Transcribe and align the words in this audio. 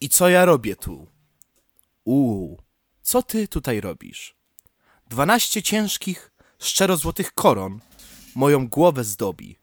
I 0.00 0.08
co 0.08 0.28
ja 0.28 0.44
robię 0.44 0.76
tu? 0.76 1.06
Uuu, 2.04 2.62
co 3.02 3.22
ty 3.22 3.48
tutaj 3.48 3.80
robisz? 3.80 4.34
Dwanaście 5.08 5.62
ciężkich, 5.62 6.32
szczerozłotych 6.58 7.32
koron 7.32 7.80
moją 8.34 8.68
głowę 8.68 9.04
zdobi. 9.04 9.56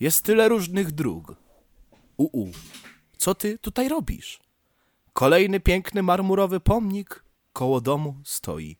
Jest 0.00 0.24
tyle 0.24 0.48
różnych 0.48 0.92
dróg. 0.92 1.36
Uu, 2.16 2.52
co 3.16 3.34
ty 3.34 3.58
tutaj 3.58 3.88
robisz? 3.88 4.40
Kolejny 5.12 5.60
piękny 5.60 6.02
marmurowy 6.02 6.60
pomnik 6.60 7.24
koło 7.52 7.80
domu 7.80 8.20
stoi. 8.24 8.76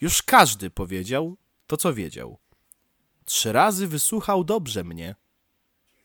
Już 0.00 0.22
każdy 0.22 0.70
powiedział 0.70 1.36
to, 1.66 1.76
co 1.76 1.94
wiedział. 1.94 2.38
Trzy 3.24 3.52
razy 3.52 3.86
wysłuchał 3.88 4.44
dobrze 4.44 4.84
mnie. 4.84 5.14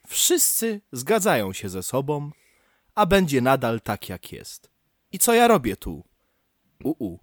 Wszyscy 0.07 0.81
zgadzają 0.91 1.53
się 1.53 1.69
ze 1.69 1.83
sobą, 1.83 2.31
a 2.95 3.05
będzie 3.05 3.41
nadal 3.41 3.81
tak, 3.81 4.09
jak 4.09 4.31
jest. 4.31 4.69
I 5.11 5.19
co 5.19 5.33
ja 5.33 5.47
robię 5.47 5.77
tu? 5.77 6.03
Uu, 6.83 7.19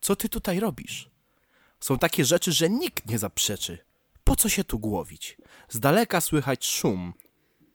co 0.00 0.16
ty 0.16 0.28
tutaj 0.28 0.60
robisz? 0.60 1.10
Są 1.80 1.98
takie 1.98 2.24
rzeczy, 2.24 2.52
że 2.52 2.70
nikt 2.70 3.10
nie 3.10 3.18
zaprzeczy. 3.18 3.78
Po 4.24 4.36
co 4.36 4.48
się 4.48 4.64
tu 4.64 4.78
głowić? 4.78 5.36
Z 5.68 5.80
daleka 5.80 6.20
słychać 6.20 6.66
szum. 6.66 7.14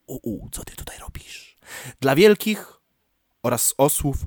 Uu, 0.07 0.49
co 0.52 0.63
ty 0.63 0.75
tutaj 0.75 0.99
robisz? 0.99 1.57
Dla 1.99 2.16
wielkich 2.16 2.73
oraz 3.44 3.73
osłów, 3.77 4.17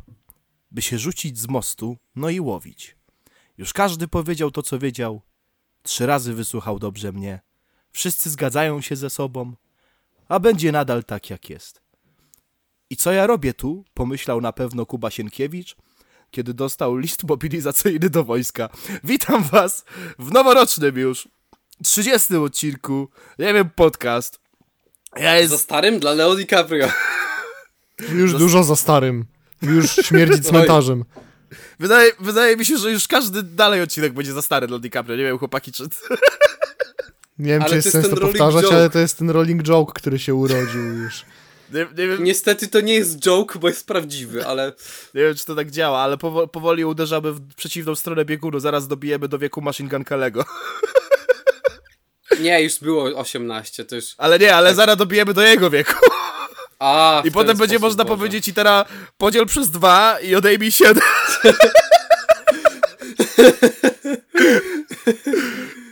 by 0.71 0.83
się 0.83 0.99
rzucić 0.99 1.39
z 1.39 1.49
mostu, 1.49 1.97
no 2.17 2.31
i 2.31 2.41
łowić. 2.41 2.97
Już 3.59 3.73
każdy 3.73 4.09
powiedział 4.09 4.51
to, 4.51 4.63
co 4.63 4.79
wiedział. 4.79 5.23
Trzy 5.83 6.07
razy 6.07 6.35
wysłuchał 6.35 6.79
dobrze 6.79 7.13
mnie. 7.13 7.41
Wszyscy 7.93 8.31
zgadzają 8.31 8.81
się 8.81 8.97
ze 8.97 9.11
sobą, 9.11 9.57
a 10.29 10.41
będzie 10.41 10.73
nadal 10.73 11.05
tak, 11.05 11.31
jak 11.31 11.51
jest. 11.51 11.83
I 12.91 12.97
co 12.97 13.13
ja 13.13 13.27
robię 13.27 13.55
tu? 13.55 13.85
Pomyślał 13.95 14.41
na 14.41 14.53
pewno 14.53 14.87
Kuba 14.87 15.11
Sienkiewicz, 15.11 15.77
kiedy 16.31 16.55
dostał 16.55 16.97
list 16.97 17.25
mobilizacyjny 17.25 18.11
do 18.11 18.25
wojska. 18.25 18.69
Witam 19.05 19.43
was 19.43 19.85
w 20.19 20.33
noworocznym 20.33 20.99
już 20.99 21.29
30 21.85 22.37
odcinku, 22.37 23.09
nie 23.39 23.55
wiem, 23.55 23.71
podcast. 23.75 24.41
Ja 25.17 25.23
Za 25.23 25.37
jest... 25.37 25.59
starym 25.59 25.99
dla 26.01 26.13
Leo 26.13 26.37
DiCaprio. 26.37 26.89
Już 28.13 28.35
dużo 28.35 28.65
za 28.65 28.77
starym. 28.77 29.25
Już 29.63 29.95
śmierdzi 29.95 30.43
cmentarzem. 30.49 31.05
Wydaje, 31.81 32.13
wydaje 32.21 32.57
mi 32.57 32.65
się, 32.65 32.79
że 32.79 32.91
już 32.91 33.09
każdy 33.09 33.43
dalej 33.43 33.83
odcinek 33.83 34.13
będzie 34.13 34.33
za 34.33 34.43
stary 34.43 34.67
dla 34.67 34.79
DiCaprio. 34.79 35.17
Nie 35.17 35.25
wiem, 35.25 35.39
chłopaki, 35.39 35.73
czy... 35.73 35.85
Nie 37.39 37.53
wiem, 37.53 37.63
Ale 37.63 37.71
czy 37.71 37.77
jest 37.77 37.87
jest 37.87 37.97
sens 37.97 38.15
to 38.15 38.21
powtarzać, 38.21 38.63
joke. 38.63 38.77
ale 38.77 38.91
to 38.91 38.99
jest 38.99 39.19
ten 39.19 39.31
rolling 39.31 39.63
joke, 39.63 39.93
który 39.95 40.19
się 40.19 40.35
urodził 40.35 40.83
już. 40.83 41.25
Nie, 41.73 41.81
nie, 41.81 42.09
wiem, 42.09 42.19
nie, 42.19 42.25
Niestety 42.25 42.69
to 42.69 42.81
nie 42.81 42.95
jest 42.95 43.19
joke, 43.19 43.59
bo 43.59 43.69
jest 43.69 43.87
prawdziwy, 43.87 44.47
ale 44.47 44.73
wiem, 45.15 45.35
czy 45.35 45.47
to 45.47 45.55
tak 45.55 45.71
działa, 45.71 45.99
ale 45.99 46.19
powo 46.19 46.49
powoli 46.49 46.85
uderzamy 46.85 47.33
w 47.33 47.55
przeciwną 47.55 47.95
stronę 47.95 48.25
biegunu. 48.25 48.61
Zaraz 48.61 48.89
dobijemy 48.89 49.29
do 49.29 49.39
wieku 49.39 49.63
Machine 49.63 49.89
Gun 49.89 50.05
Kelly'ego. 50.05 50.45
nie, 52.41 52.63
już 52.63 52.79
było 52.79 53.05
18, 53.05 53.85
to 53.85 53.97
już... 53.97 54.05
Ale 54.19 54.39
nie, 54.39 54.55
ale 54.55 54.75
zaraz 54.75 54.97
dobijemy 54.97 55.35
do 55.35 55.43
jego 55.43 55.71
wieku. 55.71 55.93
A, 56.79 57.23
I 57.25 57.31
potem 57.31 57.57
będzie 57.57 57.79
można 57.79 58.05
Boże. 58.05 58.17
powiedzieć 58.17 58.49
i 58.49 58.55
teraz 58.55 58.87
podziel 59.19 59.47
przez 59.47 59.71
dwa 59.71 60.21
i 60.21 60.35
odejmij 60.35 60.73
siedem. 60.73 61.03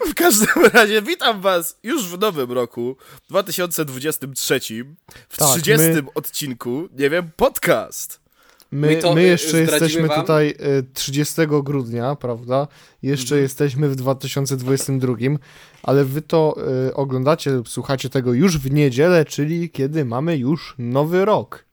W 0.06 0.14
każdym 0.14 0.64
razie 0.72 1.02
witam 1.02 1.40
was 1.40 1.78
już 1.82 2.06
w 2.08 2.18
nowym 2.18 2.52
roku 2.52 2.96
2023 3.30 4.60
w 5.28 5.36
Tak, 5.36 5.48
30 5.48 5.86
my- 5.86 6.02
odcinku, 6.14 6.88
nie 6.98 7.10
wiem, 7.10 7.30
podcast. 7.36 8.20
My, 8.70 8.86
My 8.86 8.96
to, 8.96 9.14
my 9.14 9.20
y, 9.20 9.24
jeszcze 9.24 9.60
jesteśmy 9.60 10.08
wam? 10.08 10.20
tutaj 10.20 10.48
y, 10.50 10.86
30 10.94 11.34
grudnia, 11.62 12.14
prawda? 12.14 12.68
Jeszcze 13.02 13.24
Mhm. 13.34 13.42
jesteśmy 13.42 13.88
w 13.88 13.96
2022, 13.96 15.16
ale 15.82 16.04
wy 16.04 16.22
to 16.22 16.56
y, 16.88 16.94
oglądacie 16.94 17.50
lub 17.50 17.68
słuchacie 17.68 18.08
tego 18.10 18.32
już 18.32 18.58
w 18.58 18.70
niedzielę, 18.70 19.24
czyli 19.24 19.70
kiedy 19.70 20.04
mamy 20.04 20.36
już 20.36 20.74
nowy 20.78 21.24
rok. 21.24 21.64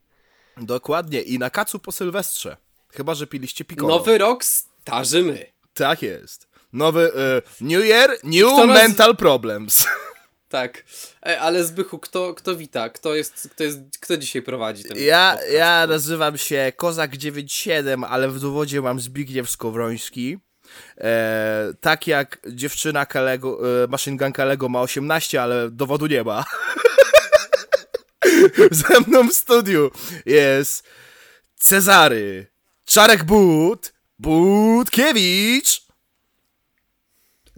Dokładnie 0.58 1.22
i 1.22 1.40
na 1.40 1.50
kacu 1.50 1.80
po 1.80 1.92
Sylwestrze. 1.92 2.58
Chyba, 2.94 3.16
że 3.16 3.28
piliście 3.28 3.66
piccolo. 3.66 3.96
Nowy 3.98 4.18
rok 4.18 4.44
starzymy. 4.46 5.46
Tak 5.74 6.02
jest. 6.02 6.48
Nowy 6.74 7.12
e, 7.16 7.42
New 7.62 7.86
Year, 7.86 8.10
New 8.24 8.48
Kto 8.54 8.66
nas- 8.68 8.78
Mental 8.82 9.16
Problems. 9.16 9.86
Tak. 10.52 10.84
E, 11.26 11.40
ale 11.42 11.64
Zbychu, 11.64 12.00
kto, 12.00 12.34
kto 12.34 12.56
wita? 12.56 12.90
Kto 12.90 13.16
jest, 13.16 13.50
kto 13.52 13.64
jest, 13.64 13.80
kto 14.00 14.18
dzisiaj 14.18 14.42
prowadzi 14.42 14.84
ten 14.84 14.98
Ja, 14.98 15.32
podcast? 15.32 15.54
ja 15.54 15.88
nazywam 15.88 16.38
się 16.38 16.74
Kozak 16.76 17.18
97, 17.18 18.04
ale 18.04 18.30
w 18.30 18.40
dowodzie 18.40 18.82
mam 18.82 19.00
Zbigniew 19.00 19.50
Skowroński. 19.50 20.38
E, 20.98 21.74
tak 21.82 22.08
jak 22.08 22.38
dziewczyna 22.48 23.06
Kalego, 23.06 23.60
e, 23.84 23.88
Machine 23.88 24.18
Gun 24.18 24.32
Kalego 24.34 24.70
ma 24.70 24.82
18, 24.82 25.42
ale 25.42 25.70
dowodu 25.72 26.08
nie 26.08 26.24
ma. 26.24 26.46
Ze 28.72 29.00
mną 29.08 29.30
w 29.30 29.34
studiu 29.34 29.92
jest 30.26 30.84
Cezary, 31.56 32.48
Czarek 32.86 33.24
But, 33.24 33.94
Budkiewicz. 34.20 35.82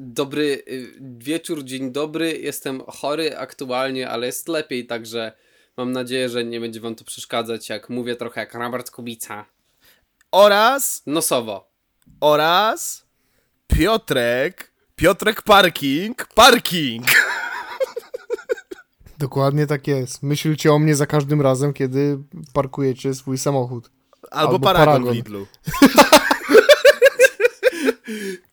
Dobry 0.06 0.64
y, 0.68 0.94
wieczór, 1.18 1.64
dzień 1.64 1.92
dobry. 1.92 2.38
Jestem 2.38 2.82
chory 2.88 3.38
aktualnie, 3.38 4.10
ale 4.10 4.26
jest 4.26 4.48
lepiej, 4.48 4.86
także 4.88 5.32
mam 5.78 5.92
nadzieję, 5.92 6.30
że 6.30 6.44
nie 6.46 6.60
będzie 6.60 6.82
wam 6.82 6.96
to 6.96 7.04
przeszkadzać, 7.04 7.70
jak 7.70 7.90
mówię 7.90 8.16
trochę 8.16 8.42
jak 8.42 8.54
Robert 8.54 8.92
Kubica. 8.92 9.46
oraz, 10.32 11.04
Nosowo. 11.06 11.72
oraz 12.22 13.06
Piotrek, 13.68 14.72
Piotrek 14.96 15.42
Parking, 15.42 16.28
Parking. 16.36 17.06
Dokładnie 19.20 19.68
tak 19.68 19.88
jest. 19.88 20.24
Myślcie 20.24 20.74
o 20.74 20.80
mnie 20.80 20.96
za 20.96 21.06
każdym 21.06 21.42
razem, 21.42 21.74
kiedy 21.74 22.20
parkujecie 22.54 23.14
swój 23.14 23.38
samochód. 23.38 23.90
Albo, 24.32 24.54
Albo 24.54 24.60
Paragon, 24.60 24.86
Paragon. 24.94 25.14
w 25.14 25.16
Lidlu. 25.16 25.48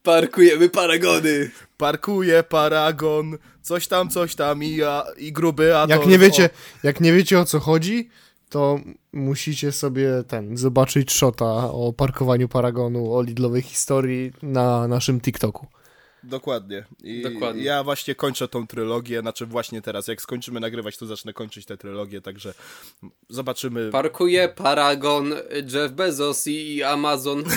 Parkujemy 0.02 0.68
paragony. 0.68 1.50
Parkuje 1.76 2.42
Paragon, 2.42 3.38
coś 3.62 3.86
tam, 3.88 4.10
coś 4.10 4.34
tam 4.34 4.62
i, 4.62 4.82
a, 4.82 5.04
i 5.16 5.32
gruby, 5.32 5.76
a 5.76 5.86
Jak 5.88 6.02
to... 6.02 6.08
nie 6.08 6.18
wiecie, 6.18 6.50
jak 6.82 7.00
nie 7.00 7.12
wiecie 7.12 7.40
o 7.40 7.44
co 7.44 7.60
chodzi, 7.60 8.08
to 8.48 8.80
musicie 9.12 9.72
sobie 9.72 10.08
ten 10.28 10.56
zobaczyć 10.56 11.12
shota 11.12 11.72
o 11.72 11.92
parkowaniu 11.92 12.48
Paragonu, 12.48 13.14
o 13.14 13.22
Lidlowej 13.22 13.62
historii 13.62 14.32
na 14.42 14.88
naszym 14.88 15.20
TikToku. 15.20 15.66
O, 15.66 15.80
dokładnie. 16.22 16.84
I 17.02 17.22
Dokładnie. 17.22 17.62
ja 17.62 17.84
właśnie 17.84 18.14
kończę 18.14 18.48
tą 18.48 18.66
trylogię, 18.66 19.20
znaczy 19.20 19.46
właśnie 19.46 19.82
teraz, 19.82 20.08
jak 20.08 20.22
skończymy 20.22 20.60
nagrywać, 20.60 20.96
to 20.96 21.06
zacznę 21.06 21.32
kończyć 21.32 21.66
tę 21.66 21.76
trylogię, 21.76 22.20
także 22.20 22.54
zobaczymy. 23.28 23.90
Parkuje 23.90 24.48
Paragon, 24.48 25.34
Jeff 25.74 25.92
Bezos 25.92 26.46
i 26.46 26.82
Amazon. 26.82 27.44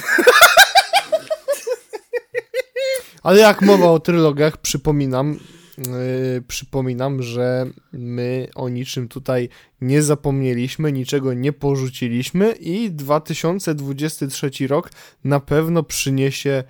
Ale 3.24 3.40
jak 3.40 3.62
mowa 3.62 3.92
o 3.92 4.00
trylogiach, 4.00 4.58
przypominam, 4.58 5.40
yy, 5.78 6.44
przypominam, 6.48 7.22
że 7.22 7.66
my 7.94 8.48
o 8.56 8.70
niczym 8.70 9.08
tutaj 9.08 9.50
nie 9.82 10.02
zapomnieliśmy, 10.02 10.92
niczego 10.92 11.34
nie 11.34 11.54
porzuciliśmy 11.54 12.52
i 12.52 12.92
2023 12.92 14.68
rok 14.68 14.92
na 15.24 15.40
pewno 15.40 15.84
przyniesie 15.84 16.64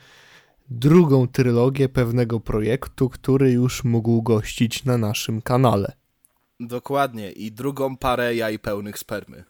drugą 0.69 1.27
trylogię 1.27 1.89
pewnego 1.89 2.39
projektu, 2.39 3.09
który 3.09 3.51
już 3.51 3.83
mógł 3.83 4.21
gościć 4.21 4.85
na 4.85 4.97
naszym 4.97 5.41
kanale. 5.41 5.91
Dokładnie. 6.59 7.31
I 7.31 7.51
drugą 7.51 7.97
parę 7.97 8.35
jaj 8.35 8.59
pełnych 8.59 8.99
spermy. 8.99 9.43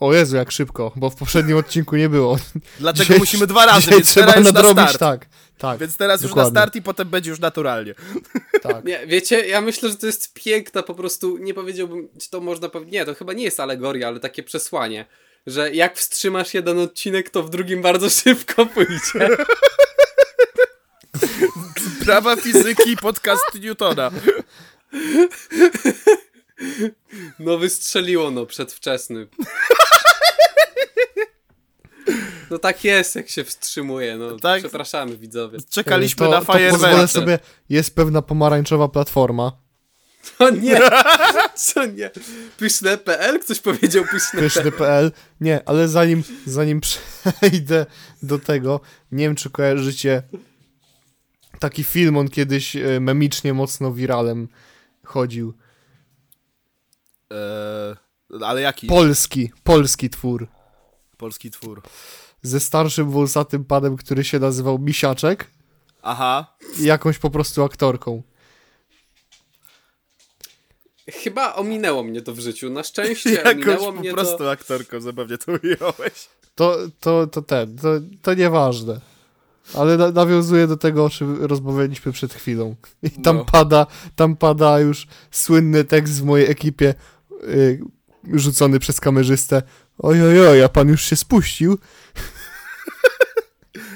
O 0.00 0.14
Jezu, 0.14 0.36
jak 0.36 0.50
szybko, 0.52 0.92
bo 0.96 1.10
w 1.10 1.16
poprzednim 1.16 1.56
odcinku 1.56 1.96
nie 1.96 2.08
było. 2.08 2.38
Dlatego 2.80 3.04
Dzisiaj- 3.04 3.18
musimy 3.18 3.46
dwa 3.46 3.66
razy, 3.66 3.90
więc 3.90 4.08
trzeba 4.08 4.26
teraz 4.26 4.44
już 4.44 4.52
na 4.54 4.62
nadrobić, 4.62 4.84
start. 4.94 4.98
tak. 4.98 5.26
tak 5.58 5.78
Więc 5.78 5.96
teraz 5.96 6.22
już 6.22 6.30
na 6.30 6.34
dokładnie, 6.34 6.50
start 6.60 6.76
i 6.76 6.82
potem 6.82 7.08
będzie 7.08 7.30
już 7.30 7.40
naturalnie. 7.40 7.94
Tak. 8.62 8.84
Nie, 8.84 9.06
wiecie, 9.06 9.46
ja 9.46 9.60
myślę, 9.60 9.88
że 9.88 9.96
to 9.96 10.06
jest 10.06 10.34
piękna 10.34 10.82
po 10.82 10.94
prostu, 10.94 11.38
nie 11.38 11.54
powiedziałbym, 11.54 12.08
czy 12.20 12.30
to 12.30 12.40
można 12.40 12.68
powiedzieć, 12.68 12.92
nie, 12.92 13.04
to 13.04 13.14
chyba 13.14 13.32
nie 13.32 13.44
jest 13.44 13.60
alegoria, 13.60 14.08
ale 14.08 14.20
takie 14.20 14.42
przesłanie, 14.42 15.06
że 15.46 15.74
jak 15.74 15.96
wstrzymasz 15.98 16.54
jeden 16.54 16.78
odcinek, 16.78 17.30
to 17.30 17.42
w 17.42 17.50
drugim 17.50 17.82
bardzo 17.82 18.10
szybko 18.22 18.66
pójdzie. 18.66 19.28
Prawa 22.04 22.36
fizyki, 22.36 22.96
podcast 22.96 23.44
Newtona. 23.60 24.10
No 27.38 27.58
wystrzeliło, 27.58 28.30
no, 28.30 28.46
przedwczesny. 28.46 29.26
No 32.54 32.58
tak 32.58 32.84
jest, 32.84 33.14
jak 33.16 33.28
się 33.28 33.44
wstrzymuje, 33.44 34.16
no. 34.16 34.38
Tak. 34.38 34.60
Przepraszamy, 34.60 35.16
widzowie. 35.16 35.58
Czekaliśmy 35.70 36.26
to, 36.26 36.30
na 36.30 36.40
to 36.40 36.46
pozwolę 36.46 36.72
fajerwerki. 36.72 37.12
sobie, 37.12 37.38
jest 37.68 37.94
pewna 37.94 38.22
pomarańczowa 38.22 38.88
platforma. 38.88 39.52
O 40.38 40.50
nie! 40.50 40.80
Co 41.54 41.86
nie? 41.86 42.10
Pyszne.pl? 42.56 43.40
Ktoś 43.40 43.60
powiedział 43.60 44.04
pyszne.pl. 44.04 44.42
pyszny.pl. 44.50 45.12
Nie, 45.40 45.68
ale 45.68 45.88
zanim, 45.88 46.22
zanim 46.46 46.80
przejdę 46.86 47.86
do 48.22 48.38
tego, 48.38 48.80
nie 49.12 49.24
wiem, 49.24 49.34
czy 49.34 49.50
kojarzycie 49.50 50.22
taki 51.58 51.84
film, 51.84 52.16
on 52.16 52.28
kiedyś 52.28 52.76
e, 52.76 53.00
memicznie 53.00 53.54
mocno 53.54 53.92
wiralem 53.92 54.48
chodził. 55.04 55.54
Eee, 57.30 57.96
ale 58.44 58.60
jaki? 58.60 58.86
Polski, 58.86 59.52
polski 59.62 60.10
twór. 60.10 60.48
Polski 61.16 61.50
twór. 61.50 61.82
Ze 62.44 62.60
starszym 62.60 63.10
wąsatym 63.10 63.64
panem, 63.64 63.96
który 63.96 64.24
się 64.24 64.38
nazywał 64.38 64.78
Misiaczek 64.78 65.50
Aha. 66.02 66.54
i 66.80 66.84
jakąś 66.84 67.18
po 67.18 67.30
prostu 67.30 67.64
aktorką. 67.64 68.22
Chyba 71.10 71.54
ominęło 71.54 72.02
mnie 72.02 72.22
to 72.22 72.34
w 72.34 72.38
życiu. 72.40 72.70
Na 72.70 72.82
szczęście 72.82 73.30
Jakąś 73.44 73.54
ominęło 73.54 73.92
po 73.92 74.00
mnie 74.00 74.12
prostu 74.12 74.38
to. 74.38 74.50
aktorką, 74.50 75.00
zabawnie 75.00 75.38
to 75.38 75.52
ująłeś. 75.52 76.28
To, 76.54 76.76
to, 77.00 77.26
to 77.26 77.42
ten, 77.42 77.76
to, 77.78 77.88
to 78.22 78.34
nieważne. 78.34 79.00
Ale 79.74 79.96
na, 79.96 80.10
nawiązuje 80.10 80.66
do 80.66 80.76
tego, 80.76 81.04
o 81.04 81.10
czym 81.10 81.44
rozmawialiśmy 81.44 82.12
przed 82.12 82.34
chwilą. 82.34 82.76
I 83.02 83.10
tam 83.10 83.36
No. 83.36 83.44
pada, 83.44 83.86
tam 84.16 84.36
pada 84.36 84.80
już 84.80 85.06
słynny 85.30 85.84
tekst 85.84 86.20
w 86.20 86.24
mojej 86.24 86.50
ekipie, 86.50 86.94
y, 87.48 87.80
rzucony 88.32 88.78
przez 88.78 89.00
kamerzystę. 89.00 89.62
Oj, 89.98 90.22
oj, 90.22 90.46
oj, 90.48 90.62
a 90.64 90.68
pan 90.68 90.88
już 90.88 91.02
się 91.02 91.16
spuścił. 91.16 91.78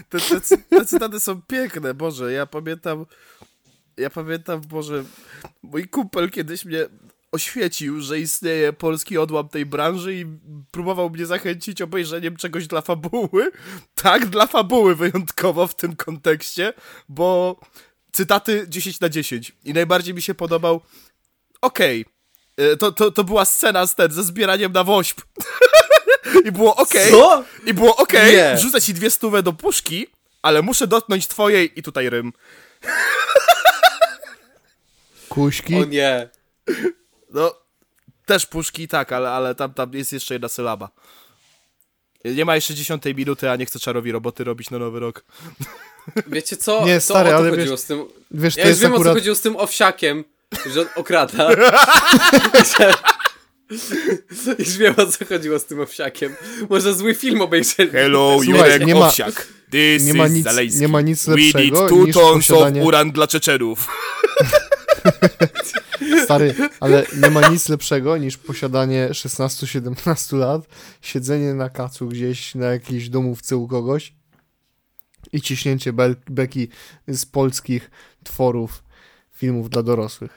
Te, 0.08 0.18
te, 0.20 0.56
te 0.70 0.86
cytaty 0.86 1.20
są 1.20 1.42
piękne, 1.42 1.94
Boże, 1.94 2.32
ja 2.32 2.46
pamiętam, 2.46 3.06
ja 3.96 4.10
pamiętam, 4.10 4.60
Boże, 4.60 5.04
mój 5.62 5.88
kumpel 5.88 6.30
kiedyś 6.30 6.64
mnie 6.64 6.86
oświecił, 7.32 8.00
że 8.00 8.20
istnieje 8.20 8.72
polski 8.72 9.18
odłam 9.18 9.48
tej 9.48 9.66
branży 9.66 10.14
i 10.14 10.26
próbował 10.70 11.10
mnie 11.10 11.26
zachęcić 11.26 11.82
obejrzeniem 11.82 12.36
czegoś 12.36 12.66
dla 12.66 12.80
fabuły. 12.80 13.50
Tak, 13.94 14.26
dla 14.26 14.46
fabuły 14.46 14.94
wyjątkowo 14.94 15.66
w 15.66 15.74
tym 15.74 15.96
kontekście, 15.96 16.72
bo 17.08 17.60
cytaty 18.12 18.66
10 18.68 19.00
na 19.00 19.08
10 19.08 19.52
i 19.64 19.72
najbardziej 19.72 20.14
mi 20.14 20.22
się 20.22 20.34
podobał, 20.34 20.80
okej, 21.60 22.00
y, 22.00 22.17
to, 22.78 22.92
to, 22.92 23.10
to 23.10 23.24
była 23.24 23.44
scena 23.44 23.86
z 23.86 23.94
ten, 23.94 24.12
ze 24.12 24.22
zbieraniem 24.22 24.72
na 24.72 24.84
wośp. 24.84 25.20
I 26.46 26.52
było 26.52 26.76
okej. 26.76 27.10
Co? 27.10 27.44
I 27.66 27.74
było 27.74 27.96
okej, 27.96 28.36
Nie. 28.36 28.58
rzucę 28.58 28.80
ci 28.80 28.94
dwie 28.94 29.10
stówy 29.10 29.42
do 29.42 29.52
puszki, 29.52 30.06
ale 30.42 30.62
muszę 30.62 30.86
dotknąć 30.86 31.28
twojej 31.28 31.78
i 31.78 31.82
tutaj 31.82 32.10
rym. 32.10 32.32
Kuśki. 35.28 35.74
O 35.76 35.84
nie. 35.84 36.28
No, 37.30 37.54
też 38.26 38.46
puszki, 38.46 38.88
tak, 38.88 39.12
ale, 39.12 39.30
ale 39.30 39.54
tam, 39.54 39.74
tam 39.74 39.94
jest 39.94 40.12
jeszcze 40.12 40.34
jedna 40.34 40.48
sylaba. 40.48 40.88
Nie 42.24 42.44
ma 42.44 42.54
jeszcze 42.54 42.74
dziesiątej 42.74 43.14
minuty, 43.14 43.50
a 43.50 43.56
nie 43.56 43.66
chcę 43.66 43.78
czarowi 43.78 44.12
roboty 44.12 44.44
robić 44.44 44.70
na 44.70 44.78
nowy 44.78 45.00
rok. 45.00 45.24
Wiecie 46.26 46.56
co? 46.56 46.86
Nie, 46.86 46.94
to 46.94 47.00
stary, 47.00 47.28
o 47.28 47.32
to 47.32 47.38
ale 47.38 47.50
chodziło 47.50 47.76
wiesz- 47.76 47.80
z 47.80 47.84
tym. 47.84 48.04
Wiesz, 48.30 48.54
to 48.54 48.60
Ja 48.60 48.66
już 48.66 48.70
jest 48.70 48.80
wiem 48.82 48.92
o 48.92 48.94
co 48.94 49.00
akurat... 49.00 49.16
chodziło 49.16 49.36
z 49.36 49.40
tym 49.40 49.56
owsiakiem, 49.56 50.24
że 50.72 50.80
on 50.80 50.86
okrada. 50.96 51.48
już 54.58 54.76
wiem 54.78 54.94
o 54.96 55.06
co 55.06 55.24
chodziło 55.24 55.58
z 55.58 55.64
tym 55.64 55.80
owsiakiem. 55.80 56.34
Może 56.70 56.94
zły 56.94 57.14
film 57.14 57.40
obejrzeli. 57.40 57.90
Hello, 57.90 58.38
Jurek 58.46 58.86
nie 58.86 58.94
ma- 58.94 59.06
Owsiak. 59.08 59.48
This 59.70 60.04
nie 60.04 60.14
ma 60.14 60.26
is 60.26 60.32
nic- 60.32 60.44
Zalejski. 60.44 60.80
nie 60.80 60.88
ma 60.88 61.00
nic 61.00 61.26
We 61.26 61.36
lepszego 61.36 61.80
need 61.80 61.88
two 61.88 62.04
niż 62.06 62.14
tons 62.14 62.46
posiadanie- 62.48 62.80
of 62.80 62.86
uran 62.86 63.10
dla 63.12 63.26
Czeczenów. 63.26 63.88
Stary, 66.24 66.54
ale 66.80 67.06
nie 67.22 67.30
ma 67.30 67.48
nic 67.48 67.68
lepszego 67.68 68.16
niż 68.16 68.36
posiadanie 68.38 69.08
16-17 69.12 70.36
lat, 70.38 70.62
siedzenie 71.02 71.54
na 71.54 71.68
kacu 71.70 72.08
gdzieś 72.08 72.54
na 72.54 72.66
jakiejś 72.66 73.08
domówce 73.08 73.56
u 73.56 73.68
kogoś 73.68 74.12
i 75.32 75.40
ciśnięcie 75.42 75.92
be 75.92 76.14
beki 76.30 76.68
z 77.08 77.26
polskich 77.26 77.90
tworów 78.24 78.82
filmów 79.38 79.70
dla 79.70 79.82
dorosłych. 79.82 80.30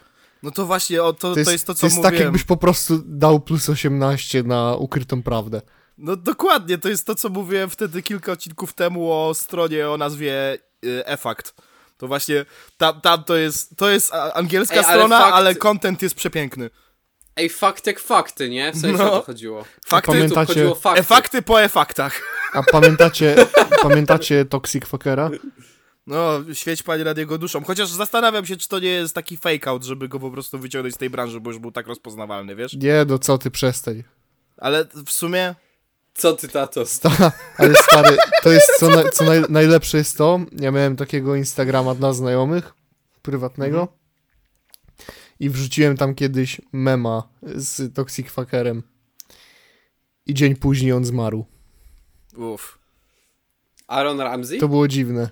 No 0.44 0.52
to 0.52 0.66
właśnie, 0.66 1.04
o, 1.04 1.14
to, 1.14 1.34
To 1.34 1.40
jest 1.40 1.46
to, 1.48 1.52
jest 1.52 1.68
to 1.68 1.74
co 1.74 1.80
to 1.82 1.88
jest 1.88 2.02
tak, 2.02 2.20
jakbyś 2.20 2.44
po 2.44 2.58
prostu 2.58 3.02
dał 3.06 3.40
plus 3.40 3.70
18 3.70 4.44
na 4.44 4.76
ukrytą 4.76 5.24
prawdę. 5.24 5.62
No 5.98 6.16
dokładnie, 6.16 6.78
to 6.78 6.90
jest 6.90 7.08
to, 7.08 7.16
co 7.16 7.30
mówiłem 7.30 7.70
wtedy 7.70 8.02
kilka 8.02 8.32
odcinków 8.32 8.74
temu 8.74 9.12
o 9.14 9.34
stronie 9.34 9.90
o 9.90 9.98
nazwie 9.98 10.58
y, 10.86 11.06
e-fact. 11.06 11.54
To 11.98 12.08
właśnie, 12.08 12.46
tam, 12.78 13.02
tam 13.02 13.24
to 13.24 13.36
jest, 13.36 13.78
to 13.78 13.90
jest 13.90 14.14
angielska 14.34 14.76
Ej, 14.76 14.86
ale 14.86 14.94
strona, 14.94 15.20
fakt- 15.20 15.34
ale 15.34 15.56
content 15.56 16.02
jest 16.02 16.16
przepiękny. 16.16 16.70
Ej, 17.36 17.50
fakt 17.50 17.88
jak 17.88 18.00
fakty, 18.00 18.50
nie? 18.50 18.72
W 18.72 18.78
sensie 18.78 18.98
No. 18.98 19.14
o 19.14 19.20
to 19.20 19.26
chodziło. 19.26 19.66
Fakty, 19.86 20.12
pamiętacie- 20.12 20.46
Tu 20.48 20.54
chodziło 20.54 20.76
fakty. 20.76 21.00
e-fakty 21.00 21.42
po 21.42 21.62
e-faktach. 21.62 22.22
A 22.54 22.64
pamiętacie, 22.64 23.36
pamiętacie 23.82 24.46
Toxic 24.46 24.86
Fuckera? 24.86 25.30
No, 26.08 26.40
świeć 26.54 26.84
panie 26.84 27.04
nad 27.04 27.18
jego 27.18 27.38
duszą. 27.38 27.64
Chociaż 27.64 27.90
zastanawiam 27.90 28.46
się, 28.46 28.58
czy 28.58 28.68
to 28.68 28.80
nie 28.80 28.90
jest 28.90 29.16
taki 29.16 29.38
fake 29.38 29.70
out, 29.70 29.84
żeby 29.84 30.08
go 30.08 30.20
po 30.20 30.32
prostu 30.32 30.60
wyciągnąć 30.60 30.96
z 30.96 30.98
tej 30.98 31.10
branży, 31.10 31.40
bo 31.42 31.50
już 31.50 31.60
był 31.60 31.72
tak 31.72 31.88
rozpoznawalny, 31.88 32.56
wiesz? 32.56 32.74
Nie, 32.74 33.06
no 33.08 33.20
co 33.20 33.38
ty, 33.38 33.52
przestań. 33.52 34.04
Ale 34.58 34.86
w 35.06 35.12
sumie, 35.12 35.56
Co 36.14 36.34
ty, 36.34 36.48
tato? 36.48 36.84
Ta, 37.02 37.32
ale 37.58 37.76
stary, 37.76 38.18
to 38.44 38.52
jest 38.52 38.72
co, 38.80 38.90
na, 38.90 39.10
co 39.10 39.24
naj, 39.24 39.42
najlepsze 39.50 39.98
jest 39.98 40.18
to, 40.18 40.40
ja 40.60 40.72
miałem 40.72 40.96
takiego 40.96 41.36
Instagrama 41.36 41.96
dla 41.96 42.14
znajomych, 42.14 42.74
prywatnego 43.22 43.88
i 45.40 45.50
wrzuciłem 45.50 45.98
tam 45.98 46.16
kiedyś 46.16 46.62
mema 46.74 47.30
z 47.44 47.96
Toxic 47.96 48.30
Fuckerem 48.32 48.84
i 50.26 50.34
dzień 50.34 50.56
później 50.56 50.92
on 50.94 51.06
zmarł. 51.06 51.46
uff. 52.38 52.80
Aaron 53.88 54.20
Ramsey? 54.22 54.60
To 54.60 54.68
było 54.68 54.88
dziwne. 54.88 55.30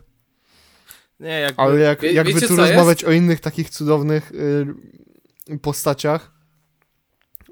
Nie, 1.19 1.39
jakby... 1.39 1.62
Ale 1.62 1.80
jak, 1.80 2.01
Wie- 2.01 2.13
jakby 2.13 2.42
tu 2.42 2.56
rozmawiać 2.56 3.04
o 3.04 3.12
innych 3.12 3.39
takich 3.39 3.69
cudownych 3.69 4.31
y, 5.50 5.57
postaciach, 5.62 6.31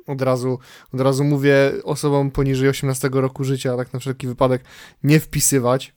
od 0.07 0.21
razu, 0.21 0.59
od 0.93 1.01
razu 1.01 1.23
mówię 1.23 1.71
osobom 1.83 2.31
poniżej 2.31 2.69
18 2.69 3.09
roku 3.13 3.43
życia, 3.43 3.77
tak 3.77 3.93
na 3.93 3.99
wszelki 3.99 4.27
wypadek 4.27 4.63
nie 5.03 5.19
wpisywać. 5.19 5.93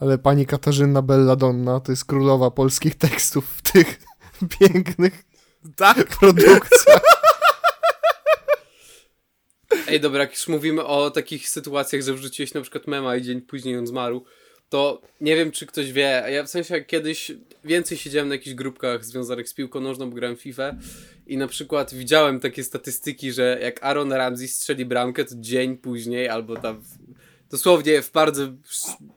Ale 0.00 0.18
pani 0.18 0.46
Katarzyna 0.46 1.02
Belladonna 1.02 1.80
to 1.80 1.92
jest 1.92 2.04
królowa 2.04 2.50
polskich 2.50 2.94
tekstów 2.94 3.48
w 3.48 3.72
tych 3.72 3.98
pięknych 4.58 5.24
Tak? 5.76 6.18
produkcjach. 6.18 7.00
Ej, 9.88 10.00
dobra, 10.00 10.20
jak 10.20 10.32
już 10.32 10.48
mówimy 10.48 10.84
o 10.84 11.10
takich 11.10 11.48
sytuacjach, 11.48 12.02
że 12.02 12.14
wrzuciłeś 12.14 12.54
na 12.54 12.60
przykład 12.60 12.86
mema 12.86 13.16
i 13.16 13.22
dzień 13.22 13.40
później 13.40 13.78
on 13.78 13.86
zmarł, 13.86 14.24
to 14.68 15.00
nie 15.20 15.36
wiem, 15.36 15.50
czy 15.50 15.66
ktoś 15.66 15.92
wie, 15.92 16.24
ja 16.28 16.42
w 16.42 16.48
sensie 16.48 16.80
kiedyś 16.80 17.32
więcej 17.64 17.98
siedziałem 17.98 18.28
na 18.28 18.34
jakichś 18.34 18.54
grupkach 18.54 19.04
związanych 19.04 19.48
z 19.48 19.54
piłką 19.54 19.80
nożną, 19.80 20.10
bo 20.10 20.16
grałem 20.16 20.36
w 20.36 20.40
FIFA 20.40 20.74
i 21.26 21.36
na 21.36 21.48
przykład 21.48 21.94
widziałem 21.94 22.40
takie 22.40 22.64
statystyki, 22.64 23.32
że 23.32 23.58
jak 23.62 23.84
Aaron 23.84 24.12
Ramsey 24.12 24.48
strzeli 24.48 24.84
bramkę, 24.84 25.24
to 25.24 25.34
dzień 25.38 25.76
później, 25.76 26.28
albo 26.28 26.56
tam 26.56 26.82
dosłownie 27.50 28.02
w 28.02 28.12
bardzo 28.12 28.48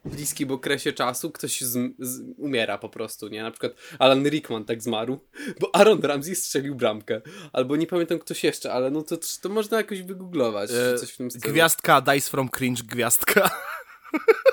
bliskim 0.06 0.52
okresie 0.52 0.94
czasu 0.94 1.32
ktoś 1.32 1.62
z, 1.62 1.94
z, 2.00 2.22
umiera 2.38 2.78
po 2.78 2.90
prostu, 2.90 3.28
nie? 3.28 3.44
Na 3.44 3.52
przykład 3.52 3.74
Alan 4.00 4.30
Rickman 4.30 4.66
tak 4.66 4.82
zmarł, 4.82 5.20
bo 5.60 5.76
Aaron 5.76 6.02
Ramsey 6.02 6.36
strzelił 6.36 6.76
bramkę. 6.76 7.22
Albo 7.54 7.76
nie 7.76 7.88
pamiętam 7.88 8.20
ktoś 8.20 8.44
jeszcze, 8.44 8.74
ale 8.74 8.92
no 8.92 9.02
to, 9.02 9.18
to 9.42 9.50
można 9.50 9.78
jakoś 9.78 10.02
wygooglować, 10.02 10.72
E, 10.72 10.98
coś 10.98 11.12
w 11.12 11.18
tym 11.18 11.32
stylu. 11.32 11.54
Gwiazdka, 11.54 12.02
Dice 12.02 12.30
from 12.30 12.50
Cringe, 12.50 12.84
gwiazdka. 12.84 13.50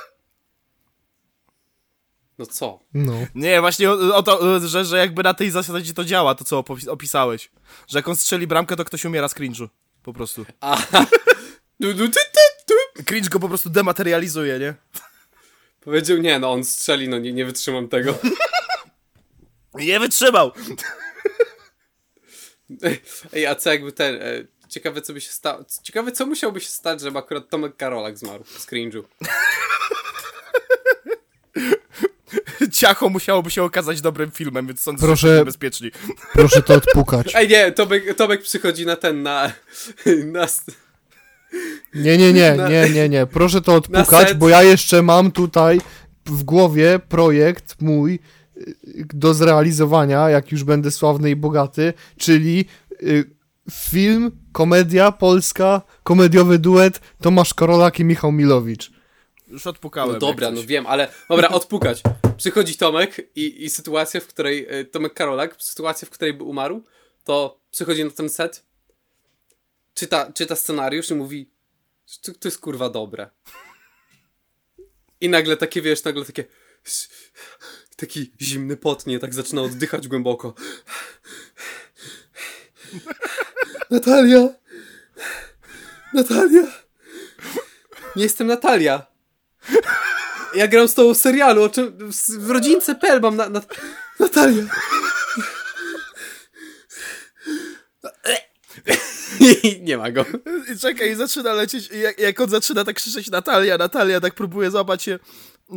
No 2.39 2.47
co? 2.47 2.81
No. 2.95 3.27
Nie, 3.35 3.61
właśnie 3.61 3.91
o, 3.91 4.17
o 4.17 4.23
to, 4.23 4.61
że, 4.69 4.85
że 4.85 4.99
jakby 4.99 5.23
na 5.23 5.35
tej 5.35 5.51
zasadzie 5.51 5.95
to 5.95 6.05
działa, 6.05 6.35
to 6.35 6.45
co 6.45 6.61
opis- 6.61 6.89
opisałeś. 6.89 7.51
Że 7.89 7.99
jak 7.99 8.09
on 8.09 8.17
strzeli 8.17 8.47
bramkę, 8.47 8.77
to 8.77 8.85
ktoś 8.85 9.05
umiera 9.05 9.29
z 9.29 9.35
cringe'u. 9.35 9.69
Po 10.03 10.13
prostu. 10.13 10.47
A, 10.61 10.77
du, 11.81 11.95
du, 11.95 12.09
ty, 12.09 12.21
ty, 12.33 12.75
ty. 12.95 13.05
Cringe 13.05 13.29
go 13.29 13.41
po 13.41 13.49
prostu 13.49 13.71
dematerializuje, 13.71 14.59
nie? 14.59 14.75
Powiedział, 15.81 16.19
nie 16.19 16.39
no, 16.39 16.53
on 16.53 16.65
strzeli, 16.65 17.09
no 17.09 17.19
nie, 17.19 17.33
nie 17.33 17.45
wytrzymam 17.45 17.89
tego. 17.89 18.19
Nie 19.75 20.01
wytrzymał! 20.01 20.53
Ej, 23.33 23.47
a 23.47 23.55
co 23.55 23.71
jakby 23.71 23.93
ten, 23.93 24.15
e, 24.15 24.47
ciekawe 24.69 25.03
co 25.03 25.13
by 25.13 25.21
się 25.21 25.31
stało, 25.31 25.65
ciekawe 25.83 26.13
co 26.13 26.27
musiałby 26.27 26.61
się 26.61 26.69
stać, 26.69 27.01
żeby 27.01 27.19
akurat 27.19 27.49
Tomek 27.49 27.77
Karolak 27.77 28.19
zmarł 28.19 28.45
z 28.45 28.67
cringe'u. 28.67 29.03
Ciacho 32.79 33.09
musiałoby 33.09 33.51
się 33.51 33.63
okazać 33.63 34.01
dobrym 34.01 34.31
filmem, 34.31 34.67
więc 34.67 34.81
sądzę, 34.81 35.07
Proszę- 35.07 35.21
że 35.21 35.29
jesteśmy 35.29 35.45
bezpieczni. 35.45 35.91
Proszę 36.33 36.63
to 36.63 36.75
odpukać. 36.75 37.33
Ej 37.35 37.49
nie, 37.49 37.73
Tomek, 37.73 38.15
Tomek 38.15 38.43
przychodzi 38.43 38.87
na 38.87 38.97
ten, 38.97 39.23
na, 39.23 39.53
na, 40.33 40.47
Nie, 41.95 42.19
nie, 42.19 42.33
nie, 42.33 42.57
nie, 42.69 42.91
nie, 42.91 43.09
nie. 43.09 43.27
Proszę 43.27 43.61
to 43.61 43.75
odpukać, 43.75 44.35
bo 44.35 44.49
ja 44.49 44.63
jeszcze 44.63 45.03
mam 45.03 45.33
tutaj 45.33 45.81
w 46.27 46.43
głowie 46.43 47.01
projekt 47.09 47.77
mój 47.81 48.19
y, 48.57 48.75
do 49.15 49.35
zrealizowania, 49.35 50.31
jak 50.31 50.53
już 50.53 50.65
będę 50.65 50.91
sławny 50.91 51.31
i 51.31 51.37
bogaty, 51.37 51.93
czyli 52.17 52.65
y, 53.03 53.37
film, 53.71 54.31
komedia 54.53 55.13
polska, 55.13 55.83
komediowy 56.03 56.59
duet 56.59 57.01
Tomasz 57.21 57.55
Korolak 57.55 58.01
i 58.01 58.05
Michał 58.05 58.33
Milowicz. 58.33 58.96
Już 59.49 59.67
odpukałem. 59.67 60.13
No 60.13 60.19
dobra, 60.19 60.51
no 60.51 60.63
wiem, 60.63 60.87
ale 60.87 61.09
dobra, 61.29 61.49
odpukać. 61.49 62.03
Przychodzi 62.37 62.77
Tomek 62.77 63.37
i, 63.37 63.65
i 63.65 63.71
sytuacja, 63.71 64.21
w 64.21 64.27
której 64.27 64.67
e, 64.69 64.85
Tomek 64.85 65.15
Karolak, 65.15 65.57
sytuacja, 65.59 66.07
w 66.07 66.11
której 66.11 66.35
by 66.35 66.45
umarł, 66.45 66.83
to 67.25 67.61
przychodzi 67.71 68.05
na 68.05 68.11
ten 68.11 68.29
set, 68.29 68.67
czyta, 69.95 70.33
czyta 70.33 70.57
scenariusz 70.57 71.11
i 71.11 71.15
mówi, 71.15 71.51
to, 72.23 72.33
to 72.33 72.49
jest 72.49 72.59
kurwa 72.59 72.91
dobre. 72.91 73.31
I 75.21 75.29
nagle 75.29 75.57
takie, 75.57 75.83
wiesz, 75.83 76.05
nagle 76.05 76.25
takie 76.25 76.45
taki 77.97 78.33
zimny 78.41 78.77
pot, 78.77 79.07
nie, 79.07 79.19
tak 79.19 79.35
zaczyna 79.35 79.63
oddychać 79.63 80.09
głęboko. 80.09 80.55
Natalia! 83.91 84.49
Natalia! 86.15 86.63
Nie 88.17 88.23
jestem 88.23 88.47
Natalia. 88.47 89.16
Ja 90.55 90.69
gram 90.69 90.89
z 90.89 90.95
tobą 90.95 91.15
w 91.15 91.17
serialu, 91.17 91.63
o 91.63 91.69
czym, 91.69 92.13
w, 92.13 92.31
w 92.39 92.51
rodzince 92.51 92.95
Pel 92.95 93.21
mam 93.21 93.37
na, 93.37 93.49
na, 93.49 93.61
Natalia. 94.21 94.65
I 99.63 99.83
nie 99.83 99.99
ma 99.99 100.11
go. 100.11 100.25
I 100.75 100.79
czekaj, 100.79 101.15
zaczyna 101.15 101.53
lecieć, 101.53 101.91
jak, 101.91 102.19
jak 102.19 102.41
on 102.41 102.49
zaczyna 102.49 102.85
tak 102.85 102.97
krzyczeć 102.97 103.31
Natalia, 103.31 103.79
Natalia, 103.79 104.21
tak 104.21 104.35
próbuje 104.35 104.71
złapać 104.71 105.03
się 105.03 105.19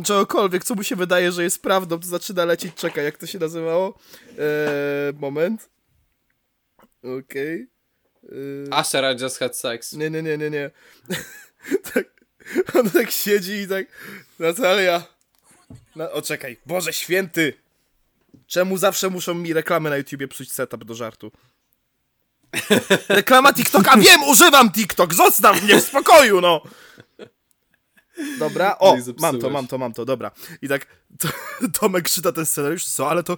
czegokolwiek, 0.04 0.64
co 0.64 0.74
mu 0.74 0.82
się 0.82 0.96
wydaje, 0.96 1.32
że 1.32 1.42
jest 1.42 1.62
prawdą, 1.62 2.00
to 2.00 2.06
zaczyna 2.06 2.44
lecieć, 2.44 2.74
czekaj, 2.74 3.04
jak 3.04 3.18
to 3.18 3.26
się 3.26 3.38
nazywało? 3.38 3.98
Eee, 4.28 5.12
moment. 5.20 5.70
Okej. 7.18 7.68
Eee, 8.22 8.68
Asher, 8.70 9.16
I 9.16 9.22
just 9.22 9.38
had 9.38 9.56
sex. 9.56 9.92
nie, 9.92 10.10
nie, 10.10 10.22
nie, 10.22 10.38
nie, 10.38 10.50
nie. 10.50 10.70
tak, 11.94 12.19
on 12.78 12.90
tak 12.90 13.10
siedzi 13.10 13.52
i 13.52 13.68
tak, 13.68 13.86
Natalia. 14.38 15.02
Na, 15.96 16.10
o, 16.10 16.22
czekaj, 16.22 16.56
Boże 16.66 16.92
Święty. 16.92 17.54
Czemu 18.46 18.78
zawsze 18.78 19.10
muszą 19.10 19.34
mi 19.34 19.52
reklamy 19.52 19.90
na 19.90 19.96
YouTubie 19.96 20.28
psuć 20.28 20.52
setup 20.52 20.84
do 20.84 20.94
żartu? 20.94 21.32
Reklama 23.08 23.52
TikToka, 23.52 23.96
wiem, 23.96 24.22
używam 24.22 24.72
TikTok, 24.72 25.14
zostaw 25.14 25.62
mnie 25.62 25.80
w 25.80 25.84
spokoju, 25.84 26.40
no! 26.40 26.62
Dobra, 28.38 28.78
o, 28.78 28.96
mam 29.18 29.38
to, 29.38 29.50
mam 29.50 29.66
to, 29.66 29.78
mam 29.78 29.92
to, 29.92 30.04
dobra. 30.04 30.30
I 30.62 30.68
tak 30.68 30.86
to, 31.18 31.28
Tomek 31.80 32.10
czyta 32.10 32.32
ten 32.32 32.46
scenariusz, 32.46 32.84
co, 32.84 33.10
ale 33.10 33.22
to, 33.22 33.36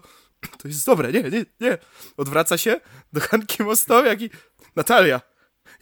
to 0.58 0.68
jest 0.68 0.86
dobre, 0.86 1.12
nie, 1.12 1.22
nie, 1.22 1.44
nie. 1.60 1.78
Odwraca 2.16 2.58
się 2.58 2.80
do 3.12 3.20
Hanki 3.20 3.62
Mostowiak 3.62 4.22
i 4.22 4.30
Natalia. 4.76 5.20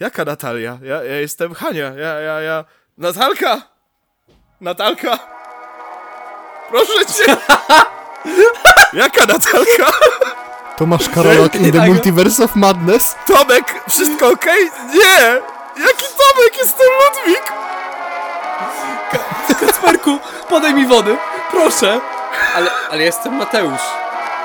Jaka 0.00 0.24
Natalia? 0.24 0.78
Ja, 0.82 1.04
ja 1.04 1.16
jestem 1.16 1.54
Hania, 1.54 1.94
ja, 1.94 2.20
ja, 2.20 2.40
ja... 2.40 2.64
Natalka! 3.00 3.62
Natalka! 4.60 5.18
Proszę 6.68 7.06
cię! 7.06 7.36
Jaka 9.00 9.20
Natalka? 9.26 9.92
Tomasz 10.76 11.08
Karolak 11.08 11.54
in 11.54 11.72
the. 11.72 11.86
Multiverse 11.86 12.44
of 12.44 12.56
Madness. 12.56 13.16
Tomek, 13.26 13.82
wszystko 13.88 14.28
okej? 14.28 14.70
Nie! 14.94 15.18
Jaki 15.84 16.06
Tomek? 16.18 16.58
Jestem 16.58 16.86
Ludwik! 17.00 17.52
Kacperku, 19.60 20.18
podaj 20.48 20.74
mi 20.74 20.86
wody, 20.86 21.16
proszę. 21.50 22.00
Ale, 22.56 22.70
ale 22.90 23.02
jestem 23.02 23.34
Mateusz. 23.34 23.82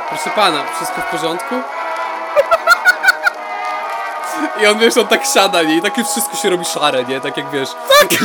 Proszę 0.10 0.30
pana, 0.30 0.64
wszystko 0.76 1.02
w 1.02 1.06
porządku? 1.06 1.56
I 4.62 4.66
on, 4.68 4.80
wiesz, 4.80 4.98
on 4.98 5.08
tak 5.08 5.26
siada, 5.34 5.64
nie? 5.64 5.78
I 5.78 5.82
takie 5.82 6.04
wszystko 6.04 6.38
się 6.38 6.50
robi 6.50 6.66
szare, 6.66 7.04
nie? 7.06 7.22
Tak 7.22 7.38
jak, 7.38 7.52
wiesz, 7.52 7.70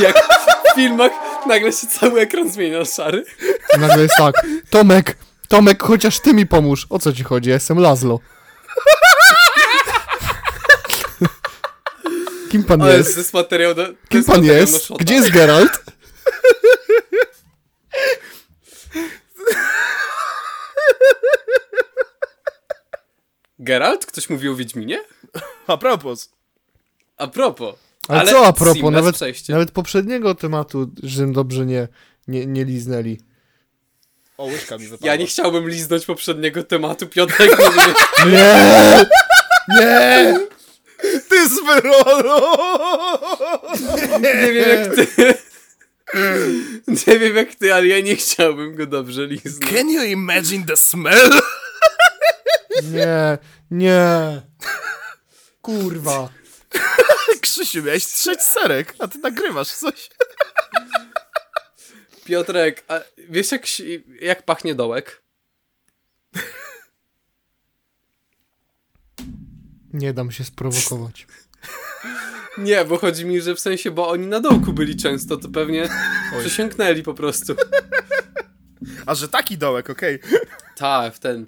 jak 0.01 0.15
w 0.71 0.75
filmach 0.75 1.11
nagle 1.47 1.71
się 1.71 1.87
cały 1.87 2.21
ekran 2.21 2.49
zmienia 2.51 2.79
na 2.79 2.85
szary. 2.85 3.25
Nagle 3.79 4.03
jest 4.03 4.15
tak. 4.17 4.35
Tomek, 4.69 5.17
Tomek, 5.47 5.83
chociaż 5.83 6.19
ty 6.19 6.33
mi 6.33 6.45
pomóż. 6.47 6.87
O 6.89 6.99
co 6.99 7.13
ci 7.13 7.23
chodzi? 7.23 7.49
Ja 7.49 7.53
jestem 7.55 7.79
Lazlo. 7.79 8.19
Kim 12.51 12.63
pan 12.63 12.81
Ale 12.81 12.91
to 12.91 12.97
jest? 12.97 13.17
jest 13.17 13.33
materiał 13.33 13.73
do... 13.75 13.85
Kim 13.85 13.97
jest 14.19 14.29
pan 14.29 14.43
jest? 14.43 14.87
Gdzie 14.99 15.13
jest 15.13 15.29
Geralt? 15.29 15.81
Geralt? 23.59 24.05
Ktoś 24.05 24.29
mówił 24.29 24.51
o 24.51 24.55
Wiedźminie? 24.55 24.99
A 25.67 25.77
propos. 25.77 26.29
A 27.17 27.27
propos. 27.27 27.75
Ale, 28.07 28.31
co 28.31 28.45
a 28.45 28.53
propos? 28.53 28.91
Nawet, 28.91 29.15
przejście. 29.15 29.53
nawet 29.53 29.71
poprzedniego 29.71 30.35
tematu, 30.35 30.91
że 31.03 31.27
dobrze 31.27 31.65
nie, 31.65 31.87
nie, 32.27 32.45
nie 32.45 32.65
liznęli. 32.65 33.21
O, 34.37 34.45
łyżka 34.45 34.77
mi 34.77 34.87
wypadła. 34.87 35.07
Ja 35.07 35.15
nie 35.15 35.27
chciałbym 35.27 35.69
liznąć 35.69 36.05
poprzedniego 36.05 36.63
tematu, 36.63 37.07
Piotrek 37.07 37.51
Nie! 38.31 39.05
Nie! 39.69 40.39
Ty 41.29 41.49
zbyrolo! 41.49 42.57
nie 44.21 44.51
wiem 44.53 44.55
jak 44.69 44.95
ty. 44.95 45.07
Nie 47.07 47.19
wiem 47.19 47.35
jak 47.35 47.55
ty, 47.55 47.73
ale 47.73 47.87
ja 47.87 47.99
nie 47.99 48.15
chciałbym 48.15 48.75
go 48.75 48.85
dobrze 48.85 49.27
liznąć. 49.27 49.73
Can 49.73 49.89
you 49.89 50.03
imagine 50.03 50.65
the 50.65 50.77
smell? 50.77 51.31
Nie! 52.83 53.37
Nie! 53.71 54.41
Kurwa. 55.61 56.29
Krzysiu, 57.41 57.83
miałeś 57.83 58.05
trzeć 58.05 58.41
serek, 58.41 58.95
a 58.99 59.07
ty 59.07 59.19
nagrywasz 59.19 59.71
coś. 59.71 60.09
Piotrek, 62.25 62.83
a 62.87 62.99
wiesz 63.29 63.51
jak, 63.51 63.65
jak 64.21 64.45
pachnie 64.45 64.75
dołek? 64.75 65.21
Nie 69.93 70.13
dam 70.13 70.31
się 70.31 70.43
sprowokować. 70.43 71.27
Nie, 72.57 72.85
bo 72.85 72.97
chodzi 72.97 73.25
mi, 73.25 73.41
że 73.41 73.55
w 73.55 73.59
sensie, 73.59 73.91
bo 73.91 74.09
oni 74.09 74.27
na 74.27 74.39
dołku 74.39 74.73
byli 74.73 74.95
często, 74.95 75.37
to 75.37 75.49
pewnie 75.49 75.89
przesiąknęli 76.39 77.03
po 77.03 77.13
prostu. 77.13 77.55
A 79.05 79.15
że 79.15 79.27
taki 79.27 79.57
dołek, 79.57 79.89
okej. 79.89 80.19
Tak, 80.75 81.15
w 81.15 81.19
ten. 81.19 81.45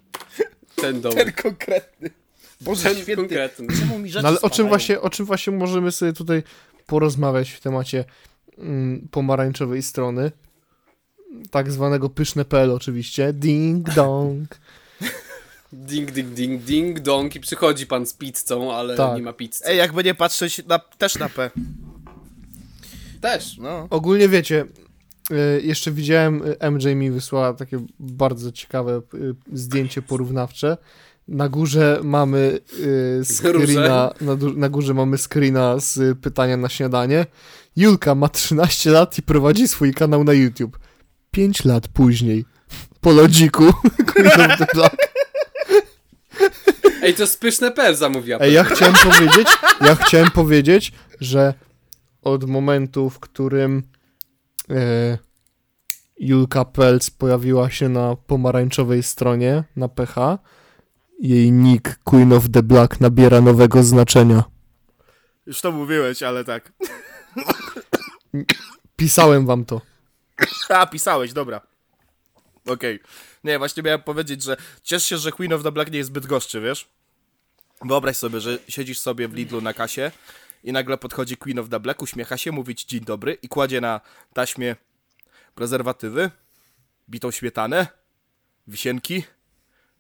Ten 0.76 1.02
dołek. 1.02 1.18
Ten 1.18 1.32
konkretny. 1.32 2.23
Boże 2.62 2.84
Ten 2.84 2.94
święty. 2.94 3.16
konkretny. 3.16 3.68
Czemu 3.80 4.00
mi 4.00 4.10
rzeczy 4.10 4.24
No 4.24 4.30
ale 4.30 4.42
o 4.42 4.50
czym, 4.50 4.68
właśnie, 4.68 5.02
o 5.02 5.10
czym 5.10 5.26
właśnie 5.26 5.54
możemy 5.54 5.92
sobie 5.92 6.14
tutaj 6.14 6.44
porozmawiać 6.86 7.52
w 7.52 7.60
temacie 7.60 8.06
mm, 8.58 9.08
pomarańczowej 9.12 9.84
strony? 9.84 10.32
Tak 11.52 11.72
zwanego 11.72 12.10
pyszne.pl 12.10 12.72
oczywiście. 12.72 13.34
Ding 13.34 13.90
dong. 13.94 14.60
Ding, 15.74 16.12
ding, 16.12 16.30
ding, 16.30 16.64
ding, 16.64 17.00
dong 17.00 17.36
i 17.36 17.40
przychodzi 17.40 17.88
pan 17.88 18.06
z 18.06 18.14
pizzą, 18.14 18.74
ale 18.74 18.98
Tak. 18.98 19.16
nie 19.18 19.22
ma 19.24 19.34
pizzy. 19.34 19.66
Ej, 19.66 19.78
jakby 19.78 20.04
nie 20.04 20.16
patrzeć 20.16 20.66
na, 20.66 20.80
też 20.80 21.20
na 21.20 21.30
P. 21.30 21.52
Też. 23.22 23.58
No. 23.58 23.88
Ogólnie 23.90 24.30
wiecie, 24.30 24.66
y, 25.32 25.62
jeszcze 25.64 25.92
widziałem, 25.92 26.42
y, 26.64 26.72
MJ 26.72 26.96
mi 26.96 27.12
wysłała 27.12 27.54
takie 27.54 27.86
bardzo 28.00 28.52
ciekawe 28.52 29.02
y, 29.14 29.36
zdjęcie 29.54 30.02
porównawcze. 30.02 30.78
Na 31.28 31.50
górze 31.50 32.00
mamy 32.04 32.60
y, 32.80 33.22
screena, 33.26 34.14
na, 34.22 34.36
na 34.56 34.70
górze 34.70 34.94
mamy 34.94 35.18
screena 35.18 35.80
z 35.80 36.20
pytania 36.20 36.58
na 36.58 36.70
śniadanie. 36.70 37.26
Julka 37.76 38.16
ma 38.16 38.30
13 38.30 38.92
lat 38.92 39.18
i 39.18 39.22
prowadzi 39.22 39.68
swój 39.68 39.94
kanał 39.94 40.24
na 40.24 40.34
YouTube. 40.34 40.80
5 41.32 41.66
lat 41.66 41.88
później. 41.88 42.46
Po 43.02 43.12
lodziku. 43.12 43.64
Ej, 47.04 47.14
to 47.14 47.28
spyszne 47.28 47.72
per 47.72 47.96
zamówiła. 47.96 48.40
Ej, 48.40 48.54
ja 48.54 48.64
chciałem 48.64 48.96
powiedzieć, 49.10 49.48
ja 49.82 49.96
chciałem 49.96 50.32
powiedzieć, 50.32 50.92
że 51.20 51.54
od 52.22 52.44
momentu, 52.44 53.10
w 53.10 53.20
którym 53.20 53.84
e, 54.70 55.18
Julka 56.20 56.66
Pelc 56.66 57.10
pojawiła 57.10 57.70
się 57.70 57.90
na 57.90 58.16
pomarańczowej 58.16 59.04
stronie, 59.04 59.64
na 59.76 59.88
PH, 59.88 60.38
jej 61.20 61.52
nick 61.52 62.00
Queen 62.04 62.34
of 62.34 62.50
the 62.50 62.64
Black 62.64 63.00
nabiera 63.02 63.42
nowego 63.42 63.84
znaczenia. 63.84 64.44
Już 65.46 65.62
to 65.62 65.72
mówiłeś, 65.72 66.24
ale 66.24 66.44
tak. 66.44 66.72
Pisałem 68.96 69.46
wam 69.46 69.66
to. 69.66 69.82
A, 70.70 70.88
pisałeś, 70.88 71.34
dobra. 71.34 71.62
Okej. 72.68 73.00
Nie, 73.44 73.58
właśnie 73.58 73.84
miałem 73.84 74.02
powiedzieć, 74.02 74.44
że 74.44 74.58
ciesz 74.84 75.06
się, 75.06 75.18
że 75.18 75.32
Queen 75.32 75.54
of 75.54 75.64
the 75.64 75.72
Black 75.72 75.92
nie 75.92 75.98
jest 75.98 76.08
zbyt 76.08 76.26
goszczy, 76.26 76.62
wiesz? 76.62 76.88
Wyobraź 77.82 78.18
sobie, 78.18 78.40
że 78.40 78.58
siedzisz 78.68 79.00
sobie 79.00 79.28
w 79.28 79.34
Lidlu 79.34 79.62
na 79.62 79.74
kasie 79.74 80.12
i 80.64 80.72
nagle 80.72 80.98
podchodzi 80.98 81.38
Queen 81.38 81.60
of 81.60 81.70
the 81.70 81.80
Black, 81.80 82.02
uśmiecha 82.02 82.38
się, 82.38 82.52
mówi 82.52 82.76
ci 82.76 82.88
dzień 82.88 83.02
dobry 83.02 83.38
i 83.42 83.48
kładzie 83.48 83.82
na 83.82 84.02
taśmie 84.34 84.76
prezerwatywy, 85.56 86.32
bitą 87.10 87.32
śmietanę, 87.32 87.88
wisienki, 88.68 89.24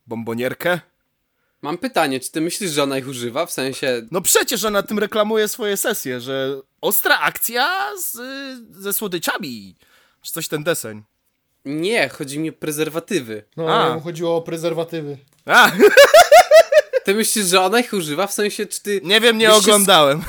bombonierkę. 0.08 0.80
Mam 1.64 1.78
pytanie, 1.78 2.20
czy 2.20 2.32
ty 2.32 2.42
myślisz, 2.42 2.72
że 2.72 2.84
ona 2.84 2.98
ich 2.98 3.08
używa? 3.08 3.46
W 3.46 3.52
sensie, 3.52 4.02
No 4.12 4.22
przecież 4.22 4.64
ona 4.64 4.84
tym 4.84 5.00
reklamuje 5.00 5.48
swoje 5.48 5.78
sesje, 5.78 6.22
że 6.22 6.62
ostra 6.82 7.20
akcja 7.20 7.68
z, 8.02 8.18
ze 8.80 8.94
słodyczami. 8.94 9.76
Czy 10.22 10.32
coś 10.32 10.48
ten 10.48 10.64
deseń. 10.64 11.04
nie, 11.66 12.10
chodzi 12.10 12.40
mi 12.40 12.50
o 12.50 12.54
prezerwatywy. 12.54 13.44
No, 13.58 13.84
A. 13.84 13.88
jemu 13.88 14.02
chodziło 14.02 14.36
o 14.38 14.42
prezerwatywy. 14.42 15.18
A, 15.46 15.72
Ty 17.06 17.16
myślisz, 17.16 17.46
że 17.46 17.62
ona 17.62 17.80
ich 17.80 17.94
używa? 17.94 18.28
W 18.28 18.34
sensie, 18.34 18.66
czy 18.66 18.82
ty... 18.84 19.02
nie 19.04 19.22
wiem, 19.22 19.38
nie 19.38 19.48
Byście- 19.48 19.62
oglądałem. 19.62 20.22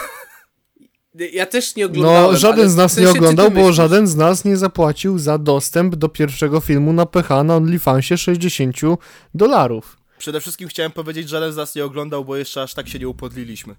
Ja 1.33 1.47
też 1.47 1.77
nie 1.77 1.87
oglądałem, 1.87 2.33
No, 2.33 2.37
żaden 2.39 2.71
z 2.71 2.75
w 2.75 2.77
nas 2.77 2.93
sensie, 2.93 3.13
nie 3.13 3.19
oglądał, 3.19 3.51
bo 3.51 3.61
myślisz? 3.61 3.77
żaden 3.77 4.07
z 4.07 4.17
nas 4.17 4.45
nie 4.45 4.57
zapłacił 4.57 5.19
za 5.19 5.39
dostęp 5.39 5.95
do 5.95 6.09
pierwszego 6.09 6.61
filmu 6.61 6.93
na 6.93 7.07
PH 7.07 7.45
na 7.45 7.57
OnlyFansie 7.57 8.19
60 8.19 8.77
dolarów. 9.35 9.97
Przede 10.25 10.41
wszystkim 10.41 10.69
chciałem 10.69 10.93
powiedzieć, 10.93 11.29
że 11.29 11.37
żaden 11.37 11.53
z 11.53 11.57
nas 11.57 11.75
nie 11.75 11.85
oglądał, 11.85 12.25
bo 12.25 12.37
jeszcze 12.37 12.63
aż 12.63 12.75
tak 12.75 12.89
się 12.89 12.99
nie 12.99 13.09
upodliliśmy. 13.09 13.75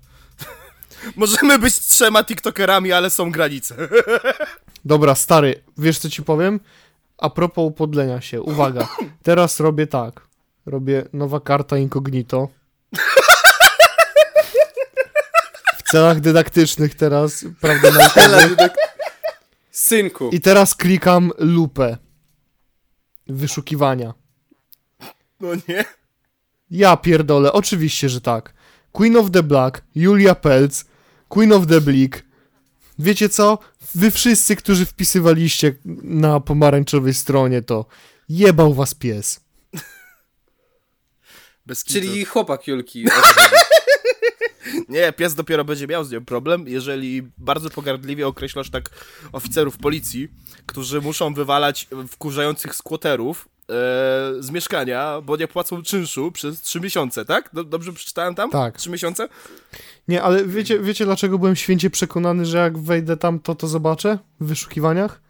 Możemy 1.16 1.60
być 1.60 1.80
trzema 1.80 2.24
tiktokerami, 2.24 2.92
ale 2.92 3.10
są 3.10 3.32
granice. 3.32 3.76
Dobra, 4.86 5.16
stary, 5.16 5.64
wiesz 5.78 6.00
co 6.00 6.10
ci 6.10 6.24
powiem? 6.24 6.60
A 7.18 7.30
propos 7.30 7.68
upodlenia 7.68 8.22
się, 8.22 8.42
uwaga, 8.42 8.88
teraz 9.24 9.60
robię 9.60 9.88
tak. 9.88 10.28
Robię 10.66 11.06
nowa 11.14 11.40
karta 11.40 11.78
incognito. 11.78 12.48
W 15.78 15.92
celach 15.92 16.20
dydaktycznych 16.20 16.96
teraz, 16.96 17.46
prawda, 17.62 17.92
naukowych. 17.92 18.72
Synku. 19.72 20.30
I 20.30 20.42
teraz 20.42 20.76
klikam 20.76 21.32
lupę 21.38 21.98
wyszukiwania. 23.28 24.14
No 25.40 25.50
nie? 25.68 25.86
Ja 26.72 26.98
pierdolę, 26.98 27.54
oczywiście, 27.54 28.10
że 28.10 28.22
tak. 28.22 28.54
Queen 28.92 29.18
of 29.18 29.32
the 29.32 29.44
Black, 29.44 29.82
Julia 29.96 30.36
Pelc, 30.36 30.86
Queen 31.30 31.54
of 31.54 31.68
the 31.68 31.82
Bleak. 31.82 32.24
Wiecie 33.00 33.30
co? 33.30 33.60
Wy 33.96 34.12
wszyscy, 34.12 34.56
którzy 34.56 34.86
wpisywaliście 34.86 35.76
na 36.04 36.40
pomarańczowej 36.40 37.14
stronie 37.14 37.62
to 37.62 37.86
jebał 38.30 38.74
was 38.74 38.96
pies. 38.96 39.40
Czyli 41.88 42.26
chłopak 42.26 42.68
Julki. 42.68 43.06
Nie, 44.90 45.14
pies 45.14 45.36
dopiero 45.36 45.66
będzie 45.66 45.88
miał 45.88 46.04
z 46.04 46.12
nią 46.12 46.26
problem, 46.26 46.68
jeżeli 46.68 47.22
bardzo 47.38 47.70
pogardliwie 47.70 48.28
określasz 48.28 48.70
tak 48.70 48.90
oficerów 49.32 49.78
policji, 49.78 50.28
którzy 50.66 51.02
muszą 51.02 51.34
wywalać 51.34 51.88
wkurzających 52.10 52.76
skłoterów 52.76 53.50
z 54.40 54.50
mieszkania, 54.52 55.22
bo 55.22 55.38
nie 55.38 55.48
płacą 55.48 55.84
czynszu 55.84 56.32
przez 56.32 56.62
trzy 56.62 56.80
miesiące, 56.80 57.26
tak? 57.26 57.50
Do, 57.54 57.64
dobrze 57.64 57.94
przeczytałem 57.94 58.36
tam? 58.36 58.50
Tak. 58.50 58.78
Trzy 58.78 58.90
miesiące? 58.90 59.30
Nie, 60.08 60.24
ale 60.24 60.46
wiecie, 60.46 60.80
wiecie 60.80 61.06
dlaczego 61.06 61.40
byłem 61.40 61.56
święcie 61.56 61.90
przekonany, 61.90 62.46
że 62.46 62.58
jak 62.58 62.78
wejdę 62.78 63.18
tam, 63.18 63.40
to 63.40 63.56
to 63.56 63.68
zobaczę 63.68 64.20
w 64.40 64.48
wyszukiwaniach? 64.48 65.22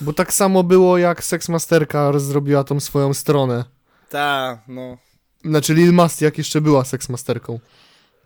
Bo 0.00 0.12
tak 0.12 0.32
samo 0.32 0.62
było, 0.62 0.98
jak 0.98 1.24
Sexmasterka 1.24 2.18
zrobiła 2.18 2.64
tą 2.64 2.80
swoją 2.80 3.14
stronę. 3.14 3.64
Ta, 4.08 4.58
no. 4.68 4.96
Znaczy 5.44 5.74
Lil 5.74 5.92
Masti, 5.92 6.24
jak 6.24 6.38
jeszcze 6.38 6.60
była 6.60 6.84
Sexmasterką. 6.84 7.60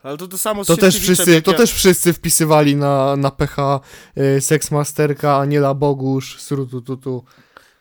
Ale 0.03 0.17
to 0.17 0.29
to 0.29 0.39
samo 0.39 0.65
To 0.65 0.77
też, 0.77 0.99
wszyscy, 1.01 1.43
to 1.43 1.53
też 1.53 1.73
wszyscy 1.73 2.13
wpisywali 2.13 2.77
na, 2.77 3.17
na 3.17 3.31
PH 3.31 3.81
y, 4.19 4.41
Sexmasterka, 4.41 5.37
Aniela 5.37 5.75
Bogusz, 5.75 6.41
Srutututu. 6.41 7.25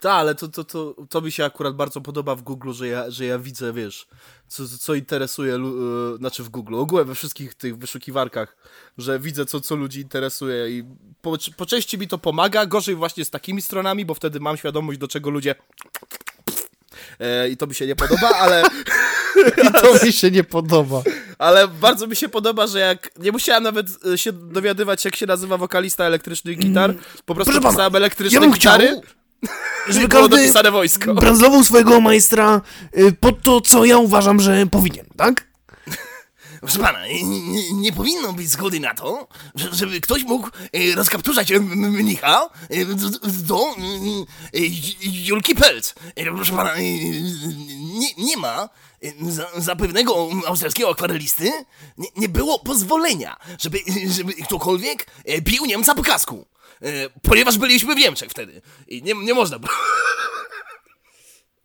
Tak, 0.03 0.11
ale 0.11 0.35
to, 0.35 0.47
to, 0.47 0.63
to, 0.63 0.95
to 1.09 1.21
mi 1.21 1.31
się 1.31 1.45
akurat 1.45 1.75
bardzo 1.75 2.01
podoba 2.01 2.35
w 2.35 2.41
Google, 2.41 2.73
że 2.73 2.87
ja, 2.87 3.11
że 3.11 3.25
ja 3.25 3.39
widzę, 3.39 3.73
wiesz, 3.73 4.07
co, 4.47 4.63
co 4.79 4.93
interesuje, 4.93 5.55
e, 5.55 6.17
znaczy 6.17 6.43
w 6.43 6.49
Google, 6.49 6.75
ogółem 6.75 7.07
we 7.07 7.15
wszystkich 7.15 7.53
tych 7.53 7.77
wyszukiwarkach, 7.77 8.57
że 8.97 9.19
widzę, 9.19 9.45
co, 9.45 9.61
co 9.61 9.75
ludzi 9.75 9.99
interesuje 9.99 10.69
i 10.69 10.83
po, 11.21 11.37
po 11.57 11.65
części 11.65 11.97
mi 11.97 12.07
to 12.07 12.17
pomaga, 12.17 12.65
gorzej 12.65 12.95
właśnie 12.95 13.25
z 13.25 13.29
takimi 13.29 13.61
stronami, 13.61 14.05
bo 14.05 14.13
wtedy 14.13 14.39
mam 14.39 14.57
świadomość, 14.57 14.99
do 14.99 15.07
czego 15.07 15.29
ludzie... 15.29 15.55
E, 17.19 17.49
I 17.49 17.57
to 17.57 17.67
mi 17.67 17.75
się 17.75 17.87
nie 17.87 17.95
podoba, 17.95 18.29
ale, 18.29 18.63
To 19.81 20.05
mi 20.05 20.13
się 20.13 20.31
nie 20.31 20.43
podoba. 20.43 21.01
ale 21.37 21.67
bardzo 21.67 22.07
mi 22.07 22.15
się 22.15 22.29
podoba, 22.29 22.67
że 22.67 22.79
jak 22.79 23.19
nie 23.19 23.31
musiałem 23.31 23.63
nawet 23.63 23.87
e, 24.13 24.17
się 24.17 24.31
dowiadywać, 24.31 25.05
jak 25.05 25.15
się 25.15 25.25
nazywa 25.25 25.57
wokalista 25.57 26.05
elektrycznych 26.05 26.57
gitar, 26.57 26.95
po 27.25 27.35
prostu 27.35 27.53
Proszę 27.53 27.69
pisałem 27.69 27.95
elektryczne 27.95 28.47
Ja 28.47 28.53
gitary 28.53 28.87
chciał, 28.87 28.99
i 28.99 29.22
żeby 29.87 30.07
było 30.07 30.21
każdy 30.21 30.37
dopisane 30.37 30.71
wojsko. 30.71 31.13
bransował 31.13 31.63
swojego 31.63 32.01
majstra 32.01 32.61
y, 32.97 33.11
pod 33.11 33.41
to, 33.41 33.61
co 33.61 33.85
ja 33.85 33.97
uważam, 33.97 34.39
że 34.39 34.65
powinien, 34.65 35.05
tak? 35.17 35.53
Proszę 36.61 36.79
pana, 36.79 37.07
nie, 37.07 37.73
nie 37.73 37.93
powinno 37.93 38.33
być 38.33 38.49
zgody 38.49 38.79
na 38.79 38.93
to, 38.93 39.27
że- 39.55 39.73
żeby 39.73 40.01
ktoś 40.01 40.23
mógł 40.23 40.49
rozkapturzać 40.95 41.51
mnicha 41.61 42.49
do, 43.25 43.65
Julki 45.01 45.55
Pelc. 45.55 45.93
E, 46.15 46.25
Proszę 46.25 46.53
pana, 46.53 46.73
e, 46.73 46.81
nie, 47.79 48.13
nie 48.17 48.37
ma 48.37 48.69
za, 49.57 49.75
pewnego 49.75 50.29
austriackiego 50.47 50.89
akwarelisty 50.89 51.51
nie, 51.97 52.07
nie 52.17 52.29
było 52.29 52.59
pozwolenia, 52.59 53.37
żeby, 53.59 53.79
żeby 54.07 54.33
ktokolwiek 54.33 55.07
bił 55.41 55.65
Niemca 55.65 55.95
po 55.95 56.03
kasku. 56.03 56.45
E, 56.83 57.09
Ponieważ 57.21 57.57
byliśmy 57.57 57.95
w 57.95 57.97
Niemczech 57.97 58.29
wtedy 58.29 58.61
i 58.87 59.03
nie, 59.03 59.13
nie 59.13 59.33
można 59.33 59.59
było. 59.59 59.73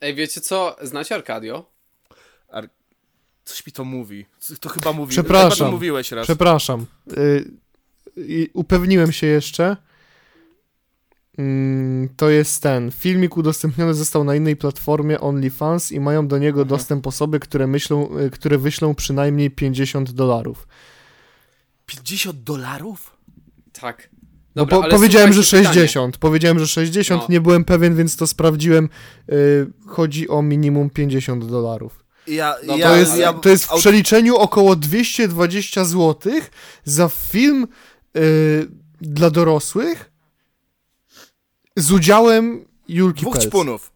Ej, 0.00 0.14
wiecie 0.14 0.40
co? 0.40 0.76
Znacie 0.82 1.14
Arkadio? 1.14 1.70
Ar- 2.48 2.70
Coś 3.44 3.66
mi 3.66 3.72
to 3.72 3.84
mówi. 3.84 4.26
To 4.60 4.68
chyba 4.68 4.92
mówi. 4.92 5.10
Przepraszam. 5.10 5.50
Chyba 5.50 5.66
to 5.66 5.72
mówiłeś 5.72 6.12
raz. 6.12 6.26
Przepraszam. 6.26 6.86
Y, 7.18 7.50
i 8.16 8.50
upewniłem 8.54 9.12
się 9.12 9.26
jeszcze. 9.26 9.76
Mm, 11.38 12.08
to 12.16 12.30
jest 12.30 12.62
ten. 12.62 12.90
Filmik 12.90 13.36
udostępniony 13.36 13.94
został 13.94 14.24
na 14.24 14.34
innej 14.34 14.56
platformie 14.56 15.20
OnlyFans 15.20 15.92
i 15.92 16.00
mają 16.00 16.28
do 16.28 16.38
niego 16.38 16.64
dostęp 16.64 17.06
osoby, 17.06 17.40
które 17.40 17.66
myślą, 17.66 18.18
y, 18.18 18.30
które 18.30 18.58
wyślą 18.58 18.94
przynajmniej 18.94 19.50
50 19.50 20.10
dolarów. 20.12 20.68
50 21.86 22.42
dolarów? 22.42 23.16
Tak. 23.72 24.08
No 24.58 24.66
Dobra, 24.66 24.88
po, 24.88 24.96
powiedziałem, 24.96 25.32
że 25.32 25.42
słuchajcie, 25.42 25.68
pytanie. 25.68 25.88
60. 25.88 26.16
Powiedziałem, 26.18 26.58
że 26.58 26.66
60. 26.66 27.22
No. 27.22 27.26
Nie 27.28 27.40
byłem 27.40 27.64
pewien, 27.64 27.96
więc 27.96 28.16
to 28.16 28.26
sprawdziłem. 28.26 28.88
Y, 29.32 29.66
chodzi 29.86 30.28
o 30.28 30.42
minimum 30.42 30.90
50 30.90 31.46
dolarów. 31.46 32.04
Ja, 32.26 32.54
No 32.66 32.76
ja, 32.76 32.88
To 32.88 32.96
jest, 32.96 33.16
ja, 33.18 33.32
to 33.32 33.48
jest 33.48 33.64
w 33.66 33.70
aut- 33.70 33.78
przeliczeniu 33.78 34.36
około 34.36 34.76
220 34.76 35.84
zł 35.84 36.32
za 36.84 37.08
film 37.08 37.68
y, 38.16 38.66
dla 39.00 39.30
dorosłych 39.30 40.10
z 41.76 41.92
udziałem 41.92 42.64
Julki 42.88 43.20
Dwóch 43.20 43.34
Pelc. 43.34 43.46
ćpunów. 43.46 43.92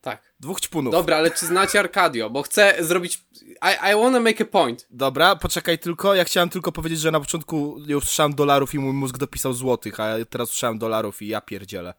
Tak. 0.00 0.22
Dwóch 0.40 0.60
ćpunów. 0.60 0.92
Dobra, 0.92 1.16
ale 1.16 1.30
czy 1.30 1.46
znacie 1.46 1.80
Arkadio? 1.80 2.30
Bo 2.30 2.42
chcę 2.42 2.74
zrobić... 2.80 3.24
I, 3.62 3.92
I 3.92 3.94
wanna 3.94 4.20
make 4.20 4.40
a 4.40 4.44
point. 4.44 4.86
Dobra, 4.90 5.36
poczekaj 5.36 5.78
tylko. 5.78 6.14
Ja 6.14 6.24
chciałem 6.24 6.48
tylko 6.48 6.72
powiedzieć, 6.72 7.00
że 7.00 7.10
na 7.10 7.20
początku 7.20 7.78
nie 7.88 7.96
usłyszałem 7.96 8.34
dolarów 8.34 8.74
i 8.74 8.78
mój 8.78 8.92
mózg 8.92 9.18
dopisał 9.18 9.52
złotych, 9.52 10.00
a 10.00 10.14
teraz 10.30 10.48
usłyszałem 10.48 10.78
dolarów 10.78 11.22
i 11.22 11.28
ja 11.28 11.40
pierdzielę. 11.40 11.94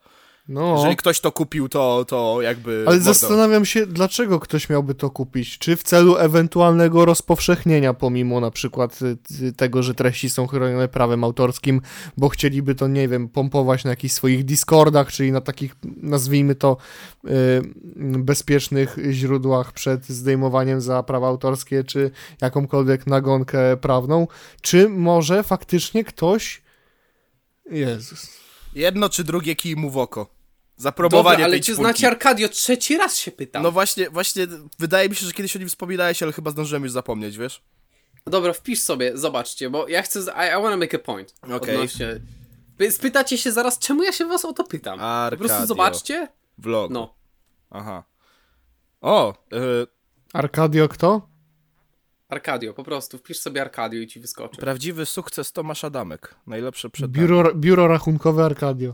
No, 0.47 0.75
Jeżeli 0.77 0.95
ktoś 0.95 1.19
to 1.19 1.31
kupił, 1.31 1.69
to, 1.69 2.05
to 2.05 2.41
jakby... 2.41 2.71
ale 2.71 2.95
mordą. 2.95 3.03
zastanawiam 3.13 3.65
się, 3.65 3.85
dlaczego 3.85 4.39
ktoś 4.39 4.69
miałby 4.69 4.95
to 4.95 5.09
kupić. 5.09 5.57
Czy 5.57 5.75
w 5.75 5.83
celu 5.83 6.17
ewentualnego 6.17 7.05
rozpowszechnienia, 7.05 7.93
pomimo 7.93 8.39
na 8.39 8.51
przykład 8.51 8.99
y, 9.01 9.17
y, 9.45 9.53
tego, 9.53 9.83
że 9.83 9.93
treści 9.93 10.29
są 10.29 10.47
chronione 10.47 10.87
prawem 10.87 11.23
autorskim, 11.23 11.81
bo 12.17 12.29
chcieliby 12.29 12.75
to, 12.75 12.87
nie 12.87 13.07
wiem, 13.07 13.29
pompować 13.29 13.83
na 13.83 13.89
jakichś 13.89 14.13
swoich 14.13 14.45
Discordach, 14.45 15.11
czyli 15.11 15.31
na 15.31 15.41
takich, 15.41 15.75
nazwijmy 15.97 16.55
to, 16.55 16.77
y, 17.25 17.29
bezpiecznych 18.17 18.97
źródłach 19.11 19.71
przed 19.71 20.05
zdejmowaniem 20.05 20.81
za 20.81 21.03
prawa 21.03 21.27
autorskie, 21.27 21.83
czy 21.83 22.11
jakąkolwiek 22.41 23.07
nagonkę 23.07 23.77
prawną. 23.77 24.27
Czy 24.61 24.89
może 24.89 25.43
faktycznie 25.43 26.03
ktoś. 26.03 26.61
Jezus. 27.71 28.43
Jedno 28.75 29.09
czy 29.09 29.23
drugie 29.23 29.55
kij 29.55 29.75
mu 29.75 29.89
w 29.89 29.97
oko. 29.97 30.32
Zaprobowanie 30.77 31.33
Dobra, 31.33 31.45
ale 31.45 31.53
tej 31.53 31.61
czy 31.61 31.75
znacie 31.75 32.07
Arkadio? 32.07 32.49
Trzeci 32.49 32.97
raz 32.97 33.17
się 33.17 33.31
pytam. 33.31 33.63
No 33.63 33.71
właśnie, 33.71 34.09
właśnie, 34.09 34.47
wydaje 34.79 35.09
mi 35.09 35.15
się, 35.15 35.25
że 35.25 35.31
kiedyś 35.31 35.55
o 35.55 35.59
nim 35.59 35.69
wspominałeś, 35.69 36.23
ale 36.23 36.31
chyba 36.31 36.51
zdążyłem 36.51 36.83
już 36.83 36.91
zapomnieć, 36.91 37.37
wiesz? 37.37 37.61
Dobra, 38.25 38.53
wpisz 38.53 38.79
sobie, 38.81 39.17
zobaczcie, 39.17 39.69
bo 39.69 39.87
ja 39.87 40.01
chcę... 40.01 40.21
z- 40.21 40.27
I, 40.27 40.59
I 40.59 40.61
wanna 40.63 40.77
make 40.77 40.93
a 40.95 40.99
point. 40.99 41.33
Odnośnie... 41.41 42.19
Wy 42.77 42.91
Spytacie 42.91 43.37
się 43.37 43.51
zaraz, 43.51 43.79
czemu 43.79 44.03
ja 44.03 44.11
się 44.11 44.25
was 44.25 44.45
o 44.45 44.53
to 44.53 44.63
pytam? 44.63 44.99
Po 44.99 45.05
Arkadio. 45.05 45.47
prostu 45.47 45.67
zobaczcie. 45.67 46.27
Vlog. 46.57 46.91
No. 46.91 47.13
Aha. 47.69 48.03
O, 49.01 49.33
yy, 49.51 49.87
Arkadio 50.33 50.87
kto? 50.89 51.27
Arkadio, 52.29 52.73
po 52.73 52.83
prostu 52.83 53.17
wpisz 53.17 53.39
sobie 53.39 53.61
Arkadio 53.61 54.01
i 54.01 54.07
ci 54.07 54.19
wyskoczy. 54.19 54.57
prawdziwy 54.57 55.05
sukces 55.05 55.51
Tomasz 55.51 55.83
Adamek. 55.83 56.35
Najlepsze 56.47 56.89
przed 56.89 57.11
Biuro, 57.11 57.55
biuro 57.55 57.87
rachunkowe 57.87 58.45
Arkadio. 58.45 58.93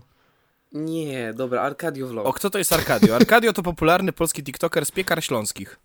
Nie, 0.71 1.33
dobra, 1.33 1.61
Arkadio 1.61 2.07
Vlog. 2.07 2.27
O, 2.27 2.33
kto 2.33 2.49
to 2.49 2.57
jest 2.57 2.73
Arkadio? 2.73 3.15
Arkadio 3.15 3.53
to 3.53 3.63
popularny 3.63 4.13
polski 4.13 4.43
tiktoker 4.43 4.85
z 4.85 4.91
piekar 4.91 5.23
śląskich. 5.23 5.79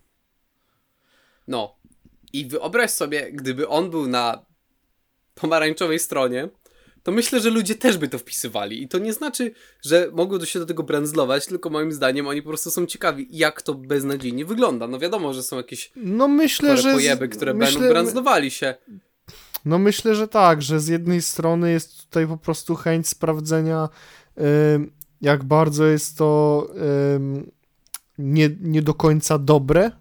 No. 1.47 1.75
I 2.33 2.45
wyobraź 2.45 2.91
sobie, 2.91 3.31
gdyby 3.31 3.67
on 3.67 3.89
był 3.89 4.07
na 4.07 4.45
pomarańczowej 5.35 5.99
stronie, 5.99 6.49
to 7.03 7.11
myślę, 7.11 7.39
że 7.39 7.49
ludzie 7.49 7.75
też 7.75 7.97
by 7.97 8.07
to 8.07 8.19
wpisywali. 8.19 8.83
I 8.83 8.87
to 8.87 8.97
nie 8.97 9.13
znaczy, 9.13 9.51
że 9.81 10.09
mogą 10.11 10.45
się 10.45 10.59
do 10.59 10.65
tego 10.65 10.83
brandzlować, 10.83 11.45
tylko 11.45 11.69
moim 11.69 11.91
zdaniem 11.91 12.27
oni 12.27 12.41
po 12.41 12.49
prostu 12.49 12.71
są 12.71 12.85
ciekawi, 12.85 13.27
jak 13.31 13.61
to 13.61 13.73
beznadziejnie 13.73 14.45
wygląda. 14.45 14.87
No 14.87 14.99
wiadomo, 14.99 15.33
że 15.33 15.43
są 15.43 15.57
jakieś 15.57 15.91
No 15.95 16.27
myślę, 16.27 16.77
że... 16.77 16.93
pojeby, 16.93 17.29
które 17.29 17.53
myślę, 17.53 17.79
będą 17.79 17.93
brandzlowali 17.93 18.51
się. 18.51 18.75
No 19.65 19.79
myślę, 19.79 20.15
że 20.15 20.27
tak, 20.27 20.61
że 20.61 20.79
z 20.79 20.87
jednej 20.87 21.21
strony 21.21 21.71
jest 21.71 22.01
tutaj 22.01 22.27
po 22.27 22.37
prostu 22.37 22.75
chęć 22.75 23.07
sprawdzenia, 23.07 23.89
jak 25.21 25.43
bardzo 25.43 25.85
jest 25.85 26.17
to 26.17 26.67
nie, 28.17 28.49
nie 28.61 28.81
do 28.81 28.93
końca 28.93 29.37
dobre. 29.37 29.91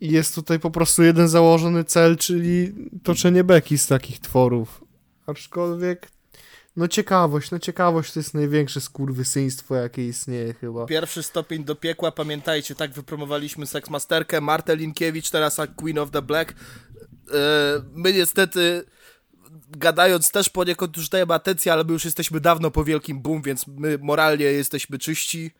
Jest 0.00 0.34
tutaj 0.34 0.58
po 0.58 0.70
prostu 0.70 1.02
jeden 1.02 1.28
założony 1.28 1.84
cel, 1.84 2.16
czyli 2.16 2.74
toczenie 3.02 3.44
beki 3.44 3.78
z 3.78 3.86
takich 3.86 4.20
tworów. 4.20 4.84
Aczkolwiek, 5.26 6.08
no 6.76 6.88
ciekawość, 6.88 7.50
no 7.50 7.58
ciekawość 7.58 8.12
to 8.12 8.20
jest 8.20 8.34
największe 8.34 8.80
skurwysyństwo, 8.80 9.74
jakie 9.74 10.08
istnieje 10.08 10.54
chyba. 10.54 10.86
Pierwszy 10.86 11.22
stopień 11.22 11.64
do 11.64 11.74
piekła, 11.74 12.12
pamiętajcie, 12.12 12.74
tak 12.74 12.92
wypromowaliśmy 12.92 13.66
Seksmasterkę, 13.66 14.40
Martę 14.40 14.76
Linkiewicz, 14.76 15.30
teraz 15.30 15.56
Queen 15.76 15.98
of 15.98 16.10
the 16.10 16.22
Black. 16.22 16.52
E, 16.52 16.54
My 17.92 18.12
niestety, 18.12 18.84
gadając 19.70 20.30
też 20.30 20.50
poniekąd 20.50 20.96
już 20.96 21.08
dajemy 21.08 21.34
atencję, 21.34 21.72
ale 21.72 21.84
my 21.84 21.92
już 21.92 22.04
jesteśmy 22.04 22.40
dawno 22.40 22.70
po 22.70 22.84
wielkim 22.84 23.22
boom, 23.22 23.42
więc 23.42 23.66
my 23.66 23.98
moralnie 24.02 24.44
jesteśmy 24.44 24.98
czyści. 24.98 25.50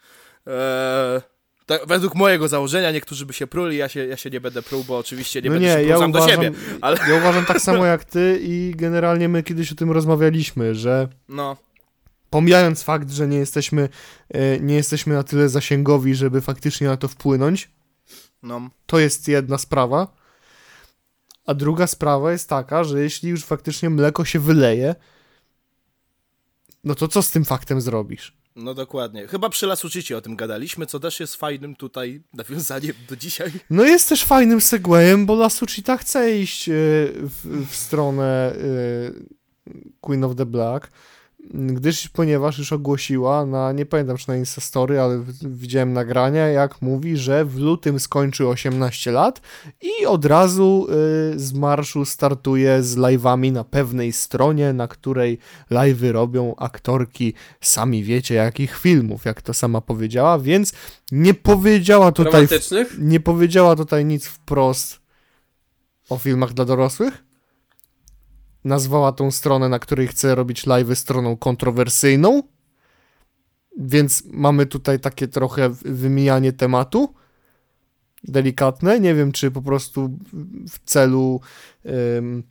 E, 0.46 1.22
tak, 1.66 1.86
według 1.86 2.14
mojego 2.14 2.48
założenia, 2.48 2.90
niektórzy 2.90 3.26
by 3.26 3.32
się 3.32 3.46
pruli, 3.46 3.76
ja 3.76 3.88
się, 3.88 4.06
ja 4.06 4.16
się 4.16 4.30
nie 4.30 4.40
będę 4.40 4.62
pruł, 4.62 4.84
bo 4.84 4.98
oczywiście 4.98 5.42
nie 5.42 5.50
no 5.50 5.54
będę 5.54 5.68
nie, 5.68 5.74
się 5.74 5.82
ja 5.82 5.96
uważam, 5.96 6.12
do 6.12 6.28
siebie, 6.28 6.52
ale 6.80 6.98
ja 7.08 7.14
uważam 7.14 7.44
tak 7.44 7.60
samo 7.60 7.86
jak 7.86 8.04
ty 8.04 8.40
i 8.42 8.72
generalnie 8.76 9.28
my 9.28 9.42
kiedyś 9.42 9.72
o 9.72 9.74
tym 9.74 9.90
rozmawialiśmy, 9.90 10.74
że 10.74 11.08
no, 11.28 11.56
pomijając 12.30 12.82
fakt, 12.82 13.10
że 13.10 13.28
nie 13.28 13.38
jesteśmy, 13.38 13.88
e, 14.28 14.60
nie 14.60 14.74
jesteśmy 14.74 15.14
na 15.14 15.22
tyle 15.22 15.48
zasięgowi, 15.48 16.14
żeby 16.14 16.40
faktycznie 16.40 16.86
na 16.86 16.96
to 16.96 17.08
wpłynąć, 17.08 17.70
no, 18.42 18.70
to 18.86 18.98
jest 18.98 19.28
jedna 19.28 19.58
sprawa. 19.58 20.17
A 21.48 21.54
druga 21.54 21.86
sprawa 21.86 22.32
jest 22.32 22.48
taka, 22.48 22.84
że 22.84 23.02
jeśli 23.02 23.30
już 23.30 23.44
faktycznie 23.44 23.90
mleko 23.90 24.24
się 24.24 24.40
wyleje, 24.40 24.94
no 26.84 26.94
to 26.94 27.08
co 27.08 27.22
z 27.22 27.30
tym 27.30 27.44
faktem 27.44 27.80
zrobisz? 27.80 28.38
no 28.58 28.74
dokładnie. 28.74 29.26
Chyba 29.26 29.48
przy 29.48 29.66
Lasuczycie 29.66 30.16
o 30.16 30.20
tym 30.20 30.36
gadaliśmy, 30.36 30.86
co 30.86 31.00
też 31.00 31.20
jest 31.20 31.36
fajnym 31.36 31.76
tutaj 31.76 32.22
nawiązaniem 32.34 32.92
do 33.08 33.16
dzisiaj. 33.16 33.52
No 33.70 33.84
jest 33.84 34.08
też 34.08 34.24
fajnym 34.24 34.60
segwayem, 34.60 35.26
bo 35.26 35.34
Lasuchita 35.34 35.96
chce 35.96 36.38
iść 36.38 36.68
e, 36.68 36.72
w, 37.14 37.66
w 37.70 37.74
stronę 37.74 38.52
e, 38.52 38.56
Queen 40.00 40.24
of 40.24 40.36
the 40.36 40.46
Black, 40.46 40.90
gdyż, 41.54 42.08
ponieważ 42.08 42.58
już 42.58 42.72
ogłosiła 42.72 43.46
na, 43.46 43.72
nie 43.72 43.86
pamiętam 43.86 44.16
czy 44.16 44.28
na 44.28 44.36
Instastory, 44.36 45.00
ale 45.00 45.24
widziałem 45.42 45.92
nagrania, 45.92 46.46
jak 46.48 46.82
mówi, 46.82 47.16
że 47.16 47.44
w 47.44 47.56
lutym 47.56 48.00
skończy 48.00 48.46
18 48.46 49.12
lat 49.12 49.40
i 49.80 50.06
od 50.06 50.24
razu 50.24 50.86
e, 50.90 50.94
z 51.38 51.52
marszu 51.52 52.04
startuje 52.04 52.82
z 52.82 52.96
live'ami 52.96 53.52
na 53.52 53.64
pewnej 53.64 54.12
stronie, 54.12 54.72
na 54.72 54.88
której 54.88 55.38
live'y 55.70 56.12
robią 56.12 56.54
aktorki, 56.56 57.34
sami 57.60 58.04
wiecie 58.04 58.34
jakich 58.34 58.78
filmów, 58.78 59.24
jak 59.24 59.42
to 59.42 59.54
sama 59.54 59.80
powiedziała, 59.80 60.38
więc 60.38 60.72
nie 61.12 61.34
powiedziała 61.34 62.12
tutaj... 62.12 62.48
nie 62.98 63.20
powiedziała 63.20 63.76
tutaj 63.76 64.04
nic 64.04 64.26
wprost 64.26 65.00
o 66.08 66.18
filmach 66.18 66.52
dla 66.52 66.64
dorosłych. 66.64 67.27
Nazwała 68.64 69.12
tą 69.12 69.30
stronę, 69.30 69.68
na 69.68 69.78
której 69.78 70.08
chce 70.08 70.34
robić 70.34 70.66
live'y 70.66 70.94
stroną 70.94 71.36
kontrowersyjną. 71.36 72.42
Więc 73.78 74.22
mamy 74.26 74.66
tutaj 74.66 75.00
takie 75.00 75.28
trochę 75.28 75.68
wymijanie 75.84 76.52
tematu. 76.52 77.14
Delikatne. 78.24 79.00
Nie 79.00 79.14
wiem, 79.14 79.32
czy 79.32 79.50
po 79.50 79.62
prostu 79.62 80.18
w- 80.68 80.78
celu. 80.84 81.40
Ym, 82.16 82.42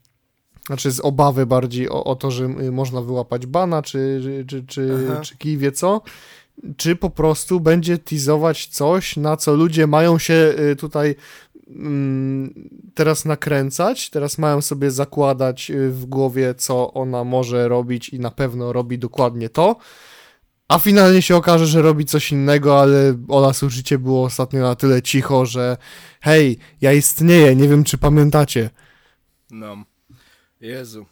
znaczy 0.67 0.91
z 0.91 0.99
obawy 0.99 1.45
bardziej 1.45 1.89
o, 1.89 2.03
o 2.03 2.15
to, 2.15 2.31
że 2.31 2.45
y, 2.45 2.71
można 2.71 3.01
wyłapać 3.01 3.45
bana, 3.45 3.81
czy, 3.81 4.19
czy, 4.23 4.45
czy, 4.45 4.65
czy, 4.65 5.07
Aha. 5.11 5.21
czy 5.21 5.37
kij 5.37 5.57
wie 5.57 5.71
co 5.71 6.01
czy 6.77 6.95
po 6.95 7.09
prostu 7.09 7.59
będzie 7.59 7.97
teasować 7.97 8.67
coś, 8.67 9.17
na 9.17 9.37
co 9.37 9.55
ludzie 9.55 9.87
mają 9.87 10.19
się 10.19 10.53
y, 10.71 10.75
tutaj 10.75 11.15
teraz 12.93 13.25
nakręcać, 13.25 14.09
teraz 14.09 14.37
mają 14.37 14.61
sobie 14.61 14.91
zakładać 14.91 15.71
y, 15.71 15.89
w 15.89 16.05
głowie, 16.05 16.55
co 16.55 16.93
ona 16.93 17.23
może 17.23 17.67
robić 17.67 18.09
i 18.09 18.19
na 18.19 18.31
pewno 18.31 18.73
robi 18.73 18.99
dokładnie 18.99 19.49
to, 19.49 19.75
a 20.67 20.79
finalnie 20.79 21.21
się 21.21 21.35
okaże, 21.35 21.67
że 21.67 21.81
robi 21.81 22.05
coś 22.05 22.31
innego, 22.31 22.81
ale 22.81 23.17
Ola 23.27 23.53
Słyszycie 23.53 23.99
było 23.99 24.23
ostatnio 24.23 24.61
na 24.61 24.75
tyle 24.75 25.01
cicho, 25.01 25.45
że 25.45 25.77
hej, 26.21 26.57
ja 26.81 26.93
istnieję, 26.93 27.55
nie 27.55 27.67
wiem 27.67 27.83
czy 27.83 27.97
pamiętacie. 27.97 28.69
No. 29.51 29.77
Jezu. 30.61 31.05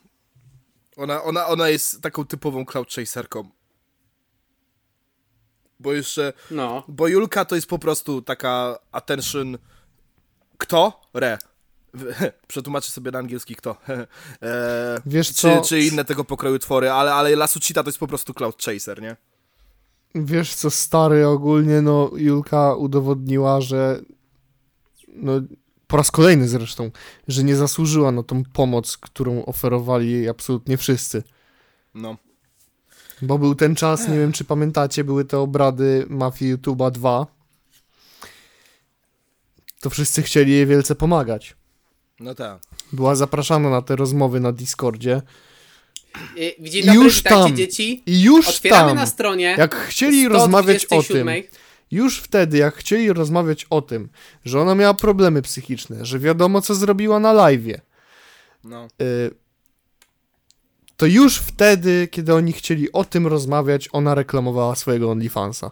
Ona, 0.97 1.23
ona, 1.23 1.47
ona 1.47 1.69
jest 1.69 2.01
taką 2.01 2.25
typową 2.25 2.65
cloud 2.65 2.93
chaserką. 2.93 3.49
Bo 5.79 5.93
jeszcze. 5.93 6.33
No. 6.51 6.83
Bo 6.87 7.07
Julka 7.07 7.45
to 7.45 7.55
jest 7.55 7.67
po 7.67 7.79
prostu 7.79 8.21
taka 8.21 8.79
attention. 8.91 9.57
Kto? 10.57 11.01
Re. 11.13 11.37
Przetłumaczę 12.47 12.91
sobie 12.91 13.11
na 13.11 13.19
angielski 13.19 13.55
kto. 13.55 13.77
e, 14.41 15.01
Wiesz 15.05 15.27
czy, 15.27 15.33
co? 15.33 15.61
czy 15.61 15.81
inne 15.81 16.05
tego 16.05 16.23
pokroju 16.23 16.59
twory, 16.59 16.91
ale, 16.91 17.13
ale 17.13 17.35
Lasucita 17.35 17.83
to 17.83 17.89
jest 17.89 17.99
po 17.99 18.07
prostu 18.07 18.33
cloud 18.33 18.63
chaser, 18.63 19.01
nie? 19.01 19.15
Wiesz 20.15 20.55
co, 20.55 20.69
stary, 20.69 21.27
ogólnie 21.27 21.81
no 21.81 22.11
Julka 22.15 22.75
udowodniła, 22.75 23.61
że 23.61 24.01
no 25.07 25.31
po 25.87 25.97
raz 25.97 26.11
kolejny 26.11 26.47
zresztą, 26.47 26.91
że 27.27 27.43
nie 27.43 27.55
zasłużyła 27.55 28.11
na 28.11 28.23
tą 28.23 28.43
pomoc, 28.43 28.97
którą 28.97 29.45
oferowali 29.45 30.11
jej 30.11 30.29
absolutnie 30.29 30.77
wszyscy. 30.77 31.23
No. 31.93 32.17
Bo 33.21 33.37
był 33.37 33.55
ten 33.55 33.75
czas, 33.75 34.07
nie 34.07 34.19
wiem 34.19 34.31
czy 34.31 34.45
pamiętacie, 34.45 35.03
były 35.03 35.25
te 35.25 35.39
obrady 35.39 36.05
mafii 36.09 36.55
YouTube'a 36.55 36.91
2. 36.91 37.27
To 39.85 39.89
wszyscy 39.89 40.23
chcieli 40.23 40.51
jej 40.51 40.65
wielce 40.65 40.95
pomagać. 40.95 41.55
No 42.19 42.35
tak. 42.35 42.61
Była 42.93 43.15
zapraszana 43.15 43.69
na 43.69 43.81
te 43.81 43.95
rozmowy 43.95 44.39
na 44.39 44.51
Discordzie. 44.51 45.21
I, 46.35 46.69
Dzień 46.69 46.83
I 46.83 46.85
dobry, 46.85 47.03
już 47.03 47.21
tam. 47.23 47.55
dzieci. 47.55 48.03
I 48.05 48.21
już 48.21 48.47
Otwieramy 48.47 48.87
tam, 48.89 48.95
na 48.97 49.05
stronie. 49.05 49.55
jak 49.57 49.75
chcieli 49.75 50.27
rozmawiać 50.27 50.85
o 50.85 50.89
tym, 50.89 51.01
127. 51.01 51.43
już 51.91 52.19
wtedy, 52.19 52.57
jak 52.57 52.75
chcieli 52.75 53.13
rozmawiać 53.13 53.65
o 53.69 53.81
tym, 53.81 54.09
że 54.45 54.61
ona 54.61 54.75
miała 54.75 54.93
problemy 54.93 55.41
psychiczne, 55.41 56.05
że 56.05 56.19
wiadomo, 56.19 56.61
co 56.61 56.75
zrobiła 56.75 57.19
na 57.19 57.33
live'ie, 57.33 57.79
No. 58.63 58.87
y, 59.01 59.31
to 60.97 61.05
już 61.05 61.37
wtedy, 61.37 62.07
kiedy 62.11 62.33
oni 62.33 62.53
chcieli 62.53 62.91
o 62.91 63.03
tym 63.03 63.27
rozmawiać, 63.27 63.89
ona 63.91 64.15
reklamowała 64.15 64.75
swojego 64.75 65.11
OnlyFansa. 65.11 65.71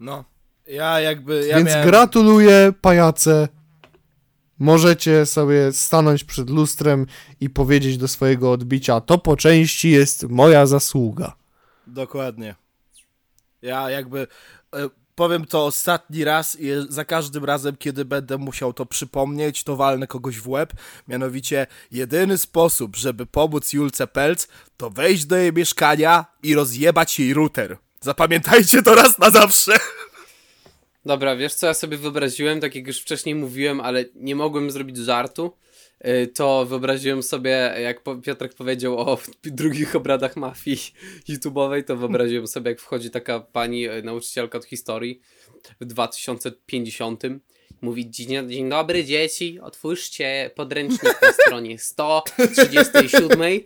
No. 0.00 0.24
Ja 0.66 1.00
jakby. 1.00 1.46
Ja 1.46 1.56
Więc 1.56 1.68
miałem... 1.68 1.88
gratuluję, 1.88 2.72
pajace. 2.80 3.48
Możecie 4.58 5.26
sobie 5.26 5.72
stanąć 5.72 6.24
przed 6.24 6.50
lustrem 6.50 7.06
i 7.40 7.50
powiedzieć 7.50 7.98
do 7.98 8.08
swojego 8.08 8.52
odbicia, 8.52 9.00
to 9.00 9.18
po 9.18 9.36
części 9.36 9.90
jest 9.90 10.28
moja 10.28 10.66
zasługa. 10.66 11.36
Dokładnie. 11.86 12.54
Ja 13.62 13.90
jakby 13.90 14.26
e, 14.74 14.88
powiem 15.14 15.46
to 15.46 15.66
ostatni 15.66 16.24
raz 16.24 16.56
i 16.60 16.70
za 16.88 17.04
każdym 17.04 17.44
razem, 17.44 17.76
kiedy 17.76 18.04
będę 18.04 18.38
musiał 18.38 18.72
to 18.72 18.86
przypomnieć, 18.86 19.64
to 19.64 19.76
walnę 19.76 20.06
kogoś 20.06 20.40
w 20.40 20.48
łeb. 20.48 20.72
Mianowicie, 21.08 21.66
jedyny 21.90 22.38
sposób, 22.38 22.96
żeby 22.96 23.26
pomóc 23.26 23.72
Julce 23.72 24.06
Pelc, 24.06 24.48
to 24.76 24.90
wejść 24.90 25.24
do 25.24 25.36
jej 25.36 25.52
mieszkania 25.52 26.26
i 26.42 26.54
rozjebać 26.54 27.18
jej 27.18 27.34
router. 27.34 27.76
Zapamiętajcie 28.00 28.82
to 28.82 28.94
raz 28.94 29.18
na 29.18 29.30
zawsze. 29.30 29.72
Dobra, 31.04 31.36
wiesz 31.36 31.54
co 31.54 31.66
ja 31.66 31.74
sobie 31.74 31.96
wyobraziłem, 31.96 32.60
tak 32.60 32.74
jak 32.74 32.86
już 32.86 33.00
wcześniej 33.00 33.34
mówiłem, 33.34 33.80
ale 33.80 34.04
nie 34.14 34.36
mogłem 34.36 34.70
zrobić 34.70 34.96
żartu. 34.96 35.52
Y, 36.06 36.26
To 36.26 36.66
wyobraziłem 36.66 37.22
sobie, 37.22 37.74
jak 37.82 38.02
Piotrek 38.22 38.54
powiedział 38.54 38.98
o 38.98 39.18
drugich 39.44 39.96
obradach 39.96 40.36
mafii 40.36 40.78
YouTube'owej, 41.28 41.84
to 41.84 41.96
wyobraziłem 41.96 42.46
sobie, 42.46 42.70
jak 42.70 42.80
wchodzi 42.80 43.10
taka 43.10 43.40
pani 43.40 43.88
y, 43.88 44.02
nauczycielka 44.02 44.58
od 44.58 44.64
historii 44.64 45.20
w 45.80 45.84
2050. 45.84 47.22
Mówi, 47.80 48.10
dzień, 48.10 48.48
dzień 48.50 48.68
dobry 48.68 49.04
dzieci, 49.04 49.60
otwórzcie 49.60 50.50
podręcznik 50.54 51.22
na 51.22 51.32
stronie 51.42 51.78
137. 51.78 53.60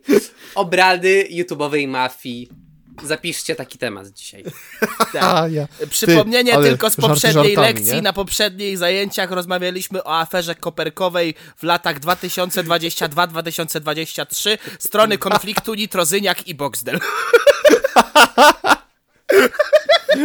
Obrady 0.54 1.28
YouTube'owej 1.30 1.88
mafii 1.88 2.65
Zapiszcie 3.04 3.54
taki 3.54 3.78
temat 3.78 4.08
dzisiaj. 4.08 4.44
A, 5.20 5.48
ja. 5.48 5.68
Przypomnienie 5.90 6.54
ale 6.54 6.68
tylko 6.68 6.90
z 6.90 6.96
poprzedniej 6.96 7.54
żartami, 7.54 7.56
lekcji. 7.56 7.94
nie? 7.94 8.02
Na 8.02 8.12
poprzednich 8.12 8.78
zajęciach 8.78 9.30
rozmawialiśmy 9.30 10.04
o 10.04 10.18
aferze 10.18 10.54
koperkowej 10.54 11.34
w 11.56 11.62
latach 11.62 12.00
2022-2023. 12.00 14.58
Strony 14.78 15.18
konfliktu 15.18 15.74
Nitrozyniak 15.74 16.48
i 16.48 16.54
Boxdel. 16.54 16.98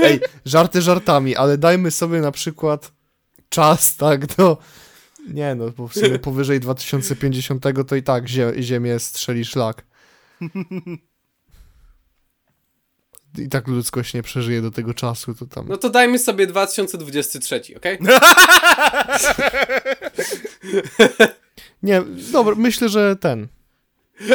Ej, 0.04 0.20
żarty 0.46 0.82
żartami, 0.82 1.36
ale 1.36 1.58
dajmy 1.58 1.92
sobie 1.92 2.22
na 2.22 2.32
przykład 2.32 2.92
czas, 3.50 3.96
tak, 3.96 4.36
do... 4.36 4.58
Nie 5.28 5.56
no, 5.56 5.70
bo 5.70 5.88
w 5.88 5.94
sumie 5.94 6.20
powyżej 6.20 6.60
2050 6.60 7.64
to 7.88 7.96
i 7.96 8.04
tak 8.04 8.30
zie 8.30 8.54
Ziemię 8.60 9.00
strzeli 9.00 9.46
szlak. 9.46 9.86
I 13.38 13.50
tak 13.50 13.68
ludzkość 13.68 14.14
nie 14.14 14.24
przeżyje 14.24 14.62
do 14.62 14.72
tego 14.72 14.94
czasu, 14.94 15.36
to 15.36 15.46
tam... 15.46 15.68
No 15.68 15.78
to 15.78 15.90
dajmy 15.90 16.20
sobie 16.20 16.48
2023, 16.48 17.62
okej? 17.78 17.98
Nie, 21.84 22.04
dobra, 22.32 22.56
myślę, 22.56 22.90
że 22.90 23.16
ten... 23.16 23.48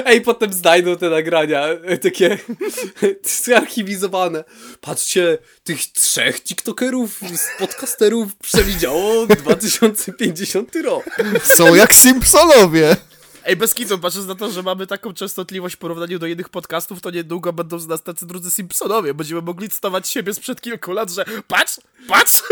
Ej, 0.05 0.21
potem 0.21 0.53
znajdą 0.53 0.97
te 0.97 1.11
nagrania, 1.11 1.67
e, 1.67 1.99
takie 1.99 2.39
zarchiwizowane. 3.45 4.45
Patrzcie, 4.81 5.39
tych 5.65 5.81
trzech 5.93 6.41
tiktokerów, 6.41 7.21
z 7.37 7.59
podcasterów 7.59 8.37
przewidziało 8.37 9.27
2050 9.27 10.77
rok. 10.77 11.05
Są 11.45 11.75
jak 11.75 11.95
Simpsonowie! 11.95 12.97
Ej, 13.47 13.57
bez 13.57 13.75
kitu, 13.75 13.99
patrząc 13.99 14.27
na 14.27 14.35
to, 14.35 14.51
że 14.51 14.63
mamy 14.63 14.87
taką 14.87 15.13
częstotliwość 15.13 15.75
w 15.75 15.79
porównaniu 15.79 16.19
do 16.19 16.27
innych 16.27 16.49
podcastów, 16.49 17.01
to 17.01 17.11
niedługo 17.11 17.53
będą 17.53 17.79
z 17.79 17.87
nas 17.87 18.03
tacy 18.03 18.27
drudzy 18.27 18.51
Simpsonowie. 18.51 19.15
Będziemy 19.15 19.43
mogli 19.43 19.69
cytować 19.69 20.09
siebie 20.09 20.35
sprzed 20.35 20.61
kilku 20.61 20.93
lat, 20.93 21.11
że 21.11 21.25
patrz, 21.49 21.81
patrz! 22.09 22.43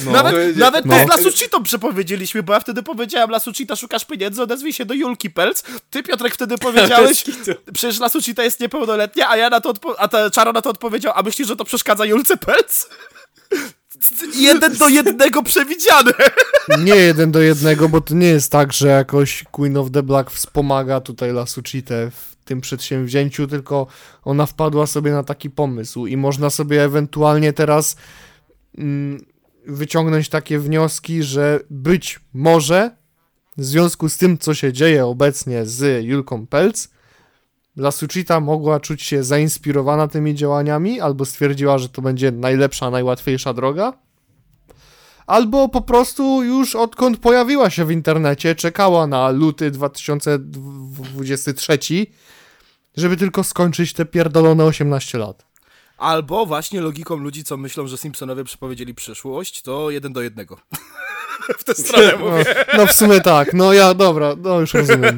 nawet 0.00 0.34
Będzie- 0.34 0.60
nawet 0.60 0.84
no. 0.84 1.04
z 1.04 1.08
Lasucitą 1.08 1.62
przepowiedzieliśmy, 1.62 2.42
bo 2.42 2.52
ja 2.52 2.60
wtedy 2.60 2.82
powiedziałem 2.82 3.30
Lasucita, 3.30 3.76
szukasz 3.76 4.04
pieniędzy, 4.04 4.42
odezwij 4.42 4.72
się 4.72 4.84
do 4.84 4.94
Julki 4.94 5.30
Pelc. 5.30 5.62
Ty, 5.90 6.02
Piotrek, 6.02 6.34
wtedy 6.34 6.58
powiedziałeś, 6.68 7.24
przecież 7.74 8.00
Lasucita 8.00 8.44
jest 8.44 8.60
niepełnoletnia, 8.60 9.30
a 9.30 9.36
ja 9.36 9.50
na 9.50 9.60
to, 9.60 9.74
a 9.98 10.08
ta 10.08 10.30
Czaro 10.30 10.52
na 10.52 10.62
to 10.62 10.70
odpowiedział, 10.70 11.12
a 11.16 11.22
myślisz, 11.22 11.48
że 11.48 11.56
to 11.56 11.64
przeszkadza 11.64 12.04
Julce 12.04 12.36
Pelc? 12.36 12.88
Jeden 14.36 14.76
do 14.76 14.88
jednego 14.88 15.42
przewidziane. 15.42 16.12
Nie 16.78 16.94
jeden 16.94 17.32
do 17.32 17.40
jednego, 17.40 17.88
bo 17.88 18.00
to 18.00 18.14
nie 18.14 18.26
jest 18.26 18.52
tak, 18.52 18.72
że 18.72 18.88
jakoś 18.88 19.44
Queen 19.50 19.76
of 19.76 19.90
the 19.90 20.02
Black 20.02 20.30
wspomaga 20.30 21.00
tutaj 21.00 21.32
Lasucitę 21.32 22.10
w 22.10 22.36
tym 22.44 22.60
przedsięwzięciu, 22.60 23.46
tylko 23.46 23.86
ona 24.24 24.46
wpadła 24.46 24.86
sobie 24.86 25.12
na 25.12 25.24
taki 25.24 25.50
pomysł 25.50 26.06
i 26.06 26.16
można 26.16 26.50
sobie 26.50 26.84
ewentualnie 26.84 27.52
teraz 27.52 27.96
mm, 28.78 29.24
wyciągnąć 29.66 30.28
takie 30.28 30.58
wnioski, 30.58 31.22
że 31.22 31.60
być 31.70 32.20
może 32.34 32.90
w 33.56 33.64
związku 33.64 34.08
z 34.08 34.16
tym, 34.16 34.38
co 34.38 34.54
się 34.54 34.72
dzieje 34.72 35.06
obecnie 35.06 35.66
z 35.66 36.04
Julką 36.04 36.46
Pelc, 36.46 36.88
Lasucita 37.76 38.40
mogła 38.40 38.80
czuć 38.80 39.02
się 39.02 39.24
zainspirowana 39.24 40.08
tymi 40.08 40.34
działaniami, 40.34 41.00
albo 41.00 41.24
stwierdziła, 41.24 41.78
że 41.78 41.88
to 41.88 42.02
będzie 42.02 42.32
najlepsza, 42.32 42.90
najłatwiejsza 42.90 43.54
droga, 43.54 43.92
albo 45.26 45.68
po 45.68 45.80
prostu 45.80 46.42
już 46.42 46.76
odkąd 46.76 47.18
pojawiła 47.18 47.70
się 47.70 47.84
w 47.84 47.90
internecie, 47.90 48.54
czekała 48.54 49.06
na 49.06 49.30
luty 49.30 49.70
2023, 49.70 51.78
żeby 52.96 53.16
tylko 53.16 53.44
skończyć 53.44 53.92
te 53.92 54.04
pierdolone 54.04 54.64
18 54.64 55.18
lat. 55.18 55.46
Albo 55.98 56.46
właśnie 56.46 56.80
logiką 56.80 57.16
ludzi, 57.16 57.44
co 57.44 57.56
myślą, 57.56 57.86
że 57.86 57.98
Simpsonowie 57.98 58.44
przepowiedzieli 58.44 58.94
przyszłość, 58.94 59.62
to 59.62 59.90
jeden 59.90 60.12
do 60.12 60.22
jednego. 60.22 60.60
w 61.58 61.64
tę 61.64 61.74
stronę 61.74 62.12
No, 62.12 62.18
mówię. 62.18 62.64
no 62.76 62.86
w 62.86 62.92
sumie 62.92 63.20
tak, 63.20 63.52
no 63.54 63.72
ja, 63.72 63.94
dobra, 63.94 64.36
no 64.42 64.60
już 64.60 64.74
rozumiem. 64.74 65.16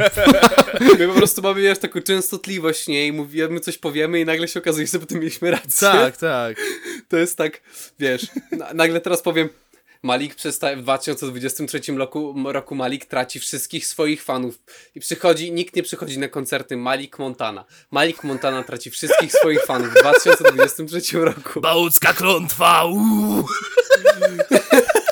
My 0.99 1.09
po 1.09 1.15
prostu 1.15 1.43
mamy 1.43 1.61
wiesz, 1.61 1.79
taką 1.79 2.01
częstotliwość, 2.03 2.89
nie? 2.89 3.07
I 3.07 3.12
mówimy, 3.12 3.61
coś 3.61 3.79
powiemy 3.79 4.21
i 4.21 4.25
nagle 4.25 4.49
się 4.49 4.61
okazuje, 4.61 4.87
że 4.87 4.99
potem 4.99 5.19
mieliśmy 5.19 5.51
rację. 5.51 5.89
Tak, 5.89 6.17
tak. 6.17 6.57
To 7.09 7.17
jest 7.17 7.39
tak, 7.39 7.61
wiesz, 7.99 8.27
na, 8.53 8.75
nagle 8.75 9.01
teraz 9.01 9.23
powiem, 9.23 9.49
Malik 10.03 10.35
przestaje, 10.35 10.77
w 10.77 10.83
2023 10.83 11.81
roku, 11.93 12.35
roku 12.47 12.75
Malik 12.75 13.05
traci 13.05 13.41
wszystkich 13.41 13.87
swoich 13.87 14.23
fanów 14.23 14.59
i 14.95 15.01
przychodzi, 15.01 15.53
nikt 15.53 15.77
nie 15.77 15.83
przychodzi 15.83 16.19
na 16.19 16.29
koncerty 16.29 16.77
Malik 16.77 17.19
Montana. 17.19 17.65
Malik 17.91 18.25
Montana 18.25 18.62
traci 18.62 18.91
wszystkich 18.91 19.33
swoich 19.33 19.65
fanów 19.65 19.89
w 19.89 20.01
2023 20.01 21.19
roku. 21.19 21.61
Bałucka 21.61 22.12
klątwa, 22.12 22.85
uuu. 22.85 23.45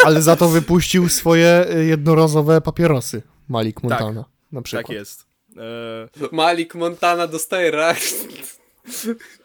Ale 0.05 0.23
za 0.23 0.37
to 0.37 0.49
wypuścił 0.49 1.09
swoje 1.09 1.67
y, 1.77 1.85
jednorazowe 1.85 2.61
papierosy, 2.61 3.23
Malik 3.49 3.83
Montana, 3.83 4.25
na 4.53 4.63
przykład. 4.63 4.87
Tak 4.87 4.97
jest. 4.97 5.27
E, 5.57 6.29
Malik 6.33 6.75
Montana 6.75 7.27
dostaje 7.27 7.71
reakcję. 7.71 8.29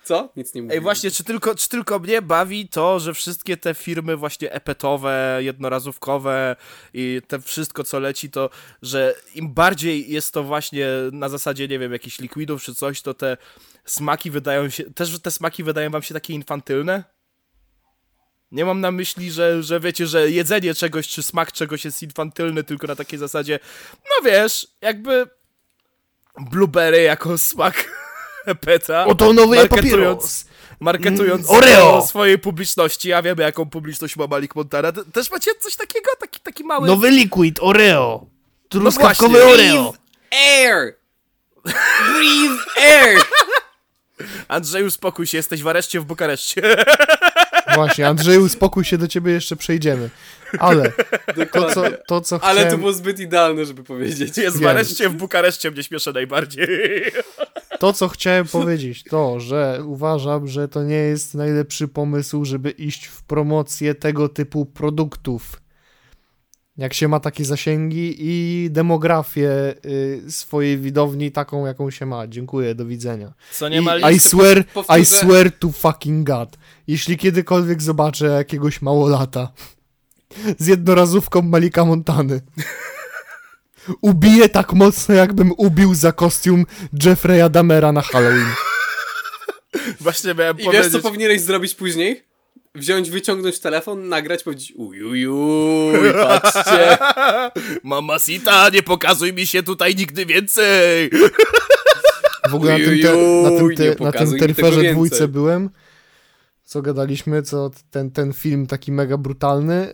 Co? 0.04 0.30
Nic 0.36 0.54
nie 0.54 0.62
mówię. 0.62 0.76
Ej, 0.76 0.82
właśnie, 0.82 1.12
czy 1.12 1.24
tylko, 1.24 1.56
czy 1.56 1.70
tylko 1.70 2.00
mnie 2.00 2.22
bawi 2.22 2.68
to, 2.68 3.00
że 3.00 3.14
wszystkie 3.14 3.58
te 3.58 3.74
firmy 3.74 4.18
właśnie 4.18 4.52
epetowe, 4.52 5.38
jednorazówkowe 5.40 6.56
i 6.94 7.22
te 7.28 7.40
wszystko, 7.40 7.84
co 7.84 8.00
leci, 8.00 8.30
to, 8.30 8.50
że 8.82 9.16
im 9.36 9.54
bardziej 9.54 10.12
jest 10.12 10.34
to 10.34 10.44
właśnie 10.44 10.88
na 11.12 11.30
zasadzie, 11.30 11.68
nie 11.68 11.80
wiem, 11.80 11.94
jakichś 11.94 12.20
likwidów 12.20 12.64
czy 12.64 12.76
coś, 12.76 13.02
to 13.02 13.14
te 13.14 13.38
smaki 13.86 14.32
wydają 14.32 14.70
się, 14.70 14.84
też 14.84 15.10
że 15.10 15.20
te 15.20 15.32
smaki 15.32 15.64
wydają 15.64 15.90
wam 15.90 16.02
się 16.02 16.14
takie 16.14 16.34
infantylne? 16.34 17.04
Nie 18.52 18.66
mam 18.66 18.82
na 18.82 18.92
myśli, 18.92 19.32
że, 19.32 19.64
że 19.64 19.80
wiecie, 19.80 20.08
że 20.08 20.32
jedzenie 20.32 20.74
czegoś 20.74 21.08
czy 21.08 21.24
smak 21.24 21.52
czegoś 21.52 21.86
jest 21.86 22.04
infantylny, 22.04 22.64
tylko 22.64 22.88
na 22.88 22.96
takiej 22.96 23.20
zasadzie, 23.20 23.60
no 23.94 24.30
wiesz, 24.32 24.68
jakby 24.82 25.28
blueberry 26.40 27.02
jako 27.02 27.38
smak 27.38 27.76
peta. 28.66 29.06
Oto 29.06 29.34
nowy 29.34 29.56
marketując, 29.56 29.92
papieros. 29.92 30.46
marketując 30.80 31.50
Mm, 31.50 31.58
Oreo. 31.64 32.02
swojej 32.08 32.40
publiczności, 32.40 33.14
a 33.14 33.22
wiemy 33.22 33.44
jaką 33.44 33.70
publiczność 33.70 34.16
ma 34.16 34.28
Malik 34.28 34.56
Montana. 34.56 34.92
Te- 34.92 35.06
Też 35.06 35.32
macie 35.32 35.52
coś 35.60 35.76
takiego? 35.76 36.12
Taki, 36.20 36.40
taki 36.40 36.64
mały... 36.64 36.88
Nowy 36.88 37.12
liquid 37.12 37.60
Oreo. 37.62 38.26
Truskawkowy 38.70 39.30
właśnie. 39.44 39.54
Oreo. 39.54 39.94
Air! 40.32 40.96
Breathe 41.66 42.66
air! 42.82 43.20
Andrzeju, 44.48 44.92
spokój 44.92 45.28
się, 45.28 45.38
jesteś 45.38 45.64
w 45.64 45.68
areszcie 45.68 46.00
w 46.00 46.06
Bukareszcie. 46.06 46.62
Właśnie, 47.86 48.08
Andrzeju, 48.08 48.50
spokój 48.50 48.86
się, 48.86 48.98
do 48.98 49.08
ciebie 49.08 49.32
jeszcze 49.32 49.56
przejdziemy. 49.56 50.10
Ale 50.60 50.92
to, 51.54 51.74
co, 51.74 51.84
to, 52.08 52.22
co 52.22 52.44
Ale 52.44 52.72
to 52.72 52.78
było 52.78 52.94
zbyt 52.94 53.20
idealne, 53.20 53.66
żeby 53.66 53.84
powiedzieć. 53.84 54.38
Jest 54.38 54.62
w 54.62 54.66
areszcie 54.66 55.10
w 55.10 55.14
Bukareszcie, 55.14 55.72
mnie 55.72 55.84
śmieszy 55.84 56.14
najbardziej. 56.14 56.68
To, 57.80 57.94
co 57.94 58.08
chciałem 58.08 58.48
powiedzieć, 58.48 59.04
to, 59.04 59.40
że 59.40 59.82
uważam, 59.86 60.48
że 60.48 60.68
to 60.68 60.84
nie 60.84 60.96
jest 60.96 61.36
najlepszy 61.36 61.88
pomysł, 61.88 62.46
żeby 62.46 62.70
iść 62.70 63.06
w 63.06 63.24
promocję 63.24 63.96
tego 63.96 64.30
typu 64.30 64.66
produktów. 64.66 65.62
Jak 66.80 66.94
się 66.94 67.08
ma 67.08 67.20
takie 67.20 67.46
zasięgi 67.46 68.16
i 68.20 68.68
demografię 68.72 69.50
y, 69.86 70.22
swojej 70.32 70.78
widowni 70.78 71.32
taką, 71.32 71.66
jaką 71.66 71.92
się 71.92 72.06
ma. 72.06 72.28
Dziękuję, 72.28 72.76
do 72.76 72.86
widzenia. 72.86 73.34
Co 73.52 73.68
I, 73.68 73.72
nie 73.72 73.82
ma 73.82 73.98
I 74.12 74.20
swear, 74.20 74.66
powtórzę- 74.74 75.00
I 75.02 75.06
swear 75.06 75.52
to 75.60 75.72
fucking 75.72 76.28
God. 76.28 76.58
Jeśli 76.88 77.18
kiedykolwiek 77.18 77.82
zobaczę 77.82 78.26
jakiegoś 78.26 78.82
małolata 78.82 79.52
z 80.60 80.68
jednorazówką 80.68 81.42
Malika 81.42 81.86
Montany, 81.86 82.42
ubiję 84.02 84.50
tak 84.50 84.74
mocno, 84.74 85.16
jakbym 85.16 85.52
ubił 85.58 85.96
za 85.96 86.12
kostium 86.12 86.66
Jeffrey'a 86.94 87.50
Damera 87.50 87.92
na 87.92 88.02
Halloween. 88.02 88.48
Właśnie 90.00 90.34
miałem 90.34 90.56
I 90.56 90.58
wiesz, 90.60 90.66
powiedzieć. 90.66 90.92
co 90.92 91.00
powinieneś 91.00 91.42
zrobić 91.42 91.76
później? 91.76 92.24
Wziąć, 92.76 93.10
wyciągnąć 93.10 93.60
telefon, 93.60 94.10
nagrać, 94.10 94.44
powiedzieć 94.44 94.74
ujujuj, 94.76 96.14
patrzcie. 96.14 96.98
Mamacita, 97.84 98.70
nie 98.70 98.84
pokazuj 98.84 99.34
mi 99.34 99.48
się 99.48 99.64
tutaj 99.64 99.96
nigdy 99.96 100.26
więcej. 100.26 101.10
W 102.50 102.56
ogóle 102.56 102.72
na 102.72 102.86
tym, 102.86 103.00
te, 103.02 103.18
na 103.44 103.50
tym, 103.50 103.76
te, 103.76 104.04
na 104.04 104.12
tym 104.12 104.40
terferze 104.40 104.84
dwójce 104.84 105.28
byłem, 105.28 105.70
co 106.70 106.82
gadaliśmy, 106.82 107.42
co 107.42 107.72
ten, 107.92 108.12
ten 108.12 108.34
film 108.34 108.68
taki 108.68 108.92
mega 108.92 109.18
brutalny, 109.18 109.94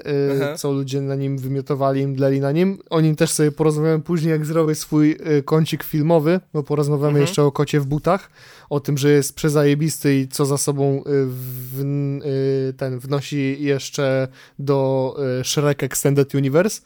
y, 0.54 0.58
co 0.58 0.72
ludzie 0.72 1.02
na 1.02 1.16
nim 1.16 1.38
wymiotowali, 1.38 2.02
im 2.02 2.16
dleli 2.16 2.40
na 2.40 2.52
nim. 2.52 2.80
O 2.90 3.02
nim 3.02 3.16
też 3.16 3.32
sobie 3.32 3.52
porozmawiamy 3.52 4.04
później, 4.04 4.32
jak 4.32 4.46
zrobię 4.46 4.76
swój 4.76 5.12
y, 5.12 5.44
kącik 5.44 5.84
filmowy, 5.84 6.40
bo 6.54 6.64
porozmawiamy 6.64 7.08
Mhm. 7.08 7.22
jeszcze 7.22 7.44
o 7.44 7.52
kocie 7.52 7.80
w 7.80 7.86
butach, 7.86 8.30
o 8.70 8.80
tym, 8.80 8.98
że 8.98 9.12
jest 9.12 9.36
przezajebisty 9.36 10.16
i 10.20 10.28
co 10.28 10.46
za 10.46 10.58
sobą 10.58 10.98
y, 10.98 11.02
w, 11.06 11.82
y, 11.82 12.74
ten 12.78 13.00
wnosi 13.00 13.58
jeszcze 13.60 14.28
do 14.60 15.16
y, 15.42 15.44
Shrek 15.44 15.84
Extended 15.84 16.36
Universe. 16.36 16.82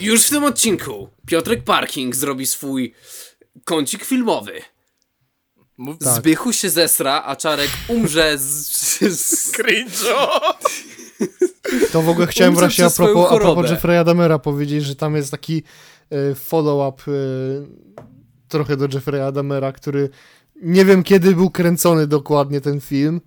Już 0.00 0.26
w 0.26 0.30
tym 0.30 0.44
odcinku 0.44 1.08
Piotrek 1.26 1.64
Parking 1.64 2.16
zrobi 2.16 2.46
swój 2.46 2.94
kącik 3.64 4.04
filmowy. 4.04 4.52
Mów... 5.80 5.98
Tak. 5.98 6.14
Zbychu 6.14 6.52
się 6.52 6.70
zesra, 6.70 7.22
a 7.26 7.36
Czarek 7.36 7.70
umrze 7.88 8.38
z... 8.38 8.98
z... 9.00 9.52
Cringe'o! 9.52 10.28
To 11.92 12.02
w 12.02 12.08
ogóle 12.08 12.26
chciałem 12.26 12.52
Umrze 12.54 12.66
właśnie 12.66 12.86
a 12.86 12.90
propos, 12.90 13.32
a 13.32 13.36
propos. 13.36 13.70
Jeffrey'a 13.70 14.04
Dahmera 14.04 14.38
powiedzieć, 14.38 14.84
że 14.84 14.96
tam 14.96 15.16
jest 15.16 15.30
taki 15.30 15.62
e, 16.10 16.34
follow-up 16.34 17.02
e, 17.12 17.14
trochę 18.48 18.76
do 18.76 18.88
Jeffrey'a 18.88 19.32
Dahmera, 19.32 19.72
który 19.72 20.08
nie 20.62 20.84
wiem 20.84 21.02
kiedy 21.02 21.34
był 21.34 21.50
kręcony 21.50 22.06
dokładnie 22.06 22.60
ten 22.60 22.80
film, 22.80 23.20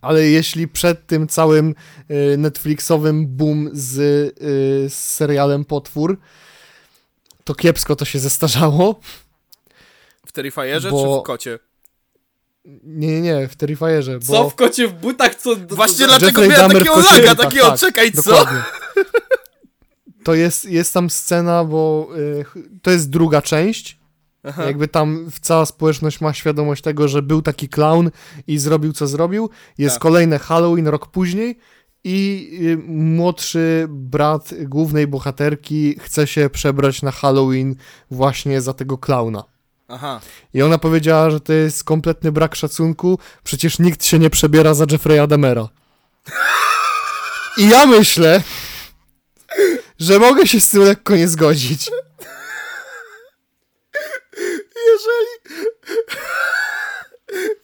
ale 0.00 0.28
jeśli 0.28 0.68
przed 0.68 1.06
tym 1.06 1.28
całym 1.28 1.74
e, 2.08 2.36
Netflixowym 2.36 3.26
boom 3.26 3.70
z, 3.72 3.94
z 4.92 4.94
serialem 4.94 5.64
Potwór, 5.64 6.18
to 7.44 7.54
kiepsko 7.54 7.96
to 7.96 8.04
się 8.04 8.18
zestarzało. 8.18 9.00
W 10.28 10.32
Terrifierze 10.32 10.90
Bo- 10.90 11.14
czy 11.16 11.20
w 11.20 11.22
kocie? 11.22 11.58
Nie, 12.84 13.08
nie, 13.08 13.20
nie, 13.20 13.48
w 13.48 13.56
Terrifierze, 13.56 14.18
bo... 14.18 14.26
Co 14.26 14.50
w 14.50 14.54
kocie 14.54 14.88
w 14.88 14.92
butach, 14.92 15.34
co... 15.34 15.56
Właśnie 15.56 15.98
co- 15.98 16.06
dlaczego 16.06 16.42
Jeffrey 16.42 16.58
miałem 16.58 16.72
takiego 16.72 16.96
laga, 17.00 17.34
tak, 17.34 17.38
takiego, 17.38 17.70
tak, 17.70 17.78
czekaj, 17.80 18.12
co? 18.12 18.22
Dokładnie. 18.22 18.62
To 20.24 20.34
jest, 20.34 20.64
jest 20.64 20.94
tam 20.94 21.10
scena, 21.10 21.64
bo 21.64 22.08
y, 22.16 22.44
to 22.82 22.90
jest 22.90 23.10
druga 23.10 23.42
część. 23.42 23.98
Aha. 24.42 24.64
Jakby 24.64 24.88
tam 24.88 25.30
w- 25.30 25.40
cała 25.40 25.66
społeczność 25.66 26.20
ma 26.20 26.34
świadomość 26.34 26.82
tego, 26.82 27.08
że 27.08 27.22
był 27.22 27.42
taki 27.42 27.68
clown 27.68 28.10
i 28.46 28.58
zrobił 28.58 28.92
co 28.92 29.06
zrobił. 29.06 29.50
Jest 29.78 29.94
Tak. 29.94 30.02
kolejne 30.02 30.38
Halloween 30.38 30.88
rok 30.88 31.06
później 31.10 31.58
i 32.04 32.48
y, 32.62 32.76
młodszy 32.88 33.86
brat 33.88 34.54
głównej 34.60 35.06
bohaterki 35.06 35.96
chce 36.00 36.26
się 36.26 36.50
przebrać 36.50 37.02
na 37.02 37.10
Halloween 37.10 37.74
właśnie 38.10 38.60
za 38.60 38.72
tego 38.74 38.98
klauna. 38.98 39.44
Aha. 39.88 40.20
I 40.54 40.62
ona 40.62 40.78
powiedziała, 40.78 41.30
że 41.30 41.40
to 41.40 41.52
jest 41.52 41.84
kompletny 41.84 42.32
brak 42.32 42.54
szacunku, 42.54 43.18
przecież 43.44 43.78
nikt 43.78 44.04
się 44.04 44.18
nie 44.18 44.30
przebiera 44.30 44.74
za 44.74 44.84
Jeffrey'a 44.84 45.26
Dahmera. 45.26 45.68
I 47.56 47.68
ja 47.68 47.86
myślę, 47.86 48.42
że 49.98 50.18
mogę 50.18 50.46
się 50.46 50.60
z 50.60 50.68
tym 50.68 50.82
lekko 50.82 51.16
nie 51.16 51.28
zgodzić. 51.28 51.90
Jeżeli... 54.86 55.58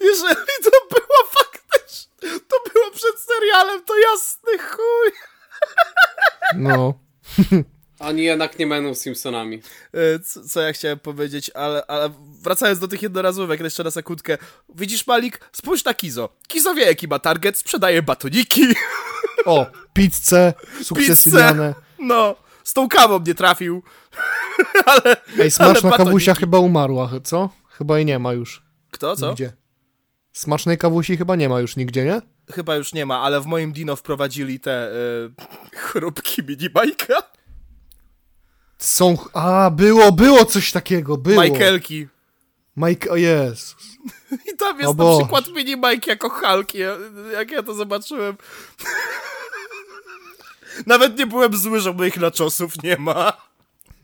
Jeżeli 0.01 0.53
to 0.65 0.71
było 0.71 1.29
faktycznie... 1.39 2.31
To 2.49 2.71
było 2.73 2.91
przed 2.91 3.21
serialem, 3.21 3.85
to 3.85 3.95
jasny 3.99 4.59
chuj. 4.59 5.13
No. 6.55 6.95
Oni 8.05 8.23
jednak 8.23 8.59
nie 8.59 8.67
będą 8.67 8.95
Simpsonami. 8.95 9.61
E, 9.93 10.19
Co, 10.19 10.49
co 10.49 10.61
ja 10.61 10.73
chciałem 10.73 10.99
powiedzieć, 10.99 11.51
ale, 11.55 11.87
ale 11.87 12.11
wracając 12.43 12.79
do 12.79 12.89
tych 12.89 13.03
jednorazówek, 13.03 13.61
jeszcze 13.61 13.85
na 13.85 13.91
sekundkę. 13.91 14.39
Widzisz, 14.75 15.07
Malik? 15.07 15.41
Spójrz 15.53 15.85
na 15.85 15.95
Kizo. 15.95 16.29
Kizo 16.49 16.75
wie, 16.75 16.85
jaki 16.87 17.09
ma 17.09 17.19
target, 17.19 17.59
sprzedaje 17.59 18.03
batoniki. 18.03 18.67
O, 19.47 19.67
pizzę, 19.93 20.55
sukcesywniane. 20.83 21.75
No, 21.99 22.37
z 22.65 22.73
tą 22.73 22.89
kawą 22.89 23.21
nie 23.27 23.35
trafił. 23.35 23.83
ale... 24.87 25.17
Ej, 25.39 25.51
smaczna 25.51 25.89
ale 25.89 26.05
kawusia 26.05 26.35
chyba 26.35 26.59
umarła, 26.59 27.11
co? 27.25 27.51
Chyba 27.69 27.97
jej 27.97 28.07
nie 28.07 28.19
ma 28.19 28.33
już. 28.33 28.63
Kto, 28.91 29.17
co? 29.17 29.35
Gdzie? 29.35 29.53
Smacznej 30.33 30.79
kawusi 30.79 31.17
chyba 31.17 31.37
nie 31.37 31.49
ma 31.49 31.61
już 31.61 31.77
nigdzie, 31.77 32.05
nie? 32.05 32.21
Chyba 32.55 32.77
już 32.77 32.93
nie 32.93 33.07
ma, 33.07 33.21
ale 33.21 33.41
w 33.41 33.47
moim 33.47 33.73
Dino 33.73 33.97
wprowadzili 33.97 34.61
te 34.61 34.91
y, 34.93 34.95
chrupki 35.87 36.43
minibajka. 36.43 37.15
Są... 38.79 39.17
A, 39.33 39.71
było, 39.71 40.13
było 40.13 40.45
coś 40.45 40.73
takiego, 40.73 41.17
było. 41.17 41.43
Michaelki. 41.43 42.09
Mike, 42.77 43.11
o 43.11 43.17
Jezus. 43.17 43.77
I 44.53 44.57
tam 44.57 44.77
O 44.77 44.81
jest 44.81 44.99
na 44.99 45.19
przykład 45.19 45.49
minibajk 45.49 46.07
jako 46.07 46.31
Hulk. 46.31 46.75
Ja, 46.75 46.97
jak 47.33 47.51
ja 47.51 47.63
to 47.63 47.75
zobaczyłem... 47.75 48.37
Nawet 50.87 51.19
nie 51.19 51.27
byłem 51.27 51.57
zły, 51.57 51.81
że 51.81 51.93
moich 51.93 52.17
naczosów 52.17 52.83
nie 52.83 52.97
ma. 52.97 53.33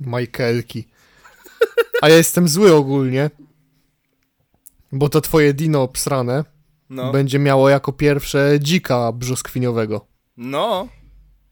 Michaelki. 0.01 0.89
A 2.03 2.09
ja 2.09 2.17
jestem 2.17 2.49
zły 2.49 2.75
ogólnie. 2.75 3.31
Bo 4.93 5.09
to 5.09 5.21
twoje 5.21 5.55
dino 5.55 5.83
obsrane 5.83 6.45
No. 6.91 7.13
będzie 7.13 7.39
miało 7.39 7.69
jako 7.69 7.93
pierwsze 7.93 8.59
dzika 8.61 9.13
brzoskwiniowego. 9.13 10.07
No. 10.37 10.89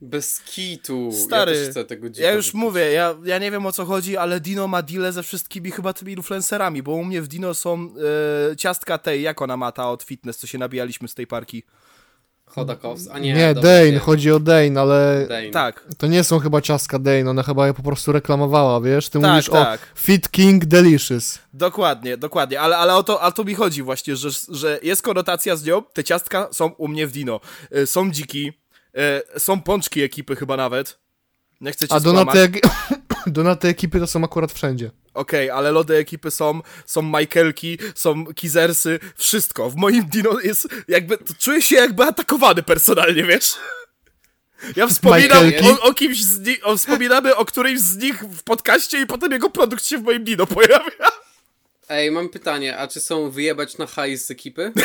Bez 0.00 0.40
kitu. 0.40 1.10
Stary, 1.12 1.52
ja 1.52 1.58
też 1.58 1.70
chcę 1.70 1.84
tego 1.84 2.08
Ja 2.18 2.32
już 2.32 2.46
wypić. 2.46 2.60
mówię, 2.60 2.92
ja, 2.92 3.14
ja 3.24 3.38
nie 3.38 3.50
wiem 3.50 3.66
o 3.66 3.72
co 3.72 3.84
chodzi, 3.84 4.16
ale 4.16 4.40
Dino 4.40 4.68
ma 4.68 4.82
deale 4.82 5.12
ze 5.12 5.22
wszystkimi 5.22 5.70
chyba 5.70 5.92
tymi 5.92 6.12
influencerami, 6.12 6.82
bo 6.82 6.92
u 6.92 7.04
mnie 7.04 7.22
w 7.22 7.28
Dino 7.28 7.54
są 7.54 7.88
e, 8.52 8.56
ciastka 8.56 8.98
tej, 8.98 9.22
jak 9.22 9.42
ona 9.42 9.56
ma 9.56 9.72
ta 9.72 9.90
od 9.90 10.02
fitness, 10.02 10.36
co 10.38 10.46
się 10.46 10.58
nabijaliśmy 10.58 11.08
z 11.08 11.14
tej 11.14 11.26
parki. 11.26 11.62
Chodakows. 12.46 13.08
A 13.12 13.18
nie, 13.18 13.32
Nie, 13.34 13.54
dobra, 13.54 13.70
Dane, 13.70 13.92
nie. 13.92 13.98
chodzi 13.98 14.32
o 14.32 14.40
Dane, 14.40 14.80
ale 14.80 15.26
Dane. 15.28 15.50
Tak, 15.50 15.84
to 15.98 16.06
nie 16.06 16.24
są 16.24 16.38
chyba 16.38 16.60
ciastka 16.60 16.98
Dane, 16.98 17.30
ona 17.30 17.42
chyba 17.42 17.66
je 17.66 17.74
po 17.74 17.82
prostu 17.82 18.12
reklamowała, 18.12 18.80
wiesz? 18.80 19.08
Ty 19.08 19.20
Tak, 19.20 19.30
mówisz 19.30 19.48
tak. 19.48 19.80
o 19.80 19.98
Fit 19.98 20.30
King 20.30 20.64
Delicious. 20.64 21.38
dokładnie, 21.52 22.16
dokładnie, 22.16 22.60
ale, 22.60 22.76
ale 22.76 22.94
o, 22.94 23.02
to, 23.02 23.20
o 23.20 23.32
to 23.32 23.44
mi 23.44 23.54
chodzi 23.54 23.82
właśnie, 23.82 24.16
że, 24.16 24.28
że 24.48 24.78
jest 24.82 25.02
konotacja 25.02 25.56
z 25.56 25.64
nią, 25.64 25.82
te 25.92 26.04
ciastka 26.04 26.48
są 26.52 26.66
u 26.66 26.88
mnie 26.88 27.06
w 27.06 27.12
Dino. 27.12 27.40
E, 27.70 27.86
są 27.86 28.10
dziki, 28.10 28.52
e, 28.98 29.40
są 29.40 29.60
pączki 29.60 30.02
ekipy 30.02 30.36
chyba 30.36 30.56
nawet. 30.56 30.98
Nie 31.60 31.72
chcę 31.72 31.88
cię 31.88 31.94
A 31.94 32.00
do 32.00 32.10
skłamać. 32.10 32.34
na, 32.34 32.48
te, 32.48 32.60
do 33.30 33.42
na 33.42 33.56
te 33.56 33.68
ekipy 33.68 34.00
to 34.00 34.06
są 34.06 34.24
akurat 34.24 34.52
wszędzie. 34.52 34.90
Okej, 35.14 35.50
ale 35.50 35.72
lody 35.72 35.96
ekipy 35.96 36.30
są, 36.30 36.60
są 36.86 37.02
Michaelki, 37.02 37.78
są 37.94 38.26
Kizersy, 38.26 38.98
wszystko. 39.16 39.70
W 39.70 39.76
moim 39.76 40.04
Dino 40.06 40.40
jest 40.40 40.68
jakby, 40.88 41.18
czuję 41.38 41.62
się 41.62 41.76
jakby 41.76 42.02
atakowany 42.04 42.62
personalnie, 42.62 43.24
wiesz? 43.24 43.54
Ja 44.76 44.86
wspominam 44.86 45.44
o, 45.64 45.82
o 45.82 45.94
kimś 45.94 46.22
z 46.22 46.38
nich, 46.38 46.66
o, 46.66 46.76
wspominamy 46.76 47.36
o 47.36 47.44
którymś 47.44 47.80
z 47.80 47.96
nich 47.96 48.24
w 48.24 48.42
podcaście 48.42 49.00
i 49.00 49.06
potem 49.06 49.32
jego 49.32 49.50
produkt 49.50 49.84
się 49.84 49.98
w 49.98 50.02
moim 50.02 50.24
Dino 50.24 50.46
pojawia. 50.46 51.10
Ej, 51.88 52.10
mam 52.10 52.28
pytanie, 52.28 52.78
a 52.78 52.88
czy 52.88 53.00
są 53.00 53.30
wyjebać 53.30 53.78
na 53.78 53.86
hajs 53.86 54.26
z 54.26 54.30
ekipy? 54.30 54.72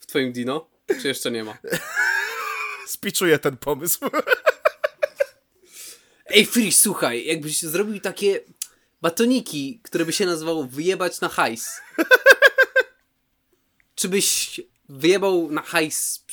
W 0.00 0.06
twoim 0.06 0.32
Dino? 0.32 0.66
Czy 1.02 1.08
jeszcze 1.08 1.30
nie 1.30 1.44
ma? 1.44 1.58
Spiczuję 2.86 3.38
ten 3.38 3.56
pomysł. 3.56 3.98
Ej, 6.26 6.46
Free, 6.46 6.72
słuchaj, 6.72 7.24
jakbyś 7.26 7.62
zrobił 7.62 8.00
takie 8.00 8.40
batoniki, 9.02 9.80
które 9.82 10.04
by 10.04 10.12
się 10.12 10.26
nazywało 10.26 10.64
wyjebać 10.64 11.20
na 11.20 11.28
hajs. 11.28 11.80
Czy 13.94 14.08
byś 14.08 14.60
wyjebał 14.88 15.50
na 15.50 15.62
hajs 15.62 16.24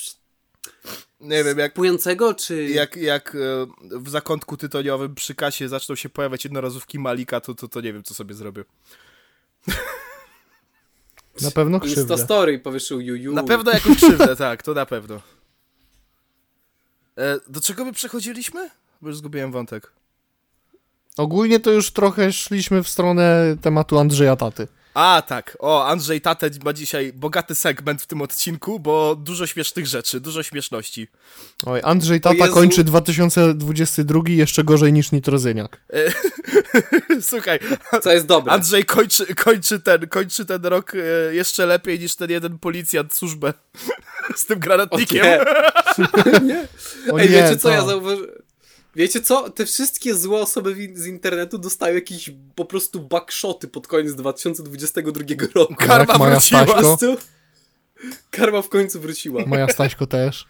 Nie 1.20 1.44
wiem, 1.44 1.58
jak, 1.58 1.74
płującego, 1.74 2.34
czy... 2.34 2.64
jak, 2.64 2.96
jak 2.96 3.34
e, 3.34 3.38
w 3.80 4.08
zakątku 4.08 4.56
tytoniowym 4.56 5.14
przy 5.14 5.34
kasie 5.34 5.68
zaczną 5.68 5.94
się 5.94 6.08
pojawiać 6.08 6.44
jednorazówki 6.44 6.98
Malika, 6.98 7.40
to, 7.40 7.54
to, 7.54 7.68
to 7.68 7.80
nie 7.80 7.92
wiem, 7.92 8.02
co 8.02 8.14
sobie 8.14 8.34
zrobię. 8.34 8.64
Na 11.42 11.50
pewno 11.50 11.80
krzywdę. 11.80 12.00
Instastory 12.00 12.58
powieszył 12.58 13.00
juju. 13.00 13.32
Na 13.32 13.42
pewno 13.42 13.72
jakąś 13.72 13.96
krzywdę, 13.96 14.36
tak, 14.46 14.62
to 14.62 14.74
na 14.74 14.86
pewno. 14.86 15.20
E, 17.18 17.40
do 17.48 17.60
czego 17.60 17.84
my 17.84 17.92
przechodziliśmy? 17.92 18.70
Bo 19.00 19.08
już 19.08 19.16
zgubiłem 19.16 19.52
wątek. 19.52 19.92
Ogólnie 21.16 21.60
to 21.60 21.70
już 21.70 21.90
trochę 21.90 22.32
szliśmy 22.32 22.82
w 22.82 22.88
stronę 22.88 23.56
tematu 23.60 23.98
Andrzeja 23.98 24.36
Taty. 24.36 24.68
A, 24.94 25.22
tak. 25.26 25.56
O, 25.60 25.86
Andrzej 25.86 26.20
Tate 26.20 26.50
ma 26.64 26.72
dzisiaj 26.72 27.12
bogaty 27.12 27.54
segment 27.54 28.02
w 28.02 28.06
tym 28.06 28.22
odcinku, 28.22 28.80
bo 28.80 29.16
dużo 29.16 29.46
śmiesznych 29.46 29.86
rzeczy, 29.86 30.20
dużo 30.20 30.42
śmieszności. 30.42 31.08
Oj, 31.66 31.80
Andrzej 31.84 32.20
Tata 32.20 32.36
Jezu. 32.36 32.54
kończy 32.54 32.84
2022 32.84 34.20
jeszcze 34.26 34.64
gorzej 34.64 34.92
niż 34.92 35.12
Nitrozyniak. 35.12 35.80
Słuchaj, 37.20 37.58
Co 38.02 38.12
jest 38.12 38.26
dobre. 38.26 38.52
Andrzej 38.52 38.84
kończy, 38.84 39.34
kończy, 39.34 39.80
ten, 39.80 40.08
kończy 40.08 40.44
ten 40.46 40.66
rok 40.66 40.92
e, 40.94 41.34
jeszcze 41.34 41.66
lepiej 41.66 41.98
niż 41.98 42.16
ten 42.16 42.30
jeden 42.30 42.58
policjant 42.58 43.14
służbę 43.14 43.54
z 44.36 44.46
tym 44.46 44.56
O 44.58 44.60
granatnikiem. 44.60 45.26
nie. 46.42 46.66
O 47.12 47.20
Ej, 47.20 47.30
nie, 47.30 47.34
wiecie 47.36 47.56
co 47.56 47.68
to- 47.68 47.74
ja 47.74 47.84
zauważyłem? 47.86 48.30
Wiecie 48.96 49.20
co? 49.20 49.50
Te 49.50 49.66
wszystkie 49.66 50.14
złe 50.14 50.40
osoby 50.40 50.88
z 50.94 51.06
internetu 51.06 51.58
dostają 51.58 51.94
jakieś 51.94 52.30
po 52.54 52.64
prostu 52.64 53.00
backshoty 53.00 53.68
pod 53.68 53.86
koniec 53.86 54.14
2022 54.14 55.22
roku. 55.54 55.74
Karma 55.74 56.18
wróciła. 56.18 56.64
Staśko. 56.66 56.98
Karma 58.30 58.62
w 58.62 58.68
końcu 58.68 59.00
wróciła. 59.00 59.42
Moja 59.46 59.68
Staśko 59.68 60.06
też. 60.06 60.46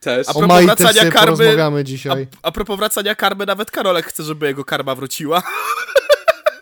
Też. 0.00 0.28
A 0.28 0.30
O 0.30 0.34
propos 0.34 0.48
Mai 0.48 0.64
wracania 0.66 1.02
karmy- 1.02 1.20
porozmawiamy 1.20 1.80
A, 1.80 1.82
dzisiaj. 1.82 2.26
a 2.42 2.52
propos 2.52 2.78
wracania 2.78 3.14
karmy, 3.14 3.46
nawet 3.46 3.70
Karolek 3.70 4.06
chce, 4.06 4.22
żeby 4.22 4.46
jego 4.46 4.64
karma 4.64 4.94
wróciła. 4.94 5.42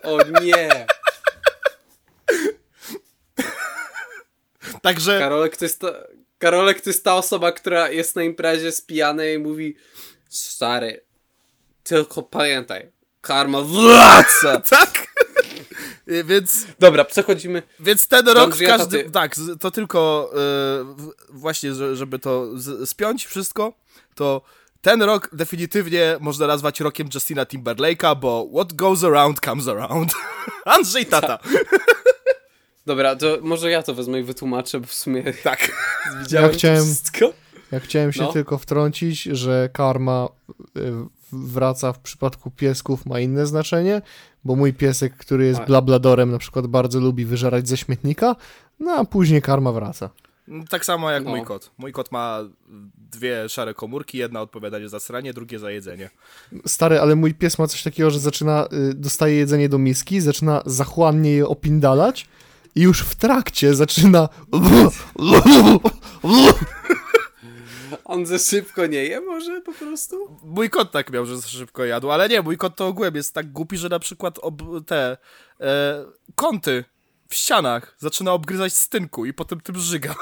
O 0.03 0.17
nie. 0.41 0.69
Także 4.81 5.19
Karolek 5.19 5.57
to 5.57 5.65
jest 5.65 5.79
ta, 5.79 5.87
Karolek 6.37 6.81
to 6.81 6.89
jest 6.89 7.03
ta 7.03 7.15
osoba, 7.15 7.51
która 7.51 7.89
jest 7.89 8.15
na 8.15 8.23
imprezie 8.23 8.71
spijany 8.71 9.33
i 9.33 9.37
mówi 9.37 9.75
stary, 10.39 11.01
tylko 11.83 12.23
pamiętaj, 12.23 12.91
karma 13.21 13.61
wraca. 13.61 14.59
tak. 14.77 15.07
Y, 16.09 16.23
Więc, 16.23 16.65
Dobra, 16.79 17.05
przechodzimy. 17.05 17.63
więc 17.79 18.07
ten 18.07 18.27
rok 18.27 18.55
w 18.55 18.65
każdym... 18.67 19.11
Tak, 19.11 19.35
to 19.59 19.71
tylko 19.71 20.29
y, 20.31 20.35
w- 20.83 21.11
właśnie, 21.29 21.73
że- 21.73 21.95
żeby 21.95 22.19
to 22.19 22.57
z- 22.59 22.89
spiąć 22.89 23.25
wszystko, 23.25 23.73
to 24.15 24.41
ten 24.81 25.01
rok 25.03 25.29
definitywnie 25.33 26.17
można 26.19 26.47
nazwać 26.47 26.79
rokiem 26.79 27.09
Justina 27.13 27.45
Timberlake'a, 27.45 28.19
bo 28.19 28.47
what 28.55 28.73
goes 28.73 29.03
around 29.03 29.39
comes 29.39 29.67
around. 29.67 30.13
Andrzej 30.65 31.05
Tata. 31.05 31.39
Dobra, 32.85 33.15
to 33.15 33.37
może 33.41 33.71
ja 33.71 33.83
to 33.83 33.93
wezmę 33.93 34.19
i 34.19 34.23
wytłumaczę, 34.23 34.79
bo 34.79 34.87
w 34.87 34.93
sumie 34.93 35.23
Tak. 35.43 35.71
widziałem 36.21 36.51
Ja 36.51 36.57
chciałem- 36.57 36.83
wszystko. 36.85 37.33
Ja 37.73 37.79
chciałem 37.79 38.13
się 38.13 38.21
No. 38.21 38.33
tylko 38.33 38.57
wtrącić, 38.57 39.23
że 39.23 39.69
karma 39.73 40.27
y, 40.77 40.91
wraca 41.31 41.93
w 41.93 41.99
przypadku 41.99 42.51
piesków 42.51 43.05
ma 43.05 43.19
inne 43.19 43.45
znaczenie, 43.47 44.01
bo 44.43 44.55
mój 44.55 44.73
piesek, 44.73 45.13
który 45.17 45.45
jest 45.45 45.57
Tak. 45.59 45.67
blabladorem, 45.67 46.31
na 46.31 46.37
przykład 46.37 46.67
bardzo 46.67 46.99
lubi 46.99 47.25
wyżerać 47.25 47.67
ze 47.67 47.77
śmietnika, 47.77 48.35
no 48.79 48.91
a 48.91 49.05
później 49.05 49.41
karma 49.41 49.71
wraca. 49.71 50.09
Tak 50.69 50.85
samo 50.85 51.11
jak 51.11 51.23
No. 51.23 51.29
mój 51.29 51.43
kot. 51.43 51.71
Mój 51.77 51.91
kot 51.91 52.11
ma 52.11 52.39
dwie 53.11 53.49
szare 53.49 53.73
komórki, 53.73 54.17
jedna 54.17 54.41
odpowiadanie 54.41 54.89
za 54.89 54.99
sranie, 54.99 55.33
drugie 55.33 55.59
za 55.59 55.71
jedzenie. 55.71 56.09
Stary, 56.65 56.99
ale 56.99 57.15
mój 57.15 57.33
pies 57.33 57.59
ma 57.59 57.67
coś 57.67 57.83
takiego, 57.83 58.11
że 58.11 58.19
zaczyna, 58.19 58.67
y, 58.91 58.93
dostaje 58.93 59.35
jedzenie 59.35 59.69
do 59.69 59.77
miski, 59.77 60.21
zaczyna 60.21 60.61
zachłannie 60.65 61.31
je 61.31 61.47
opindalać 61.47 62.27
i 62.75 62.81
już 62.81 63.01
w 63.01 63.15
trakcie 63.15 63.75
zaczyna 63.75 64.29
On 68.05 68.25
za 68.25 68.37
szybko 68.39 68.87
nie 68.87 69.03
je 69.03 69.21
może 69.21 69.61
po 69.61 69.73
prostu? 69.73 70.37
Mój 70.43 70.69
kot 70.69 70.91
tak 70.91 71.11
miał, 71.11 71.25
że 71.25 71.41
szybko 71.41 71.85
jadł, 71.85 72.11
ale 72.11 72.29
nie, 72.29 72.41
mój 72.41 72.57
kot 72.57 72.75
to 72.75 72.87
ogółem 72.87 73.15
jest 73.15 73.33
tak 73.33 73.51
głupi, 73.51 73.77
że 73.77 73.89
na 73.89 73.99
przykład 73.99 74.39
ob, 74.41 74.61
te 74.87 75.17
e, 75.61 76.05
kąty 76.35 76.83
w 77.29 77.35
ścianach 77.35 77.95
zaczyna 77.99 78.33
obgryzać 78.33 78.73
z 78.73 78.89
tynku 78.89 79.25
i 79.25 79.33
potem 79.33 79.59
tym 79.61 79.75
żyga. 79.75 80.15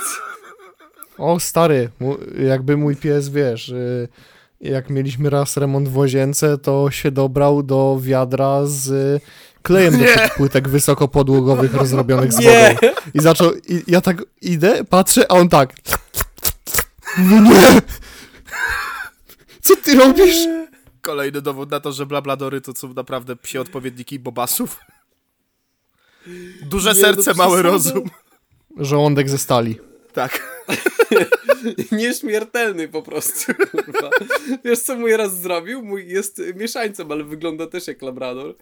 O, 1.17 1.39
stary, 1.39 1.89
jakby 2.39 2.77
mój 2.77 2.95
pies, 2.95 3.29
wiesz, 3.29 3.69
y, 3.69 4.07
jak 4.61 4.89
mieliśmy 4.89 5.29
raz 5.29 5.57
remont 5.57 5.89
w 5.89 5.97
łazience, 5.97 6.57
to 6.57 6.91
się 6.91 7.11
dobrał 7.11 7.63
do 7.63 7.97
wiadra 8.01 8.65
z 8.65 9.21
klejem 9.61 9.97
do 9.97 10.05
tych 10.05 10.35
płytek 10.35 10.69
wysokopodłogowych 10.69 11.73
rozrobionych 11.81 12.33
z 12.33 12.39
Nie! 12.39 12.75
wodą. 12.81 12.93
I 13.13 13.19
zaczął, 13.19 13.51
i 13.67 13.83
ja 13.87 14.01
tak 14.01 14.23
idę, 14.41 14.83
patrzę, 14.83 15.31
a 15.31 15.35
on 15.35 15.49
tak. 15.49 15.73
Mówię, 17.17 17.39
Nie! 17.49 17.81
Co 19.61 19.75
ty 19.75 19.95
robisz? 19.95 20.35
Kolejny 21.01 21.41
dowód 21.41 21.71
na 21.71 21.79
to, 21.79 21.91
że 21.91 22.05
blabladory 22.05 22.61
to 22.61 22.73
są 22.75 22.93
naprawdę 22.93 23.35
psie 23.35 23.61
odpowiedniki 23.61 24.19
bobasów. 24.19 24.79
Duże 26.61 26.89
Nie, 26.89 26.95
serce, 26.95 27.31
no 27.31 27.37
mały 27.37 27.51
przesada. 27.63 27.71
rozum. 27.73 28.09
Żołądek 28.77 29.29
ze 29.29 29.37
stali. 29.37 29.79
Tak. 30.13 30.61
Nieśmiertelny 31.91 32.87
po 32.87 33.01
prostu, 33.01 33.53
kurwa. 33.71 34.09
Wiesz 34.63 34.79
co 34.79 34.95
mój 34.95 35.17
raz 35.17 35.37
zrobił? 35.37 35.83
Mój 35.83 36.07
jest 36.07 36.41
mieszańcem, 36.55 37.11
ale 37.11 37.23
wygląda 37.23 37.67
też 37.67 37.87
jak 37.87 38.01
labrador. 38.01 38.55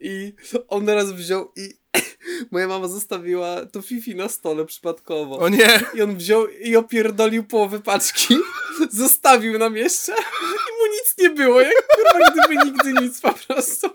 I 0.00 0.34
on 0.68 0.88
raz 0.88 1.12
wziął 1.12 1.52
i 1.56 1.82
moja 2.50 2.68
mama 2.68 2.88
zostawiła 2.88 3.66
to 3.66 3.82
Fifi 3.82 4.14
na 4.14 4.28
stole 4.28 4.64
przypadkowo. 4.64 5.38
O 5.38 5.48
nie! 5.48 5.80
I 5.94 6.02
on 6.02 6.16
wziął 6.16 6.46
i 6.48 6.76
opierdolił 6.76 7.44
połowę 7.44 7.80
paczki, 7.80 8.36
zostawił 8.90 9.58
nam 9.58 9.76
jeszcze 9.76 10.12
i 10.12 10.80
mu 10.80 10.92
nic 10.92 11.14
nie 11.18 11.30
było, 11.30 11.60
jak 11.60 11.74
kurwa 11.86 12.30
gdyby 12.30 12.64
nigdy 12.64 12.92
nic 12.92 13.20
po 13.20 13.32
prostu. 13.32 13.90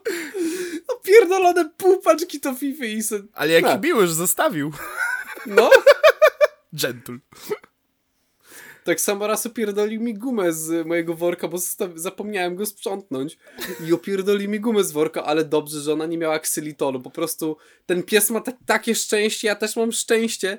Opierdolone 0.88 1.70
pół 1.78 2.02
paczki 2.02 2.40
to 2.40 2.56
Fifi 2.56 2.94
i 2.94 3.04
se... 3.04 3.20
Ale 3.34 3.54
jaki 3.54 3.88
miły, 3.88 4.08
że 4.08 4.14
zostawił. 4.14 4.72
No, 5.46 5.70
Gentle. 6.82 7.18
tak 8.84 9.02
samo 9.02 9.28
raz 9.28 9.46
opierdolił 9.46 10.02
mi 10.02 10.14
gumę 10.14 10.54
z 10.54 10.88
mojego 10.88 11.14
worka, 11.16 11.48
bo 11.48 11.58
zapomniałem 11.96 12.56
go 12.56 12.66
sprzątnąć. 12.66 13.38
I 13.88 13.94
opierdolił 13.94 14.50
mi 14.50 14.60
gumę 14.60 14.84
z 14.84 14.92
worka, 14.92 15.24
ale 15.24 15.46
dobrze, 15.46 15.82
że 15.82 15.94
ona 15.94 16.06
nie 16.06 16.18
miała 16.18 16.40
ksylitolu, 16.40 17.02
po 17.02 17.12
prostu 17.12 17.58
ten 17.86 18.04
pies 18.04 18.30
ma 18.30 18.42
ta- 18.42 18.58
takie 18.66 18.96
szczęście, 18.96 19.48
ja 19.48 19.56
też 19.56 19.76
mam 19.76 19.92
szczęście. 19.92 20.58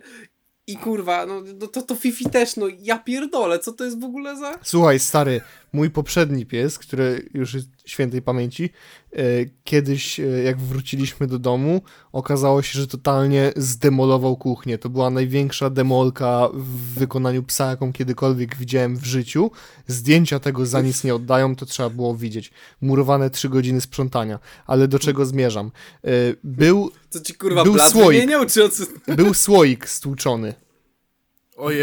I 0.66 0.76
kurwa, 0.76 1.26
no, 1.26 1.42
no 1.60 1.66
to, 1.66 1.82
to 1.82 1.94
Fifi 1.94 2.30
też, 2.30 2.56
no 2.56 2.66
ja 2.78 2.98
pierdolę, 2.98 3.58
co 3.58 3.72
to 3.72 3.84
jest 3.84 4.00
w 4.00 4.04
ogóle 4.04 4.36
za... 4.36 4.58
Słuchaj, 4.62 4.98
stary, 4.98 5.40
mój 5.72 5.90
poprzedni 5.90 6.46
pies, 6.46 6.78
który 6.78 7.28
już 7.34 7.54
jest 7.54 7.68
świętej 7.84 8.22
pamięci, 8.22 8.70
e, 9.12 9.22
kiedyś, 9.64 10.20
e, 10.20 10.22
jak 10.22 10.60
wróciliśmy 10.60 11.26
do 11.26 11.38
domu, 11.38 11.82
okazało 12.12 12.62
się, 12.62 12.78
że 12.78 12.86
totalnie 12.86 13.52
zdemolował 13.56 14.36
kuchnię. 14.36 14.78
To 14.78 14.88
była 14.88 15.10
największa 15.10 15.70
demolka 15.70 16.48
w 16.54 16.94
wykonaniu 16.98 17.42
psa, 17.42 17.66
jaką 17.70 17.92
kiedykolwiek 17.92 18.56
widziałem 18.56 18.96
w 18.96 19.04
życiu. 19.04 19.50
Zdjęcia 19.86 20.38
tego 20.40 20.66
za 20.66 20.80
nic 20.80 21.04
nie 21.04 21.14
oddają, 21.14 21.56
to 21.56 21.66
trzeba 21.66 21.90
było 21.90 22.16
widzieć. 22.16 22.50
Murowane 22.80 23.30
trzy 23.30 23.48
godziny 23.48 23.80
sprzątania. 23.80 24.38
Ale 24.66 24.88
do 24.88 24.98
czego 24.98 25.26
zmierzam? 25.26 25.70
E, 26.04 26.10
Był, 26.44 26.90
Co 27.10 27.20
ci 27.20 27.34
kurwa 27.34 27.64
Był 27.64 27.78
słoik. 27.78 28.20
wymieniał, 28.20 28.46
czy 28.46 28.68
był 29.16 29.34
słoik 29.34 29.88
stłuczony. 29.88 30.54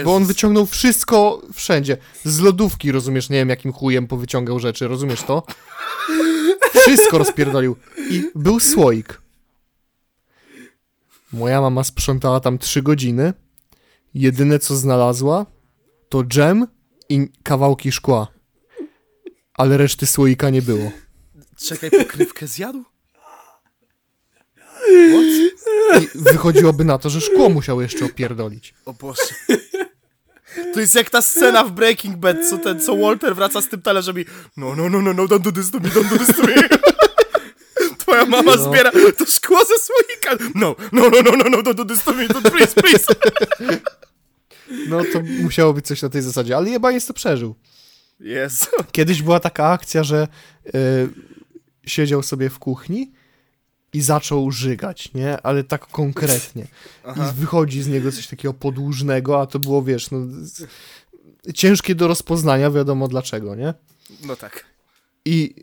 Bo 0.04 0.16
on 0.16 0.26
wyciągnął 0.26 0.66
wszystko 0.66 1.42
wszędzie. 1.54 1.98
Z 2.24 2.40
lodówki, 2.40 2.92
rozumiesz, 2.92 3.30
nie 3.30 3.38
wiem 3.38 3.50
jakim 3.50 3.74
chujem 3.74 4.08
powyciągał 4.08 4.60
rzeczy, 4.60 4.88
rozumiesz 4.88 5.24
to? 5.24 5.44
Wszystko 6.82 7.18
rozpierdolił. 7.18 7.76
I 8.10 8.24
był 8.36 8.60
słoik. 8.60 9.22
Moja 11.34 11.62
mama 11.62 11.84
sprzątała 11.84 12.40
tam 12.40 12.58
trzy 12.58 12.82
godziny. 12.82 13.34
Jedyne 14.14 14.60
co 14.60 14.76
znalazła 14.76 15.46
to 16.10 16.24
dżem 16.24 16.68
i 17.10 17.28
kawałki 17.44 17.92
szkła. 17.92 18.28
Ale 19.54 19.78
reszty 19.78 20.08
słoika 20.08 20.50
nie 20.50 20.62
było. 20.62 20.92
Czekaj, 21.58 21.92
pokrywkę 21.92 22.48
zjadł? 22.48 22.84
I 24.92 25.52
wychodziłoby 26.16 26.84
na 26.86 26.98
to, 26.98 27.10
że 27.10 27.22
szkło 27.22 27.50
musiał 27.50 27.82
jeszcze 27.82 28.06
opierdolić. 28.06 28.74
O 28.86 28.94
Boże. 28.94 29.22
To 30.74 30.80
jest 30.80 30.96
jak 30.96 31.10
ta 31.10 31.22
scena 31.22 31.64
w 31.64 31.72
Breaking 31.72 32.16
Bad, 32.18 32.38
co 32.50 32.58
ten, 32.58 32.82
co 32.82 32.96
Walter 32.98 33.36
wraca 33.36 33.62
z 33.62 33.70
tym 33.70 33.82
talerzem 33.82 34.20
i 34.20 34.26
no, 34.58 34.76
no, 34.76 34.90
no, 34.90 35.02
no, 35.02 35.14
no, 35.14 35.26
don't 35.26 35.40
do 35.42 35.52
this 35.52 35.72
to 35.72 35.80
me, 35.80 35.90
don't 35.90 36.10
do 36.10 36.26
this 36.26 36.36
to 36.36 36.44
me. 36.44 36.54
Twoja 37.98 38.26
mama 38.26 38.56
No. 38.56 38.64
zbiera 38.64 38.92
to 39.18 39.26
szkło 39.26 39.60
ze 39.66 39.74
słoika. 39.80 40.46
No, 40.56 40.76
no, 40.92 41.10
no, 41.10 41.22
no, 41.22 41.32
no, 41.38 41.50
no, 41.50 41.58
don't 41.58 41.74
do 41.76 41.86
this 41.86 42.04
to 42.04 42.14
me, 42.14 42.28
don't, 42.28 42.52
please, 42.52 42.82
please. 42.82 43.06
No 44.88 45.04
to 45.14 45.22
musiało 45.42 45.74
być 45.74 45.86
coś 45.88 46.02
na 46.02 46.10
tej 46.10 46.22
zasadzie, 46.22 46.58
ale 46.58 46.70
jebaniec 46.70 47.06
to 47.06 47.14
przeżył. 47.14 47.56
Jezu. 48.20 48.66
Kiedyś 48.92 49.22
była 49.22 49.40
taka 49.40 49.68
akcja, 49.68 50.04
że 50.04 50.28
y, 50.68 50.72
siedział 51.86 52.24
sobie 52.24 52.50
w 52.50 52.60
kuchni 52.60 53.12
i 53.96 54.02
zaczął 54.02 54.52
żygać, 54.52 55.14
nie? 55.14 55.42
Ale 55.42 55.64
tak 55.64 55.88
konkretnie. 55.88 56.68
Aha. 57.06 57.32
I 57.32 57.40
wychodzi 57.40 57.84
z 57.84 57.88
niego 57.88 58.12
coś 58.12 58.28
takiego 58.28 58.54
podłużnego, 58.54 59.42
a 59.42 59.46
to 59.46 59.60
było, 59.60 59.84
wiesz, 59.84 60.12
no, 60.12 60.20
ciężkie 61.54 61.96
do 61.96 62.08
rozpoznania, 62.08 62.72
wiadomo 62.72 63.08
dlaczego, 63.08 63.56
nie? 63.56 63.74
No 64.26 64.36
tak. 64.36 64.66
I 65.26 65.56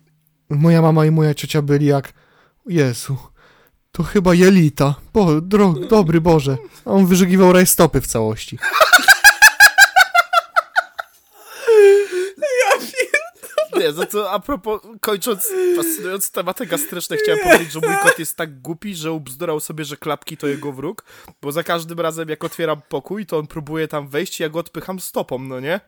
moja 0.51 0.83
mama 0.83 1.07
i 1.07 1.11
moja 1.11 1.35
ciocia 1.35 1.63
byli 1.63 1.87
jak, 1.87 2.13
Jezu, 2.67 3.17
to 3.93 4.03
chyba 4.03 4.35
jelita, 4.35 4.95
bo, 5.15 5.41
dro, 5.41 5.75
dobry 5.91 6.21
Boże. 6.21 6.57
A 6.85 6.91
on 6.91 7.07
wyżygiwał 7.07 7.53
rajstopy 7.53 8.01
w 8.01 8.07
całości. 8.07 8.59
Nie, 13.83 13.93
za 13.93 14.07
to 14.07 14.31
a 14.31 14.41
propos, 14.41 14.81
kończąc 15.01 15.53
fascynujące 15.77 16.33
tematy 16.33 16.67
gastryczne, 16.67 17.17
chciałem 17.17 17.41
powiedzieć, 17.45 17.73
że 17.73 17.81
mój 17.81 17.97
kot 18.03 18.19
jest 18.19 18.37
tak 18.37 18.61
głupi, 18.61 18.95
że 18.95 19.13
ubzdurał 19.13 19.61
sobie, 19.61 19.85
że 19.85 19.97
klapki 19.97 20.37
to 20.37 20.47
jego 20.47 20.73
wróg, 20.73 21.05
bo 21.43 21.53
za 21.53 21.63
każdym 21.63 22.01
razem 22.01 22.29
jak 22.29 22.45
otwieram 22.45 22.83
pokój, 22.89 23.27
to 23.27 23.39
on 23.39 23.47
próbuje 23.47 23.89
tam 23.89 24.09
wejść 24.09 24.41
i 24.41 24.43
ja 24.43 24.49
go 24.49 24.59
odpycham 24.59 25.01
stopą, 25.01 25.39
no 25.39 25.61
nie? 25.61 25.81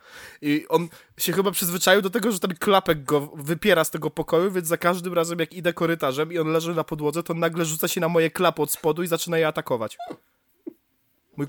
I 0.42 0.64
on 0.68 0.88
się 1.18 1.32
chyba 1.32 1.51
przyzwyczaił 1.51 2.03
do 2.03 2.11
tego, 2.11 2.32
że 2.32 2.40
ten 2.40 2.55
klapek 2.55 3.05
go 3.05 3.20
wypiera 3.20 3.84
z 3.84 3.90
tego 3.90 4.11
pokoju, 4.11 4.51
więc 4.51 4.68
za 4.68 4.76
każdym 4.76 5.14
razem 5.14 5.38
jak 5.38 5.53
idę 5.53 5.72
korytarzem 5.72 6.32
i 6.32 6.38
on 6.38 6.53
leży 6.53 6.74
na 6.74 6.84
podłodze, 6.84 7.22
to 7.22 7.34
nagle 7.34 7.64
rzuca 7.64 7.88
się 7.88 8.01
na 8.01 8.09
moje 8.09 8.30
klapy 8.30 8.62
od 8.62 8.72
spodu 8.72 9.03
i 9.03 9.07
zaczyna 9.07 9.38
je 9.38 9.49
atakować. 9.49 9.97
Mój, 11.36 11.47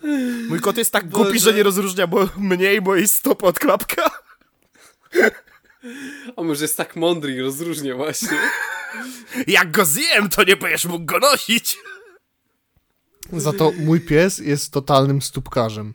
mój 0.49 0.59
kot 0.59 0.77
jest 0.77 0.91
tak 0.91 1.09
głupi, 1.09 1.33
Boże. 1.33 1.39
że 1.39 1.53
nie 1.53 1.63
rozróżnia 1.63 2.07
mo- 2.07 2.29
mnie 2.37 2.73
i 2.73 2.81
mojej 2.81 3.07
stopy 3.07 3.45
od 3.45 3.59
klapka. 3.59 4.11
A 6.36 6.43
może 6.43 6.63
jest 6.63 6.77
tak 6.77 6.95
mądry 6.95 7.33
i 7.33 7.41
rozróżnia 7.41 7.95
właśnie. 7.95 8.38
Jak 9.47 9.71
go 9.71 9.86
zjem, 9.86 10.29
to 10.29 10.43
nie 10.43 10.55
będziesz 10.55 10.86
mógł 10.86 11.05
go 11.05 11.19
nosić. 11.19 11.77
Za 13.33 13.53
to 13.53 13.71
mój 13.79 14.01
pies 14.01 14.38
jest 14.38 14.71
totalnym 14.71 15.21
stópkarzem. 15.21 15.93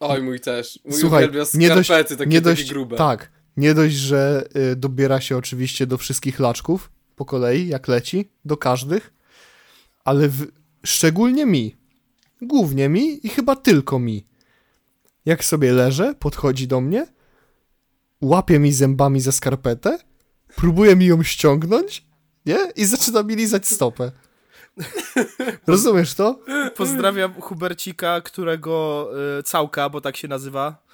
Oj, 0.00 0.22
mój 0.22 0.40
też. 0.40 0.78
Mój 0.84 1.00
Słuchaj, 1.00 1.24
nie 1.24 1.68
dość, 1.68 1.88
takie, 1.88 2.26
nie 2.26 2.40
dość, 2.40 2.60
takie 2.62 2.72
grube. 2.72 2.96
tak, 2.96 3.30
nie 3.56 3.74
dość, 3.74 3.94
że 3.94 4.48
y, 4.72 4.76
dobiera 4.76 5.20
się 5.20 5.36
oczywiście 5.36 5.86
do 5.86 5.98
wszystkich 5.98 6.40
laczków 6.40 6.90
po 7.16 7.24
kolei, 7.24 7.68
jak 7.68 7.88
leci, 7.88 8.30
do 8.44 8.56
każdych, 8.56 9.12
ale 10.04 10.28
w, 10.28 10.46
szczególnie 10.86 11.46
mi. 11.46 11.76
Głównie 12.42 12.88
mi 12.88 13.26
i 13.26 13.28
chyba 13.28 13.56
tylko 13.56 13.98
mi. 13.98 14.26
Jak 15.24 15.44
sobie 15.44 15.72
leżę, 15.72 16.14
podchodzi 16.18 16.68
do 16.68 16.80
mnie, 16.80 17.06
łapie 18.20 18.58
mi 18.58 18.72
zębami 18.72 19.20
za 19.20 19.32
skarpetę, 19.32 19.98
próbuje 20.56 20.96
mi 20.96 21.06
ją 21.06 21.22
ściągnąć, 21.22 22.04
nie? 22.46 22.58
I 22.76 22.84
zaczyna 22.84 23.22
mi 23.22 23.36
lizać 23.36 23.66
stopę. 23.66 24.12
Rozumiesz 25.66 26.14
to? 26.14 26.40
Pozdrawiam 26.76 27.40
Hubercika, 27.40 28.20
którego 28.20 29.08
y, 29.38 29.42
całka, 29.42 29.88
bo 29.88 30.00
tak 30.00 30.16
się 30.16 30.28
nazywa, 30.28 30.84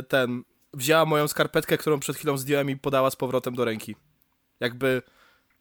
y, 0.00 0.02
ten, 0.02 0.42
wzięła 0.74 1.04
moją 1.04 1.28
skarpetkę, 1.28 1.78
którą 1.78 2.00
przed 2.00 2.16
chwilą 2.16 2.38
zdjąłem 2.38 2.70
i 2.70 2.76
podała 2.76 3.10
z 3.10 3.16
powrotem 3.16 3.54
do 3.54 3.64
ręki. 3.64 3.96
Jakby 4.60 5.02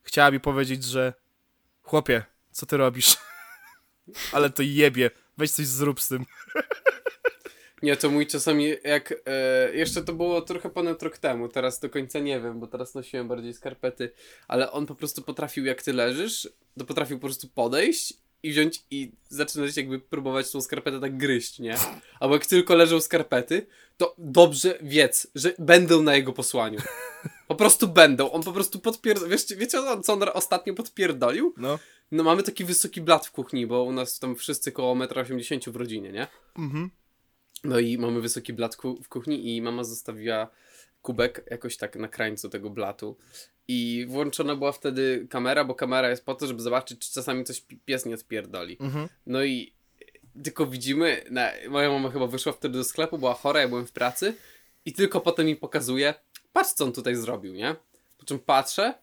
chciała 0.01 0.31
mi 0.31 0.39
powiedzieć, 0.39 0.83
że 0.83 1.13
chłopie, 1.81 2.23
co 2.51 2.65
ty 2.65 2.77
robisz? 2.77 3.17
Ale 4.33 4.49
to 4.49 4.63
jebie, 4.63 5.11
weź 5.37 5.51
coś 5.51 5.67
zrób 5.67 6.01
z 6.01 6.07
tym. 6.07 6.25
Nie, 7.81 7.97
to 7.97 8.09
mój 8.09 8.27
czasami 8.27 8.69
jak. 8.83 9.13
E, 9.25 9.75
jeszcze 9.75 10.03
to 10.03 10.13
było 10.13 10.41
trochę 10.41 10.69
ponad 10.69 11.03
rok 11.03 11.17
temu, 11.17 11.47
teraz 11.47 11.79
do 11.79 11.89
końca 11.89 12.19
nie 12.19 12.41
wiem, 12.41 12.59
bo 12.59 12.67
teraz 12.67 12.95
nosiłem 12.95 13.27
bardziej 13.27 13.53
skarpety, 13.53 14.11
ale 14.47 14.71
on 14.71 14.85
po 14.85 14.95
prostu 14.95 15.21
potrafił, 15.21 15.65
jak 15.65 15.83
ty 15.83 15.93
leżysz, 15.93 16.49
to 16.79 16.85
potrafił 16.85 17.17
po 17.19 17.27
prostu 17.27 17.47
podejść 17.47 18.13
i 18.43 18.51
wziąć 18.51 18.83
i 18.91 19.11
zaczynać 19.29 19.77
jakby 19.77 19.99
próbować 19.99 20.51
tą 20.51 20.61
skarpetę 20.61 20.99
tak 20.99 21.17
gryźć, 21.17 21.59
nie? 21.59 21.75
Albo 22.19 22.35
jak 22.35 22.45
tylko 22.45 22.75
leżą 22.75 23.01
skarpety, 23.01 23.67
to 23.97 24.15
dobrze 24.17 24.77
wiedz, 24.81 25.27
że 25.35 25.53
będą 25.59 26.03
na 26.03 26.15
jego 26.15 26.33
posłaniu. 26.33 26.79
Po 27.47 27.55
prostu 27.55 27.87
będą. 27.87 28.31
On 28.31 28.43
po 28.43 28.53
prostu 28.53 28.79
podpierdolił. 28.79 29.31
Wiesz, 29.31 29.45
wiecie, 29.57 29.77
co 30.03 30.13
on 30.13 30.23
ostatnio 30.33 30.73
podpierdolił? 30.73 31.53
No. 31.57 31.79
No 32.11 32.23
mamy 32.23 32.43
taki 32.43 32.65
wysoki 32.65 33.01
blat 33.01 33.27
w 33.27 33.31
kuchni, 33.31 33.67
bo 33.67 33.83
u 33.83 33.91
nas 33.91 34.19
tam 34.19 34.35
wszyscy 34.35 34.71
koło 34.71 34.95
1,80 34.95 35.67
m 35.67 35.73
w 35.73 35.75
rodzinie, 35.75 36.11
nie? 36.11 36.27
Mhm. 36.57 36.89
No 37.63 37.79
i 37.79 37.97
mamy 37.97 38.21
wysoki 38.21 38.53
blat 38.53 38.75
ku- 38.75 39.03
w 39.03 39.09
kuchni 39.09 39.55
i 39.55 39.61
mama 39.61 39.83
zostawiła 39.83 40.47
kubek 41.01 41.45
jakoś 41.51 41.77
tak 41.77 41.95
na 41.95 42.07
krańcu 42.07 42.49
tego 42.49 42.69
blatu. 42.69 43.17
I 43.67 44.05
włączona 44.09 44.55
była 44.55 44.71
wtedy 44.71 45.27
kamera, 45.29 45.65
bo 45.65 45.75
kamera 45.75 46.09
jest 46.09 46.25
po 46.25 46.35
to, 46.35 46.47
żeby 46.47 46.61
zobaczyć, 46.61 46.99
czy 46.99 47.13
czasami 47.13 47.43
coś 47.43 47.61
pi- 47.61 47.77
pies 47.85 48.05
nie 48.05 48.15
odpierdoli. 48.15 48.77
Mhm. 48.79 49.07
No 49.25 49.43
i 49.43 49.73
tylko 50.43 50.65
widzimy, 50.65 51.23
na, 51.31 51.51
moja 51.69 51.89
mama 51.89 52.09
chyba 52.11 52.27
wyszła 52.27 52.53
wtedy 52.53 52.77
do 52.77 52.83
sklepu, 52.83 53.17
była 53.17 53.33
chora, 53.33 53.61
ja 53.61 53.67
byłem 53.67 53.87
w 53.87 53.91
pracy 53.91 54.33
i 54.85 54.93
tylko 54.93 55.21
potem 55.21 55.45
mi 55.45 55.55
pokazuje, 55.55 56.13
patrz 56.53 56.69
co 56.73 56.85
on 56.85 56.91
tutaj 56.93 57.15
zrobił, 57.15 57.53
nie? 57.53 57.75
Po 58.17 58.25
czym 58.25 58.39
patrzę, 58.39 58.93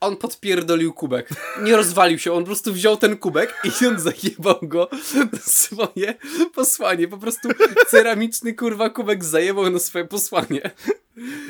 on 0.00 0.16
podpierdolił 0.16 0.92
kubek. 0.92 1.28
Nie 1.62 1.76
rozwalił 1.76 2.18
się, 2.18 2.32
on 2.32 2.42
po 2.42 2.46
prostu 2.46 2.72
wziął 2.72 2.96
ten 2.96 3.16
kubek 3.16 3.54
i 3.64 3.86
on 3.86 3.98
zajebał 4.00 4.58
go 4.62 4.88
na 5.32 5.38
swoje 5.38 6.14
posłanie. 6.54 7.08
Po 7.08 7.18
prostu 7.18 7.48
ceramiczny 7.88 8.54
kurwa 8.54 8.90
kubek 8.90 9.24
zajebał 9.24 9.70
na 9.70 9.78
swoje 9.78 10.04
posłanie. 10.04 10.70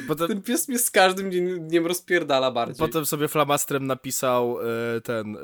Potem, 0.09 0.29
Ten 0.29 0.43
pies 0.43 0.69
mnie 0.69 0.79
z 0.79 0.91
każdym 0.91 1.31
dniem, 1.31 1.69
dniem 1.69 1.87
rozpierdala 1.87 2.51
bardziej. 2.51 2.79
potem 2.87 3.07
sobie 3.07 3.29
flamastrem 3.29 3.87
napisał 3.87 4.59
y, 4.97 5.01
ten 5.01 5.37
y, 5.37 5.41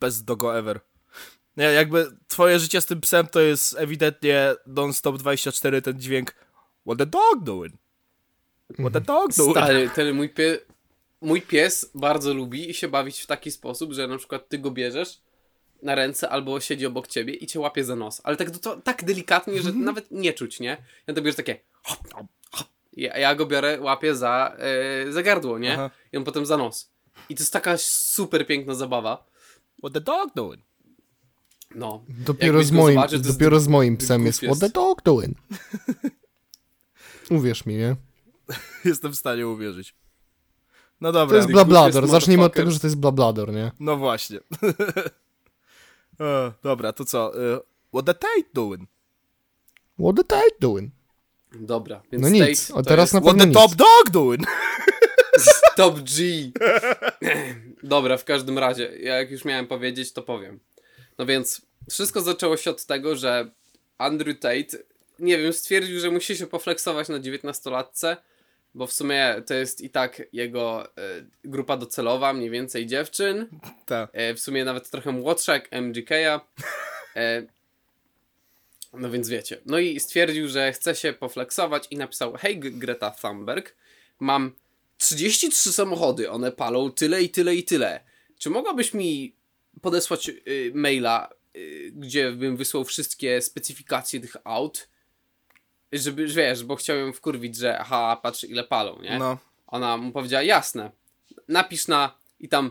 best 0.00 0.24
dogo 0.24 0.58
ever. 0.58 0.80
Nie, 1.56 1.64
jakby 1.64 2.06
twoje 2.28 2.58
życie 2.58 2.80
z 2.80 2.86
tym 2.86 3.00
psem 3.00 3.26
to 3.26 3.40
jest 3.40 3.74
ewidentnie 3.78 4.54
non-stop 4.66 5.18
24 5.18 5.82
ten 5.82 6.00
dźwięk 6.00 6.34
What 6.86 6.98
the 6.98 7.06
dog 7.06 7.42
doing? 7.42 7.74
What 8.78 8.92
the 8.92 9.00
dog 9.00 9.34
doing? 9.36 9.56
Stary, 9.56 9.90
ten 9.94 10.14
mój 10.16 10.28
pies, 10.28 10.58
mój 11.26 11.42
pies 11.42 11.90
bardzo 11.94 12.34
lubi 12.34 12.74
się 12.74 12.88
bawić 12.88 13.20
w 13.20 13.26
taki 13.26 13.50
sposób, 13.50 13.92
że 13.92 14.08
na 14.08 14.18
przykład 14.18 14.48
ty 14.48 14.58
go 14.58 14.70
bierzesz 14.70 15.20
na 15.82 15.94
ręce 15.94 16.28
albo 16.28 16.60
siedzi 16.60 16.86
obok 16.86 17.06
ciebie 17.06 17.34
i 17.34 17.46
cię 17.46 17.60
łapie 17.60 17.84
za 17.84 17.96
nos. 17.96 18.20
Ale 18.24 18.36
tak, 18.36 18.50
to, 18.50 18.76
tak 18.76 19.04
delikatnie, 19.04 19.62
że 19.62 19.72
nawet 19.72 20.10
nie 20.10 20.32
czuć, 20.32 20.60
nie? 20.60 20.76
Ja 21.06 21.14
to 21.14 21.22
bierze 21.22 21.36
takie 21.36 21.60
hop, 21.82 22.12
hop, 22.14 22.26
hop. 22.50 22.66
Ja, 22.92 23.18
ja 23.18 23.34
go 23.34 23.46
biorę, 23.46 23.80
łapię 23.80 24.16
za, 24.16 24.56
e, 24.58 25.12
za 25.12 25.22
gardło, 25.22 25.58
nie? 25.58 25.72
Aha. 25.72 25.90
I 26.12 26.16
on 26.16 26.24
potem 26.24 26.46
za 26.46 26.56
nos. 26.56 26.90
I 27.28 27.34
to 27.34 27.42
jest 27.42 27.52
taka 27.52 27.78
super 27.78 28.46
piękna 28.46 28.74
zabawa. 28.74 29.26
What 29.78 29.92
the 29.92 30.00
dog 30.00 30.34
doing? 30.34 30.62
No. 31.74 32.04
Dopiero, 32.08 32.64
z 32.64 32.70
moim, 32.70 33.00
jest 33.12 33.32
dopiero 33.32 33.60
z 33.60 33.68
moim 33.68 33.96
psem 33.96 34.26
jest. 34.26 34.40
What 34.42 34.58
the 34.58 34.68
dog 34.68 35.02
doing? 35.02 35.36
Uwierz 37.30 37.66
mi, 37.66 37.76
nie? 37.76 37.96
Jestem 38.84 39.12
w 39.12 39.16
stanie 39.16 39.48
uwierzyć. 39.48 39.94
No 41.00 41.08
To 41.08 41.18
dobra, 41.18 41.36
jest 41.36 41.48
Ty 41.48 41.52
blablador. 41.52 42.08
Zacznijmy 42.08 42.44
od 42.44 42.54
tego, 42.54 42.70
że 42.70 42.80
to 42.80 42.86
jest 42.86 42.96
blablador, 42.96 43.52
nie? 43.52 43.72
no 43.80 43.96
właśnie. 43.96 44.38
o, 46.18 46.52
dobra, 46.68 46.92
to 46.92 47.04
co? 47.04 47.32
y, 47.54 47.60
what 47.92 48.06
the 48.06 48.14
Tate 48.14 48.48
doing? 48.54 48.88
What 49.98 50.16
the 50.16 50.24
tate 50.24 50.56
doing? 50.60 50.90
Dobra, 51.54 52.02
więc 52.12 52.22
No 52.22 52.28
nic, 52.28 52.68
to 52.68 52.82
teraz 52.82 53.02
jest 53.04 53.14
na 53.14 53.20
What 53.20 53.36
pewno 53.36 53.44
the 53.44 53.48
nic. 53.48 53.58
top 53.58 53.74
dog 53.74 54.10
doing? 54.12 54.42
Top 55.76 56.00
G. 56.00 56.22
Dobra, 57.82 58.16
w 58.16 58.24
każdym 58.24 58.58
razie, 58.58 58.92
ja 59.00 59.14
jak 59.14 59.30
już 59.30 59.44
miałem 59.44 59.66
powiedzieć, 59.66 60.12
to 60.12 60.22
powiem. 60.22 60.60
No 61.18 61.26
więc, 61.26 61.62
wszystko 61.90 62.20
zaczęło 62.20 62.56
się 62.56 62.70
od 62.70 62.86
tego, 62.86 63.16
że 63.16 63.50
Andrew 63.98 64.38
Tate, 64.40 64.78
nie 65.18 65.38
wiem, 65.38 65.52
stwierdził, 65.52 66.00
że 66.00 66.10
musi 66.10 66.36
się 66.36 66.46
poflexować 66.46 67.08
na 67.08 67.18
19-latce, 67.20 68.16
bo 68.76 68.86
w 68.86 68.92
sumie 68.92 69.42
to 69.46 69.54
jest 69.54 69.80
i 69.80 69.90
tak 69.90 70.22
jego 70.32 70.84
e, 70.86 70.90
grupa 71.44 71.76
docelowa, 71.76 72.32
mniej 72.32 72.50
więcej 72.50 72.86
dziewczyn. 72.86 73.46
Tak. 73.86 74.10
E, 74.12 74.34
w 74.34 74.40
sumie 74.40 74.64
nawet 74.64 74.90
trochę 74.90 75.12
młodsza 75.12 75.52
jak 75.52 75.72
MGK-a. 75.72 76.40
E, 77.16 77.42
no 78.92 79.10
więc 79.10 79.28
wiecie. 79.28 79.60
No 79.66 79.78
i 79.78 80.00
stwierdził, 80.00 80.48
że 80.48 80.72
chce 80.72 80.94
się 80.94 81.12
poflexować 81.12 81.86
i 81.90 81.96
napisał 81.96 82.32
Hej 82.32 82.58
Greta 82.58 83.10
Thunberg, 83.10 83.74
mam 84.20 84.52
33 84.98 85.72
samochody, 85.72 86.30
one 86.30 86.52
palą 86.52 86.92
tyle 86.92 87.22
i 87.22 87.30
tyle 87.30 87.54
i 87.54 87.64
tyle. 87.64 88.00
Czy 88.38 88.50
mogłabyś 88.50 88.94
mi 88.94 89.34
podesłać 89.82 90.28
y, 90.28 90.72
maila, 90.74 91.30
y, 91.56 91.92
gdzie 91.94 92.32
bym 92.32 92.56
wysłał 92.56 92.84
wszystkie 92.84 93.42
specyfikacje 93.42 94.20
tych 94.20 94.36
aut? 94.44 94.88
Żeby, 95.98 96.26
wiesz, 96.26 96.64
bo 96.64 96.76
chciałem 96.76 97.12
wkurwić, 97.12 97.56
że 97.56 97.78
aha, 97.78 98.20
patrz 98.22 98.44
ile 98.44 98.64
palą, 98.64 99.02
nie? 99.02 99.18
No. 99.18 99.38
Ona 99.66 99.96
mu 99.96 100.12
powiedziała, 100.12 100.42
jasne, 100.42 100.90
napisz 101.48 101.88
na 101.88 102.14
i 102.40 102.48
tam 102.48 102.70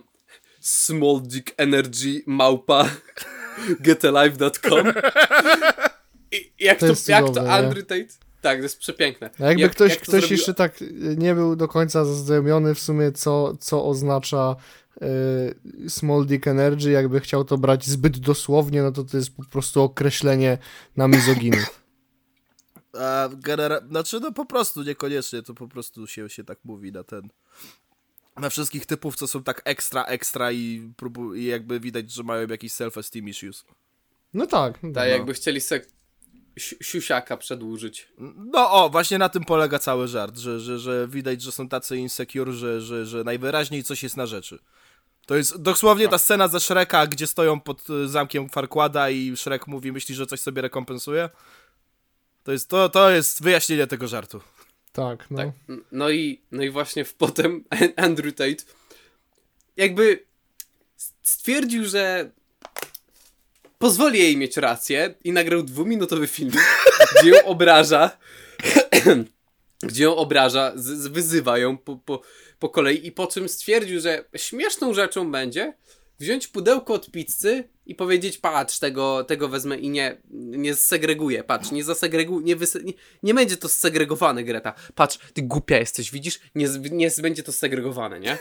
small 0.59 1.21
dick 1.21 1.53
energy 1.57 2.23
małpa 2.25 2.89
getalive.com 3.79 4.93
I 6.31 6.51
jak 6.59 6.79
To 6.79 6.87
to, 6.87 6.93
jak 7.07 7.29
to? 7.29 7.51
Andrew 7.51 7.87
Tate? 7.87 8.05
Tak, 8.41 8.57
to 8.57 8.63
jest 8.63 8.79
przepiękne. 8.79 9.29
A 9.39 9.45
jakby 9.45 9.61
Jak- 9.61 9.71
ktoś, 9.71 9.89
jak 9.89 9.99
to 9.99 10.03
ktoś 10.05 10.21
zrobiła- 10.21 10.31
jeszcze 10.31 10.53
tak 10.53 10.83
nie 11.17 11.35
był 11.35 11.55
do 11.55 11.67
końca 11.67 12.05
zazwyczajony 12.05 12.75
w 12.75 12.79
sumie, 12.79 13.11
co, 13.11 13.57
co 13.59 13.85
oznacza 13.85 14.55
y, 15.85 15.89
small 15.89 16.25
dick 16.25 16.47
energy, 16.47 16.91
jakby 16.91 17.19
chciał 17.19 17.45
to 17.45 17.57
brać 17.57 17.85
zbyt 17.85 18.17
dosłownie, 18.17 18.81
no 18.83 18.91
to 18.91 19.03
to 19.03 19.17
jest 19.17 19.35
po 19.35 19.43
prostu 19.45 19.81
określenie 19.81 20.57
na 20.97 21.07
mizoginów. 21.07 21.81
A 22.99 23.29
genera- 23.29 23.87
znaczy, 23.89 24.19
no 24.19 24.31
po 24.31 24.45
prostu, 24.45 24.83
niekoniecznie, 24.83 25.43
to 25.43 25.53
po 25.53 25.67
prostu 25.67 26.07
się, 26.07 26.29
się 26.29 26.43
tak 26.43 26.59
mówi 26.63 26.91
na 26.91 27.03
ten... 27.03 27.29
Na 28.37 28.49
wszystkich 28.49 28.85
typów, 28.85 29.15
co 29.15 29.27
są 29.27 29.43
tak 29.43 29.61
ekstra, 29.65 30.03
ekstra 30.03 30.51
i, 30.51 30.89
próbu- 30.97 31.37
i 31.37 31.45
jakby 31.45 31.79
widać, 31.79 32.11
że 32.11 32.23
mają 32.23 32.47
jakiś 32.47 32.71
self-esteem 32.71 33.29
issues. 33.29 33.65
No 34.33 34.47
tak. 34.47 34.83
no 34.83 34.93
Tak, 34.93 35.09
jakby 35.09 35.33
chcieli 35.33 35.61
se 35.61 35.81
si- 36.59 36.77
siusiaka 36.81 37.37
przedłużyć. 37.37 38.07
No 38.35 38.71
o, 38.71 38.89
właśnie 38.89 39.17
na 39.17 39.29
tym 39.29 39.43
polega 39.43 39.79
cały 39.79 40.07
żart, 40.07 40.37
że, 40.37 40.59
że, 40.59 40.79
że 40.79 41.07
widać, 41.07 41.41
że 41.41 41.51
są 41.51 41.69
tacy 41.69 41.97
insecure, 41.97 42.51
że, 42.53 42.81
że, 42.81 43.05
że 43.05 43.23
najwyraźniej 43.23 43.83
coś 43.83 44.03
jest 44.03 44.17
na 44.17 44.25
rzeczy. 44.25 44.59
To 45.25 45.35
jest 45.35 45.61
dosłownie 45.61 46.07
ta 46.07 46.17
scena 46.17 46.47
ze 46.47 46.59
Shreka, 46.59 47.07
gdzie 47.07 47.27
stoją 47.27 47.59
pod 47.59 47.89
y, 47.89 48.07
zamkiem 48.07 48.49
Farquada 48.49 49.09
i 49.09 49.37
Shrek 49.37 49.67
mówi, 49.67 49.91
myśli, 49.91 50.15
że 50.15 50.25
coś 50.25 50.39
sobie 50.39 50.61
rekompensuje. 50.61 51.29
To 52.45 52.51
jest, 52.51 52.69
to, 52.69 52.89
to 52.89 53.09
jest 53.09 53.43
wyjaśnienie 53.43 53.87
tego 53.87 54.07
żartu. 54.07 54.41
Tak, 54.91 55.31
no. 55.31 55.37
Tak. 55.37 55.49
No 55.91 56.09
i, 56.09 56.41
no 56.51 56.63
i 56.63 56.69
właśnie 56.69 57.05
w 57.05 57.13
potem 57.13 57.63
Andrew 57.95 58.35
Tate 58.35 58.63
jakby 59.77 60.25
stwierdził, 61.23 61.85
że 61.85 62.31
pozwoli 63.77 64.19
jej 64.19 64.37
mieć 64.37 64.57
rację 64.57 65.15
i 65.23 65.31
nagrał 65.31 65.63
dwuminutowy 65.63 66.27
film, 66.27 66.51
gdzie 67.19 67.29
ją 67.29 67.45
obraża, 67.45 68.17
gdzie 69.89 70.03
ją 70.03 70.15
obraża, 70.15 70.71
z, 70.75 70.85
z, 70.85 71.07
wyzywa 71.07 71.57
ją 71.57 71.77
po, 71.77 71.95
po, 71.95 72.21
po 72.59 72.69
kolei 72.69 73.07
i 73.07 73.11
po 73.11 73.27
czym 73.27 73.49
stwierdził, 73.49 73.99
że 73.99 74.25
śmieszną 74.35 74.93
rzeczą 74.93 75.31
będzie 75.31 75.73
wziąć 76.19 76.47
pudełko 76.47 76.93
od 76.93 77.11
pizzy 77.11 77.63
i 77.85 77.95
powiedzieć, 77.95 78.37
patrz, 78.37 78.79
tego, 78.79 79.23
tego 79.23 79.49
wezmę 79.49 79.77
i 79.77 79.89
nie, 79.89 80.21
nie 80.31 80.75
segreguję, 80.75 81.43
patrz, 81.43 81.71
nie 81.71 81.83
zasegreguję, 81.83 82.45
nie, 82.45 82.55
nie, 82.83 82.93
nie 83.23 83.33
będzie 83.33 83.57
to 83.57 83.69
segregowane, 83.69 84.43
Greta. 84.43 84.73
Patrz, 84.95 85.17
ty 85.33 85.41
głupia 85.41 85.77
jesteś, 85.77 86.11
widzisz? 86.11 86.39
Nie, 86.55 86.67
nie 86.91 87.09
będzie 87.21 87.43
to 87.43 87.51
segregowane, 87.51 88.19
nie? 88.19 88.37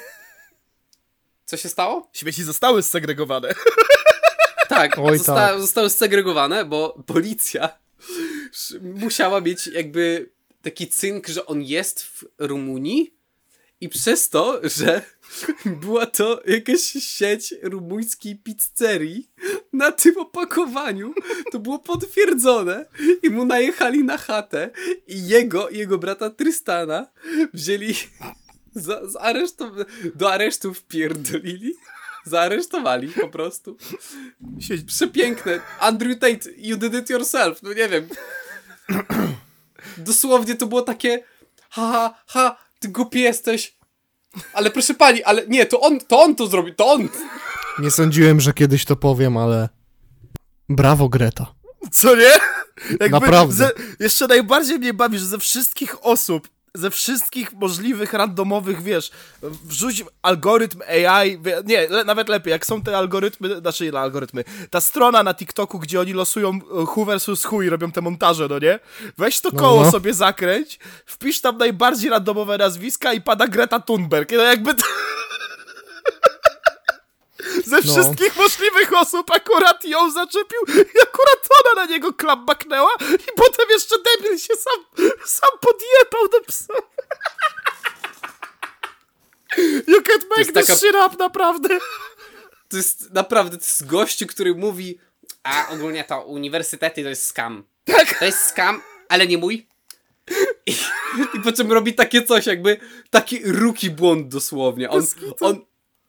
Co 1.44 1.56
się 1.56 1.68
stało? 1.68 2.10
Śmieci 2.12 2.42
zostały 2.44 2.82
segregowane. 2.82 3.54
Tak, 4.68 4.98
Oj, 4.98 5.18
zosta- 5.18 5.34
tak. 5.34 5.60
zostały 5.60 5.90
segregowane, 5.90 6.64
bo 6.64 7.02
policja 7.06 7.78
musiała 9.04 9.40
mieć 9.40 9.66
jakby 9.66 10.30
taki 10.62 10.88
cynk, 10.88 11.28
że 11.28 11.46
on 11.46 11.62
jest 11.62 12.04
w 12.04 12.24
Rumunii 12.38 13.14
i 13.80 13.88
przez 13.88 14.28
to, 14.30 14.60
że 14.62 15.02
była 15.82 16.06
to 16.06 16.42
jakaś 16.46 16.80
sieć 16.80 17.54
rumuńskiej 17.62 18.36
pizzerii, 18.36 19.30
na 19.72 19.92
tym 19.92 20.18
opakowaniu 20.18 21.14
to 21.52 21.58
było 21.58 21.78
potwierdzone 21.78 22.86
i 23.22 23.30
mu 23.30 23.44
najechali 23.44 24.04
na 24.04 24.18
chatę 24.18 24.70
i 25.06 25.26
jego 25.28 25.68
i 25.68 25.78
jego 25.78 25.98
brata 25.98 26.30
Trystana 26.30 27.06
wzięli 27.54 27.94
za, 28.74 29.06
za 29.08 29.18
aresztow- 29.20 29.84
do 30.14 30.32
aresztu 30.32 30.74
wpierdolili. 30.74 31.74
Zaaresztowali 32.26 33.08
po 33.08 33.28
prostu. 33.28 33.76
Siedź- 34.58 34.84
Przepiękne. 34.86 35.60
Andrew 35.80 36.18
Tate, 36.18 36.50
you 36.56 36.76
did 36.76 36.94
it 36.94 37.10
yourself. 37.10 37.62
No 37.62 37.72
nie 37.72 37.88
wiem. 37.88 38.08
Dosłownie 39.96 40.54
to 40.54 40.66
było 40.66 40.82
takie 40.82 41.24
ha, 41.70 41.92
ha, 41.92 42.22
ha, 42.26 42.56
ty 42.80 42.88
głupi 42.88 43.20
jesteś. 43.20 43.76
Ale 44.52 44.70
proszę 44.70 44.94
pani, 44.94 45.22
ale 45.22 45.46
nie, 45.46 45.66
to 45.66 45.80
on, 45.80 46.00
to 46.00 46.20
on 46.20 46.34
to 46.34 46.46
zrobił, 46.46 46.74
to 46.74 46.86
on. 46.86 47.08
Nie 47.78 47.90
sądziłem, 47.90 48.40
że 48.40 48.52
kiedyś 48.52 48.84
to 48.84 48.96
powiem, 48.96 49.36
ale... 49.36 49.68
Brawo, 50.68 51.08
Greta. 51.08 51.54
Co 51.92 52.16
nie? 52.16 52.32
Jakby 52.90 53.10
Naprawdę. 53.10 53.54
Ze, 53.54 53.70
jeszcze 54.00 54.26
najbardziej 54.26 54.78
mnie 54.78 54.94
bawi, 54.94 55.18
że 55.18 55.26
ze 55.26 55.38
wszystkich 55.38 56.06
osób, 56.06 56.48
ze 56.76 56.90
wszystkich 56.90 57.52
możliwych 57.52 58.12
randomowych, 58.12 58.82
wiesz, 58.82 59.10
wrzuć 59.42 60.04
algorytm 60.22 60.80
AI, 60.88 61.38
nie, 61.64 61.88
le, 61.88 62.04
nawet 62.04 62.28
lepiej, 62.28 62.50
jak 62.50 62.66
są 62.66 62.82
te 62.82 62.98
algorytmy, 62.98 63.56
znaczy 63.60 63.90
nie 63.92 63.98
algorytmy, 63.98 64.44
ta 64.70 64.80
strona 64.80 65.22
na 65.22 65.34
TikToku, 65.34 65.78
gdzie 65.78 66.00
oni 66.00 66.12
losują 66.12 66.48
e, 66.50 66.58
who 66.96 67.04
versus 67.04 67.44
who 67.44 67.62
i 67.62 67.68
robią 67.68 67.92
te 67.92 68.00
montaże, 68.00 68.46
no 68.50 68.58
nie? 68.58 68.78
Weź 69.18 69.40
to 69.40 69.50
No, 69.52 69.60
koło 69.60 69.82
no. 69.82 69.90
sobie 69.90 70.14
zakręć, 70.14 70.78
wpisz 71.06 71.40
tam 71.40 71.58
najbardziej 71.58 72.10
randomowe 72.10 72.58
nazwiska 72.58 73.12
i 73.12 73.20
pada 73.20 73.48
Greta 73.48 73.80
Thunberg. 73.80 74.32
No 74.32 74.42
jakby 74.42 74.74
to... 74.74 74.84
Ze 77.64 77.76
No. 77.76 77.82
wszystkich 77.82 78.36
możliwych 78.36 78.92
osób 78.96 79.30
akurat 79.30 79.84
ją 79.84 80.10
zaczepił 80.10 80.58
i 80.68 81.00
akurat 81.02 81.48
ona 81.64 81.82
na 81.84 81.90
niego 81.92 82.12
klapbaknęła 82.12 82.90
i 83.14 83.32
potem 83.36 83.66
jeszcze 83.70 83.96
debil 83.98 84.38
się 84.38 84.54
sam, 84.56 85.08
sam 85.24 85.50
podjebał 85.60 86.28
do 86.32 86.40
psa. 86.40 86.74
You 89.86 90.00
can't 90.02 90.24
make 90.36 90.46
this 90.52 90.66
taka- 90.66 90.74
shit 90.76 90.94
up, 91.06 91.16
naprawdę. 91.18 91.78
To 92.68 92.76
jest 92.76 93.12
naprawdę, 93.12 93.56
to 93.56 93.64
jest 93.64 93.86
gościu, 93.86 94.26
który 94.26 94.54
mówi 94.54 94.98
a 95.42 95.68
ogólnie 95.68 96.04
to 96.04 96.20
uniwersytety 96.24 97.02
to 97.02 97.08
jest 97.08 97.26
scam. 97.26 97.64
Tak. 97.84 98.18
To 98.18 98.24
jest 98.24 98.38
scam, 98.38 98.82
ale 99.08 99.26
nie 99.26 99.38
mój. 99.38 99.66
I, 100.66 100.70
i 101.34 101.40
po 101.44 101.52
czym 101.52 101.72
robi 101.72 101.94
takie 101.94 102.22
coś, 102.22 102.46
jakby 102.46 102.76
taki 103.10 103.40
ruki 103.44 103.90
błąd 103.90 104.28
dosłownie. 104.28 104.90
On, 104.90 105.06
on, 105.40 105.64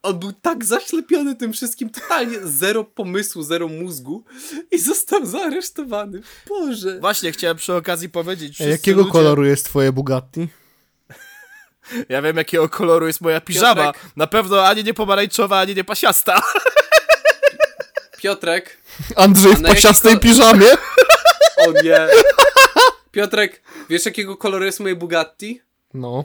on 0.06 0.20
był 0.20 0.32
tak 0.34 0.66
zaślepiony 0.66 1.36
tym 1.36 1.54
wszystkim, 1.54 1.90
totalnie 1.90 2.38
zero 2.44 2.84
pomysłu, 2.84 3.44
zero 3.44 3.68
mózgu 3.68 4.24
i 4.72 4.80
został 4.80 5.26
zaaresztowany. 5.26 6.22
Boże. 6.48 7.00
Właśnie, 7.00 7.32
chciałem 7.32 7.58
przy 7.58 7.74
okazji 7.74 8.10
powiedzieć. 8.10 8.62
A 8.62 8.64
jakiego 8.64 9.02
ludzie- 9.02 9.12
koloru 9.12 9.46
jest 9.46 9.66
twoje 9.66 9.92
Bugatti? 9.92 10.48
Ja 12.10 12.22
wiem, 12.22 12.38
jakiego 12.38 12.70
koloru 12.70 13.08
jest 13.08 13.22
moja 13.22 13.42
piżama. 13.42 13.84
Piotrek. 13.94 14.06
Na 14.16 14.28
pewno 14.28 14.68
ani 14.68 14.84
nie 14.84 14.94
pomarańczowa, 14.94 15.60
ani 15.60 15.76
nie 15.76 15.84
pasiasta. 15.84 16.42
Piotrek. 18.22 18.78
Andrzej 19.16 19.56
w 19.56 19.62
pasiastej 19.62 20.20
piżamie? 20.20 20.68
O 21.68 21.72
nie. 21.84 22.08
Piotrek, 23.12 23.62
wiesz 23.90 24.06
jakiego 24.06 24.38
koloru 24.38 24.66
jest 24.66 24.80
moje 24.80 24.96
Bugatti? 24.96 25.62
No. 25.94 26.24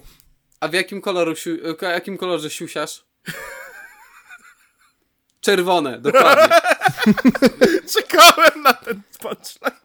A 0.61 0.68
w 0.68 0.72
jakim, 0.72 1.01
koloru 1.01 1.35
jakim 1.83 2.18
kolorze 2.18 2.51
siusiasz? 2.51 3.05
Czerwone, 5.41 5.99
dokładnie. 5.99 6.57
Czekałem 7.95 8.62
na 8.62 8.72
ten 8.72 9.03
punchline. 9.18 9.80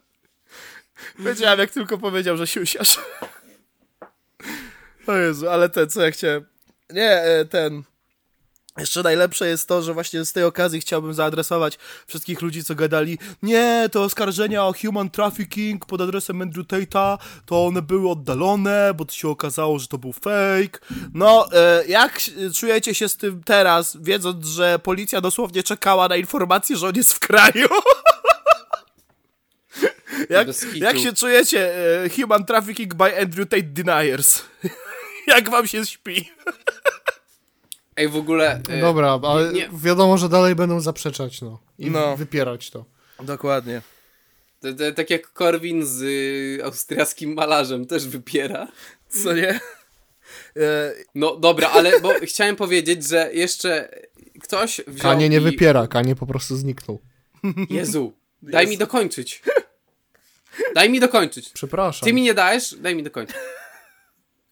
Wiedziałem, 1.20 1.60
jak 1.60 1.72
tylko 1.72 1.98
powiedział, 1.98 2.38
że 2.38 2.48
siusiasz. 2.48 3.00
O 5.08 5.14
Jezu, 5.14 5.50
ale 5.50 5.70
ten, 5.70 5.90
co 5.90 6.02
ja 6.02 6.12
chciałem... 6.12 6.46
Nie, 6.90 7.12
e, 7.12 7.46
ten... 7.46 7.84
Jeszcze 8.78 9.04
najlepsze 9.04 9.48
jest 9.48 9.68
to, 9.68 9.82
że 9.82 9.94
właśnie 9.94 10.26
z 10.26 10.34
tej 10.34 10.44
okazji 10.44 10.82
chciałbym 10.82 11.14
zaadresować 11.14 11.78
wszystkich 12.08 12.42
ludzi, 12.42 12.64
co 12.64 12.76
gadali 12.76 13.18
nie, 13.42 13.90
te 13.92 14.00
oskarżenia 14.00 14.66
o 14.66 14.74
human 14.82 15.10
trafficking 15.10 15.86
pod 15.86 16.02
adresem 16.02 16.42
Andrew 16.42 16.68
Tate'a, 16.68 17.18
to 17.46 17.66
one 17.66 17.82
były 17.82 18.10
oddalone, 18.10 18.94
bo 18.96 19.06
to 19.06 19.14
się 19.14 19.30
okazało, 19.30 19.80
że 19.80 19.88
to 19.88 19.98
był 19.98 20.14
fake. 20.14 20.80
No, 21.14 21.48
e, 21.54 21.84
jak 21.88 22.22
czujecie 22.56 22.96
się 22.96 23.10
z 23.10 23.18
tym 23.18 23.44
teraz, 23.44 23.98
wiedząc, 24.02 24.48
że 24.48 24.80
policja 24.80 25.22
dosłownie 25.22 25.64
czekała 25.64 26.08
na 26.08 26.16
informację, 26.16 26.78
że 26.78 26.88
on 26.88 26.96
jest 26.96 27.14
w 27.14 27.20
kraju? 27.20 27.68
jak, 30.30 30.48
jak 30.76 31.00
się 31.00 31.14
czujecie, 31.14 31.76
e, 32.04 32.10
human 32.10 32.46
trafficking 32.46 32.94
by 32.94 33.22
Andrew 33.22 33.50
Tate 33.50 33.64
deniers? 33.64 34.42
jak 35.28 35.50
wam 35.50 35.68
się 35.68 35.86
śpi? 35.86 36.30
Ej, 37.98 38.08
w 38.10 38.16
ogóle... 38.16 38.62
e, 38.70 38.82
Dobra, 38.82 39.20
ale 39.24 39.54
nie- 39.54 39.70
wiadomo, 39.74 40.18
że 40.18 40.30
dalej 40.30 40.56
będą 40.56 40.80
zaprzeczać, 40.82 41.42
no. 41.42 41.60
I 41.80 41.92
No. 41.92 42.18
wypierać 42.18 42.70
to. 42.70 42.86
Dokładnie. 43.24 43.82
to- 44.62 44.74
to 44.74 44.92
Tak 44.96 45.10
jak 45.10 45.34
Korwin 45.34 45.86
z 45.86 46.02
y, 46.02 46.66
austriackim 46.66 47.34
malarzem 47.34 47.86
też 47.88 48.08
wypiera. 48.08 48.68
Co 49.10 49.34
nie? 49.34 49.50
E, 50.58 50.94
No 51.16 51.36
dobra, 51.36 51.70
ale 51.70 52.00
bo 52.02 52.14
chciałem 52.32 52.56
powiedzieć, 52.56 53.08
że 53.08 53.30
jeszcze 53.34 53.90
ktoś 54.44 54.82
wziął 54.88 55.12
Kanie 55.12 55.30
nie 55.30 55.38
i... 55.38 55.40
wypiera, 55.40 55.88
Kanie 55.88 56.16
po 56.16 56.28
prostu 56.28 56.56
zniknął. 56.56 57.02
Jezu, 57.70 58.14
daj 58.42 58.68
mi 58.68 58.78
dokończyć. 58.78 59.44
Daj 60.76 60.90
mi 60.90 61.00
dokończyć. 61.00 61.50
Przepraszam. 61.50 62.06
Ty 62.06 62.14
mi 62.14 62.22
nie 62.22 62.34
dajesz, 62.34 62.76
daj 62.76 62.96
mi 62.96 63.04
dokończyć. 63.04 63.36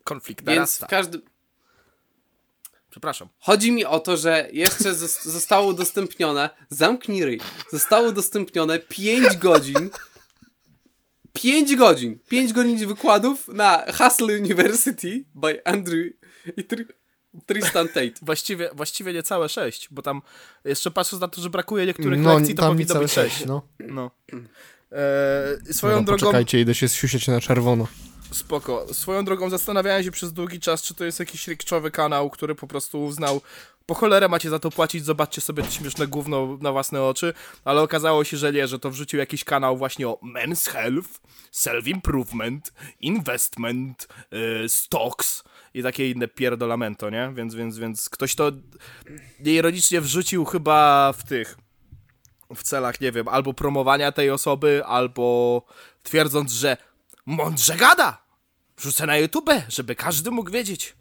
konflikt 0.04 0.46
Więc 0.46 0.56
narasta. 0.58 0.86
w 0.88 0.90
każdym... 0.90 1.22
Przepraszam. 2.94 3.28
Chodzi 3.40 3.72
mi 3.72 3.86
o 3.86 4.00
to, 4.00 4.18
że 4.18 4.48
jeszcze 4.52 4.94
zos- 4.94 5.30
zostało 5.30 5.68
udostępnione, 5.68 6.50
zamknij 6.70 7.26
ryj, 7.26 7.40
zostało 7.72 8.08
udostępnione 8.08 8.80
5 8.80 9.38
godzin, 9.38 9.90
5 11.34 11.76
godzin, 11.76 12.20
5 12.30 12.54
godzin 12.54 12.88
wykładów 12.88 13.48
na 13.48 13.84
Hustle 13.98 14.38
University 14.38 15.24
by 15.36 15.62
Andrew 15.66 16.14
i 16.58 16.64
Tr- 16.64 16.94
Tristan 17.46 17.88
Tate. 17.88 18.12
Właściwie, 18.22 18.70
właściwie 18.74 19.14
niecałe 19.14 19.50
sześć, 19.50 19.88
bo 19.92 20.02
tam 20.02 20.22
jeszcze 20.66 20.92
patrząc 20.92 21.22
na 21.22 21.28
to, 21.28 21.42
że 21.42 21.50
brakuje 21.50 21.86
niektórych 21.86 22.20
no, 22.20 22.36
lekcji, 22.36 22.56
to 22.56 22.62
tam 22.62 22.72
powinno 22.72 22.96
być 23.00 23.12
sześć. 23.12 23.36
sześć, 23.36 23.46
no. 23.46 23.62
No. 23.80 24.12
E, 24.92 25.74
swoją 25.74 25.96
Dobra, 25.96 26.06
drogą, 26.06 26.20
Poczekajcie, 26.20 26.62
idę 26.62 26.76
się 26.76 26.90
siusiać 26.90 27.28
na 27.28 27.42
czerwono. 27.42 27.88
Spoko, 28.34 28.94
swoją 28.94 29.26
drogą 29.26 29.50
zastanawiałem 29.50 30.04
się 30.04 30.12
przez 30.12 30.34
długi 30.34 30.60
czas, 30.60 30.82
czy 30.82 30.94
to 30.94 31.06
jest 31.06 31.20
jakiś 31.20 31.48
rikczowy 31.48 31.92
kanał, 31.92 32.30
który 32.30 32.56
po 32.56 32.68
prostu 32.68 33.04
uznał, 33.04 33.42
po 33.86 33.94
cholerę 33.94 34.28
macie 34.28 34.50
za 34.50 34.60
to 34.60 34.70
płacić, 34.70 35.06
zobaczcie 35.06 35.42
sobie 35.42 35.64
to 35.64 35.72
śmieszne 35.72 36.08
gówno 36.08 36.58
na 36.62 36.72
własne 36.72 37.04
oczy, 37.04 37.34
ale 37.66 37.82
okazało 37.82 38.24
się, 38.24 38.38
że 38.38 38.54
nie, 38.54 38.68
że 38.68 38.80
to 38.80 38.90
wrzucił 38.90 39.20
jakiś 39.20 39.44
kanał 39.44 39.78
właśnie 39.78 40.08
o 40.08 40.20
men's 40.36 40.70
health, 40.72 41.22
self-improvement, 41.52 42.62
investment, 43.02 44.08
e, 44.32 44.70
stocks 44.70 45.44
i 45.74 45.84
takie 45.84 46.12
inne 46.12 46.28
pierdolamento, 46.28 47.10
nie? 47.10 47.32
Więc, 47.36 47.56
więc, 47.56 47.78
więc 47.78 48.10
ktoś 48.10 48.36
to 48.36 48.52
nieironicznie 49.40 50.02
wrzucił 50.02 50.46
chyba 50.46 51.14
w 51.14 51.24
tych 51.24 51.58
w 52.56 52.64
celach, 52.64 53.02
nie 53.02 53.12
wiem, 53.12 53.28
albo 53.28 53.54
promowania 53.54 54.12
tej 54.12 54.30
osoby, 54.30 54.86
albo 54.86 55.62
twierdząc, 56.04 56.52
że 56.52 56.78
mądrze 57.26 57.76
gada. 57.76 58.23
Wrzucę 58.78 59.06
na 59.06 59.18
YouTube, 59.18 59.50
żeby 59.70 59.96
każdy 59.96 60.32
mógł 60.32 60.52
wiedzieć. 60.52 60.94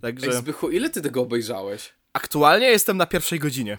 Także 0.00 0.26
Ej, 0.26 0.32
Zbychu, 0.32 0.70
ile 0.70 0.90
ty 0.90 1.00
tego 1.02 1.20
obejrzałeś? 1.20 1.92
aktualnie 2.12 2.66
jestem 2.66 2.96
na 2.96 3.06
pierwszej 3.06 3.38
godzinie. 3.38 3.78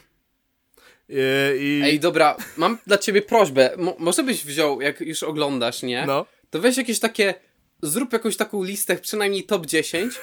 Yy, 1.09 1.17
I, 1.59 1.81
Ej, 1.83 1.99
dobra, 1.99 2.37
mam 2.57 2.77
dla 2.87 2.97
ciebie 2.97 3.21
prośbę. 3.21 3.71
Mo- 3.77 3.95
może 3.99 4.23
byś 4.23 4.45
wziął, 4.45 4.81
jak 4.81 5.01
już 5.01 5.23
oglądasz, 5.23 5.83
nie? 5.83 6.05
no, 6.05 6.25
To 6.49 6.59
weź 6.59 6.77
jakieś 6.77 6.99
takie, 6.99 7.33
zrób 7.81 8.13
jakąś 8.13 8.37
taką 8.37 8.63
listę, 8.63 8.95
przynajmniej 8.97 9.43
top 9.43 9.65
10 9.65 10.13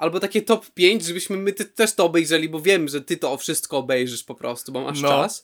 albo 0.00 0.20
takie 0.20 0.42
top 0.42 0.70
5, 0.70 1.04
żebyśmy 1.04 1.36
my 1.36 1.52
ty 1.52 1.64
też 1.64 1.94
to 1.94 2.04
obejrzeli, 2.04 2.48
bo 2.48 2.60
wiem, 2.60 2.88
że 2.88 3.00
ty 3.00 3.16
to 3.16 3.36
wszystko 3.36 3.78
obejrzysz 3.78 4.24
po 4.24 4.34
prostu, 4.34 4.72
bo 4.72 4.80
masz 4.80 5.00
No. 5.00 5.08
czas. 5.08 5.42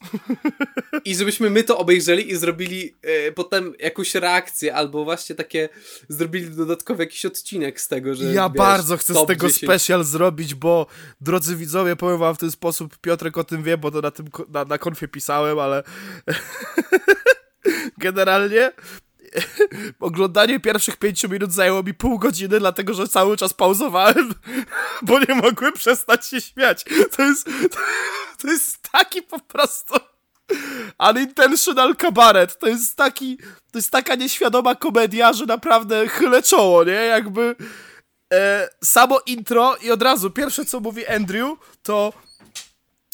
I 1.05 1.15
żebyśmy 1.17 1.51
my 1.51 1.65
to 1.65 1.79
obejrzeli 1.79 2.31
i 2.31 2.37
zrobili 2.37 2.95
e, 3.03 3.33
potem 3.33 3.75
jakąś 3.79 4.15
reakcję, 4.15 4.75
albo 4.75 5.05
właśnie 5.05 5.37
takie, 5.37 5.69
zrobili 6.09 6.51
dodatkowy 6.51 7.03
jakiś 7.03 7.25
odcinek 7.25 7.81
z 7.81 7.89
tego, 7.89 8.15
że 8.15 8.25
Ja 8.25 8.49
wiesz, 8.49 8.59
bardzo 8.59 8.97
chcę 8.97 9.15
z 9.15 9.27
tego 9.27 9.49
10. 9.49 9.65
special 9.65 10.05
zrobić, 10.05 10.55
bo 10.55 10.87
drodzy 11.21 11.57
widzowie, 11.57 11.97
powiem 11.97 12.19
wam 12.19 12.35
w 12.35 12.39
ten 12.39 12.51
sposób, 12.51 12.99
Piotrek 12.99 13.39
o 13.39 13.45
tym 13.45 13.63
wie, 13.63 13.79
bo 13.79 13.91
to 13.91 14.01
na 14.01 14.11
tym 14.11 14.27
na, 14.49 14.65
na 14.65 14.79
konfie 14.79 15.09
pisałem, 15.09 15.59
ale 15.59 15.83
generalnie 17.99 18.73
oglądanie 20.01 20.61
pierwszych 20.61 20.97
pięciu 20.97 21.29
minut 21.29 21.53
zajęło 21.53 21.83
mi 21.83 21.95
pół 21.95 22.19
godziny, 22.19 22.59
dlatego 22.59 22.95
że 22.95 23.09
cały 23.09 23.37
czas 23.37 23.55
pauzowałem, 23.55 24.35
bo 25.03 25.19
nie 25.19 25.35
mogłem 25.35 25.73
przestać 25.73 26.27
się 26.27 26.41
śmiać. 26.41 26.85
To 27.17 27.23
jest, 27.23 27.49
to 28.43 28.49
jest 28.49 28.79
taki 28.93 29.23
po 29.23 29.39
prostu 29.39 29.95
unintentional 31.11 31.97
kabaret. 31.97 32.59
To 32.59 32.67
jest 32.67 32.97
taki, 32.97 33.37
to 33.73 33.79
jest 33.79 33.91
taka 33.91 34.15
nieświadoma 34.15 34.75
komedia, 34.75 35.33
że 35.33 35.47
naprawdę 35.47 36.09
chylę 36.09 36.43
czoło, 36.43 36.85
nie? 36.85 36.93
Jakby 36.93 37.57
e, 38.33 38.69
samo 38.85 39.21
intro 39.27 39.77
i 39.77 39.91
od 39.91 40.03
razu 40.03 40.31
pierwsze 40.31 40.65
co 40.65 40.81
mówi 40.81 41.07
Andrew 41.07 41.59
to 41.83 42.13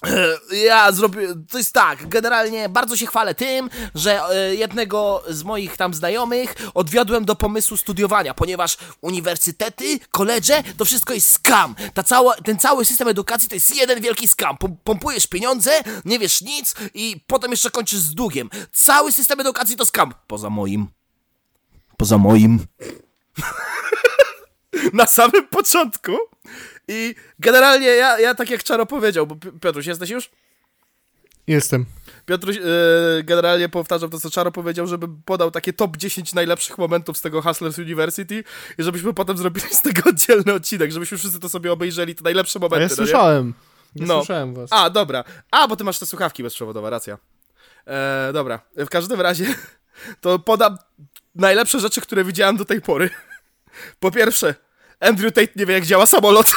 ja 0.68 0.92
zrobię, 0.92 1.28
to 1.50 1.59
jest 1.59 1.72
tak, 1.72 2.09
generalnie 2.09 2.68
bardzo 2.68 2.96
się 2.96 3.07
chwalę 3.07 3.34
tym, 3.34 3.70
że 3.94 4.22
e, 4.28 4.55
jednego 4.55 5.22
z 5.28 5.42
moich 5.42 5.76
tam 5.76 5.94
znajomych 5.94 6.55
odwiodłem 6.74 7.24
do 7.24 7.36
pomysłu 7.36 7.76
studiowania, 7.76 8.34
ponieważ 8.34 8.76
uniwersytety, 9.00 9.98
koledże, 10.11 10.62
to 10.76 10.84
wszystko 10.84 11.14
jest 11.14 11.32
scam. 11.32 11.74
Ta 11.94 12.03
cała, 12.03 12.34
ten 12.34 12.59
cały 12.59 12.84
system 12.84 13.09
edukacji 13.09 13.48
to 13.48 13.55
jest 13.55 13.76
jeden 13.76 14.00
wielki. 14.00 14.28
Pom- 14.28 14.76
Pompujesz 14.84 15.26
pieniądze, 15.26 15.70
nie 16.05 16.18
wiesz 16.18 16.42
nic 16.42 16.74
i 16.94 17.24
potem 17.26 17.50
jeszcze 17.50 17.70
kończysz 17.70 17.98
z 17.98 18.14
długiem. 18.14 18.50
Cały 18.72 19.12
system 19.12 19.40
edukacji 19.40 19.76
to 19.76 19.86
scam. 19.86 20.14
Poza 20.26 20.50
moim. 20.50 20.86
Poza 21.96 22.18
moim. 22.18 22.59
Na 24.92 25.07
samym 25.07 25.48
początku. 25.48 26.12
I 26.93 27.14
generalnie 27.38 27.86
ja, 27.88 28.18
ja 28.20 28.34
tak 28.34 28.51
jak 28.51 28.62
Czaro 28.64 28.86
powiedział, 28.86 29.26
bo 29.26 29.36
Pi- 29.36 29.53
Piotruś, 29.61 29.86
jesteś 29.86 30.11
już? 30.11 30.30
Jestem. 31.47 31.86
Piotruś, 32.26 32.57
e, 32.57 32.62
generalnie 33.22 33.68
powtarzam 33.68 34.11
to, 34.11 34.20
co 34.20 34.30
Czaro 34.30 34.53
powiedział, 34.53 34.86
żeby 34.86 35.07
podał 35.24 35.51
takie 35.51 35.72
top 35.72 35.97
10 35.97 36.34
najlepszych 36.34 36.78
momentów 36.78 37.18
z 37.18 37.20
tego 37.20 37.43
Hustlers 37.43 37.78
University 37.78 38.45
i 38.78 38.82
żebyśmy 38.82 39.14
potem 39.14 39.36
zrobili 39.36 39.66
z 39.74 39.82
tego 39.82 40.11
oddzielny 40.11 40.53
odcinek, 40.53 40.93
żebyśmy 40.93 41.18
wszyscy 41.18 41.40
to 41.40 41.49
sobie 41.49 41.72
obejrzeli, 41.72 42.14
te 42.14 42.24
najlepsze 42.24 42.59
A 42.59 42.62
momenty. 42.62 42.82
ja 42.82 42.88
no 42.88 42.90
nie? 42.93 42.97
słyszałem. 42.97 43.55
Ja 43.97 44.07
No. 44.07 44.18
słyszałem 44.18 44.55
was. 44.55 44.70
A, 44.72 44.90
dobra. 44.90 45.24
A, 45.51 45.68
bo 45.68 45.76
ty 45.76 45.84
masz 45.84 45.99
te 45.99 46.07
słuchawki 46.07 46.43
bezprzewodowe, 46.43 46.90
racja. 46.90 47.18
E, 47.86 48.30
dobra, 48.32 48.61
w 48.76 48.88
każdym 48.88 49.20
razie 49.20 49.55
to 50.20 50.38
podam 50.38 50.76
najlepsze 51.34 51.80
rzeczy, 51.80 52.01
które 52.01 52.24
widziałem 52.24 52.57
do 52.57 52.64
tej 52.64 52.80
pory. 52.80 53.11
Po 54.01 54.11
pierwsze, 54.11 54.55
Andrew 55.01 55.32
Tate 55.32 55.53
nie 55.57 55.66
wie, 55.66 55.74
jak 55.74 55.84
działa 55.86 56.07
samolot. 56.07 56.53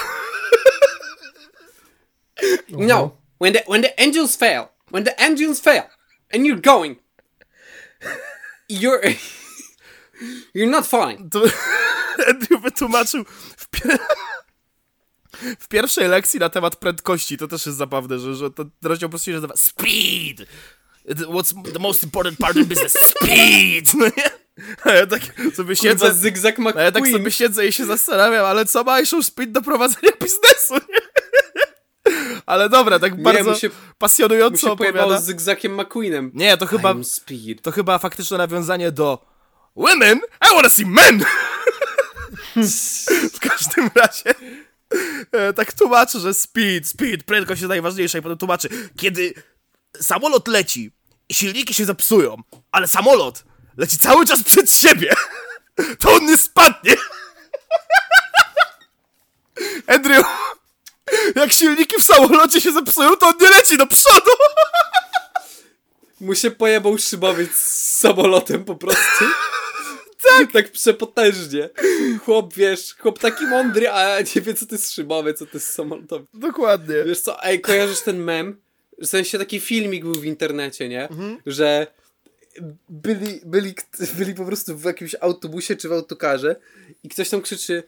No, 2.70 3.18
when 3.40 3.54
the 3.54 3.64
when 3.68 3.82
the 3.82 4.00
engines 4.00 4.36
fail, 4.36 4.68
when 4.92 5.04
the 5.04 5.20
engines 5.20 5.60
fail, 5.60 5.84
and 6.34 6.46
you're 6.46 6.62
going, 6.62 6.96
you're 8.70 9.02
you're 10.54 10.72
not 10.72 10.86
fine. 10.86 11.30
To 11.30 11.44
Andrew 12.30 12.62
wytłumaczył 12.62 13.26
w, 13.58 13.68
pier... 13.68 13.98
w 15.60 15.68
pierwszej 15.68 16.08
lekcji 16.08 16.40
na 16.40 16.50
temat 16.50 16.76
prędkości. 16.76 17.38
To 17.38 17.48
też 17.48 17.66
jest 17.66 17.78
zabawne, 17.78 18.20
że, 18.20 18.36
że 18.36 18.52
ten 18.52 18.70
rozdział 18.84 19.10
po 19.10 19.12
prostu 19.12 19.26
się 19.26 19.36
nazywa 19.36 19.54
Speed! 19.58 20.46
What's 21.10 21.74
the 21.74 21.80
most 21.80 22.04
important 22.04 22.40
part 22.40 22.58
of 22.58 22.66
business? 22.66 22.94
Speed! 22.94 23.94
No 23.94 24.06
nie? 24.06 24.46
A 24.84 24.92
ja 24.92 25.08
tak 25.08 25.22
sobie 25.56 25.76
Kurwa, 25.76 25.76
siedzę... 25.76 26.14
zygzak 26.14 26.56
A 26.60 26.82
ja 26.82 26.92
tak 26.92 27.04
McQueen. 27.04 27.18
sobie 27.18 27.32
siedzę 27.32 27.68
i 27.68 27.72
się 27.72 27.86
zastanawiam, 27.86 28.46
ale 28.46 28.66
co 28.66 28.84
ma 28.84 28.94
Aisha 28.94 29.24
Speed 29.24 29.52
do 29.52 29.62
prowadzenia 29.62 30.12
biznesu, 30.22 30.74
nie? 30.74 31.00
Ale 32.46 32.70
dobra, 32.70 33.00
tak 33.00 33.18
Nie, 33.18 33.24
bardzo 33.24 33.50
mu 33.52 33.56
się- 33.58 33.70
Mu 33.70 33.74
pasjonująco 33.98 34.70
się 34.70 34.78
pojebało 34.78 35.06
opowiada. 35.06 35.22
z 35.22 35.26
zygzakiem 35.26 35.82
McQueenem. 35.82 36.32
Nie, 36.34 36.58
to 36.58 36.66
chyba, 36.66 36.96
to 37.62 37.72
chyba 37.72 38.00
faktyczne 38.00 38.38
nawiązanie 38.38 38.92
do 38.92 39.26
Women, 39.76 40.18
I 40.52 40.56
wanna 40.56 40.70
see 40.70 40.86
men! 40.86 41.26
w 43.36 43.40
każdym 43.40 43.90
razie 43.96 44.36
e, 45.32 45.54
tak 45.54 45.74
tłumaczy, 45.74 46.20
że 46.20 46.34
speed, 46.34 46.88
speed, 46.88 47.24
prędkość 47.24 47.62
jest 47.62 47.70
najważniejsza 47.70 48.18
i 48.18 48.22
potem 48.22 48.38
tłumaczy, 48.38 48.70
kiedy 48.98 49.34
samolot 50.02 50.48
leci 50.48 50.92
i 51.30 51.34
silniki 51.34 51.74
się 51.74 51.86
zepsują, 51.86 52.38
ale 52.72 52.88
samolot 52.88 53.44
leci 53.78 53.98
cały 54.00 54.26
czas 54.26 54.44
przed 54.44 54.72
siebie, 54.72 55.14
to 56.00 56.14
on 56.14 56.26
nie 56.26 56.38
spadnie. 56.38 56.96
Andrew, 59.88 60.26
jak 61.36 61.54
silniki 61.54 61.96
w 62.00 62.04
samolocie 62.04 62.62
się 62.62 62.72
zepsują, 62.72 63.16
to 63.16 63.28
on 63.28 63.34
nie 63.42 63.50
leci 63.50 63.78
do 63.78 63.88
przodu. 63.88 64.32
Mu 66.22 66.36
się 66.36 66.52
pojebał 66.52 66.98
szybowiec 66.98 67.56
z 67.56 67.98
samolotem 68.00 68.66
po 68.66 68.76
prostu. 68.76 69.26
tak. 70.28 70.52
Tak 70.52 70.72
przepotężnie. 70.72 71.70
Chłop, 72.26 72.54
wiesz, 72.54 72.96
chłop 73.00 73.20
taki 73.20 73.48
mądry, 73.48 73.90
a 73.90 74.20
nie 74.36 74.42
wie, 74.42 74.54
co 74.54 74.66
to 74.66 74.76
jest 74.76 74.92
szybowiec, 74.92 75.40
co 75.40 75.46
to 75.46 75.52
jest 75.54 75.74
samolotowy. 75.74 76.26
Dokładnie. 76.34 76.96
Wiesz 77.06 77.20
co, 77.20 77.44
ej, 77.44 77.62
kojarzysz 77.62 78.02
ten 78.02 78.24
mem? 78.24 78.62
W 79.02 79.06
sensie 79.06 79.40
taki 79.40 79.60
filmik 79.60 80.04
był 80.04 80.14
w 80.14 80.26
internecie, 80.26 80.90
nie? 80.90 81.10
Mhm. 81.10 81.38
Że 81.46 81.88
byli, 82.90 83.42
byli, 83.46 83.74
byli 84.18 84.34
po 84.34 84.46
prostu 84.46 84.78
w 84.78 84.84
jakimś 84.84 85.16
autobusie 85.22 85.76
czy 85.76 85.90
w 85.90 85.92
autokarze 85.92 86.56
i 87.04 87.10
ktoś 87.10 87.30
tam 87.30 87.42
krzyczy 87.42 87.84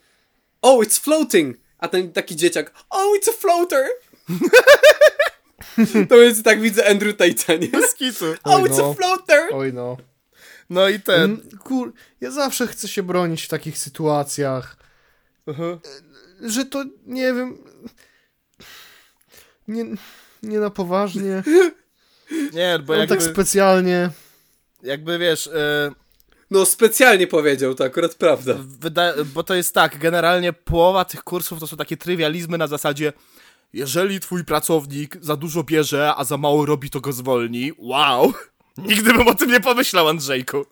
Oh, 0.61 0.85
it's 0.85 0.99
floating! 0.99 1.57
A 1.79 1.87
ten 1.87 2.11
taki 2.13 2.35
dzieciak 2.35 2.73
Oh, 2.89 3.17
it's 3.17 3.29
a 3.29 3.33
floater! 3.33 3.85
to 6.09 6.17
więc 6.19 6.43
tak 6.43 6.61
widzę 6.61 6.89
Andrew 6.89 7.15
Tate'a, 7.17 7.59
nie? 7.59 7.67
Bez 7.67 7.93
kitu. 7.95 8.25
Oh, 8.43 8.55
Oj, 8.55 8.63
it's 8.69 8.77
no. 8.77 8.91
a 8.91 8.93
floater! 8.93 9.49
Oj 9.53 9.73
no. 9.73 9.97
No 10.69 10.89
i 10.89 10.99
ten. 10.99 11.23
Mm, 11.23 11.49
Kur... 11.63 11.93
Ja 12.21 12.31
zawsze 12.31 12.67
chcę 12.67 12.87
się 12.87 13.03
bronić 13.03 13.43
w 13.43 13.47
takich 13.49 13.77
sytuacjach, 13.77 14.77
Mhm. 15.47 15.79
że 16.41 16.65
to, 16.65 16.83
nie 17.05 17.33
wiem... 17.33 17.57
Nie, 19.67 19.85
nie 20.43 20.59
na 20.59 20.69
poważnie, 20.69 21.43
Nie, 22.53 22.79
bo 22.79 22.93
no 22.93 22.99
jakby, 22.99 23.15
tak 23.15 23.23
specjalnie. 23.23 24.09
jakby 24.83 25.17
wiesz, 25.19 25.47
e, 25.47 25.91
No, 26.51 26.65
specjalnie 26.65 27.27
powiedział, 27.27 27.75
to 27.75 27.83
akurat 27.83 28.15
prawda. 28.15 28.53
wyda- 28.79 29.13
bo 29.33 29.43
to 29.43 29.53
jest 29.55 29.73
tak, 29.73 29.97
generalnie 29.97 30.53
połowa 30.53 31.05
tych 31.05 31.23
kursów 31.23 31.59
to 31.59 31.67
są 31.67 31.77
takie 31.77 31.97
trywializmy 31.97 32.57
na 32.57 32.67
zasadzie 32.67 33.13
jeżeli 33.73 34.19
twój 34.19 34.45
pracownik 34.45 35.17
za 35.21 35.35
dużo 35.35 35.63
bierze, 35.63 36.13
a 36.17 36.23
za 36.23 36.37
mało 36.37 36.65
robi, 36.65 36.89
to 36.89 37.01
go 37.01 37.13
zwolni. 37.13 37.71
Wow! 37.77 38.33
Nigdy 38.77 39.13
bym 39.13 39.27
o 39.27 39.33
tym 39.35 39.51
nie 39.51 39.59
pomyślał, 39.59 40.07
Andrzejku. 40.07 40.65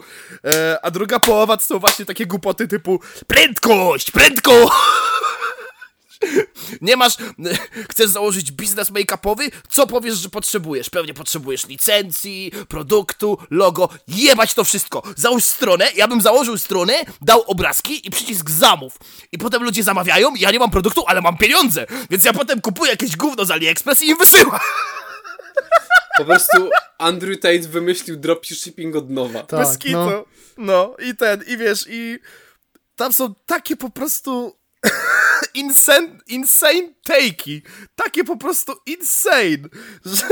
E, 0.45 0.79
a 0.81 0.91
druga 0.91 1.19
połowa 1.19 1.57
to 1.57 1.63
są 1.63 1.79
właśnie 1.79 2.05
takie 2.05 2.25
głupoty 2.25 2.67
typu 2.67 2.99
prędkość, 3.27 4.11
prędkość! 4.11 4.71
Nie 6.81 6.97
masz. 6.97 7.13
Chcesz 7.91 8.09
założyć 8.09 8.51
biznes 8.51 8.91
make-upowy? 8.91 9.51
Co 9.69 9.87
powiesz, 9.87 10.15
że 10.17 10.29
potrzebujesz? 10.29 10.89
Pewnie 10.89 11.13
potrzebujesz 11.13 11.67
licencji, 11.67 12.51
produktu, 12.67 13.37
logo. 13.49 13.89
Jebać 14.07 14.53
to 14.53 14.63
wszystko! 14.63 15.03
Załóż 15.15 15.43
stronę, 15.43 15.87
ja 15.95 16.07
bym 16.07 16.21
założył 16.21 16.57
stronę, 16.57 16.93
dał 17.21 17.41
obrazki 17.41 18.07
i 18.07 18.11
przycisk 18.11 18.49
zamów. 18.49 18.97
I 19.31 19.37
potem 19.37 19.63
ludzie 19.63 19.83
zamawiają, 19.83 20.35
ja 20.35 20.51
nie 20.51 20.59
mam 20.59 20.71
produktu, 20.71 21.03
ale 21.07 21.21
mam 21.21 21.37
pieniądze. 21.37 21.85
Więc 22.09 22.23
ja 22.25 22.33
potem 22.33 22.61
kupuję 22.61 22.91
jakieś 22.91 23.15
gówno 23.17 23.45
z 23.45 23.51
AliExpress 23.51 24.01
i 24.01 24.07
im 24.07 24.17
wysyłam. 24.17 24.59
Po 26.17 26.25
prostu 26.25 26.69
Andrew 26.97 27.39
Tate 27.39 27.59
wymyślił 27.59 28.17
dropshipping 28.17 28.95
od 28.95 29.09
nowa. 29.09 29.43
Tak, 29.43 29.59
Bez 29.59 29.77
kitu. 29.77 29.97
no. 29.97 30.25
No. 30.57 30.95
i 31.09 31.15
ten, 31.15 31.43
i 31.47 31.57
wiesz, 31.57 31.85
i 31.89 32.19
tam 32.95 33.13
są 33.13 33.33
takie 33.45 33.75
po 33.77 33.89
prostu 33.89 34.55
insane, 35.55 36.19
insane 36.27 36.93
take'i. 37.07 37.61
Takie 37.95 38.23
po 38.23 38.37
prostu 38.37 38.73
insane, 38.85 39.69
że 40.05 40.27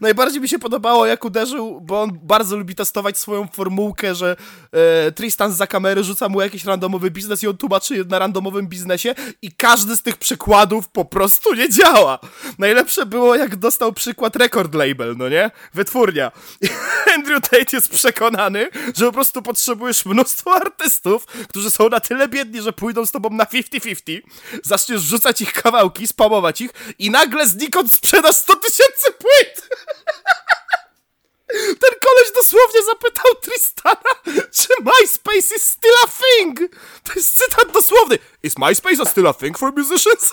najbardziej 0.00 0.40
mi 0.40 0.48
się 0.48 0.58
podobało, 0.58 1.06
jak 1.06 1.24
uderzył, 1.24 1.80
bo 1.80 2.02
on 2.02 2.18
bardzo 2.22 2.56
lubi 2.56 2.74
testować 2.74 3.18
swoją 3.18 3.46
formułkę, 3.46 4.14
że 4.14 4.36
e, 4.72 5.12
Tristan 5.12 5.52
za 5.52 5.66
kamery 5.66 6.04
rzuca 6.04 6.28
mu 6.28 6.40
jakiś 6.40 6.64
randomowy 6.64 7.10
biznes 7.10 7.42
i 7.42 7.48
on 7.48 7.56
tłumaczy 7.56 8.04
na 8.04 8.18
randomowym 8.18 8.68
biznesie 8.68 9.14
i 9.42 9.52
każdy 9.52 9.96
z 9.96 10.02
tych 10.02 10.16
przykładów 10.16 10.88
po 10.88 11.04
prostu 11.04 11.54
nie 11.54 11.70
działa. 11.70 12.18
Najlepsze 12.58 13.06
było, 13.06 13.36
jak 13.36 13.56
dostał 13.56 13.92
przykład 13.92 14.36
record 14.36 14.74
label, 14.74 15.14
no 15.16 15.28
nie? 15.28 15.50
Wytwórnia. 15.74 16.32
I 16.60 16.68
Andrew 17.14 17.40
Tate 17.40 17.76
jest 17.76 17.88
przekonany, 17.88 18.68
że 18.96 19.06
po 19.06 19.12
prostu 19.12 19.42
potrzebujesz 19.42 20.06
mnóstwo 20.06 20.54
artystów, 20.54 21.26
którzy 21.26 21.70
są 21.70 21.88
na 21.88 22.00
tyle 22.00 22.28
biedni, 22.28 22.62
że 22.62 22.72
pójdą 22.72 23.06
z 23.06 23.10
tobą 23.10 23.30
na 23.30 23.44
50-50, 23.44 24.20
zaczniesz 24.62 25.02
rzucać 25.02 25.40
ich 25.40 25.52
kawałki, 25.52 26.06
spamować 26.06 26.60
ich 26.60 26.70
i 26.98 27.10
nagle 27.10 27.46
znikąd 27.46 27.92
sprzedasz 27.92 28.36
100 28.36 28.56
tysięcy 28.56 29.12
płyt! 29.18 29.63
Ten 31.80 31.94
koleś 32.00 32.32
dosłownie 32.34 32.82
zapytał 32.82 33.34
Tristana, 33.42 34.14
czy 34.52 34.68
MySpace 34.80 35.56
is 35.56 35.62
still 35.62 35.94
a 36.04 36.06
thing! 36.06 36.60
To 37.02 37.12
jest 37.16 37.38
cytat 37.38 37.72
dosłowny. 37.72 38.18
Is 38.42 38.58
MySpace 38.58 39.02
a 39.02 39.04
still 39.04 39.26
a 39.26 39.34
thing 39.34 39.58
for 39.58 39.72
musicians? 39.72 40.32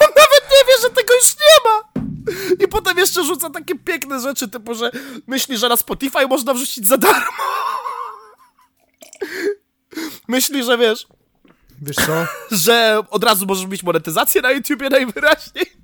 On 0.00 0.08
nawet 0.16 0.50
nie 0.50 0.64
wie, 0.68 0.82
że 0.82 0.90
tego 0.90 1.14
już 1.14 1.36
nie 1.36 1.70
ma! 1.70 1.90
I 2.64 2.68
potem 2.68 2.98
jeszcze 2.98 3.24
rzuca 3.24 3.50
takie 3.50 3.74
piękne 3.78 4.20
rzeczy, 4.20 4.48
typu, 4.48 4.74
że 4.74 4.90
myśli, 5.26 5.56
że 5.56 5.68
na 5.68 5.76
Spotify 5.76 6.26
można 6.26 6.54
wrzucić 6.54 6.86
za 6.86 6.96
darmo. 6.96 7.42
Myśli, 10.28 10.64
że 10.64 10.78
wiesz, 10.78 11.06
Wiesz 11.82 11.96
co? 11.96 12.26
że 12.64 13.02
od 13.10 13.24
razu 13.24 13.46
możesz 13.46 13.66
mieć 13.66 13.82
monetyzację 13.82 14.42
na 14.42 14.50
YouTubie 14.50 14.90
najwyraźniej. 14.90 15.79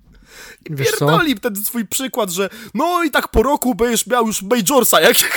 Wiesz 0.71 0.91
co? 0.91 1.07
pierdoli 1.07 1.35
ten 1.35 1.57
swój 1.57 1.87
przykład, 1.87 2.31
że 2.31 2.49
no 2.75 3.05
i 3.05 3.11
tak 3.11 3.29
po 3.29 3.43
roku 3.43 3.75
będziesz 3.75 4.07
miał 4.07 4.27
już 4.27 4.43
Majorsa 4.43 5.01
jakiegoś 5.01 5.33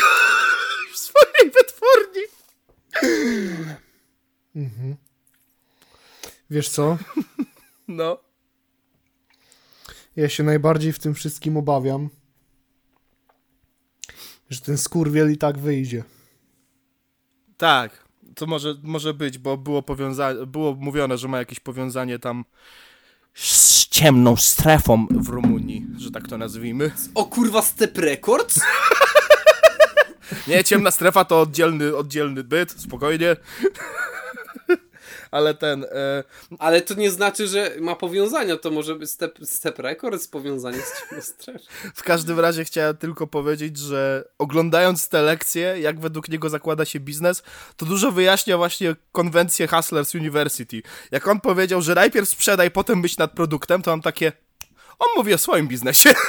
w 0.93 0.97
swojej 0.97 1.51
wytwórni. 1.53 2.21
Wiesz 6.49 6.69
co? 6.69 6.97
No. 7.87 8.17
Ja 10.15 10.29
się 10.29 10.43
najbardziej 10.43 10.93
w 10.93 10.99
tym 10.99 11.15
wszystkim 11.15 11.57
obawiam, 11.57 12.09
że 14.49 14.61
ten 14.61 14.77
skurwiel 14.77 15.31
i 15.31 15.37
tak 15.37 15.57
wyjdzie. 15.57 16.03
Tak, 17.57 18.07
to 18.35 18.45
może, 18.45 18.75
może 18.83 19.13
być, 19.13 19.37
bo 19.37 19.57
było 19.57 19.81
powiązanie, 19.81 20.45
było 20.45 20.75
mówione, 20.75 21.17
że 21.17 21.27
ma 21.27 21.37
jakieś 21.37 21.59
powiązanie 21.59 22.19
tam 22.19 22.45
z 23.41 23.87
ciemną 23.87 24.35
strefą 24.35 25.07
w 25.11 25.29
Rumunii, 25.29 25.87
że 25.97 26.11
tak 26.11 26.27
to 26.27 26.37
nazwijmy. 26.37 26.91
O 27.15 27.25
kurwa, 27.25 27.61
Step 27.61 27.97
Records? 27.97 28.59
Nie, 30.47 30.63
ciemna 30.63 30.91
strefa 30.91 31.25
to 31.25 31.41
oddzielny, 31.41 31.95
oddzielny 31.95 32.43
byt, 32.43 32.71
spokojnie. 32.71 33.35
Ale 35.31 35.53
ten, 35.53 35.83
e, 35.83 36.23
Ale 36.59 36.81
to 36.81 36.93
nie 36.93 37.11
znaczy, 37.11 37.47
że 37.47 37.71
ma 37.79 37.95
powiązania, 37.95 38.57
to 38.57 38.71
może 38.71 38.95
być 38.95 39.11
Step, 39.11 39.39
Step 39.43 39.77
powiązanie 40.31 40.77
z 40.81 40.99
Ciemną 40.99 41.23
Strefą. 41.23 41.59
w 41.95 42.03
każdym 42.03 42.39
razie 42.39 42.65
chciałem 42.65 42.97
tylko 42.97 43.27
powiedzieć, 43.27 43.77
że 43.77 44.29
oglądając 44.37 45.09
te 45.09 45.21
lekcje, 45.21 45.79
jak 45.79 45.99
według 45.99 46.29
niego 46.29 46.49
zakłada 46.49 46.85
się 46.85 46.99
biznes, 46.99 47.43
to 47.77 47.85
dużo 47.85 48.11
wyjaśnia 48.11 48.57
właśnie 48.57 48.95
konwencję 49.11 49.67
Hustlers 49.67 50.15
University. 50.15 50.81
Jak 51.11 51.27
on 51.27 51.41
powiedział, 51.41 51.81
że 51.81 51.95
najpierw 51.95 52.29
sprzedaj, 52.29 52.71
potem 52.71 52.99
myśl 52.99 53.15
nad 53.19 53.31
produktem, 53.31 53.81
to 53.81 53.91
mam 53.91 54.01
takie, 54.01 54.31
on 54.99 55.07
mówi 55.15 55.33
o 55.33 55.37
swoim 55.37 55.67
biznesie. 55.67 56.13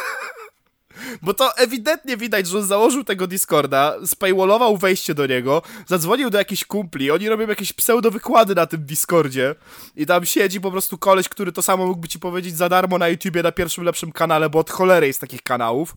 Bo 1.22 1.34
to 1.34 1.56
ewidentnie 1.56 2.16
widać, 2.16 2.46
że 2.46 2.58
on 2.58 2.66
założył 2.66 3.04
tego 3.04 3.26
Discorda, 3.26 3.94
spaywallował 4.06 4.76
wejście 4.76 5.14
do 5.14 5.26
niego, 5.26 5.62
zadzwonił 5.86 6.30
do 6.30 6.38
jakichś 6.38 6.64
kumpli, 6.64 7.10
oni 7.10 7.28
robią 7.28 7.48
jakieś 7.48 7.72
pseudo-wykłady 7.72 8.54
na 8.54 8.66
tym 8.66 8.84
Discordzie 8.84 9.54
i 9.96 10.06
tam 10.06 10.26
siedzi 10.26 10.60
po 10.60 10.70
prostu 10.70 10.98
koleś, 10.98 11.28
który 11.28 11.52
to 11.52 11.62
samo 11.62 11.86
mógłby 11.86 12.08
ci 12.08 12.18
powiedzieć 12.18 12.56
za 12.56 12.68
darmo 12.68 12.98
na 12.98 13.08
YouTubie 13.08 13.42
na 13.42 13.52
pierwszym 13.52 13.84
lepszym 13.84 14.12
kanale, 14.12 14.50
bo 14.50 14.58
od 14.58 14.70
cholery 14.70 15.06
jest 15.06 15.20
takich 15.20 15.42
kanałów. 15.42 15.96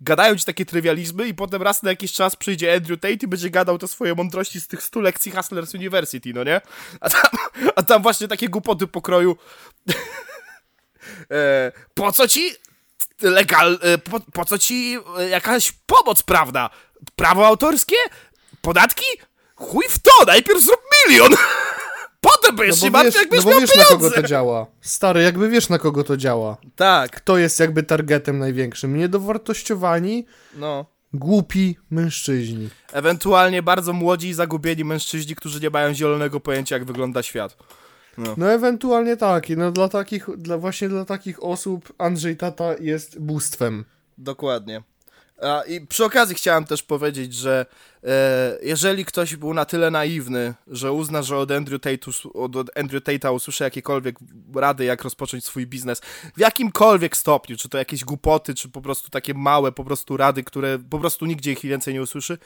Gadają 0.00 0.36
ci 0.36 0.44
takie 0.44 0.64
trywializmy 0.64 1.28
i 1.28 1.34
potem 1.34 1.62
raz 1.62 1.82
na 1.82 1.90
jakiś 1.90 2.12
czas 2.12 2.36
przyjdzie 2.36 2.74
Andrew 2.74 3.00
Tate 3.00 3.14
i 3.14 3.26
będzie 3.26 3.50
gadał 3.50 3.78
te 3.78 3.88
swoje 3.88 4.14
mądrości 4.14 4.60
z 4.60 4.68
tych 4.68 4.82
100 4.82 5.00
lekcji 5.00 5.32
Hustlers 5.32 5.74
University, 5.74 6.32
no 6.34 6.44
nie? 6.44 6.60
A 7.00 7.10
tam, 7.10 7.30
a 7.76 7.82
tam 7.82 8.02
właśnie 8.02 8.28
takie 8.28 8.48
głupoty 8.48 8.86
pokroju 8.86 9.36
e, 11.30 11.72
po 11.94 12.12
co 12.12 12.28
ci 12.28 12.50
legal, 13.22 13.78
e, 13.82 13.98
po, 13.98 14.20
po 14.32 14.44
co 14.44 14.58
ci 14.58 14.98
e, 15.18 15.28
jakaś 15.28 15.72
pomoc, 15.72 16.22
prawda? 16.22 16.70
Prawo 17.16 17.46
autorskie? 17.46 17.96
Podatki? 18.62 19.04
Chuj 19.54 19.84
w 19.88 19.98
to, 19.98 20.10
najpierw 20.26 20.62
zrób 20.62 20.80
milion! 21.08 21.32
Potem 22.20 22.54
No 22.56 22.62
będziesz 22.62 22.80
się 22.80 22.90
bo 22.90 22.98
wiesz, 22.98 23.14
martwił, 23.14 23.22
jak 23.22 23.44
no 23.44 23.52
bo 23.52 23.60
wiesz 23.60 23.76
na 23.76 23.84
kogo 23.84 23.96
pieniądze. 23.98 24.22
to 24.22 24.28
działa. 24.28 24.66
Stary, 24.80 25.22
jakby 25.22 25.48
wiesz 25.48 25.68
na 25.68 25.78
kogo 25.78 26.04
to 26.04 26.16
działa. 26.16 26.56
Tak, 26.76 27.20
To 27.20 27.38
jest 27.38 27.60
jakby 27.60 27.82
targetem 27.82 28.38
największym. 28.38 28.96
Niedowartościowani, 28.96 30.26
no. 30.54 30.86
głupi 31.12 31.76
mężczyźni. 31.90 32.68
Ewentualnie 32.92 33.62
bardzo 33.62 33.92
młodzi 33.92 34.28
i 34.28 34.34
zagubieni 34.34 34.84
mężczyźni, 34.84 35.34
którzy 35.36 35.60
nie 35.60 35.70
mają 35.70 35.94
zielonego 35.94 36.40
pojęcia, 36.40 36.76
jak 36.76 36.84
wygląda 36.84 37.22
świat. 37.22 37.56
No 38.36 38.52
ewentualnie 38.52 39.16
tak. 39.16 39.50
I 39.50 39.56
no 39.56 39.72
dla 39.72 39.88
takich, 39.88 40.26
dla, 40.36 40.58
właśnie 40.58 40.88
dla 40.88 41.04
takich 41.04 41.42
osób 41.42 41.92
Andrzej 41.98 42.36
Tata 42.36 42.74
jest 42.80 43.18
bóstwem. 43.18 43.84
Dokładnie. 44.18 44.82
A, 45.42 45.62
I 45.62 45.80
przy 45.86 46.04
okazji 46.04 46.34
chciałem 46.34 46.64
też 46.64 46.82
powiedzieć, 46.82 47.34
że 47.34 47.66
e, 48.04 48.58
jeżeli 48.62 49.04
ktoś 49.04 49.36
był 49.36 49.54
na 49.54 49.64
tyle 49.64 49.90
naiwny, 49.90 50.54
że 50.66 50.92
uzna, 50.92 51.22
że 51.22 51.36
od 51.36 51.50
Andrew, 51.50 51.80
Tate, 51.80 52.10
od 52.34 52.78
Andrew 52.78 53.02
Tate'a 53.04 53.34
usłyszy 53.34 53.64
jakiekolwiek 53.64 54.16
rady, 54.54 54.84
jak 54.84 55.02
rozpocząć 55.02 55.44
swój 55.44 55.66
biznes, 55.66 56.00
w 56.36 56.40
jakimkolwiek 56.40 57.16
stopniu, 57.16 57.56
czy 57.56 57.68
to 57.68 57.78
jakieś 57.78 58.04
głupoty, 58.04 58.54
czy 58.54 58.68
po 58.68 58.80
prostu 58.80 59.10
takie 59.10 59.34
małe 59.34 59.72
po 59.72 59.84
prostu 59.84 60.16
rady, 60.16 60.44
które 60.44 60.78
po 60.90 60.98
prostu 60.98 61.26
nigdzie 61.26 61.52
ich 61.52 61.60
więcej 61.60 61.94
nie 61.94 62.02
usłyszy, 62.02 62.38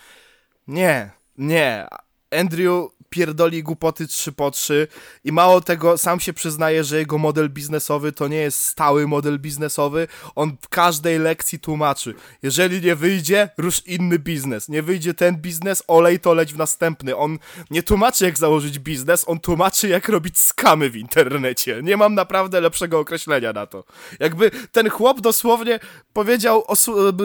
nie, 0.68 1.10
nie. 1.38 1.86
Andrew 2.32 2.88
pierdoli 3.12 3.62
głupoty 3.62 4.06
3 4.06 4.32
po 4.32 4.50
3 4.50 4.88
i 5.24 5.32
mało 5.32 5.60
tego, 5.60 5.98
sam 5.98 6.20
się 6.20 6.32
przyznaje, 6.32 6.84
że 6.84 6.98
jego 6.98 7.18
model 7.18 7.50
biznesowy 7.50 8.12
to 8.12 8.28
nie 8.28 8.36
jest 8.36 8.64
stały 8.64 9.06
model 9.06 9.38
biznesowy. 9.38 10.08
On 10.34 10.56
w 10.60 10.68
każdej 10.68 11.18
lekcji 11.18 11.58
tłumaczy. 11.58 12.14
Jeżeli 12.42 12.80
nie 12.80 12.94
wyjdzie, 12.94 13.48
rusz 13.58 13.82
inny 13.86 14.18
biznes. 14.18 14.68
Nie 14.68 14.82
wyjdzie 14.82 15.14
ten 15.14 15.36
biznes, 15.36 15.82
olej 15.88 16.20
to 16.20 16.34
leć 16.34 16.54
w 16.54 16.56
następny. 16.56 17.16
On 17.16 17.38
nie 17.70 17.82
tłumaczy, 17.82 18.24
jak 18.24 18.38
założyć 18.38 18.78
biznes, 18.78 19.24
on 19.28 19.40
tłumaczy, 19.40 19.88
jak 19.88 20.08
robić 20.08 20.38
skamy 20.38 20.90
w 20.90 20.96
internecie. 20.96 21.80
Nie 21.82 21.96
mam 21.96 22.14
naprawdę 22.14 22.60
lepszego 22.60 22.98
określenia 22.98 23.52
na 23.52 23.66
to. 23.66 23.84
Jakby 24.20 24.50
ten 24.72 24.90
chłop 24.90 25.20
dosłownie 25.20 25.80
powiedział 26.12 26.64
o 26.68 26.74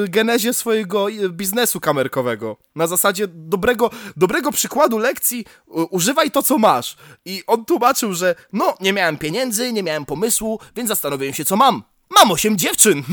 genezie 0.07 0.53
swojego 0.53 1.07
biznesu 1.29 1.79
kamerkowego. 1.79 2.57
Na 2.75 2.87
zasadzie 2.87 3.27
dobrego, 3.27 3.89
dobrego 4.17 4.51
przykładu 4.51 4.96
lekcji 4.97 5.45
u- 5.65 5.87
używaj 5.95 6.31
to, 6.31 6.43
co 6.43 6.57
masz. 6.57 6.97
I 7.25 7.43
on 7.47 7.65
tłumaczył, 7.65 8.13
że 8.13 8.35
no, 8.53 8.77
nie 8.79 8.93
miałem 8.93 9.17
pieniędzy, 9.17 9.73
nie 9.73 9.83
miałem 9.83 10.05
pomysłu, 10.05 10.59
więc 10.75 10.87
zastanowiłem 10.87 11.33
się, 11.33 11.45
co 11.45 11.55
mam. 11.55 11.83
Mam 12.09 12.31
osiem 12.31 12.57
dziewczyn. 12.57 13.03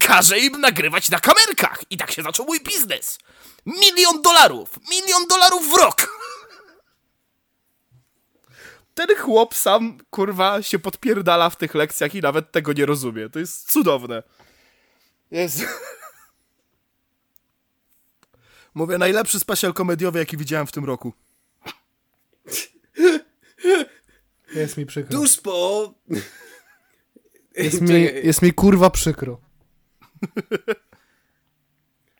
Każę 0.00 0.38
im 0.38 0.60
nagrywać 0.60 1.10
na 1.10 1.20
kamerkach. 1.20 1.82
I 1.90 1.96
tak 1.96 2.10
się 2.10 2.22
zaczął 2.22 2.46
mój 2.46 2.60
biznes. 2.60 3.18
Milion 3.66 4.22
dolarów. 4.22 4.68
Milion 4.90 5.26
dolarów 5.28 5.70
w 5.70 5.74
rok. 5.74 6.06
Ten 8.94 9.16
chłop 9.16 9.54
sam, 9.54 9.98
kurwa, 10.10 10.62
się 10.62 10.78
podpierdala 10.78 11.50
w 11.50 11.56
tych 11.56 11.74
lekcjach 11.74 12.14
i 12.14 12.20
nawet 12.20 12.52
tego 12.52 12.72
nie 12.72 12.86
rozumie. 12.86 13.30
To 13.30 13.38
jest 13.38 13.72
cudowne. 13.72 14.22
Jest... 15.30 15.60
Mówię, 18.74 18.98
najlepszy 18.98 19.40
special 19.40 19.74
komediowy, 19.74 20.18
jaki 20.18 20.36
widziałem 20.36 20.66
w 20.66 20.72
tym 20.72 20.84
roku. 20.84 21.12
Jest 24.54 24.76
mi 24.76 24.86
przykro. 24.86 25.20
Tuż 25.20 25.40
po... 25.40 25.94
Jest 27.56 27.80
mi, 27.88 28.02
jest 28.02 28.42
mi 28.42 28.52
kurwa 28.52 28.90
przykro. 28.90 29.40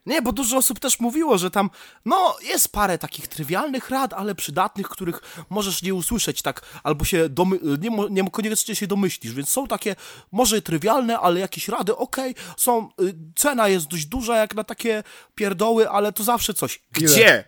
Nie, 0.07 0.23
bo 0.23 0.33
dużo 0.33 0.57
osób 0.57 0.81
też 0.81 1.01
mówiło, 1.01 1.39
że 1.39 1.51
tam, 1.51 1.71
no, 2.05 2.37
jest 2.43 2.73
parę 2.73 2.99
takich 2.99 3.29
trywialnych 3.29 3.91
rad, 3.91 4.13
ale 4.13 4.35
przydatnych, 4.35 4.89
których 4.89 5.21
możesz 5.51 5.83
nie 5.83 5.95
usłyszeć 5.95 6.43
tak, 6.43 6.61
albo 6.83 7.05
się 7.05 7.29
domy 7.29 7.59
nie, 7.81 7.91
nie 8.11 8.31
koniecznie 8.31 8.77
się 8.77 8.87
domyślisz, 8.87 9.33
więc 9.33 9.49
są 9.49 9.67
takie, 9.67 9.97
może 10.33 10.63
trywialne, 10.63 11.19
ale 11.19 11.41
jakieś 11.41 11.69
rady, 11.69 11.97
okej, 11.97 12.35
są, 12.57 12.89
y, 13.01 13.15
cena 13.37 13.69
jest 13.69 13.87
dość 13.87 14.07
duża 14.07 14.37
jak 14.37 14.55
na 14.55 14.65
takie 14.65 15.03
pierdoły, 15.35 15.91
ale 15.91 16.13
to 16.13 16.25
zawsze 16.25 16.55
coś. 16.55 16.83
Gdzie? 16.93 17.45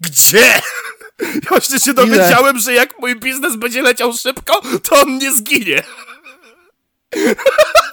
Gdzie? 0.00 0.52
Ja 1.20 1.48
właśnie 1.48 1.80
się 1.80 1.94
dowiedziałem, 1.94 2.58
że 2.58 2.72
jak 2.74 2.98
mój 2.98 3.20
biznes 3.20 3.56
będzie 3.56 3.82
leciał 3.82 4.12
szybko, 4.12 4.60
to 4.82 5.02
on 5.02 5.18
nie 5.18 5.32
zginie. 5.32 5.82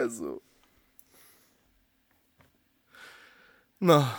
Jezu. 0.00 0.40
No. 3.80 4.14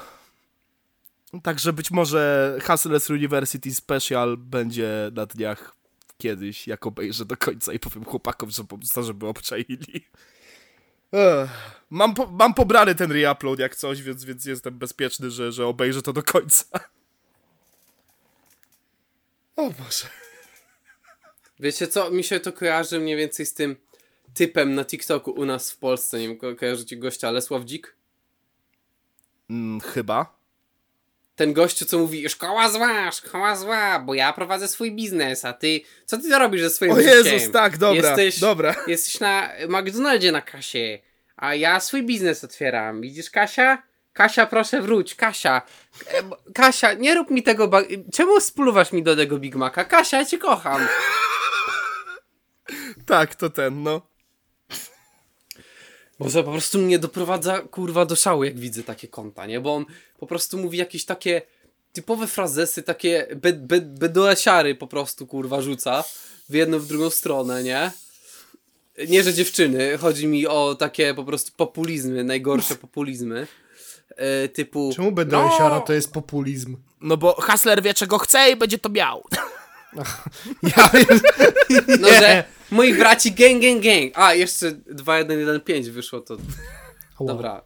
Także 1.43 1.73
być 1.73 1.91
może 1.91 2.57
Hustlers 2.67 3.09
University 3.09 3.75
Special 3.75 4.37
będzie 4.37 5.11
na 5.13 5.25
dniach 5.25 5.75
kiedyś, 6.17 6.67
jak 6.67 6.87
obejrzę 6.87 7.25
do 7.25 7.37
końca 7.37 7.73
i 7.73 7.79
powiem 7.79 8.05
chłopakom, 8.05 8.51
że 8.51 8.63
po 8.63 8.77
prostu, 8.77 9.03
żeby 9.03 9.27
obczaili. 9.27 10.07
Mam, 11.89 12.13
po, 12.13 12.25
mam 12.25 12.53
pobrany 12.53 12.95
ten 12.95 13.11
reupload 13.11 13.59
jak 13.59 13.75
coś, 13.75 14.01
więc, 14.01 14.23
więc 14.23 14.45
jestem 14.45 14.77
bezpieczny, 14.77 15.31
że, 15.31 15.51
że 15.51 15.65
obejrzę 15.65 16.01
to 16.01 16.13
do 16.13 16.23
końca. 16.23 16.65
O 19.55 19.69
Boże. 19.69 20.07
Wiecie 21.59 21.87
co, 21.87 22.11
mi 22.11 22.23
się 22.23 22.39
to 22.39 22.53
kojarzy 22.53 22.99
mniej 22.99 23.17
więcej 23.17 23.45
z 23.45 23.53
tym 23.53 23.75
typem 24.33 24.75
na 24.75 24.85
TikToku 24.85 25.31
u 25.31 25.45
nas 25.45 25.71
w 25.71 25.77
Polsce. 25.77 26.19
Nie 26.19 26.27
wiem, 26.27 26.37
ko- 26.37 26.55
kojarzycie 26.55 26.97
gościa 26.97 27.31
Lesław 27.31 27.63
Dzik? 27.63 27.95
Mm, 29.49 29.81
chyba. 29.81 30.39
Ten 31.35 31.53
gościu, 31.53 31.85
co 31.85 31.99
mówi, 31.99 32.29
szkoła 32.29 32.69
zła, 32.69 33.11
szkoła 33.11 33.55
zła, 33.55 33.99
bo 33.99 34.13
ja 34.13 34.33
prowadzę 34.33 34.67
swój 34.67 34.91
biznes, 34.91 35.45
a 35.45 35.53
ty, 35.53 35.81
co 36.05 36.17
ty 36.17 36.29
robisz 36.39 36.61
ze 36.61 36.69
swoim 36.69 36.91
O 36.91 36.95
życiem? 36.95 37.33
Jezus, 37.33 37.51
tak, 37.51 37.77
dobra, 37.77 37.95
jesteś, 38.09 38.39
dobra. 38.39 38.75
Jesteś 38.87 39.19
na 39.19 39.49
McDonaldzie 39.69 40.31
na 40.31 40.41
kasie, 40.41 40.99
a 41.35 41.55
ja 41.55 41.79
swój 41.79 42.03
biznes 42.03 42.43
otwieram. 42.43 43.01
Widzisz, 43.01 43.29
Kasia? 43.29 43.83
Kasia, 44.13 44.45
proszę 44.45 44.81
wróć, 44.81 45.15
Kasia. 45.15 45.61
Kasia, 46.53 46.93
nie 46.93 47.15
rób 47.15 47.29
mi 47.29 47.43
tego, 47.43 47.67
ba- 47.67 47.83
czemu 48.13 48.39
spluwasz 48.39 48.91
mi 48.91 49.03
do 49.03 49.15
tego 49.15 49.37
Big 49.37 49.55
Maca? 49.55 49.85
Kasia, 49.85 50.17
ja 50.17 50.25
cię 50.25 50.37
kocham. 50.37 50.87
Tak, 53.05 53.35
to 53.35 53.49
ten, 53.49 53.83
no. 53.83 54.08
Boże, 56.19 56.43
po 56.43 56.51
prostu 56.51 56.79
mnie 56.79 56.99
doprowadza 56.99 57.59
kurwa 57.59 58.05
do 58.05 58.15
szału, 58.15 58.43
jak 58.43 58.59
widzę 58.59 58.83
takie 58.83 59.07
konta, 59.07 59.45
nie? 59.45 59.59
Bo 59.59 59.75
on 59.75 59.85
po 60.19 60.27
prostu 60.27 60.57
mówi 60.57 60.77
jakieś 60.77 61.05
takie 61.05 61.41
typowe 61.93 62.27
frazesy, 62.27 62.83
takie 62.83 63.27
be, 63.35 63.53
be, 63.53 64.75
po 64.75 64.87
prostu 64.87 65.27
kurwa 65.27 65.61
rzuca 65.61 66.03
w 66.49 66.53
jedną, 66.53 66.79
w 66.79 66.87
drugą 66.87 67.09
stronę, 67.09 67.63
nie? 67.63 67.91
Nie, 69.07 69.23
że 69.23 69.33
dziewczyny, 69.33 69.97
chodzi 69.97 70.27
mi 70.27 70.47
o 70.47 70.75
takie 70.75 71.13
po 71.13 71.23
prostu 71.23 71.51
populizmy, 71.57 72.23
najgorsze 72.23 72.75
populizmy. 72.75 73.47
E, 74.09 74.47
typu. 74.47 74.91
Czemu 74.95 75.11
będę 75.11 75.37
no, 75.37 75.81
to 75.81 75.93
jest 75.93 76.13
populizm? 76.13 76.77
No 77.01 77.17
bo 77.17 77.33
Hustler 77.41 77.83
wie 77.83 77.93
czego 77.93 78.17
chce 78.17 78.51
i 78.51 78.55
będzie 78.55 78.77
to 78.77 78.89
miał. 78.89 79.23
Ja 80.75 80.89
No, 81.99 82.07
że 82.07 82.43
moi 82.71 82.93
braci 82.93 83.31
gang, 83.31 83.61
gang, 83.61 83.83
gang. 83.83 84.11
A, 84.13 84.33
jeszcze 84.33 84.71
2115 84.71 85.91
wyszło 85.91 86.21
to. 86.21 86.37
Dobra. 87.19 87.61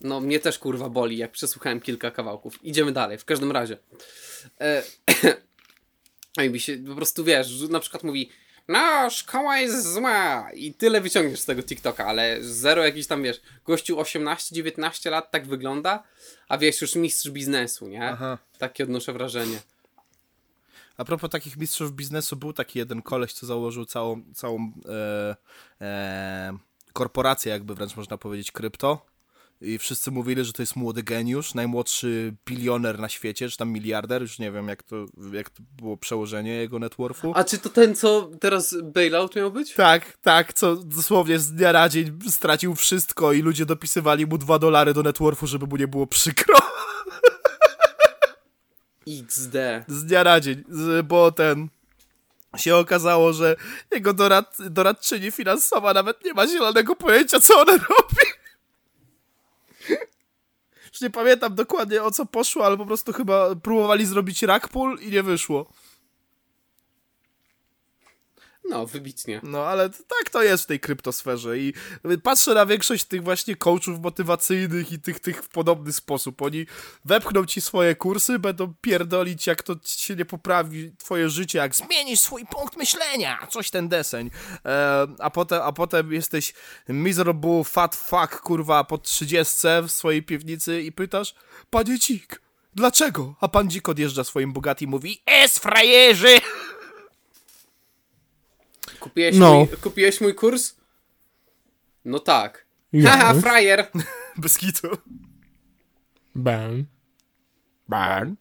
No, 0.00 0.20
mnie 0.20 0.40
też 0.40 0.58
kurwa 0.58 0.88
boli, 0.88 1.16
jak 1.16 1.32
przesłuchałem 1.32 1.80
kilka 1.80 2.10
kawałków. 2.10 2.64
Idziemy 2.64 2.92
dalej, 2.92 3.18
w 3.18 3.24
każdym 3.24 3.52
razie. 3.52 3.78
E, 4.60 4.82
no 6.36 6.42
i 6.42 6.50
mi 6.50 6.60
się 6.60 6.76
po 6.76 6.94
prostu 6.94 7.24
wiesz, 7.24 7.60
na 7.60 7.80
przykład 7.80 8.02
mówi, 8.02 8.30
no, 8.68 9.10
szkoła 9.10 9.58
jest 9.58 9.92
zła 9.92 10.50
i 10.54 10.74
tyle 10.74 11.00
wyciągniesz 11.00 11.40
z 11.40 11.44
tego 11.44 11.62
TikToka, 11.62 12.06
ale 12.06 12.36
zero 12.40 12.84
jakiś 12.84 13.06
tam, 13.06 13.22
wiesz, 13.22 13.40
gościu 13.64 13.96
18-19 13.96 15.10
lat 15.10 15.30
tak 15.30 15.46
wygląda, 15.46 16.02
a 16.48 16.58
wiesz, 16.58 16.80
już 16.80 16.94
mistrz 16.94 17.30
biznesu, 17.30 17.88
nie? 17.88 18.04
Aha. 18.04 18.38
Takie 18.58 18.84
odnoszę 18.84 19.12
wrażenie. 19.12 19.58
A 20.98 21.04
propos 21.04 21.30
takich 21.30 21.56
mistrzów 21.56 21.92
biznesu, 21.92 22.36
był 22.36 22.52
taki 22.52 22.78
jeden 22.78 23.02
koleś, 23.02 23.32
co 23.32 23.46
założył 23.46 23.84
całą, 23.84 24.22
całą 24.34 24.72
e, 24.88 25.36
e, 25.80 26.58
korporację, 26.92 27.52
jakby 27.52 27.74
wręcz 27.74 27.96
można 27.96 28.18
powiedzieć, 28.18 28.52
krypto. 28.52 29.06
I 29.60 29.78
wszyscy 29.78 30.10
mówili, 30.10 30.44
że 30.44 30.52
to 30.52 30.62
jest 30.62 30.76
młody 30.76 31.02
geniusz, 31.02 31.54
najmłodszy 31.54 32.34
bilioner 32.46 32.98
na 32.98 33.08
świecie, 33.08 33.48
czy 33.48 33.56
tam 33.56 33.70
miliarder, 33.70 34.22
już 34.22 34.38
nie 34.38 34.52
wiem 34.52 34.68
jak 34.68 34.82
to, 34.82 34.96
jak 35.32 35.50
to 35.50 35.62
było 35.76 35.96
przełożenie 35.96 36.52
jego 36.52 36.78
networku. 36.78 37.32
A 37.34 37.44
czy 37.44 37.58
to 37.58 37.68
ten, 37.68 37.94
co 37.94 38.30
teraz 38.40 38.76
bailout 38.82 39.36
miał 39.36 39.52
być? 39.52 39.74
Tak, 39.74 40.18
tak, 40.22 40.52
co 40.52 40.76
dosłownie 40.76 41.38
z 41.38 41.52
dnia 41.52 41.72
na 41.72 41.88
dzień 41.88 42.18
stracił 42.30 42.74
wszystko 42.74 43.32
i 43.32 43.42
ludzie 43.42 43.66
dopisywali 43.66 44.26
mu 44.26 44.38
dwa 44.38 44.58
dolary 44.58 44.94
do 44.94 45.02
networku, 45.02 45.46
żeby 45.46 45.66
mu 45.66 45.76
nie 45.76 45.88
było 45.88 46.06
przykro. 46.06 46.54
XD. 49.08 49.56
z 49.88 50.04
dnia 50.04 50.24
na 50.24 50.40
dzień, 50.40 50.64
bo 51.04 51.32
ten 51.32 51.68
się 52.56 52.76
okazało, 52.76 53.32
że 53.32 53.56
jego 53.90 54.12
dorad, 54.12 54.56
doradczyni 54.70 55.30
finansowa 55.30 55.94
nawet 55.94 56.24
nie 56.24 56.34
ma 56.34 56.46
zielonego 56.46 56.96
pojęcia, 56.96 57.40
co 57.40 57.60
ona 57.60 57.72
robi. 57.72 58.26
Już 60.92 61.00
nie 61.00 61.10
pamiętam 61.10 61.54
dokładnie 61.54 62.02
o 62.02 62.10
co 62.10 62.26
poszło, 62.26 62.66
ale 62.66 62.76
po 62.76 62.86
prostu 62.86 63.12
chyba 63.12 63.54
próbowali 63.54 64.06
zrobić 64.06 64.42
rackpool 64.42 64.98
i 65.00 65.10
nie 65.10 65.22
wyszło. 65.22 65.72
No, 68.68 68.86
wybitnie. 68.86 69.40
No, 69.42 69.66
ale 69.66 69.90
tak 69.90 70.30
to 70.32 70.42
jest 70.42 70.64
w 70.64 70.66
tej 70.66 70.80
kryptosferze 70.80 71.58
i 71.58 71.74
patrzę 72.22 72.54
na 72.54 72.66
większość 72.66 73.04
tych 73.04 73.22
właśnie 73.22 73.56
coachów 73.56 74.00
motywacyjnych 74.00 74.92
i 74.92 74.98
tych, 74.98 75.20
tych 75.20 75.42
w 75.42 75.48
podobny 75.48 75.92
sposób. 75.92 76.42
Oni 76.42 76.66
wepchną 77.04 77.46
ci 77.46 77.60
swoje 77.60 77.94
kursy, 77.94 78.38
będą 78.38 78.74
pierdolić, 78.80 79.46
jak 79.46 79.62
to 79.62 79.76
się 79.84 80.16
nie 80.16 80.24
poprawi 80.24 80.92
twoje 80.98 81.28
życie, 81.30 81.58
jak 81.58 81.74
zmienisz 81.74 82.20
swój 82.20 82.46
punkt 82.46 82.76
myślenia, 82.76 83.46
coś 83.50 83.70
ten 83.70 83.88
deseń. 83.88 84.30
E, 84.64 85.06
a, 85.18 85.30
potem, 85.30 85.62
a 85.62 85.72
potem 85.72 86.12
jesteś 86.12 86.54
miserable 86.88 87.64
fat 87.64 87.96
fuck, 87.96 88.40
kurwa, 88.40 88.84
po 88.84 88.98
trzydziestce 88.98 89.82
w 89.82 89.90
swojej 89.90 90.22
piwnicy 90.22 90.82
i 90.82 90.92
pytasz, 90.92 91.34
panie 91.70 91.98
Dzik, 91.98 92.40
dlaczego? 92.74 93.34
A 93.40 93.48
pan 93.48 93.70
Dzik 93.70 93.88
odjeżdża 93.88 94.24
swoim 94.24 94.52
Bugatti 94.52 94.84
i 94.84 94.88
mówi, 94.88 95.22
es 95.26 95.58
frajerzy! 95.58 96.40
Kupiłeś, 99.00 99.36
No. 99.36 99.54
mój, 99.54 99.68
kupiłeś 99.68 100.20
mój 100.20 100.34
kurs? 100.34 100.74
No 102.04 102.18
tak. 102.18 102.66
Ja. 102.92 103.10
Haha, 103.10 103.34
frajer! 103.34 103.90
Bez 104.42 104.58
kitu. 104.58 104.88
Ben. 106.34 106.84
Ban. 107.88 108.36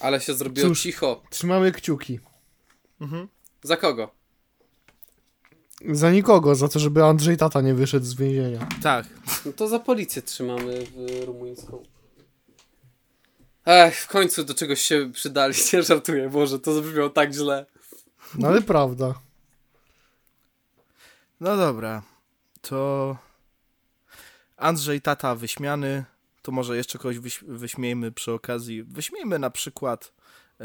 Ale 0.00 0.20
się 0.20 0.34
zrobiło 0.34 0.68
Cóż. 0.68 0.82
cicho. 0.82 1.22
Trzymamy 1.30 1.72
kciuki. 1.72 2.20
Za 3.62 3.76
kogo? 3.76 4.10
Za 5.90 6.10
nikogo, 6.10 6.54
za 6.54 6.68
to, 6.68 6.78
żeby 6.78 7.04
Andrzej 7.04 7.36
Tata 7.36 7.60
nie 7.60 7.74
wyszedł 7.74 8.06
z 8.06 8.14
więzienia. 8.14 8.68
Tak. 8.82 9.06
No 9.46 9.52
to 9.52 9.68
za 9.68 9.78
policję 9.78 10.22
trzymamy 10.22 10.84
w 10.86 11.24
rumuńską. 11.26 11.82
Ech, 13.66 14.00
w 14.00 14.08
końcu 14.08 14.44
do 14.44 14.54
czegoś 14.54 14.80
się 14.80 15.10
przydaliście, 15.12 15.82
żartuję, 15.82 16.30
Boże, 16.30 16.58
to 16.58 16.74
zabrzmiało 16.74 17.10
tak 17.10 17.32
źle. 17.32 17.66
No 18.34 18.48
ale 18.48 18.62
prawda. 18.62 19.14
No 21.40 21.56
dobra, 21.56 22.02
to 22.60 23.16
Andrzej 24.56 25.00
Tata 25.00 25.34
wyśmiany, 25.34 26.04
to 26.42 26.52
może 26.52 26.76
jeszcze 26.76 26.98
kogoś 26.98 27.18
wyś 27.18 27.44
wyśmiejmy 27.48 28.12
przy 28.12 28.32
okazji. 28.32 28.82
Wyśmiejmy 28.82 29.38
na 29.38 29.50
przykład 29.50 30.12
e, 30.60 30.64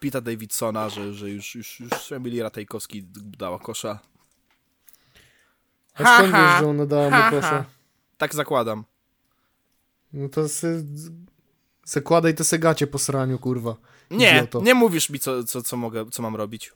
Pita 0.00 0.20
Davidsona, 0.20 0.88
że, 0.88 1.14
że 1.14 1.30
już, 1.30 1.54
już, 1.54 1.80
już 1.80 2.12
Emilia 2.12 2.42
Ratajkowski 2.42 3.02
dała 3.14 3.58
kosza. 3.58 3.98
A 5.94 6.16
skąd 6.16 6.32
wiesz, 6.32 6.60
że 6.60 6.66
ona 6.66 6.86
dała 6.86 7.10
mu 7.10 7.30
kosza? 7.30 7.64
Tak 8.18 8.34
zakładam. 8.34 8.84
No 10.12 10.28
to 10.28 10.48
se, 10.48 10.82
zakładaj 11.86 12.34
te 12.34 12.44
segacie 12.44 12.86
po 12.86 12.98
sraniu, 12.98 13.38
kurwa. 13.38 13.76
Nie, 14.10 14.30
Idioto. 14.30 14.60
nie 14.60 14.74
mówisz 14.74 15.10
mi, 15.10 15.18
co, 15.20 15.44
co, 15.44 15.62
co, 15.62 15.76
mogę, 15.76 16.04
co 16.10 16.22
mam 16.22 16.36
robić. 16.36 16.72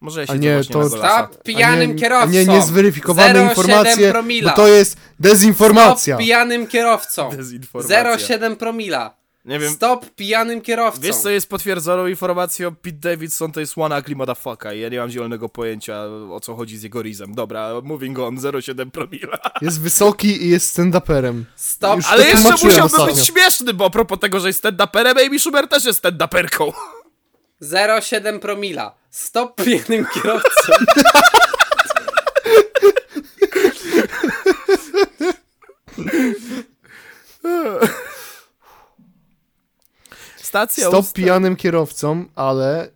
Może 0.00 0.20
ja 0.20 0.26
się 0.26 0.32
A 0.32 0.36
nie, 0.36 0.54
właśnie 0.54 0.72
to-. 0.72 0.88
Stop 0.88 1.42
pijanym 1.42 1.90
a 1.90 1.92
nie, 1.92 1.98
kierowcą! 2.00 2.30
Nie, 2.30 2.46
niezweryfikowane 2.46 3.40
0,7 3.40 3.48
informacje, 3.48 4.10
promila. 4.10 4.50
bo 4.50 4.56
to 4.56 4.68
jest 4.68 4.96
dezinformacja. 5.20 6.14
Stop 6.14 6.24
pijanym 6.24 6.66
kierowcą! 6.66 7.30
Dezinformacja. 7.30 8.04
0,7 8.38 8.56
promila! 8.56 9.23
Nie 9.44 9.58
wiem, 9.58 9.72
Stop 9.72 10.06
pijanym 10.10 10.60
kierowcą! 10.60 11.00
Wiesz, 11.00 11.16
co 11.16 11.30
jest 11.30 11.48
potwierdzoną 11.48 12.06
informacją? 12.06 12.74
Pete 12.74 12.96
Davidson 12.96 13.52
to 13.52 13.60
jest 13.60 13.72
one 13.78 13.98
ugly 14.00 14.16
motherfucker 14.16 14.76
i 14.76 14.80
ja 14.80 14.88
nie 14.88 14.98
mam 14.98 15.10
zielonego 15.10 15.48
pojęcia, 15.48 16.04
o 16.30 16.40
co 16.40 16.54
chodzi 16.56 16.78
z 16.78 16.82
jego 16.82 17.02
rizem. 17.02 17.34
Dobra, 17.34 17.70
moving 17.82 18.18
on, 18.18 18.36
0,7 18.36 18.90
promila. 18.90 19.38
Jest 19.62 19.80
wysoki 19.80 20.42
i 20.44 20.50
jest 20.50 20.78
stand-uperem. 20.78 21.42
Stop, 21.56 21.96
Już 21.96 22.06
Ale 22.06 22.22
to 22.24 22.28
jeszcze 22.30 22.50
musiałby 22.50 22.82
ostatnio. 22.82 23.06
być 23.14 23.26
śmieszny, 23.26 23.74
bo 23.74 23.84
a 23.86 23.90
propos 23.90 24.18
tego, 24.18 24.40
że 24.40 24.48
jest 24.48 24.64
stand-uperem, 24.64 25.26
Amy 25.26 25.38
Schumer 25.38 25.68
też 25.68 25.84
jest 25.84 26.04
stand-uperką. 26.04 26.72
0,7 27.62 28.38
promila. 28.38 28.94
Stop 29.10 29.62
pijanym 29.64 30.06
kierowcą. 30.14 30.72
stacja 40.54 40.88
Stop 40.88 41.04
usta- 41.04 41.12
pijanym 41.14 41.56
kierowcom, 41.56 42.28
ale, 42.34 42.90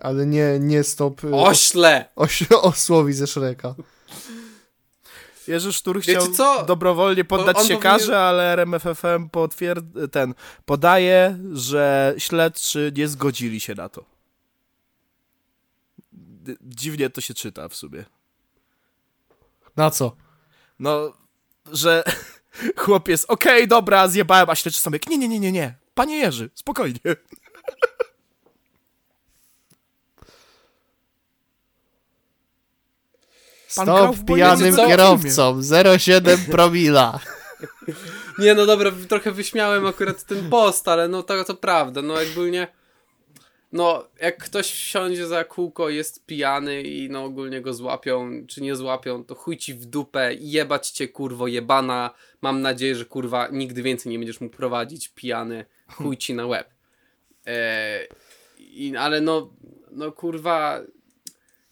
ale 0.00 0.26
nie, 0.26 0.58
nie 0.60 0.84
stop 0.84 1.24
y, 1.24 1.34
Ośle! 1.34 2.08
oś, 2.16 2.42
osłowi 2.62 3.12
ze 3.12 3.26
Shreka. 3.26 3.74
Jerzy 5.48 5.72
Sztur 5.72 5.96
Wiecie 6.00 6.12
chciał 6.20 6.32
co? 6.32 6.64
dobrowolnie 6.64 7.24
poddać 7.24 7.56
on 7.56 7.62
się 7.66 7.74
powinien- 7.74 7.82
karze, 7.82 8.20
ale 8.20 8.52
RMFFM 8.52 9.28
potwierd... 9.30 9.84
ten 10.12 10.34
podaje, 10.64 11.38
że 11.52 12.14
śledczy 12.18 12.92
nie 12.96 13.08
zgodzili 13.08 13.60
się 13.60 13.74
na 13.74 13.88
to. 13.88 14.04
Dziwnie 16.62 17.10
to 17.10 17.20
się 17.20 17.34
czyta 17.34 17.68
w 17.68 17.74
sumie. 17.74 18.04
Na 19.76 19.90
co? 19.90 20.16
No, 20.78 21.12
że 21.72 22.04
chłopiec, 22.82 23.24
okej, 23.28 23.68
dobra, 23.68 24.08
zjebałem, 24.08 24.50
a 24.50 24.54
śledczy 24.54 24.80
sobie, 24.80 24.98
nie, 25.08 25.18
nie, 25.18 25.28
nie, 25.28 25.40
nie, 25.40 25.52
nie, 25.52 25.79
panie 25.94 26.16
Jerzy, 26.16 26.50
spokojnie. 26.54 27.00
Pan 33.76 33.86
Stop 33.86 34.16
pijanym 34.26 34.76
co? 34.76 34.86
kierowcom, 34.86 35.60
0,7 35.60 36.50
promila. 36.50 37.20
Nie 38.38 38.54
no 38.54 38.66
dobra, 38.66 38.90
trochę 39.08 39.32
wyśmiałem 39.32 39.86
akurat 39.86 40.24
ten 40.24 40.50
post, 40.50 40.88
ale 40.88 41.08
no 41.08 41.22
to, 41.22 41.44
to 41.44 41.54
prawda, 41.54 42.02
no 42.02 42.20
jakby 42.20 42.50
nie... 42.50 42.79
No, 43.72 44.04
jak 44.20 44.44
ktoś 44.44 44.72
wsiądzie 44.72 45.26
za 45.26 45.44
kółko, 45.44 45.88
jest 45.88 46.26
pijany 46.26 46.82
i 46.82 47.10
no 47.10 47.24
ogólnie 47.24 47.60
go 47.60 47.74
złapią, 47.74 48.46
czy 48.46 48.62
nie 48.62 48.76
złapią, 48.76 49.24
to 49.24 49.34
chuj 49.34 49.56
ci 49.56 49.74
w 49.74 49.86
dupę, 49.86 50.34
jebać 50.34 50.90
cię 50.90 51.08
kurwo 51.08 51.46
jebana, 51.46 52.10
mam 52.42 52.62
nadzieję, 52.62 52.94
że 52.94 53.04
kurwa 53.04 53.48
nigdy 53.52 53.82
więcej 53.82 54.12
nie 54.12 54.18
będziesz 54.18 54.40
mógł 54.40 54.56
prowadzić 54.56 55.08
pijany, 55.08 55.64
chuj 55.96 56.16
ci 56.16 56.34
na 56.34 56.46
łeb. 56.46 56.68
Eee, 57.46 58.08
i, 58.58 58.96
ale 58.96 59.20
no, 59.20 59.50
no 59.90 60.12
kurwa, 60.12 60.80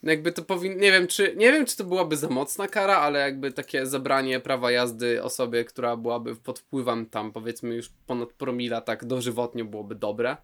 jakby 0.03 0.33
to 0.33 0.43
powinno, 0.43 0.81
nie 0.81 0.93
wiem 0.93 1.07
czy, 1.07 1.35
nie 1.37 1.53
wiem 1.53 1.67
czy 1.67 1.77
to 1.77 1.85
byłaby 1.85 2.17
za 2.17 2.29
mocna 2.29 2.69
kara, 2.69 2.97
ale 2.97 3.19
jakby 3.19 3.53
takie 3.53 3.87
zabranie 3.87 4.41
prawa 4.41 4.71
jazdy 4.71 5.23
osobie, 5.23 5.65
która 5.65 5.97
byłaby 5.97 6.37
pod 6.37 6.59
wpływem 6.59 7.07
tam 7.07 7.33
powiedzmy 7.33 7.75
już 7.75 7.91
ponad 8.07 8.33
promila 8.33 8.81
tak 8.81 9.05
dożywotnio 9.05 9.65
byłoby 9.65 9.95
dobre. 9.95 10.37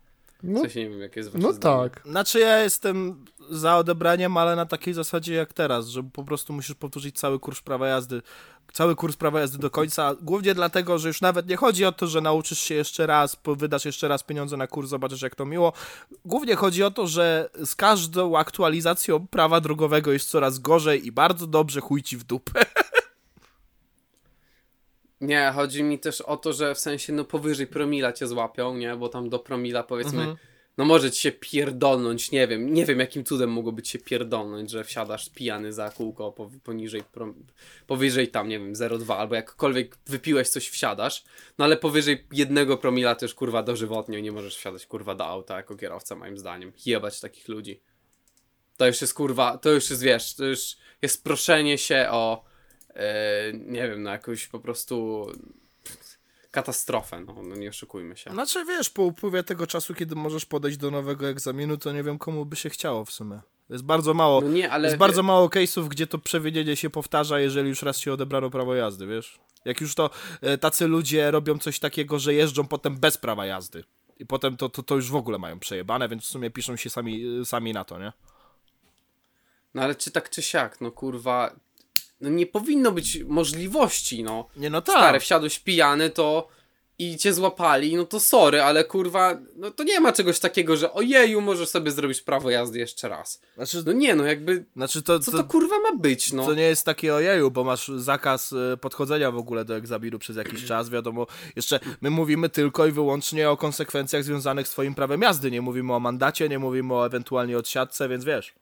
W 0.45 0.49
No, 0.49 0.61
sensie 0.61 0.81
nie 0.81 0.91
wiem 0.91 1.01
jakie 1.01 1.21
jest 1.21 1.33
wasze 1.33 1.47
no 1.47 1.53
zdanie. 1.53 1.91
tak. 1.91 2.03
Znaczy 2.07 2.41
ja 2.41 2.59
jestem 2.59 3.25
za 3.51 3.77
odebraniem, 3.79 4.37
ale 4.37 4.57
na 4.57 4.67
takiej 4.67 4.95
zasadzie 4.95 5.35
jak 5.35 5.53
teraz, 5.53 5.87
że 5.89 6.03
po 6.03 6.25
prostu 6.25 6.53
musisz 6.53 6.75
powtórzyć 6.75 7.19
cały 7.19 7.39
kurs 7.41 7.61
prawa 7.61 7.89
jazdy, 7.89 8.23
cały 8.73 8.97
kurs 8.97 9.17
prawa 9.17 9.41
jazdy 9.41 9.59
do 9.59 9.71
końca, 9.71 10.15
głównie 10.23 10.55
dlatego, 10.55 10.99
że 10.99 11.09
już 11.09 11.21
nawet 11.21 11.49
nie 11.49 11.57
chodzi 11.57 11.85
o 11.85 11.93
to, 11.93 12.07
że 12.07 12.21
nauczysz 12.21 12.59
się 12.61 12.75
jeszcze 12.75 13.07
raz, 13.07 13.37
wydasz 13.57 13.85
jeszcze 13.85 14.09
raz 14.09 14.23
pieniądze 14.23 14.57
na 14.57 14.67
kurs, 14.67 14.89
zobaczysz 14.89 15.23
jak 15.23 15.35
to 15.35 15.45
miło. 15.47 15.73
Głównie 16.25 16.57
chodzi 16.57 16.83
o 16.83 16.91
to, 16.91 17.07
że 17.07 17.51
z 17.65 17.75
każdą 17.75 18.39
aktualizacją 18.39 19.27
prawa 19.27 19.61
drogowego 19.61 20.13
jest 20.13 20.29
coraz 20.31 20.59
gorzej 20.59 21.07
i 21.07 21.13
bardzo 21.13 21.47
dobrze 21.47 21.81
chuj 21.81 22.03
ci 22.03 22.17
w 22.17 22.25
dupę. 22.25 22.61
Nie, 25.27 25.53
chodzi 25.55 25.83
mi 25.83 25.99
też 25.99 26.21
o 26.21 26.37
to, 26.37 26.53
że 26.53 26.75
w 26.75 26.79
sensie 26.79 27.13
no 27.13 27.25
powyżej 27.25 27.67
promila 27.67 28.13
cię 28.13 28.27
złapią, 28.27 28.77
nie? 28.77 28.97
Bo 28.97 29.09
tam 29.09 29.29
do 29.29 29.39
promila 29.39 29.83
powiedzmy, 29.83 30.19
Mhm. 30.19 30.37
no 30.79 30.85
może 30.85 31.11
ci 31.11 31.21
się 31.21 31.33
pierdolnąć, 31.33 32.31
nie 32.31 32.49
wiem, 32.49 32.75
nie 32.75 32.85
wiem 32.85 33.01
jakim 33.01 33.25
cudem 33.25 33.51
mogłoby 33.51 33.83
ci 33.83 33.93
się 33.93 33.99
pierdolnąć, 33.99 34.71
że 34.71 34.85
wsiadasz 34.85 35.31
pijany 35.31 35.73
za 35.73 35.91
kółko 35.91 36.33
po, 36.33 36.51
poniżej, 36.65 37.03
prom, 37.13 37.35
powyżej 37.87 38.29
tam, 38.29 38.49
nie 38.49 38.59
wiem, 38.59 38.75
0,2 38.75 39.15
albo 39.17 39.35
jakkolwiek 39.35 39.97
wypiłeś 40.07 40.49
coś 40.49 40.69
wsiadasz, 40.69 41.25
no 41.59 41.65
ale 41.65 41.77
powyżej 41.77 42.27
jednego 42.33 42.77
promila 42.77 43.15
też 43.15 43.35
kurwa 43.35 43.63
dożywotnio 43.63 44.21
nie 44.21 44.33
możesz 44.33 44.57
wsiadać 44.57 44.87
kurwa 44.87 45.15
do 45.15 45.27
auta 45.27 45.57
jako 45.57 45.77
kierowca 45.77 46.15
moim 46.17 46.39
zdaniem. 46.39 46.73
Jebać 46.87 47.21
takich 47.21 47.49
ludzi. 47.49 47.81
To 48.77 48.87
już 48.87 49.01
jest 49.01 49.15
kurwa, 49.15 49.59
to 49.59 49.71
już 49.71 49.91
jest 49.91 50.03
wiesz, 50.03 50.35
to 50.35 50.45
już 50.45 50.77
jest 51.03 51.25
proszenie 51.25 51.79
się 51.79 52.07
o 52.11 52.45
nie 53.53 53.89
wiem, 53.89 54.03
no 54.03 54.11
jakąś 54.11 54.47
po 54.47 54.61
prostu 54.61 55.27
katastrofę, 56.51 57.21
no, 57.21 57.35
no 57.43 57.57
nie 57.57 57.69
oszukujmy 57.69 58.17
się. 58.17 58.31
Znaczy 58.31 58.65
wiesz, 58.65 58.91
po 58.91 59.03
upływie 59.03 59.43
tego 59.43 59.67
czasu, 59.67 59.95
kiedy 59.95 60.15
możesz 60.15 60.47
podejść 60.47 60.77
do 60.79 60.91
nowego 60.91 61.29
egzaminu, 61.29 61.77
to 61.77 61.93
nie 61.93 62.03
wiem 62.03 62.19
komu 62.19 62.47
by 62.47 62.57
się 62.57 62.71
chciało 62.71 63.05
w 63.05 63.13
sumie. 63.13 63.41
Jest 63.71 63.85
bardzo 63.85 64.15
mało, 64.15 64.41
No 64.41 64.49
nie, 64.49 64.71
ale 64.71 64.89
jest 64.89 64.99
bardzo 64.99 65.23
mało 65.23 65.49
case'ów, 65.49 65.89
gdzie 65.89 66.07
to 66.07 66.19
przewinienie 66.19 66.77
się 66.77 66.91
powtarza, 66.91 67.41
jeżeli 67.41 67.69
już 67.69 67.83
raz 67.83 67.99
się 67.99 68.13
odebrano 68.13 68.51
prawo 68.51 68.75
jazdy, 68.75 69.07
wiesz? 69.07 69.39
Jak 69.65 69.81
już 69.81 69.95
to 69.95 70.11
e, 70.41 70.59
tacy 70.59 70.87
ludzie 70.87 71.31
robią 71.31 71.59
coś 71.59 71.79
takiego, 71.79 72.19
że 72.19 72.35
jeżdżą 72.35 72.67
potem 72.67 72.97
bez 72.97 73.19
prawa 73.19 73.47
jazdy. 73.47 73.85
I 74.19 74.27
potem 74.27 74.57
to, 74.57 74.69
to, 74.69 74.83
to 74.83 74.95
już 74.95 75.11
w 75.11 75.17
ogóle 75.17 75.39
mają 75.39 75.59
przejebane, 75.59 76.09
więc 76.09 76.23
w 76.25 76.27
sumie 76.27 76.51
piszą 76.51 76.77
się 76.77 76.91
sami, 76.91 77.39
e, 77.41 77.45
sami 77.45 77.73
na 77.73 77.85
to, 77.85 77.99
nie? 77.99 78.13
No 79.75 79.83
ale 79.83 79.95
czy 79.95 80.11
tak 80.11 80.31
czy 80.31 80.43
siak, 80.43 80.81
no 80.81 80.93
kurwa, 80.93 81.55
no 82.25 82.31
nie 82.31 82.47
powinno 82.47 82.93
być 82.93 83.19
możliwości, 83.25 84.23
no. 84.23 84.49
Nie, 84.57 84.71
no 84.71 84.83
tak. 84.83 84.97
Stary, 84.97 85.21
wsiadłeś 85.21 85.59
pijany, 85.59 86.11
to 86.11 86.49
i 86.99 87.17
cię 87.17 87.33
złapali, 87.33 87.97
no 87.97 88.05
to 88.05 88.21
sorry, 88.21 88.63
ale 88.63 88.85
kurwa, 88.85 89.39
no 89.57 89.71
to 89.71 89.85
nie 89.85 90.01
ma 90.01 90.13
czegoś 90.13 90.39
takiego, 90.39 90.77
że 90.77 90.93
ojeju, 90.93 91.41
możesz 91.41 91.69
sobie 91.69 91.91
zrobić 91.91 92.21
prawo 92.21 92.51
jazdy 92.51 92.79
jeszcze 92.79 93.09
raz. 93.09 93.41
Znaczy, 93.57 93.83
No 93.87 93.93
nie, 93.93 94.15
no 94.15 94.25
jakby, 94.25 94.65
znaczy 94.77 95.03
to, 95.03 95.19
co 95.19 95.31
to, 95.31 95.39
to 95.39 95.45
kurwa 95.45 95.79
ma 95.79 95.97
być, 95.97 96.33
no? 96.33 96.47
To 96.47 96.55
nie 96.55 96.63
jest 96.63 96.85
takie 96.85 97.15
ojeju, 97.15 97.51
bo 97.51 97.65
masz 97.65 97.89
zakaz 97.89 98.53
e, 98.73 98.77
podchodzenia 98.77 99.31
w 99.31 99.37
ogóle 99.37 99.65
do 99.65 99.77
egzaminu 99.77 100.19
przez 100.19 100.37
jakiś 100.37 100.65
czas, 100.71 100.91
wiadomo. 100.91 101.27
Jeszcze 101.57 101.81
my 102.01 102.11
mówimy 102.11 102.49
tylko 102.49 102.87
i 102.87 102.93
wyłącznie 102.93 103.51
o 103.51 103.57
konsekwencjach 103.57 104.25
związanych 104.25 104.69
z 104.69 104.71
twoim 104.71 104.95
prawem 104.95 105.23
jazdy. 105.23 105.51
Nie 105.51 105.61
mówimy 105.61 105.95
o 105.95 106.01
mandacie, 106.01 106.49
nie 106.49 106.59
mówimy 106.59 106.95
o 106.95 107.07
ewentualnie 107.07 107.59
odsiadce, 107.59 108.09
więc 108.09 108.25
wiesz. 108.25 108.55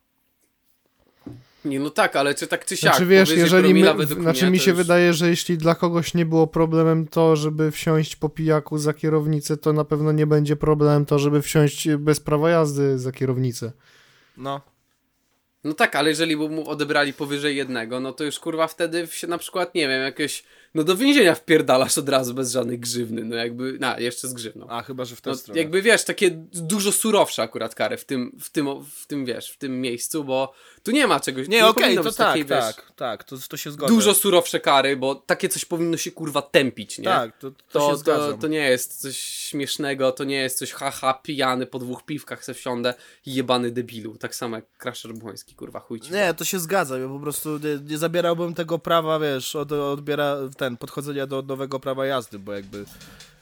Nie, 1.65 1.81
no 1.81 1.91
tak, 1.91 2.17
ale 2.17 2.35
czy 2.35 2.47
tak 2.47 2.65
czy 2.65 2.77
siak, 2.77 2.93
Znaczy 2.93 3.07
wiesz, 3.07 3.31
jeżeli 3.31 3.75
my, 3.75 4.07
znaczy 4.07 4.43
mnie 4.45 4.51
mi 4.53 4.59
się 4.59 4.71
już- 4.71 4.79
wydaje, 4.79 5.13
że 5.15 5.29
jeśli 5.29 5.59
dla 5.59 5.75
kogoś 5.75 6.15
nie 6.15 6.27
było 6.27 6.47
problemem 6.47 7.07
to, 7.09 7.37
żeby 7.37 7.71
wsiąść 7.71 8.17
po 8.17 8.29
pijaku 8.29 8.79
za 8.79 8.93
kierownicę, 8.93 9.57
to 9.57 9.73
na 9.73 9.85
pewno 9.85 10.13
nie 10.13 10.27
będzie 10.27 10.57
problemem 10.57 11.07
to, 11.07 11.19
żeby 11.19 11.43
wsiąść 11.43 11.89
bez 11.89 12.21
prawa 12.21 12.51
jazdy 12.51 12.99
za 12.99 13.13
kierownicę. 13.13 13.73
No. 14.37 14.61
No 15.65 15.75
tak, 15.75 15.97
ale 15.97 16.09
jeżeli 16.11 16.37
by 16.37 16.49
mu 16.49 16.69
odebrali 16.69 17.13
powyżej 17.13 17.57
jednego, 17.57 18.01
no 18.01 18.13
to 18.13 18.25
już 18.25 18.39
kurwa 18.39 18.67
wtedy 18.67 19.07
się 19.11 19.27
na 19.27 19.39
przykład, 19.39 19.75
nie 19.75 19.89
wiem, 19.89 20.03
jakieś, 20.03 20.45
no 20.75 20.85
do 20.85 20.97
więzienia 20.97 21.35
wpierdalasz 21.35 21.99
od 21.99 22.09
razu 22.09 22.35
bez 22.35 22.53
żadnej 22.53 22.79
grzywny, 22.79 23.25
no 23.25 23.37
jakby, 23.37 23.79
na, 23.79 23.99
jeszcze 24.01 24.29
z 24.29 24.33
grzywną. 24.35 24.67
A 24.71 24.83
chyba, 24.83 25.05
że 25.05 25.17
w 25.17 25.21
tę 25.21 25.31
No, 25.31 25.37
stronę. 25.37 25.61
jakby 25.61 25.83
wiesz, 25.83 26.05
takie 26.05 26.31
dużo 26.53 26.93
surowsze 26.93 27.43
akurat 27.43 27.75
kary 27.75 27.97
w 27.97 28.05
tym, 28.05 28.37
w 28.41 28.51
tym, 28.51 28.67
w 28.97 29.07
tym 29.07 29.25
wiesz, 29.25 29.51
w 29.51 29.59
tym 29.59 29.81
miejscu, 29.81 30.25
bo 30.25 30.53
tu 30.83 30.91
nie 30.91 31.07
ma 31.07 31.21
czegoś. 31.21 31.49
Nie, 31.49 31.61
tu 31.61 31.67
okej, 31.67 31.83
powinno 31.83 32.03
to 32.03 32.13
tak, 32.13 32.17
takiej, 32.17 32.45
wiesz, 32.45 32.77
tak, 32.77 32.93
tak, 32.97 33.25
to, 33.25 33.37
to 33.49 33.57
się 33.57 33.71
zgodzi. 33.71 33.95
Dużo 33.95 34.15
surowsze 34.15 34.61
kary, 34.61 34.97
bo 34.97 35.15
takie 35.15 35.49
coś 35.49 35.65
powinno 35.65 35.97
się 35.97 36.11
kurwa 36.11 36.43
tępić, 36.43 36.99
nie? 36.99 37.05
Tak, 37.05 37.39
to, 37.39 37.51
to, 37.71 37.97
się 37.97 38.05
To, 38.05 38.19
to, 38.19 38.39
to 38.39 38.47
nie 38.49 38.71
jest 38.71 39.01
coś 39.01 39.17
śmiesznego, 39.19 40.13
to 40.13 40.25
nie 40.25 40.37
jest 40.37 40.59
coś 40.59 40.73
haha, 40.73 41.15
pijany 41.15 41.67
po 41.67 41.79
dwóch 41.79 42.05
piwkach 42.05 42.45
se 42.45 42.55
wsiądę 42.55 42.95
i 43.27 43.35
jebany 43.35 43.71
debilu. 43.71 44.19
Tak 44.19 44.35
samo 44.35 44.57
jak 44.57 44.65
Crusher 44.79 45.15
Błoński, 45.15 45.55
kurwa, 45.55 45.81
chuj 45.81 46.01
ci. 46.01 46.13
Nie, 46.13 46.35
to 46.35 46.45
się 46.45 46.59
zgadza. 46.59 46.99
Ja 46.99 47.09
po 47.09 47.21
prostu 47.21 47.59
nie, 47.59 47.91
nie 47.91 47.99
zabierałbym 47.99 48.55
tego 48.55 48.79
prawa, 48.79 49.19
wiesz, 49.19 49.57
od, 49.57 49.73
odbiera 49.73 50.37
ten, 50.57 50.77
podchodzenia 50.77 51.27
do 51.27 51.43
nowego 51.43 51.81
prawa 51.81 52.07
jazdy, 52.07 52.39
bo 52.39 52.53
jakby. 52.53 52.85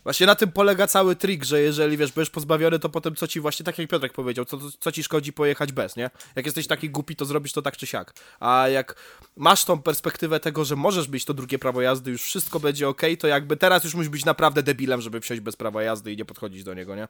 Właśnie 0.05 0.27
na 0.27 0.35
tym 0.35 0.53
polega 0.53 0.87
cały 0.87 1.17
trik, 1.17 1.45
że 1.45 1.61
jeżeli 1.61 1.97
wiesz, 1.97 2.13
będziesz 2.13 2.31
pozbawiony, 2.31 2.79
to 2.79 2.89
potem 2.89 3.15
co 3.15 3.29
ci 3.29 3.41
właśnie, 3.41 3.65
tak 3.65 3.79
jak 3.79 3.89
Piotrek 3.89 4.13
powiedział, 4.13 4.45
co, 4.45 4.59
co 4.81 4.93
ci 4.93 5.03
szkodzi 5.03 5.33
pojechać 5.33 5.73
bez, 5.73 5.97
nie? 5.97 6.11
Jak 6.37 6.47
jesteś 6.47 6.67
taki 6.67 6.91
głupi, 6.91 7.17
to 7.17 7.25
zrobisz 7.25 7.53
to 7.53 7.63
tak 7.63 7.77
czy 7.77 7.87
siak. 7.87 8.15
A 8.41 8.69
jak 8.69 8.95
masz 9.37 9.65
tą 9.65 9.83
perspektywę 9.83 10.41
tego, 10.41 10.65
że 10.65 10.77
możesz 10.77 11.09
mieć 11.09 11.25
to 11.25 11.35
drugie 11.35 11.59
prawo 11.59 11.83
jazdy, 11.83 12.11
już 12.11 12.23
wszystko 12.23 12.61
będzie 12.61 12.89
ok, 12.89 13.03
to 13.19 13.27
jakby 13.27 13.57
teraz 13.57 13.85
już 13.85 13.95
musisz 13.95 14.11
być 14.11 14.25
naprawdę 14.25 14.63
debilem, 14.63 15.01
żeby 15.01 15.21
wsiąść 15.21 15.41
bez 15.41 15.57
prawa 15.57 15.83
jazdy 15.83 16.13
i 16.13 16.17
nie 16.17 16.25
podchodzić 16.25 16.65
do 16.65 16.75
niego, 16.75 16.97
nie? 16.97 17.09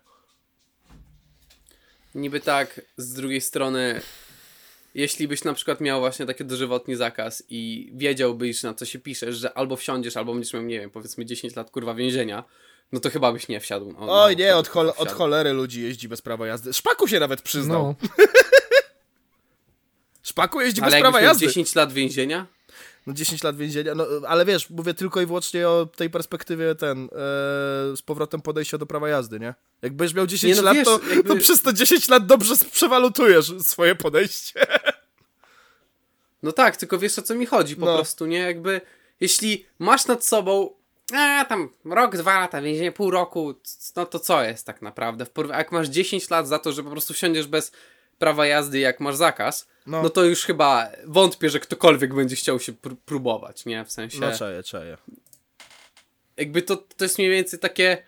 Niby 2.15 2.41
tak, 2.41 2.81
z 2.97 3.12
drugiej 3.12 3.41
strony, 3.41 4.01
jeśli 4.95 5.29
byś 5.29 5.45
na 5.45 5.55
przykład 5.55 5.81
miał 5.81 6.01
właśnie 6.01 6.27
taki 6.27 6.45
dożywotni 6.45 6.97
zakaz 6.97 7.43
i 7.49 7.93
wiedziałbyś 7.95 8.62
na 8.62 8.75
co 8.75 8.85
się 8.85 8.99
piszesz, 8.99 9.37
że 9.37 9.59
albo 9.59 9.77
wsiądziesz, 9.77 10.17
albo 10.17 10.33
będziesz 10.33 10.53
miał, 10.53 10.62
nie 10.62 10.81
wiem, 10.81 10.91
powiedzmy 10.91 11.25
10 11.25 11.57
lat 11.57 11.71
kurwa 11.71 11.95
więzienia, 11.95 12.45
no 12.93 13.01
to 13.01 13.11
chyba 13.11 13.33
byś 13.33 13.49
nie 13.49 13.61
wsiadł. 13.61 13.95
O, 13.99 14.25
Oj, 14.25 14.37
no, 14.37 14.43
nie, 14.45 14.57
od, 14.57 14.69
chol- 14.69 14.93
od 14.97 15.12
cholery 15.12 15.53
ludzi 15.53 15.83
jeździ 15.83 16.09
bez 16.09 16.23
prawa 16.23 16.47
jazdy. 16.47 16.73
Szpaku 16.73 17.09
się 17.09 17.21
nawet 17.21 17.43
przyznał. 17.43 17.83
No, 17.83 18.09
Szpaku 20.23 20.61
jeździ 20.61 20.81
Ale 20.81 20.91
bez 20.91 21.01
prawa 21.01 21.21
jakbyś 21.21 21.43
jazdy. 21.43 21.47
10 21.47 21.75
lat 21.75 21.93
więzienia? 21.93 22.47
No 23.07 23.12
10 23.15 23.43
lat 23.43 23.57
więzienia, 23.57 23.95
no 23.95 24.07
ale 24.29 24.45
wiesz, 24.45 24.71
mówię 24.71 24.95
tylko 24.95 25.21
i 25.21 25.27
wyłącznie 25.27 25.69
o 25.69 25.87
tej 25.97 26.11
perspektywie 26.11 26.75
ten, 26.75 27.05
e, 27.05 27.09
z 27.97 28.03
powrotem 28.05 28.41
podejścia 28.43 28.79
do 28.79 28.87
prawa 28.87 29.09
jazdy, 29.09 29.41
nie? 29.41 29.55
Jak 29.83 29.93
będziesz 29.97 30.15
miał 30.17 30.27
10 30.27 30.57
Nie, 30.57 30.62
no 30.62 30.67
lat, 30.67 30.75
wiesz, 30.77 30.85
to, 30.85 31.01
jakby- 31.11 31.29
to 31.29 31.37
przez 31.37 31.62
to 31.62 31.73
10 31.73 32.09
lat 32.09 32.27
dobrze 32.27 32.55
przewalutujesz 32.73 33.53
swoje 33.62 33.95
podejście. 33.95 34.67
No 36.43 36.53
tak, 36.53 36.77
tylko 36.77 36.99
wiesz 36.99 37.19
o 37.19 37.23
co 37.23 37.35
mi 37.35 37.47
chodzi 37.47 37.77
po 37.77 37.87
No. 37.87 37.95
prostu, 37.97 38.27
nie? 38.27 38.39
Jakby, 38.39 38.81
jeśli 39.21 39.67
masz 39.79 40.07
nad 40.07 40.25
sobą 40.25 40.71
a 41.12 41.45
tam 41.45 41.69
rok, 41.85 42.16
dwa 42.16 42.41
lata 42.41 42.62
więzienia, 42.62 42.93
pół 42.93 43.11
roku, 43.11 43.55
no 43.97 44.07
to 44.07 44.19
co 44.19 44.43
jest 44.43 44.66
tak 44.66 44.82
naprawdę? 44.82 45.27
Jak 45.49 45.73
masz 45.73 45.89
10 45.89 46.31
lat 46.31 46.49
za 46.49 46.59
to, 46.59 46.73
że 46.73 46.82
po 46.85 46.91
prostu 46.91 47.15
wsiądziesz 47.15 47.47
bez 47.47 47.73
prawa 48.19 48.47
jazdy, 48.47 48.78
jak 48.78 49.01
masz 49.01 49.16
zakaz, 49.16 49.69
no, 49.87 50.03
No. 50.03 50.11
to 50.11 50.24
już 50.24 50.45
chyba 50.45 50.89
wątpię, 51.07 51.51
że 51.51 51.61
ktokolwiek 51.61 52.15
będzie 52.15 52.37
chciał 52.37 52.61
się 52.61 52.73
pr- 52.73 52.97
próbować, 53.05 53.65
nie? 53.66 53.85
W 53.85 53.93
sensie, 53.93 54.20
No 54.20 54.39
czaję, 54.39 54.62
czaję. 54.62 54.97
jakby 56.37 56.62
to, 56.62 56.77
to 56.77 57.05
jest 57.05 57.19
mniej 57.19 57.31
więcej 57.31 57.59
takie, 57.59 58.03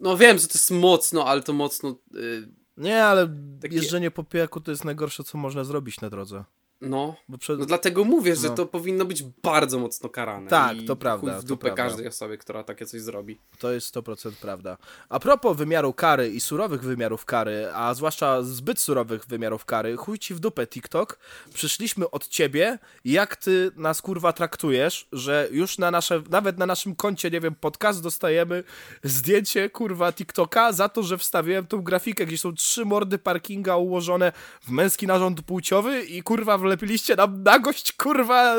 no 0.00 0.16
wiem, 0.16 0.38
że 0.38 0.48
to 0.48 0.54
jest 0.54 0.70
mocno, 0.70 1.26
ale 1.26 1.42
to 1.42 1.52
mocno, 1.52 1.96
y, 2.16 2.48
Nie, 2.76 3.04
ale 3.04 3.28
Takie- 3.62 3.74
jeżdżenie 3.76 4.10
po 4.10 4.24
pijaku 4.24 4.60
to 4.60 4.70
jest 4.70 4.84
najgorsze, 4.84 5.24
co 5.24 5.38
można 5.38 5.64
zrobić 5.64 6.00
na 6.00 6.10
drodze. 6.10 6.44
No, 6.82 7.16
przed... 7.38 7.58
no 7.58 7.66
dlatego 7.66 8.04
mówię, 8.04 8.36
że 8.36 8.48
No. 8.48 8.54
to 8.54 8.66
powinno 8.66 9.04
być 9.04 9.22
bardzo 9.22 9.78
mocno 9.78 10.08
karane. 10.08 10.50
Tak, 10.50 10.76
to 10.86 10.96
prawda, 10.96 11.40
w 11.40 11.44
dupę 11.44 11.60
prawda. 11.66 11.82
każdej 11.82 12.08
osobie, 12.08 12.38
która 12.38 12.64
takie 12.64 12.86
coś 12.86 13.00
zrobi. 13.00 13.38
To 13.58 13.72
jest 13.72 13.94
100% 13.96 14.32
prawda. 14.40 14.76
A 15.08 15.20
propos 15.20 15.56
wymiaru 15.56 15.92
kary 15.92 16.28
i 16.28 16.40
surowych 16.40 16.82
wymiarów 16.82 17.24
kary, 17.24 17.68
a 17.74 17.94
zwłaszcza 17.94 18.42
zbyt 18.42 18.78
surowych 18.80 19.26
wymiarów 19.26 19.64
kary, 19.64 19.96
chuj 19.96 20.18
ci 20.18 20.34
w 20.34 20.40
dupę 20.40 20.66
TikTok, 20.66 21.18
przyszliśmy 21.54 22.10
od 22.10 22.28
ciebie, 22.28 22.78
jak 23.04 23.36
ty 23.36 23.70
nas 23.76 24.02
kurwa 24.02 24.32
traktujesz, 24.32 25.08
że 25.12 25.48
już 25.50 25.78
na 25.78 25.90
nasze, 25.90 26.22
nawet 26.30 26.58
na 26.58 26.66
naszym 26.66 26.96
koncie, 26.96 27.30
nie 27.30 27.40
wiem, 27.40 27.54
podcast 27.54 28.02
dostajemy 28.02 28.64
zdjęcie 29.02 29.70
kurwa 29.70 30.12
TikToka 30.12 30.72
za 30.72 30.88
to, 30.88 31.02
że 31.02 31.18
wstawiłem 31.18 31.66
tą 31.66 31.82
grafikę, 31.82 32.26
gdzie 32.26 32.38
są 32.38 32.54
trzy 32.54 32.84
mordy 32.84 33.18
parkinga 33.18 33.76
ułożone 33.76 34.32
w 34.60 34.70
męski 34.70 35.06
narząd 35.06 35.42
płciowy 35.42 36.02
i 36.02 36.22
kurwa 36.22 36.58
wlepiliście 36.76 37.16
nam 37.16 37.42
nagość 37.42 37.92
kurwa... 37.92 38.56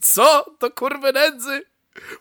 Co? 0.00 0.44
To 0.58 0.70
kurwy 0.70 1.12
nędzy? 1.12 1.62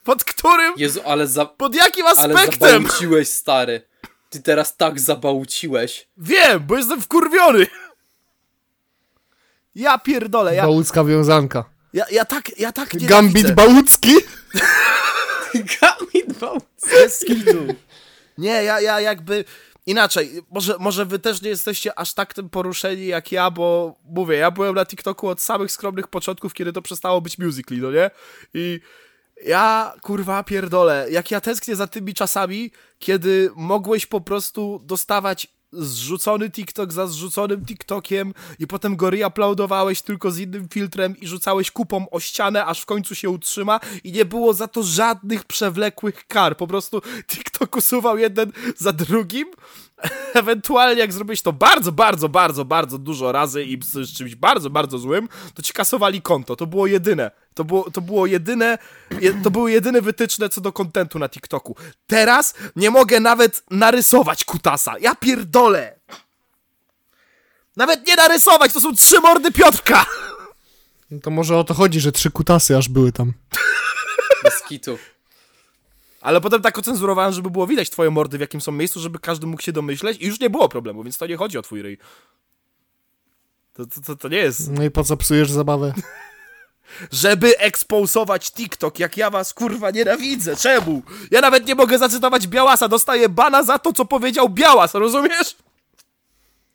Pod 0.04 0.24
którym? 0.24 0.74
Jezu, 0.78 1.02
ale 1.06 1.28
za, 1.28 1.46
Pod 1.46 1.76
jakim 1.76 2.06
ale 2.06 2.12
aspektem? 2.34 2.60
zabałciłeś, 2.84 3.30
stary. 3.30 3.82
Ty 4.30 4.42
teraz 4.42 4.78
tak 4.78 5.00
zabałciłeś. 5.00 6.08
Wiem, 6.18 6.64
bo 6.68 6.78
jestem 6.78 7.02
wkurwiony. 7.02 7.68
Ja 9.76 9.98
pierdolę, 9.98 10.56
ja, 10.56 10.64
Bałucka 10.64 11.04
wiązanka. 11.04 11.66
ja, 11.94 12.06
ja 12.12 12.26
tak, 12.26 12.60
ja 12.60 12.72
tak 12.72 12.94
nie 12.94 13.08
Gambit 13.08 13.52
Bałucki? 13.62 14.16
Bez 16.92 17.20
kitu. 17.20 17.66
Nie, 18.38 18.64
ja, 18.64 18.82
ja 18.82 19.02
jakby 19.02 19.46
inaczej, 19.86 20.42
może, 20.52 20.76
może 20.80 21.06
wy 21.06 21.20
też 21.20 21.42
nie 21.42 21.50
jesteście 21.50 22.00
aż 22.00 22.14
tak 22.14 22.34
tym 22.34 22.50
poruszeni 22.50 23.06
jak 23.06 23.32
ja, 23.32 23.52
bo 23.52 23.96
mówię, 24.04 24.38
ja 24.38 24.52
byłem 24.52 24.76
na 24.76 24.86
TikToku 24.86 25.28
od 25.28 25.42
samych 25.42 25.72
skromnych 25.72 26.08
początków, 26.08 26.54
kiedy 26.54 26.74
to 26.74 26.82
przestało 26.82 27.22
być 27.22 27.38
Musical.ly, 27.38 27.82
no 27.82 27.92
nie? 27.92 28.12
I 28.54 28.80
ja, 29.46 29.94
kurwa, 30.02 30.44
pierdolę, 30.44 31.08
jak 31.12 31.32
ja 31.32 31.42
tęsknię 31.42 31.76
za 31.76 31.88
tymi 31.88 32.14
czasami, 32.14 32.72
kiedy 33.00 33.50
mogłeś 33.56 34.06
po 34.06 34.22
prostu 34.22 34.82
dostawać 34.86 35.48
zrzucony 35.74 36.50
TikTok 36.50 36.94
za 36.94 37.08
zrzuconym 37.08 37.66
TikTokiem 37.66 38.34
i 38.60 38.68
potem 38.68 38.96
go 38.96 39.10
reuploadowałeś 39.10 40.02
tylko 40.02 40.32
z 40.32 40.40
innym 40.40 40.70
filtrem 40.70 41.18
i 41.18 41.28
rzucałeś 41.28 41.72
kupą 41.72 42.10
o 42.10 42.20
ścianę, 42.20 42.66
aż 42.66 42.82
w 42.82 42.86
końcu 42.86 43.16
się 43.16 43.30
utrzyma 43.30 43.80
i 44.04 44.12
nie 44.12 44.26
było 44.26 44.54
za 44.54 44.68
to 44.68 44.84
żadnych 44.84 45.46
przewlekłych 45.46 46.28
kar. 46.28 46.58
Po 46.58 46.68
prostu 46.68 47.02
TikTok 47.28 47.76
usuwał 47.76 48.18
jeden 48.18 48.52
za 48.78 48.94
drugim. 48.94 49.48
Ewentualnie 50.34 51.02
jak 51.02 51.14
zrobiłeś 51.14 51.42
to 51.42 51.54
bardzo, 51.54 51.92
bardzo, 51.92 52.30
bardzo, 52.30 52.66
bardzo 52.66 52.98
dużo 52.98 53.32
razy 53.32 53.64
i 53.64 53.80
z 53.82 54.18
czymś 54.18 54.36
bardzo, 54.36 54.70
bardzo 54.70 54.98
złym, 54.98 55.30
to 55.54 55.62
ci 55.62 55.74
kasowali 55.74 56.22
konto. 56.22 56.56
To 56.56 56.68
było 56.68 56.88
jedyne. 56.88 57.32
To 57.54 57.64
było, 57.64 57.92
to 57.92 58.02
było 58.02 58.26
jedyne, 58.26 58.78
je, 59.22 59.34
to 59.44 59.52
były 59.52 59.72
jedyne 59.72 60.02
wytyczne 60.02 60.50
co 60.50 60.62
do 60.62 60.72
kontentu 60.72 61.20
na 61.20 61.30
TikToku. 61.30 61.76
Teraz 62.08 62.54
nie 62.76 62.92
mogę 62.92 63.20
nawet 63.20 63.64
narysować 63.72 64.46
kutasa. 64.46 64.98
Ja 65.00 65.16
pierdolę. 65.16 66.00
Nawet 67.76 68.08
nie 68.08 68.16
narysować, 68.16 68.74
to 68.74 68.82
są 68.82 68.96
trzy 68.96 69.20
mordy 69.20 69.52
Piotrka. 69.52 70.06
No 71.12 71.20
to 71.20 71.30
może 71.30 71.58
o 71.58 71.64
to 71.64 71.74
chodzi, 71.74 72.00
że 72.00 72.12
trzy 72.12 72.32
kutasy 72.32 72.78
aż 72.78 72.90
były 72.90 73.12
tam. 73.12 73.34
Bez 74.44 74.64
kitu. 74.64 74.98
Ale 76.24 76.42
potem 76.42 76.62
tak 76.62 76.78
ocenzurowałem, 76.78 77.34
żeby 77.34 77.50
było 77.50 77.68
widać 77.68 77.90
twoje 77.90 78.10
mordy 78.10 78.38
w 78.38 78.42
jakim 78.42 78.62
są 78.62 78.72
miejscu, 78.72 79.00
żeby 79.00 79.20
każdy 79.20 79.48
mógł 79.48 79.62
się 79.62 79.72
domyśleć 79.72 80.22
i 80.22 80.28
już 80.28 80.40
nie 80.40 80.50
było 80.50 80.70
problemu, 80.70 81.04
więc 81.04 81.18
to 81.18 81.28
nie 81.28 81.38
chodzi 81.38 81.58
o 81.58 81.62
twój 81.62 81.82
ryj. 81.82 81.98
To, 83.74 83.86
to, 83.86 84.02
to, 84.02 84.16
to 84.16 84.28
nie 84.28 84.38
jest... 84.38 84.72
No 84.72 84.84
i 84.84 84.92
po 84.92 85.04
co 85.04 85.18
psujesz 85.18 85.52
zabawę? 85.52 85.94
żeby 87.12 87.58
eksposować 87.58 88.52
TikTok, 88.52 89.00
jak 89.00 89.18
ja 89.18 89.30
was 89.30 89.54
kurwa 89.54 89.92
nienawidzę. 89.92 90.56
Czemu? 90.56 91.02
Ja 91.32 91.42
nawet 91.42 91.68
nie 91.68 91.76
mogę 91.76 91.98
zacytować 91.98 92.48
Białasa, 92.48 92.88
dostaję 92.88 93.30
bana 93.30 93.64
za 93.64 93.80
to, 93.80 93.94
co 93.94 94.06
powiedział 94.06 94.50
Białas, 94.50 94.94
rozumiesz? 94.94 95.56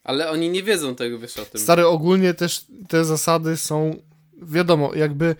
Ale 0.04 0.30
oni 0.30 0.50
nie 0.50 0.62
wiedzą 0.62 0.94
tego, 0.94 1.18
wiesz 1.18 1.38
o 1.38 1.44
tym. 1.44 1.60
Stary, 1.60 1.86
ogólnie 1.86 2.34
też 2.34 2.64
te 2.88 3.04
zasady 3.04 3.56
są, 3.56 4.02
wiadomo, 4.42 4.94
jakby, 4.94 5.36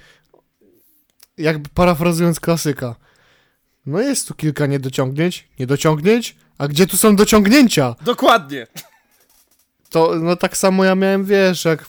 jakby 1.38 1.68
parafrazując 1.68 2.40
klasyka. 2.40 2.94
No 3.88 4.00
jest 4.00 4.28
tu 4.28 4.34
kilka 4.34 4.66
niedociągnięć, 4.66 5.48
niedociągnięć, 5.58 6.36
a 6.58 6.68
gdzie 6.68 6.86
tu 6.86 6.96
są 6.96 7.16
dociągnięcia? 7.16 7.96
Dokładnie. 8.04 8.66
To, 9.90 10.14
no 10.20 10.36
tak 10.36 10.56
samo 10.56 10.84
ja 10.84 10.94
miałem, 10.94 11.24
wiesz, 11.24 11.64
jak 11.64 11.88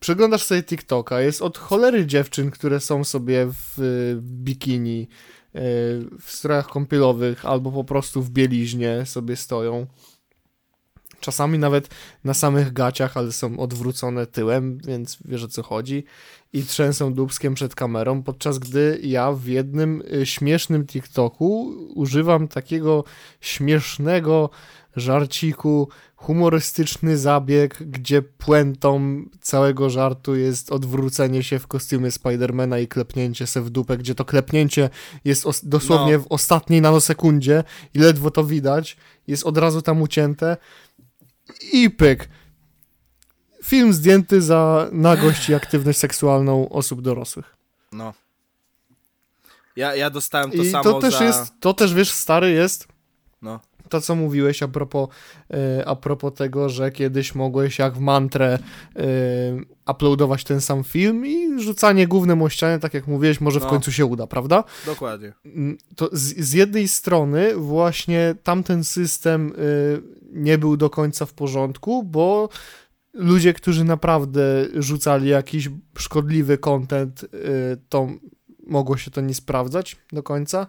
przeglądasz 0.00 0.42
sobie 0.42 0.62
TikToka, 0.62 1.20
jest 1.20 1.42
od 1.42 1.58
cholery 1.58 2.06
dziewczyn, 2.06 2.50
które 2.50 2.80
są 2.80 3.04
sobie 3.04 3.46
w 3.46 3.78
y, 3.78 4.18
bikini, 4.22 5.00
y, 5.02 5.58
w 6.20 6.26
strojach 6.26 6.66
kąpielowych, 6.66 7.46
albo 7.46 7.72
po 7.72 7.84
prostu 7.84 8.22
w 8.22 8.30
bieliźnie 8.30 9.06
sobie 9.06 9.36
stoją. 9.36 9.86
Czasami 11.22 11.58
nawet 11.58 11.88
na 12.24 12.34
samych 12.34 12.72
gaciach, 12.72 13.16
ale 13.16 13.32
są 13.32 13.58
odwrócone 13.58 14.26
tyłem, 14.26 14.78
więc 14.78 15.18
wiesz 15.24 15.44
o 15.44 15.48
co 15.48 15.62
chodzi. 15.62 16.04
I 16.52 16.62
trzęsą 16.64 17.14
dubskiem 17.14 17.54
przed 17.54 17.74
kamerą, 17.74 18.22
podczas 18.22 18.58
gdy 18.58 19.00
ja 19.02 19.32
w 19.32 19.46
jednym 19.46 20.02
y, 20.14 20.26
śmiesznym 20.26 20.86
TikToku 20.86 21.74
używam 21.94 22.48
takiego 22.48 23.04
śmiesznego 23.40 24.50
żarciku, 24.96 25.88
humorystyczny 26.16 27.18
zabieg, 27.18 27.78
gdzie 27.82 28.22
puentą 28.22 29.22
całego 29.40 29.90
żartu 29.90 30.36
jest 30.36 30.72
odwrócenie 30.72 31.42
się 31.42 31.58
w 31.58 31.66
kostiumie 31.66 32.10
Spidermana 32.10 32.78
i 32.78 32.88
klepnięcie 32.88 33.46
se 33.46 33.60
w 33.62 33.70
dupę, 33.70 33.96
gdzie 33.98 34.14
to 34.14 34.24
klepnięcie 34.24 34.90
jest 35.24 35.46
os- 35.46 35.64
dosłownie 35.64 36.12
No. 36.12 36.18
w 36.24 36.26
ostatniej 36.28 36.80
nanosekundzie 36.80 37.64
i 37.94 37.98
ledwo 37.98 38.30
to 38.30 38.44
widać, 38.44 38.96
jest 39.26 39.44
od 39.46 39.58
razu 39.58 39.82
tam 39.82 40.02
ucięte 40.02 40.56
i 41.72 41.90
pyk. 41.90 42.28
Film 43.64 43.92
zdjęty 43.92 44.40
za 44.42 44.88
nagość 44.92 45.48
i 45.48 45.54
aktywność 45.54 45.98
seksualną 45.98 46.68
osób 46.68 47.02
dorosłych. 47.02 47.56
No. 47.92 48.14
Ja, 49.76 49.94
ja 49.96 50.10
dostałem 50.10 50.50
to 50.50 50.56
I 50.56 50.70
samo 50.70 50.84
to 50.84 51.00
też 51.00 51.14
za... 51.18 51.24
jest, 51.24 51.52
to 51.60 51.74
też 51.74 51.94
wiesz, 51.94 52.10
stary 52.10 52.50
jest 52.52 52.88
No. 53.42 53.60
to, 53.88 54.00
co 54.00 54.14
mówiłeś 54.14 54.62
a 54.62 54.68
propos, 54.68 55.08
e, 55.50 55.88
a 55.88 55.96
propos 55.96 56.34
tego, 56.34 56.68
że 56.68 56.90
kiedyś 56.90 57.34
mogłeś 57.34 57.78
jak 57.78 57.94
w 57.94 57.98
mantrę 58.00 58.58
e, 58.96 59.02
uploadować 59.90 60.44
ten 60.44 60.60
sam 60.60 60.84
film 60.84 61.26
i 61.26 61.60
rzucanie 61.62 62.06
głównym 62.08 62.42
o 62.42 62.48
ścianę, 62.48 62.78
tak 62.78 62.94
jak 62.94 63.06
mówiłeś, 63.06 63.40
może 63.40 63.60
w 63.60 63.62
No. 63.62 63.68
końcu 63.70 63.92
się 63.92 64.06
uda, 64.06 64.26
prawda? 64.26 64.64
Dokładnie. 64.86 65.32
Mm, 65.44 65.78
To 65.96 66.08
z, 66.12 66.36
z 66.38 66.52
jednej 66.52 66.88
strony 66.88 67.54
właśnie 67.56 68.34
tamten 68.42 68.84
system 68.84 69.52
y, 69.58 70.21
nie 70.32 70.58
był 70.58 70.76
do 70.76 70.90
końca 70.90 71.26
w 71.26 71.32
porządku, 71.32 72.02
bo 72.02 72.48
ludzie, 73.14 73.54
którzy 73.54 73.84
naprawdę 73.84 74.66
rzucali 74.74 75.28
jakiś 75.28 75.68
szkodliwy 75.98 76.58
content, 76.58 77.24
y, 77.24 77.28
to 77.88 78.08
mogło 78.66 78.96
się 78.96 79.10
to 79.10 79.20
nie 79.20 79.34
sprawdzać 79.34 79.96
do 80.12 80.22
końca. 80.22 80.66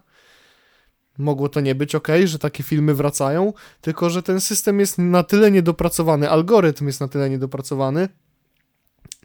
Mogło 1.18 1.49
to 1.49 1.60
nie 1.60 1.76
być 1.76 1.95
ok, 1.95 2.07
że 2.26 2.40
takie 2.40 2.64
filmy 2.64 2.94
wracają, 2.94 3.53
tylko 3.81 4.10
że 4.10 4.23
ten 4.23 4.41
system 4.41 4.80
jest 4.80 4.98
na 4.98 5.23
tyle 5.23 5.52
niedopracowany, 5.52 6.30
algorytm 6.30 6.88
jest 6.88 6.99
na 6.99 7.07
tyle 7.07 7.30
niedopracowany, 7.30 8.10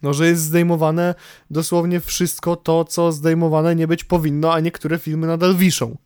no, 0.02 0.14
że 0.14 0.26
jest 0.26 0.42
zdejmowane 0.42 1.14
dosłownie 1.50 2.00
wszystko 2.00 2.56
to, 2.56 2.84
co 2.84 3.12
zdejmowane 3.12 3.76
nie 3.76 3.86
być 3.86 4.04
powinno, 4.04 4.52
a 4.52 4.60
niektóre 4.60 4.98
filmy 4.98 5.26
nadal 5.26 5.56
wiszą. 5.56 5.96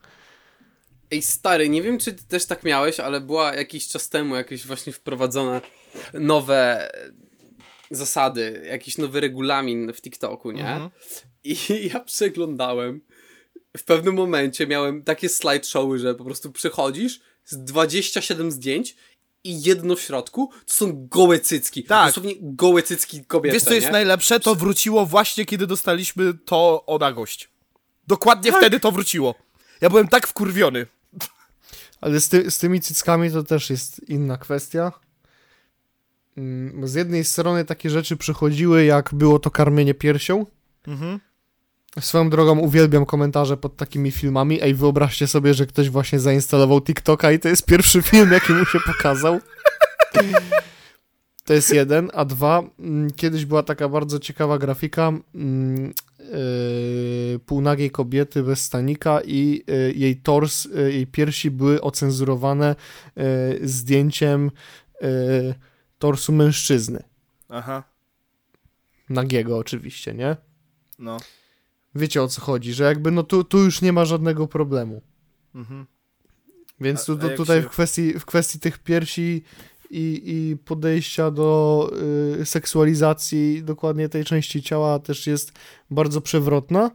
Ej, 1.13 1.23
stary, 1.23 1.69
nie 1.69 1.83
wiem, 1.83 1.99
czy 1.99 2.13
ty 2.13 2.25
też 2.25 2.47
tak 2.47 2.65
miałeś, 2.65 3.01
ale 3.01 3.21
była 3.21 3.55
jakiś 3.55 3.89
czas 3.89 4.09
temu 4.09 4.37
jakieś 4.37 4.67
właśnie 4.67 4.93
wprowadzone 4.93 5.61
nowe 6.15 6.91
zasady, 7.91 8.63
jakiś 8.67 8.99
nowy 8.99 9.21
regulamin 9.21 9.93
w 9.93 10.01
TikToku, 10.01 10.51
nie? 10.51 10.69
Mhm. 10.69 10.91
I 11.45 11.57
ja 11.95 12.01
przeglądałem. 12.01 13.01
W 13.77 13.85
pewnym 13.85 14.15
momencie 14.15 14.67
miałem 14.67 15.03
takie 15.03 15.29
slideshowy, 15.29 15.99
że 15.99 16.15
po 16.15 16.25
prostu 16.25 16.53
przychodzisz 16.53 17.21
z 17.45 17.65
27 17.65 18.51
zdjęć 18.51 18.97
i 19.45 19.63
jedno 19.63 19.97
w 19.97 20.01
środku 20.01 20.51
to 20.67 20.75
są 20.75 21.09
gołe 21.09 21.41
cycki. 21.41 21.85
Tak. 21.85 22.07
Dosłownie 22.07 22.35
gołe 22.41 22.83
cycki 22.83 23.25
kobiety, 23.25 23.55
Wiesz, 23.55 23.63
co 23.63 23.75
jest 23.75 23.87
nie? 23.87 23.93
najlepsze? 23.93 24.41
To 24.41 24.55
wróciło 24.55 25.07
właśnie, 25.07 25.45
kiedy 25.45 25.67
dostaliśmy 25.67 26.35
to 26.45 26.87
o 26.87 26.99
nagość. 26.99 27.49
Dokładnie 28.09 28.53
wtedy 28.53 28.81
to 28.81 28.93
wróciło. 28.93 29.35
Ja 29.81 29.91
byłem 29.91 30.09
tak 30.09 30.27
wkurwiony. 30.27 30.87
Ale 32.03 32.21
z, 32.21 32.29
ty, 32.29 32.51
z 32.51 32.59
tymi 32.59 32.81
cyckami 32.81 33.31
to 33.31 33.43
też 33.43 33.71
jest 33.71 34.09
inna 34.09 34.37
kwestia. 34.37 34.93
Mm, 36.37 36.89
Z 36.89 36.95
jednej 36.95 37.25
strony 37.25 37.65
takie 37.65 37.91
rzeczy 37.91 38.17
przychodziły, 38.17 38.85
jak 38.85 39.15
było 39.15 39.39
to 39.39 39.51
karmienie 39.51 39.95
piersią. 39.95 40.47
Mhm. 40.87 41.21
Swoją 42.01 42.31
drogą 42.31 42.59
uwielbiam 42.59 43.07
komentarze 43.07 43.57
pod 43.57 43.77
takimi 43.77 44.11
filmami. 44.11 44.63
Ej, 44.63 44.75
wyobraźcie 44.75 45.27
sobie, 45.27 45.55
że 45.55 45.67
ktoś 45.67 45.91
właśnie 45.91 46.21
zainstalował 46.21 46.81
TikToka 46.81 47.33
i 47.33 47.39
to 47.39 47.49
jest 47.49 47.67
pierwszy 47.67 48.03
film, 48.11 48.33
jaki 48.33 48.53
mu 48.53 48.65
się 48.65 48.79
pokazał. 48.87 49.41
To 51.45 51.55
jest 51.55 51.75
jeden, 51.75 52.11
a 52.15 52.25
dwa, 52.25 52.63
mm, 52.79 53.11
kiedyś 53.11 53.45
była 53.45 53.63
taka 53.63 53.89
bardzo 53.89 54.19
ciekawa 54.19 54.59
grafika 54.59 55.13
mm, 55.35 55.93
półnagiej 57.47 57.91
kobiety 57.91 58.43
bez 58.43 58.63
stanika 58.63 59.21
i 59.25 59.65
yy, 59.67 59.93
jej 59.97 60.17
tors, 60.17 60.65
yy, 60.65 60.93
jej 60.93 61.07
piersi 61.07 61.51
były 61.51 61.81
ocenzurowane 61.81 62.77
zdjęciem 63.63 64.51
torsu 65.99 66.33
mężczyzny. 66.33 67.03
Aha, 67.49 67.83
Nagiego 69.09 69.59
oczywiście, 69.59 70.15
nie? 70.15 70.37
no. 70.99 71.17
Wiecie 71.95 72.23
o 72.23 72.29
co 72.29 72.41
chodzi, 72.41 72.73
że 72.73 72.85
jakby 72.85 73.11
no 73.11 73.23
tu, 73.23 73.45
tu 73.45 73.59
już 73.59 73.83
nie 73.83 73.93
ma 73.93 74.05
żadnego 74.05 74.49
problemu. 74.49 75.03
Mhm. 75.55 75.87
Więc 76.81 77.05
tu, 77.05 77.17
tutaj 77.37 77.63
się- 77.63 77.69
w, 77.69 77.71
kwestii, 77.71 78.19
w 78.19 78.25
kwestii 78.25 78.61
tych 78.61 78.79
piersi 78.79 79.43
i, 79.93 80.23
i 80.25 80.57
podejścia 80.57 81.31
do 81.31 81.91
y, 82.41 82.47
seksualizacji 82.47 83.63
dokładnie 83.63 84.09
tej 84.09 84.25
części 84.25 84.63
ciała 84.63 84.99
też 84.99 85.27
jest 85.27 85.53
bardzo 85.91 86.21
przewrotna. 86.21 86.91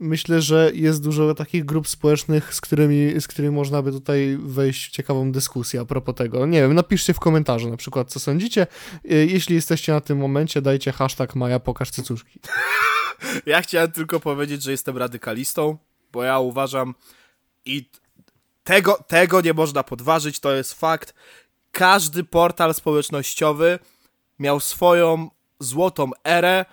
Myślę, 0.00 0.42
że 0.42 0.70
jest 0.74 1.02
dużo 1.02 1.34
takich 1.34 1.64
grup 1.64 1.88
społecznych, 1.88 2.54
z 2.54 2.60
którymi, 2.60 3.20
z 3.20 3.28
którymi 3.28 3.54
można 3.54 3.82
by 3.82 3.92
tutaj 3.92 4.38
wejść 4.40 4.88
w 4.88 4.90
ciekawą 4.90 5.32
dyskusję 5.32 5.80
a 5.80 5.84
propos 5.84 6.14
tego. 6.14 6.46
Nie 6.46 6.60
wiem, 6.60 6.74
napiszcie 6.74 7.14
w 7.14 7.20
komentarzu 7.20 7.70
na 7.70 7.76
przykład, 7.76 8.10
co 8.10 8.20
sądzicie. 8.20 8.66
Y, 9.04 9.26
Jeśli 9.30 9.54
jesteście 9.54 9.92
na 9.92 10.00
tym 10.00 10.18
momencie, 10.18 10.62
dajcie 10.62 10.92
hashtag 10.92 11.34
Maja 11.34 11.60
pokaż 11.60 11.90
cycuszki. 11.90 12.40
Ja 13.46 13.62
chciałem 13.62 13.92
tylko 13.92 14.20
powiedzieć, 14.20 14.62
że 14.62 14.70
jestem 14.70 14.98
radykalistą, 14.98 15.78
bo 16.12 16.24
ja 16.24 16.38
uważam 16.38 16.94
i 17.64 17.90
tego, 18.70 19.04
tego 19.08 19.40
nie 19.40 19.52
można 19.52 19.82
podważyć, 19.82 20.40
to 20.40 20.52
jest 20.52 20.74
fakt. 20.74 21.14
Każdy 21.72 22.24
portal 22.24 22.74
społecznościowy 22.74 23.78
miał 24.38 24.60
swoją 24.60 25.30
złotą 25.60 26.10
erę, 26.24 26.64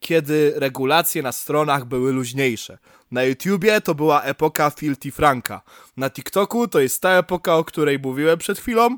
kiedy 0.00 0.52
regulacje 0.56 1.22
na 1.22 1.32
stronach 1.32 1.84
były 1.84 2.12
luźniejsze. 2.12 2.78
Na 3.10 3.22
YouTubie 3.22 3.80
to 3.80 3.94
była 3.94 4.22
epoka 4.22 4.70
Filthy 4.70 5.12
Franka. 5.12 5.62
Na 5.96 6.10
TikToku 6.10 6.68
to 6.68 6.80
jest 6.80 7.02
ta 7.02 7.10
epoka, 7.10 7.56
o 7.56 7.64
której 7.64 7.98
mówiłem 7.98 8.38
przed 8.38 8.58
chwilą. 8.58 8.96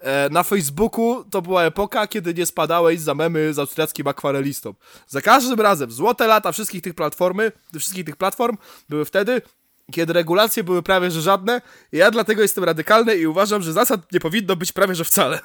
E, 0.00 0.28
Na 0.30 0.42
Facebooku 0.42 1.24
to 1.30 1.42
była 1.42 1.64
epoka, 1.64 2.06
kiedy 2.06 2.34
nie 2.34 2.46
spadałeś 2.46 3.00
za 3.00 3.14
memy 3.14 3.54
z 3.54 3.58
austriackim 3.58 4.06
akwarelistą. 4.08 4.74
Za 5.06 5.20
każdym 5.20 5.60
razem 5.60 5.92
złote 5.92 6.26
lata 6.26 6.52
wszystkich 6.52 6.82
tych 6.82 6.94
platformy, 6.94 7.52
wszystkich 7.78 8.04
tych 8.04 8.16
platform 8.16 8.56
były 8.88 9.04
wtedy, 9.04 9.42
kiedy 9.90 10.12
regulacje 10.12 10.64
były 10.64 10.82
prawie 10.82 11.10
że 11.10 11.22
żadne. 11.22 11.60
Ja 11.92 12.10
dlatego 12.10 12.42
jestem 12.42 12.64
radykalny 12.64 13.16
i 13.16 13.26
uważam, 13.26 13.62
że 13.62 13.72
zasad 13.72 14.12
nie 14.12 14.20
powinno 14.20 14.56
być 14.56 14.72
prawie 14.72 14.94
że 14.94 15.04
wcale. 15.04 15.40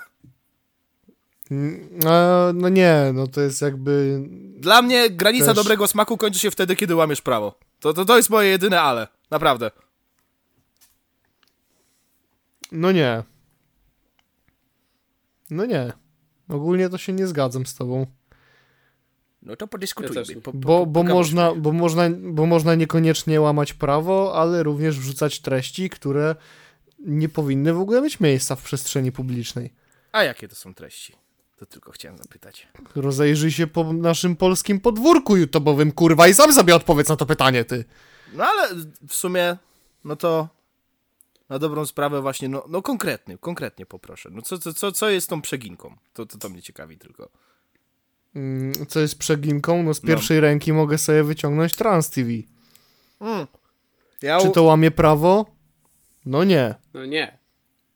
E, 2.05 2.51
No 2.53 2.69
nie, 2.69 3.11
no 3.13 3.27
to 3.27 3.41
jest 3.41 3.61
jakby 3.61 4.23
Dla 4.57 4.81
mnie 4.81 5.09
granica 5.09 5.45
Też- 5.45 5.55
dobrego 5.55 5.87
smaku 5.87 6.17
kończy 6.17 6.39
się 6.39 6.51
wtedy, 6.51 6.75
kiedy 6.75 6.95
łamiesz 6.95 7.21
prawo. 7.21 7.59
To, 7.79 7.93
to, 7.93 8.05
to 8.05 8.17
jest 8.17 8.29
moje 8.29 8.49
jedyne 8.49 8.81
ale. 8.81 9.07
Naprawdę. 9.31 9.71
No 12.71 12.91
nie. 12.91 13.23
No 15.49 15.65
nie. 15.65 15.93
Ogólnie 16.49 16.89
to 16.89 16.97
się 16.97 17.13
nie 17.13 17.27
zgadzam 17.27 17.65
z 17.65 17.75
tobą. 17.75 18.05
No 19.45 19.55
to 19.55 19.63
Ja 19.63 19.67
podyskutujmy. 19.67 20.41
Po, 20.41 20.51
po, 20.51 20.57
Bo, 20.57 20.85
bo, 20.85 21.03
można, 21.03 21.55
bo, 21.55 21.71
można, 21.71 22.09
bo 22.09 22.45
można 22.45 22.75
niekoniecznie 22.75 23.41
łamać 23.41 23.73
prawo, 23.73 24.35
ale 24.35 24.63
również 24.63 24.99
wrzucać 24.99 25.39
treści, 25.39 25.89
które 25.89 26.35
nie 26.99 27.29
powinny 27.29 27.73
w 27.73 27.79
ogóle 27.79 28.01
mieć 28.01 28.19
miejsca 28.19 28.55
w 28.55 28.63
przestrzeni 28.63 29.11
publicznej. 29.11 29.73
A 30.11 30.23
jakie 30.23 30.47
to 30.47 30.55
są 30.55 30.73
treści? 30.73 31.13
To 31.57 31.65
tylko 31.65 31.91
chciałem 31.91 32.17
zapytać. 32.17 32.67
Rozejrzyj 32.95 33.51
się 33.51 33.67
po 33.67 33.93
naszym 33.93 34.35
polskim 34.35 34.79
podwórku 34.79 35.35
YouTube'owym, 35.35 35.93
kurwa, 35.93 36.27
i 36.27 36.33
sam 36.33 36.53
sobie 36.53 36.75
odpowiedz 36.75 37.09
na 37.09 37.15
to 37.15 37.25
pytanie, 37.25 37.65
ty. 37.65 37.85
No 38.33 38.45
ale 38.45 38.69
w 39.07 39.13
sumie, 39.13 39.57
no 40.03 40.15
to 40.15 40.49
na 41.49 41.59
dobrą 41.59 41.85
sprawę 41.85 42.21
właśnie, 42.21 42.49
no, 42.49 42.65
no 42.69 42.81
konkretnie, 42.81 43.37
konkretnie 43.37 43.85
poproszę. 43.85 44.29
No 44.31 44.41
co, 44.41 44.57
co, 44.57 44.73
co, 44.73 44.91
co 44.91 45.09
jest 45.09 45.29
tą 45.29 45.41
przeginką? 45.41 45.95
To, 46.13 46.25
to, 46.25 46.37
to 46.37 46.49
mnie 46.49 46.61
ciekawi 46.61 46.97
tylko. 46.97 47.29
Mm, 48.35 48.73
Co 48.87 48.99
jest 48.99 49.19
przeginką? 49.19 49.83
No 49.83 49.93
z 49.93 50.03
No. 50.03 50.07
pierwszej 50.07 50.39
ręki 50.39 50.73
mogę 50.73 50.97
sobie 50.97 51.23
wyciągnąć 51.23 51.75
Trans 51.75 52.09
TV. 52.09 52.29
Ja 54.21 54.39
Czy 54.39 54.49
u- 54.49 54.51
to 54.51 54.63
łamie 54.63 54.91
prawo? 54.91 55.45
No 56.25 56.43
nie. 56.43 56.75
No 56.93 57.05
nie. 57.05 57.37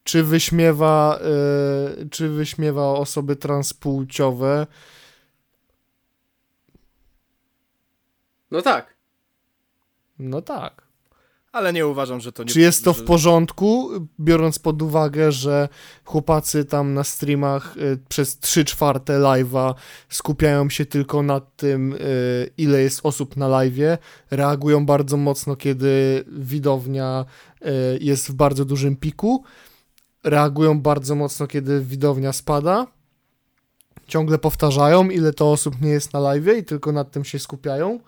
Czy 0.03 0.23
wyśmiewa, 0.23 1.19
y, 2.01 2.09
czy 2.09 2.29
wyśmiewa 2.29 2.83
osoby 2.91 3.35
transpłciowe? 3.35 4.67
No 8.51 8.61
tak. 8.61 8.93
No 10.19 10.41
tak. 10.41 10.88
Ale 11.51 11.73
nie 11.73 11.87
uważam, 11.87 12.21
że 12.21 12.31
to 12.31 12.43
nie... 12.43 12.49
Czy 12.49 12.59
jest 12.59 12.83
to 12.83 12.93
w 12.93 13.03
porządku, 13.03 13.89
biorąc 14.19 14.59
pod 14.59 14.81
uwagę, 14.81 15.31
że 15.31 15.69
chłopacy 16.05 16.65
tam 16.65 16.93
na 16.93 17.03
streamach 17.03 17.77
y, 17.77 17.97
przez 18.09 18.39
3 18.39 18.65
czwarte 18.65 19.19
live'a 19.19 19.73
skupiają 20.09 20.69
się 20.69 20.85
tylko 20.85 21.23
na 21.23 21.39
tym, 21.39 21.93
y, 21.93 22.49
ile 22.57 22.81
jest 22.81 22.99
osób 23.03 23.37
na 23.37 23.47
live'ie, 23.47 23.97
reagują 24.31 24.85
bardzo 24.85 25.17
mocno, 25.17 25.55
kiedy 25.55 26.23
widownia 26.27 27.25
y, 27.61 27.65
jest 28.01 28.31
w 28.31 28.33
bardzo 28.33 28.65
dużym 28.65 28.95
piku, 28.95 29.43
reagują 30.23 30.81
bardzo 30.81 31.15
mocno, 31.15 31.47
kiedy 31.47 31.81
widownia 31.81 32.33
spada, 32.33 32.87
ciągle 34.07 34.37
powtarzają, 34.37 35.09
ile 35.09 35.33
to 35.33 35.51
osób 35.51 35.81
nie 35.81 35.89
jest 35.89 36.13
na 36.13 36.19
live'ie 36.19 36.57
i 36.57 36.63
tylko 36.63 36.91
nad 36.91 37.11
tym 37.11 37.25
się 37.25 37.39
skupiają. 37.39 37.99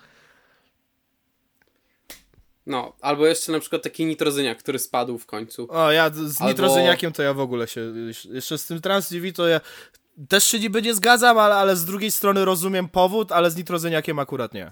No, 2.66 2.94
albo 3.02 3.26
jeszcze 3.26 3.52
na 3.52 3.60
przykład 3.60 3.84
taki 3.84 4.06
nitrozyniak, 4.06 4.58
który 4.58 4.80
spadł 4.80 5.18
w 5.18 5.26
końcu. 5.26 5.68
O, 5.70 5.92
ja 5.92 6.10
z 6.10 6.42
Albo- 6.42 6.50
nitrozyniakiem 6.50 7.12
to 7.12 7.24
ja 7.24 7.34
w 7.34 7.40
ogóle 7.40 7.68
się... 7.68 7.94
Jeszcze 8.32 8.58
z 8.58 8.66
tym 8.66 8.82
Trans 8.82 9.10
TV 9.10 9.32
to 9.32 9.48
ja 9.48 9.62
też 10.30 10.44
się 10.44 10.60
niby 10.60 10.82
nie 10.82 10.94
zgadzam, 10.94 11.38
ale, 11.38 11.56
ale 11.56 11.76
z 11.76 11.86
drugiej 11.86 12.12
strony 12.12 12.46
rozumiem 12.46 12.90
powód, 12.90 13.32
ale 13.32 13.52
z 13.52 13.56
nitrozyniakiem 13.56 14.20
akurat 14.20 14.54
nie. 14.54 14.72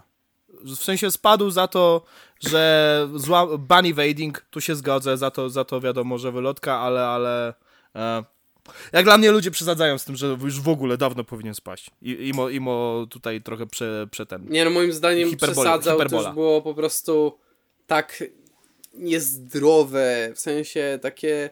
W 0.64 0.76
sensie 0.76 1.11
spadł 1.11 1.49
za 1.49 1.68
to, 1.68 2.02
że 2.40 3.07
zła... 3.16 3.57
bunny 3.57 3.90
evading, 3.90 4.45
tu 4.49 4.61
się 4.61 4.76
zgodzę, 4.76 5.18
za 5.18 5.32
to, 5.32 5.49
za 5.49 5.66
to 5.66 5.82
wiadomo, 5.82 6.18
że 6.18 6.32
wylotka, 6.32 6.80
ale, 6.80 7.07
ale... 7.07 7.53
E, 7.95 8.24
jak 8.94 9.06
dla 9.06 9.18
mnie 9.18 9.32
ludzie 9.32 9.52
przesadzają 9.52 9.98
z 9.98 10.06
tym, 10.06 10.16
że 10.16 10.28
już 10.28 10.61
w 10.61 10.70
ogóle 10.70 10.98
dawno 10.98 11.24
powinien 11.24 11.56
spaść. 11.56 11.91
I, 12.02 12.28
imo, 12.28 12.49
imo 12.49 13.06
tutaj 13.10 13.41
trochę 13.41 13.68
prze, 13.68 14.07
prze 14.11 14.26
ten... 14.26 14.45
Nie 14.49 14.66
no, 14.66 14.72
moim 14.72 14.94
zdaniem 14.94 15.30
Hiperbola- 15.30 15.38
przesadzał, 15.38 15.98
to 15.98 16.03
hiperbola. 16.03 16.28
już 16.28 16.36
było 16.36 16.61
po 16.61 16.74
prostu 16.74 17.38
tak 17.90 18.24
niezdrowe, 18.94 20.32
w 20.36 20.40
sensie 20.40 20.99
takie 21.02 21.49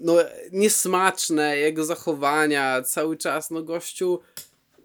no 0.00 0.16
niesmaczne, 0.52 1.56
jego 1.56 1.84
zachowania 1.84 2.82
cały 2.82 3.16
czas, 3.16 3.50
no 3.50 3.62
gościu, 3.62 4.20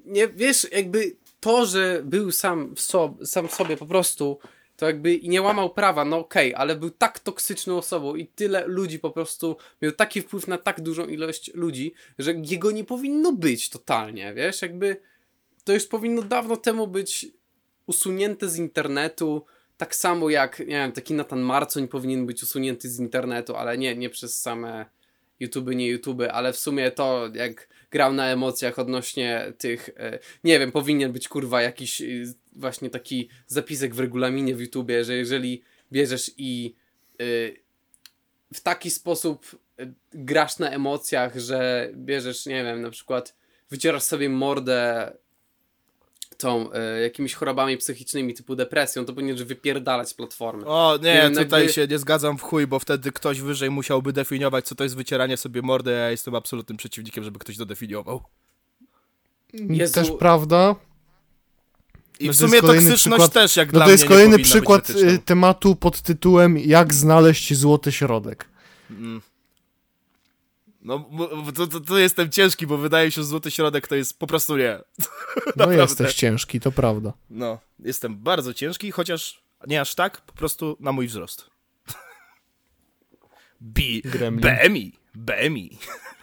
nie, 0.05 0.27
wiesz, 0.27 0.67
jakby 0.71 1.15
to, 1.39 1.65
że 1.65 2.01
był 2.03 2.31
sam, 2.31 2.75
w 2.75 2.81
so, 2.81 3.15
sam 3.23 3.47
sobie 3.49 3.77
po 3.77 3.85
prostu, 3.85 4.39
to 4.77 4.85
jakby 4.85 5.15
i 5.15 5.29
nie 5.29 5.41
łamał 5.41 5.69
prawa, 5.69 6.05
no 6.05 6.17
okej, 6.17 6.55
ale 6.55 6.75
był 6.75 6.89
tak 6.89 7.19
toksyczną 7.19 7.77
osobą 7.77 8.15
i 8.15 8.27
tyle 8.27 8.67
ludzi 8.67 8.99
po 8.99 9.11
prostu 9.11 9.57
miał 9.81 9.91
taki 9.91 10.21
wpływ 10.21 10.47
na 10.47 10.57
tak 10.57 10.81
dużą 10.81 11.07
ilość 11.07 11.51
ludzi, 11.53 11.93
że 12.19 12.33
jego 12.33 12.71
nie 12.71 12.83
powinno 12.83 13.31
być 13.31 13.69
totalnie, 13.69 14.33
wiesz, 14.33 14.61
jakby 14.61 14.97
to 15.63 15.73
już 15.73 15.85
powinno 15.85 16.21
dawno 16.21 16.57
temu 16.57 16.87
być 16.87 17.27
usunięte 17.87 18.49
z 18.49 18.57
internetu, 18.57 19.45
tak 19.79 19.95
samo 19.95 20.29
jak, 20.29 20.59
nie 20.59 20.65
wiem, 20.65 20.91
taki 20.91 21.13
Nathan 21.13 21.39
Marcoń 21.39 21.87
powinien 21.87 22.25
być 22.25 22.43
usunięty 22.43 22.89
z 22.89 22.99
internetu, 22.99 23.55
ale 23.55 23.77
nie, 23.77 23.95
nie 23.95 24.09
przez 24.09 24.41
same 24.41 24.85
YouTube, 25.39 25.69
nie 25.75 25.87
YouTube, 25.87 26.21
ale 26.31 26.53
w 26.53 26.57
sumie 26.57 26.91
to, 26.91 27.29
jak 27.33 27.67
grał 27.91 28.13
na 28.13 28.27
emocjach 28.27 28.79
odnośnie 28.79 29.53
tych, 29.57 29.89
e, 29.97 30.19
nie 30.43 30.59
wiem, 30.59 30.71
powinien 30.71 31.11
być 31.11 31.27
kurwa 31.27 31.61
jakiś 31.61 32.01
e, 32.01 32.05
właśnie 32.53 32.89
taki 32.89 33.29
zapisek 33.47 33.95
w 33.95 33.99
regulaminie 33.99 34.55
w 34.55 34.61
YouTubie, 34.61 35.03
że 35.03 35.15
jeżeli 35.15 35.63
bierzesz 35.91 36.31
i 36.37 36.75
e, 37.19 37.23
w 38.53 38.61
taki 38.61 38.91
sposób 38.91 39.59
grasz 40.13 40.59
na 40.59 40.69
emocjach, 40.69 41.37
że 41.37 41.89
bierzesz, 41.93 42.45
nie 42.45 42.63
wiem, 42.63 42.81
na 42.81 42.89
przykład 42.89 43.35
wycierasz 43.69 44.03
sobie 44.03 44.29
mordę 44.29 45.11
tą, 46.39 46.71
e, 46.73 47.01
jakimiś 47.01 47.33
chorobami 47.33 47.77
psychicznymi 47.77 48.33
typu 48.33 48.55
depresją, 48.55 49.05
to 49.05 49.13
powinien 49.13 49.35
wypierdalać 49.45 50.09
z 50.09 50.13
platformy. 50.13 50.65
O, 50.65 50.97
nie, 51.03 51.13
wiem, 51.13 51.35
tutaj 51.35 51.61
jakby- 51.61 51.73
się 51.73 51.87
nie 51.87 51.99
zgadzam 51.99 52.37
w 52.37 52.41
chuj, 52.41 52.67
bo 52.67 52.79
wtedy 52.79 53.11
ktoś 53.11 53.41
wyżej 53.41 53.69
musiałby 53.69 54.13
definiować, 54.13 54.65
co 54.65 54.75
to 54.75 54.83
jest 54.83 54.95
wycieranie 54.95 55.37
sobie 55.37 55.61
mordy, 55.61 55.91
a 55.91 55.93
ja 55.93 56.11
jestem 56.11 56.35
absolutnym 56.35 56.77
przeciwnikiem, 56.77 57.23
żeby 57.23 57.39
ktoś 57.39 57.57
to 57.57 57.65
definiował. 57.65 58.21
Jezu. 59.53 59.93
Też 59.93 60.11
prawda. 60.19 60.75
I 62.19 62.27
No 62.27 62.33
w 62.33 62.37
to 62.37 62.43
jest 62.43 62.51
sumie 62.51 62.61
kolejny 62.61 62.89
toksyczność 62.89 63.21
przykład- 63.23 63.33
też, 63.33 63.57
jak 63.57 63.67
No 63.67 63.71
dla 63.71 63.79
to 63.79 63.85
mnie, 63.85 63.91
jest 63.91 64.03
nie 64.03 64.09
kolejny 64.09 64.39
przykład 64.39 64.89
y, 64.89 65.19
tematu 65.25 65.75
pod 65.75 66.01
tytułem 66.01 66.57
Jak 66.57 66.93
znaleźć 66.93 67.53
złoty 67.53 67.91
środek. 67.91 68.45
No, 70.89 71.09
to, 71.55 71.67
to, 71.67 71.79
to 71.79 71.97
jestem 71.97 72.29
ciężki, 72.29 72.67
bo 72.67 72.77
wydaje 72.77 73.05
mi 73.05 73.11
się, 73.11 73.21
że 73.21 73.27
złoty 73.27 73.51
środek 73.51 73.87
to 73.87 73.95
jest 73.95 74.19
po 74.19 74.27
prostu 74.27 74.57
nie. 74.57 74.79
No 75.55 75.71
jesteś 75.71 76.13
ciężki, 76.13 76.59
to 76.59 76.71
prawda. 76.71 77.13
No, 77.29 77.59
jestem 77.79 78.17
bardzo 78.17 78.53
ciężki, 78.53 78.91
chociaż 78.91 79.41
nie 79.67 79.81
aż 79.81 79.95
tak, 79.95 80.21
po 80.21 80.33
prostu 80.33 80.77
na 80.79 80.91
mój 80.91 81.07
wzrost. 81.07 81.49
B. 83.61 83.81
BMI, 84.31 84.93
BMI, 85.15 85.77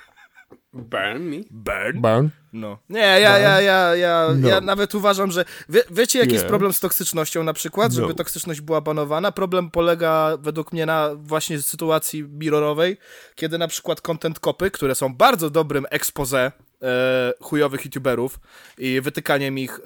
Burn 0.83 1.23
me. 1.23 1.37
burn. 1.51 2.01
Burn. 2.01 2.29
No. 2.53 2.79
Nie, 2.89 3.01
ja, 3.01 3.39
ja, 3.39 3.61
ja, 3.61 3.97
ja, 3.97 4.29
No. 4.37 4.49
ja 4.49 4.61
nawet 4.61 4.95
uważam, 4.95 5.31
że. 5.31 5.45
Wie, 5.69 5.83
wiecie, 5.91 6.19
jaki 6.19 6.33
jest 6.33 6.45
Nie. 6.45 6.49
problem 6.49 6.73
z 6.73 6.81
toksycznością 6.81 7.43
na 7.43 7.53
przykład, 7.53 7.93
żeby 7.93 8.09
No. 8.09 8.15
toksyczność 8.15 8.61
była 8.61 8.81
banowana? 8.81 9.33
Problem 9.33 9.71
polega 9.71 10.37
według 10.41 10.73
mnie 10.73 10.87
na 10.87 11.11
właśnie 11.15 11.63
sytuacji 11.63 12.23
mirrorowej, 12.23 12.97
kiedy 13.35 13.59
na 13.59 13.69
przykład 13.69 14.01
content 14.01 14.41
kopy, 14.41 14.71
które 14.71 14.95
są 14.95 15.15
bardzo 15.15 15.51
dobrym 15.51 15.87
expose 15.91 16.53
e, 16.83 17.33
chujowych 17.41 17.85
youtuberów 17.85 18.41
i 18.79 19.01
wytykaniem 19.01 19.59
ich 19.59 19.81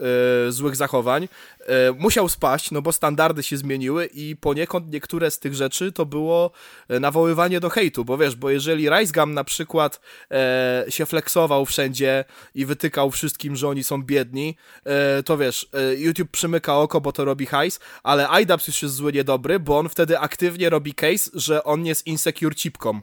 e, 0.49 0.53
złych 0.53 0.77
zachowań, 0.77 1.29
e, 1.61 1.93
musiał 1.93 2.29
spaść, 2.29 2.71
no 2.71 2.83
bo 2.83 2.93
standardy 2.93 3.43
się 3.43 3.57
zmieniły 3.57 4.07
i 4.07 4.37
poniekąd 4.37 4.93
niektóre 4.93 5.31
z 5.31 5.39
tych 5.39 5.55
rzeczy 5.55 5.93
to 5.93 6.07
było 6.07 6.51
e, 6.89 7.01
nawoływanie 7.01 7.61
do 7.61 7.71
hejtu, 7.71 8.05
bo 8.05 8.19
wiesz, 8.19 8.37
bo 8.37 8.51
jeżeli 8.51 8.89
Rice'Gum 8.91 9.29
na 9.29 9.45
przykład 9.45 10.01
e, 10.31 10.85
się 10.89 11.07
flexował 11.07 11.67
wszędzie 11.67 12.25
i 12.55 12.67
wytykał 12.67 13.11
wszystkim, 13.11 13.57
że 13.57 13.69
oni 13.69 13.85
są 13.85 14.03
biedni, 14.03 14.57
e, 14.85 15.23
to 15.23 15.39
wiesz, 15.39 15.69
e, 15.73 15.95
YouTube 15.95 16.31
przymyka 16.31 16.77
oko, 16.77 17.01
bo 17.01 17.13
to 17.13 17.25
robi 17.25 17.47
hajs, 17.47 17.81
ale 18.03 18.29
IDAPS 18.43 18.67
już 18.67 18.83
jest 18.83 18.95
zły 18.95 19.13
niedobry, 19.13 19.61
bo 19.61 19.79
on 19.79 19.89
wtedy 19.89 20.19
aktywnie 20.19 20.71
robi 20.71 20.95
case, 20.95 21.31
że 21.35 21.65
on 21.65 21.87
jest 21.87 22.07
insecure 22.07 22.55
cipką. 22.55 23.01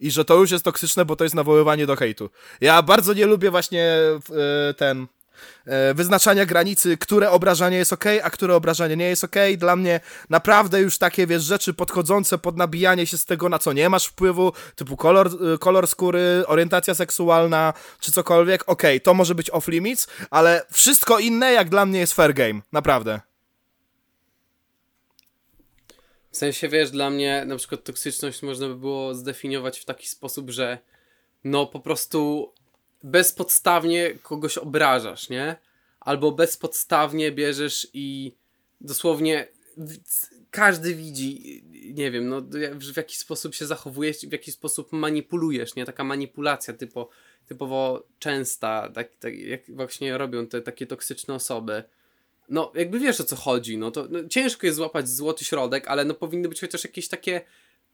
I 0.00 0.10
że 0.10 0.24
to 0.24 0.34
już 0.34 0.50
jest 0.50 0.64
toksyczne, 0.64 1.04
bo 1.04 1.16
to 1.16 1.24
jest 1.24 1.34
nawoływanie 1.34 1.86
do 1.86 1.96
hejtu. 1.96 2.30
Ja 2.60 2.82
bardzo 2.82 3.12
nie 3.12 3.26
lubię 3.26 3.50
właśnie 3.50 3.84
e, 4.70 4.74
ten 4.74 5.06
e, 5.66 5.94
wyznaczania 5.94 6.46
granicy, 6.46 6.96
które 6.96 7.30
obrażanie 7.30 7.76
jest 7.76 7.92
ok, 7.92 8.04
a 8.22 8.30
które 8.30 8.56
obrażanie 8.56 8.96
nie 8.96 9.08
jest 9.08 9.24
ok. 9.24 9.36
Dla 9.58 9.76
mnie 9.76 10.00
naprawdę 10.30 10.80
już 10.80 10.98
takie, 10.98 11.26
wiesz, 11.26 11.42
rzeczy 11.42 11.74
podchodzące 11.74 12.38
pod 12.38 12.56
nabijanie 12.56 13.06
się 13.06 13.18
z 13.18 13.24
tego, 13.24 13.48
na 13.48 13.58
co 13.58 13.72
nie 13.72 13.88
masz 13.88 14.06
wpływu, 14.06 14.52
typu 14.76 14.96
kolor, 14.96 15.26
e, 15.54 15.58
kolor 15.58 15.86
skóry, 15.86 16.44
orientacja 16.46 16.94
seksualna, 16.94 17.72
czy 18.00 18.12
cokolwiek, 18.12 18.64
ok, 18.66 18.82
to 19.02 19.14
może 19.14 19.34
być 19.34 19.50
off 19.50 19.68
limits, 19.68 20.08
ale 20.30 20.66
wszystko 20.72 21.18
inne 21.18 21.52
jak 21.52 21.68
dla 21.68 21.86
mnie 21.86 22.00
jest 22.00 22.12
fair 22.12 22.34
game, 22.34 22.60
naprawdę. 22.72 23.27
W 26.30 26.36
sensie, 26.36 26.68
wiesz, 26.68 26.90
dla 26.90 27.10
mnie 27.10 27.44
na 27.46 27.56
przykład 27.56 27.84
toksyczność 27.84 28.42
można 28.42 28.68
by 28.68 28.76
było 28.76 29.14
zdefiniować 29.14 29.78
w 29.78 29.84
taki 29.84 30.08
sposób, 30.08 30.50
że 30.50 30.78
no 31.44 31.66
po 31.66 31.80
prostu 31.80 32.52
bezpodstawnie 33.02 34.14
kogoś 34.22 34.58
obrażasz, 34.58 35.28
nie? 35.28 35.56
Albo 36.00 36.32
bezpodstawnie 36.32 37.32
bierzesz 37.32 37.88
i 37.94 38.32
dosłownie 38.80 39.48
każdy 40.50 40.94
widzi, 40.94 41.62
nie 41.94 42.10
wiem, 42.10 42.28
no 42.28 42.40
w 42.72 42.96
jaki 42.96 43.16
sposób 43.16 43.54
się 43.54 43.66
zachowujesz, 43.66 44.16
w 44.18 44.32
jaki 44.32 44.52
sposób 44.52 44.92
manipulujesz, 44.92 45.74
nie? 45.74 45.84
Taka 45.84 46.04
manipulacja 46.04 46.74
typo, 46.74 47.08
typowo 47.46 48.06
częsta, 48.18 48.90
tak, 48.94 49.16
tak 49.16 49.38
jak 49.38 49.60
właśnie 49.68 50.18
robią 50.18 50.46
te 50.46 50.60
takie 50.60 50.86
toksyczne 50.86 51.34
osoby 51.34 51.82
no 52.48 52.72
jakby 52.74 52.98
wiesz 52.98 53.20
o 53.20 53.24
co 53.24 53.36
chodzi, 53.36 53.78
no 53.78 53.90
to 53.90 54.06
no, 54.10 54.28
ciężko 54.28 54.66
jest 54.66 54.76
złapać 54.76 55.08
złoty 55.08 55.44
środek, 55.44 55.88
ale 55.88 56.04
no 56.04 56.14
powinny 56.14 56.48
być 56.48 56.60
chociaż 56.60 56.84
jakieś 56.84 57.08
takie 57.08 57.40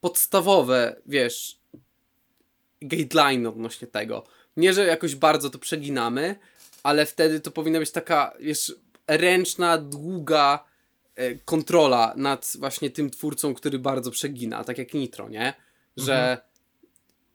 podstawowe, 0.01 0.97
wiesz, 1.07 1.59
guideline 2.83 3.47
odnośnie 3.47 3.89
tego. 3.89 4.25
Nie, 4.57 4.73
że 4.73 4.87
jakoś 4.87 5.15
bardzo 5.15 5.51
to 5.51 5.59
przeginamy, 5.59 6.37
ale 6.83 7.07
wtedy 7.07 7.41
to 7.41 7.51
powinna 7.51 7.79
być 7.79 7.91
taka, 7.91 8.33
wiesz, 8.41 8.75
ręczna, 9.07 9.79
długa 9.79 10.65
e, 11.15 11.35
kontrola 11.35 12.15
nad 12.17 12.53
właśnie 12.59 12.91
tym 12.91 13.11
twórcą, 13.11 13.55
który 13.55 13.79
bardzo 13.79 14.11
przegina, 14.11 14.65
tak 14.65 14.79
jak 14.79 14.95
Nitro, 14.95 15.29
nie? 15.29 15.55
Że 15.97 16.39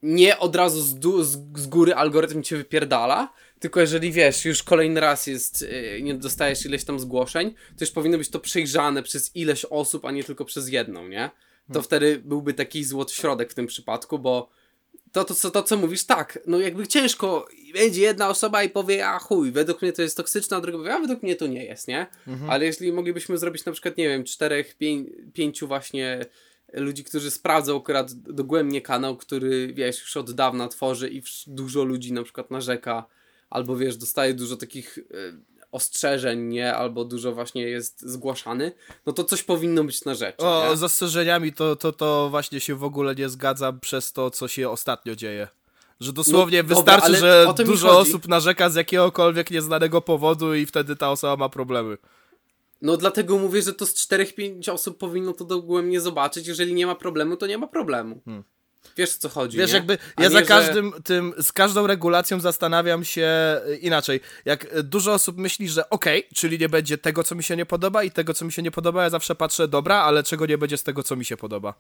nie 0.04 0.40
od 0.40 0.56
razu 0.56 0.82
z, 0.82 1.00
z, 1.26 1.38
z 1.56 1.68
góry 1.68 1.96
algorytm 1.96 2.44
cię 2.44 2.58
wypierdala, 2.58 3.34
tylko 3.60 3.80
jeżeli 3.80 4.12
wiesz, 4.12 4.46
już 4.46 4.64
kolejny 4.64 5.00
raz 5.00 5.28
jest, 5.28 5.62
yy, 5.62 6.02
nie 6.02 6.14
dostajesz 6.14 6.66
ileś 6.66 6.84
tam 6.84 7.00
zgłoszeń, 7.00 7.50
to 7.52 7.86
już 7.86 7.92
powinno 7.92 8.18
być 8.18 8.30
to 8.30 8.40
przejrzane 8.40 9.04
przez 9.04 9.36
ileś 9.36 9.66
osób, 9.66 10.06
a 10.06 10.12
nie 10.12 10.24
tylko 10.24 10.46
przez 10.46 10.70
jedną, 10.70 11.08
nie? 11.08 11.30
To 11.74 11.82
wtedy 11.82 12.22
byłby 12.26 12.54
taki 12.54 12.84
złoty 12.84 13.14
środek 13.14 13.52
w 13.52 13.56
tym 13.56 13.68
przypadku, 13.68 14.20
bo 14.20 14.50
to, 15.12 15.26
to, 15.26 15.36
co, 15.36 15.52
to, 15.52 15.64
co 15.64 15.78
mówisz, 15.78 16.04
tak, 16.04 16.40
no 16.48 16.60
jakby 16.60 16.88
ciężko, 16.88 17.48
będzie 17.74 18.02
jedna 18.02 18.30
osoba 18.30 18.64
i 18.64 18.70
powie, 18.70 19.08
a 19.08 19.20
chuj, 19.20 19.52
według 19.52 19.82
mnie 19.82 19.94
to 19.94 20.02
jest 20.02 20.18
toksyczne, 20.18 20.58
a 20.58 20.62
druga 20.62 20.78
powie, 20.78 20.94
a 20.94 21.00
według 21.00 21.24
mnie 21.24 21.36
to 21.36 21.48
nie 21.48 21.66
jest, 21.66 21.88
nie? 21.88 22.08
Ale 22.50 22.66
jeśli 22.66 22.92
moglibyśmy 22.92 23.38
zrobić 23.38 23.66
na 23.66 23.72
przykład, 23.72 23.98
nie 23.98 24.10
wiem, 24.10 24.24
czterech, 24.24 24.78
pię 24.78 25.04
pięciu 25.34 25.68
właśnie 25.68 26.26
ludzi, 26.74 27.04
którzy 27.04 27.32
sprawdzą 27.32 27.78
akurat 27.78 28.14
dogłębnie 28.14 28.82
kanał, 28.82 29.18
który, 29.18 29.74
wiesz, 29.74 30.00
już 30.02 30.18
od 30.18 30.32
dawna 30.32 30.68
tworzy 30.68 31.10
i 31.10 31.24
dużo 31.48 31.84
ludzi 31.84 32.14
na 32.14 32.24
przykład 32.24 32.52
narzeka, 32.52 33.06
albo 33.50 33.78
wiesz, 33.78 33.98
dostaje 33.98 34.34
dużo 34.34 34.58
takich 34.58 34.98
y, 34.98 35.04
ostrzeżeń, 35.72 36.40
nie? 36.40 36.76
Albo 36.76 37.06
dużo 37.06 37.32
właśnie 37.32 37.62
jest 37.64 38.02
zgłaszany, 38.02 38.72
no 39.06 39.14
to 39.14 39.24
coś 39.24 39.44
powinno 39.44 39.84
być 39.84 40.06
na 40.06 40.16
rzeczy, 40.16 40.46
O, 40.46 40.70
nie? 40.70 40.78
z 40.78 40.80
zastrzeżeniami 40.80 41.54
to, 41.54 41.76
to, 41.76 41.92
to 41.92 42.30
właśnie 42.30 42.60
się 42.60 42.76
w 42.76 42.84
ogóle 42.84 43.16
nie 43.16 43.30
zgadzam 43.30 43.80
przez 43.80 44.14
to, 44.14 44.32
co 44.32 44.48
się 44.48 44.70
ostatnio 44.70 45.16
dzieje. 45.16 45.48
Że 46.00 46.14
dosłownie 46.14 46.64
No, 46.64 46.64
dobra, 46.64 46.76
wystarczy, 46.76 47.06
ale 47.06 47.20
że 47.20 47.64
dużo 47.66 48.00
osób 48.00 48.28
narzeka 48.28 48.70
z 48.70 48.76
jakiegokolwiek 48.76 49.52
nieznanego 49.52 50.02
powodu 50.02 50.56
i 50.56 50.66
wtedy 50.66 50.96
ta 50.96 51.12
osoba 51.12 51.36
ma 51.36 51.50
problemy. 51.50 51.98
No 52.82 52.98
dlatego 52.98 53.38
mówię, 53.38 53.62
że 53.62 53.74
to 53.74 53.86
z 53.86 53.94
4-5 53.94 54.72
osób 54.72 54.98
powinno 54.98 55.34
to 55.34 55.46
dogłębnie 55.46 56.02
zobaczyć. 56.02 56.48
Jeżeli 56.48 56.74
nie 56.74 56.88
ma 56.88 56.96
problemu, 56.96 57.38
to 57.38 57.48
nie 57.48 57.58
ma 57.58 57.68
problemu. 57.68 58.22
Wiesz 58.98 59.16
o 59.16 59.20
co 59.20 59.30
chodzi. 59.30 59.58
Hmm. 59.58 59.68
Wiesz, 59.68 59.74
nie? 59.74 59.78
jakby 59.78 59.98
A 60.16 60.22
ja 60.24 60.30
nie, 60.30 60.34
za 60.34 60.40
że- 60.40 60.46
każdym 60.46 60.94
tym, 61.04 61.34
z 61.42 61.52
każdą 61.52 61.88
regulacją 61.88 62.40
zastanawiam 62.40 63.04
się 63.06 63.28
y, 63.70 63.78
inaczej. 63.78 64.20
Jak 64.46 64.76
y, 64.78 64.84
dużo 64.84 65.14
osób 65.14 65.38
myśli, 65.38 65.70
że 65.70 65.90
okej, 65.90 66.28
czyli 66.36 66.60
nie 66.60 66.70
będzie 66.70 66.98
tego, 66.98 67.24
co 67.24 67.36
mi 67.36 67.44
się 67.44 67.56
nie 67.56 67.66
podoba 67.66 68.04
i 68.04 68.12
tego, 68.12 68.34
co 68.34 68.46
mi 68.46 68.52
się 68.52 68.62
nie 68.62 68.72
podoba, 68.72 69.04
ja 69.04 69.10
zawsze 69.10 69.36
patrzę, 69.36 69.68
dobra, 69.68 69.96
ale 69.96 70.24
czego 70.24 70.46
nie 70.46 70.58
będzie 70.58 70.78
z 70.78 70.84
tego, 70.84 71.04
co 71.04 71.16
mi 71.16 71.26
się 71.26 71.38
podoba. 71.38 71.74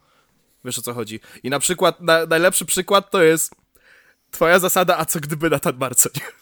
Wiesz 0.66 0.80
o 0.80 0.82
co 0.82 0.94
chodzi. 0.94 1.20
I 1.44 1.50
na 1.50 1.60
przykład, 1.60 2.02
na, 2.02 2.26
najlepszy 2.26 2.66
przykład 2.66 3.12
to 3.12 3.24
jest 3.24 3.56
twoja 4.32 4.60
zasada, 4.60 4.98
a 4.98 5.06
co 5.06 5.20
gdyby 5.20 5.50
Natan 5.50 5.78
Marceń. 5.78 6.12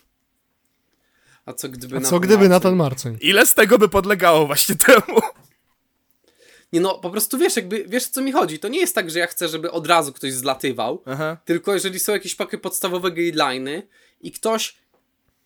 A 1.48 1.54
co 1.54 1.70
gdyby 1.70 1.98
A 1.98 2.00
na 2.00 2.06
co 2.06 2.12
to 2.12 2.20
gdyby 2.20 2.44
Marcin- 2.46 2.50
Natan 2.50 2.76
Marceń? 2.76 3.18
Ile 3.22 3.46
z 3.46 3.54
tego 3.54 3.78
by 3.78 3.90
podlegało 3.90 4.46
właśnie 4.48 4.76
temu? 4.76 5.20
Nie 6.74 6.80
no, 6.82 7.00
po 7.00 7.10
prostu 7.10 7.38
wiesz, 7.38 7.56
jakby, 7.56 7.86
wiesz 7.88 8.06
o 8.08 8.10
co 8.12 8.22
mi 8.22 8.32
chodzi. 8.32 8.60
To 8.60 8.68
nie 8.68 8.80
jest 8.80 8.96
tak, 8.96 9.12
że 9.12 9.20
ja 9.20 9.28
chcę, 9.28 9.48
żeby 9.48 9.72
od 9.72 9.88
razu 9.88 10.14
ktoś 10.14 10.34
zlatywał. 10.34 11.04
Aha. 11.06 11.38
Tylko 11.46 11.74
jeżeli 11.74 12.00
są 12.00 12.12
jakieś 12.12 12.36
takie 12.36 12.58
podstawowe 12.58 13.12
guideliny 13.12 13.88
i 14.22 14.32
ktoś 14.32 14.78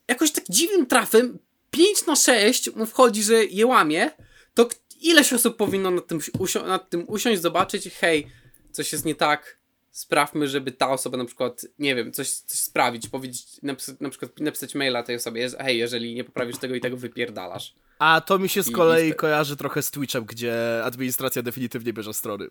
jakoś 0.08 0.32
tak 0.32 0.44
dziwnym 0.50 0.86
trafem 0.86 1.40
5 1.72 2.06
na 2.06 2.16
6 2.16 2.76
mu 2.76 2.86
wchodzi, 2.86 3.24
że 3.24 3.46
je 3.46 3.66
łamie, 3.66 4.12
to 4.54 4.70
ileś 5.02 5.34
osób 5.34 5.58
powinno 5.58 5.92
nad 5.92 6.08
tym, 6.08 6.20
usio- 6.20 6.68
nad 6.68 6.90
tym 6.90 7.04
usiąść, 7.08 7.42
zobaczyć, 7.42 7.90
hej, 7.90 8.28
coś 8.72 8.92
jest 8.92 9.06
nie 9.06 9.16
tak, 9.16 9.58
sprawmy, 9.92 10.48
żeby 10.48 10.72
ta 10.72 10.90
osoba 10.90 11.18
na 11.18 11.26
przykład, 11.26 11.66
nie 11.80 11.96
wiem, 11.96 12.12
coś, 12.12 12.30
coś 12.30 12.60
sprawić, 12.60 13.08
powiedzieć, 13.08 13.46
napis- 13.64 13.96
na 14.02 14.10
przykład 14.10 14.40
napisać 14.40 14.76
maila 14.76 15.04
tej 15.04 15.16
osobie, 15.16 15.50
hej, 15.60 15.78
jeżeli 15.78 16.16
nie 16.16 16.24
poprawisz 16.24 16.58
tego 16.58 16.76
i 16.76 16.82
tego, 16.82 16.98
wypierdalasz. 16.98 17.74
A 18.00 18.22
to 18.26 18.40
mi 18.40 18.50
się 18.50 18.64
z 18.64 18.72
kolei 18.72 19.10
i 19.10 19.14
kojarzy 19.14 19.58
trochę 19.58 19.82
z 19.82 19.92
Twitchem, 19.92 20.26
gdzie 20.26 20.82
administracja 20.84 21.42
definitywnie 21.42 21.94
bierze 21.94 22.14
strony. 22.14 22.48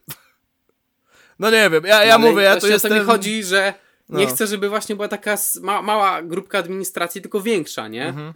No 1.38 1.50
nie 1.50 1.70
wiem, 1.70 1.84
ja, 1.84 2.04
ja 2.04 2.14
Ale 2.14 2.30
mówię, 2.30 2.42
ja 2.42 2.50
właśnie 2.52 2.68
jestem... 2.68 2.92
o 2.92 2.94
to 2.94 3.00
mi 3.00 3.06
chodzi, 3.06 3.44
że 3.44 3.74
nie 4.08 4.24
No. 4.24 4.30
chcę, 4.30 4.46
żeby 4.46 4.68
właśnie 4.68 4.96
była 4.96 5.08
taka 5.08 5.36
ma 5.60 5.82
mała 5.82 6.22
grupka 6.22 6.58
administracji, 6.58 7.20
tylko 7.22 7.40
większa, 7.40 7.88
nie? 7.88 8.06
Mhm. 8.06 8.32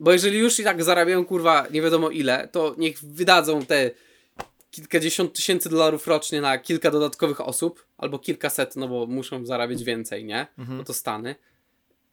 Bo 0.00 0.12
jeżeli 0.12 0.38
już 0.38 0.60
i 0.60 0.64
tak 0.64 0.84
zarabiają, 0.84 1.24
kurwa, 1.24 1.66
nie 1.70 1.82
wiadomo 1.82 2.10
ile, 2.10 2.48
to 2.48 2.74
niech 2.78 2.98
wydadzą 3.04 3.66
te 3.66 3.90
kilkadziesiąt 4.74 5.32
tysięcy 5.32 5.68
dolarów 5.68 6.06
rocznie 6.06 6.40
na 6.40 6.58
kilka 6.58 6.90
dodatkowych 6.90 7.40
osób, 7.40 7.86
albo 7.98 8.18
kilkaset, 8.18 8.76
no 8.76 8.88
bo 8.88 9.06
muszą 9.06 9.46
zarabiać 9.46 9.84
więcej, 9.84 10.24
nie? 10.24 10.46
Mhm. 10.58 10.78
Bo 10.78 10.84
to 10.84 10.94
Stany. 10.94 11.34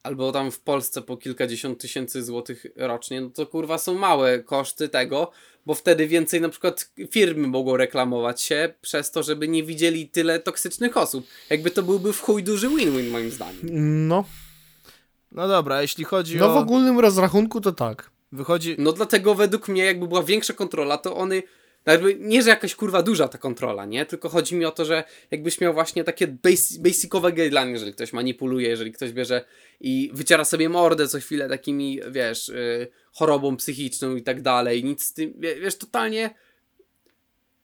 albo 0.04 0.32
tam 0.32 0.52
w 0.52 0.60
Polsce 0.60 1.02
po 1.02 1.18
kilkadziesiąt 1.18 1.80
tysięcy 1.82 2.24
złotych 2.24 2.66
rocznie, 2.76 3.22
no 3.22 3.30
to 3.30 3.46
kurwa 3.46 3.78
są 3.78 3.94
małe 3.94 4.40
koszty 4.44 4.90
tego, 4.90 5.32
bo 5.66 5.74
wtedy 5.74 6.08
więcej 6.08 6.42
na 6.42 6.50
przykład 6.50 6.92
firmy 7.12 7.48
mogą 7.48 7.78
reklamować 7.78 8.42
się 8.42 8.74
przez 8.82 9.12
to, 9.12 9.24
żeby 9.24 9.48
nie 9.48 9.64
widzieli 9.64 10.10
tyle 10.10 10.40
toksycznych 10.40 10.98
osób. 10.98 11.28
Jakby 11.50 11.72
to 11.72 11.84
byłby 11.84 12.14
w 12.14 12.22
chuj 12.22 12.44
duży 12.44 12.70
win-win 12.70 13.10
moim 13.10 13.32
zdaniem. 13.32 13.60
No, 14.08 14.24
No 15.32 15.48
dobra, 15.48 15.82
jeśli 15.82 16.04
chodzi 16.04 16.38
no 16.38 16.50
w 16.50 16.56
o... 16.58 16.60
ogólnym 16.60 17.00
rozrachunku 17.00 17.62
to 17.62 17.72
tak. 17.72 18.12
Wychodzi... 18.32 18.76
No 18.78 18.92
dlatego 18.92 19.36
według 19.36 19.68
mnie 19.68 19.84
jakby 19.86 20.08
była 20.08 20.24
większa 20.24 20.54
kontrola, 20.54 20.98
to 20.98 21.16
one 21.16 21.42
jakby 21.86 22.16
nie, 22.20 22.42
że 22.42 22.50
jakaś 22.50 22.76
kurwa 22.76 23.04
duża 23.04 23.28
ta 23.28 23.38
kontrola, 23.38 23.86
nie? 23.86 24.06
Tylko 24.06 24.30
chodzi 24.30 24.56
mi 24.56 24.66
o 24.66 24.72
to, 24.72 24.86
że 24.86 25.04
jakbyś 25.32 25.62
miał 25.62 25.74
właśnie 25.74 26.04
takie 26.04 26.28
bas 26.28 26.78
basicowe 26.78 27.32
guideline, 27.32 27.70
jeżeli 27.70 27.94
ktoś 27.94 28.14
manipuluje, 28.14 28.70
jeżeli 28.70 28.92
ktoś 28.92 29.12
bierze 29.12 29.46
i 29.80 30.12
wyciera 30.14 30.46
sobie 30.46 30.70
mordę 30.70 31.08
co 31.08 31.20
chwilę 31.20 31.50
takimi, 31.50 32.00
wiesz, 32.12 32.50
y, 32.50 32.88
chorobą 33.14 33.58
psychiczną 33.58 34.16
i 34.16 34.22
tak 34.22 34.42
dalej, 34.42 34.84
nic 34.84 35.04
z 35.04 35.14
tym, 35.14 35.34
wie- 35.40 35.56
wiesz, 35.56 35.78
totalnie 35.78 36.30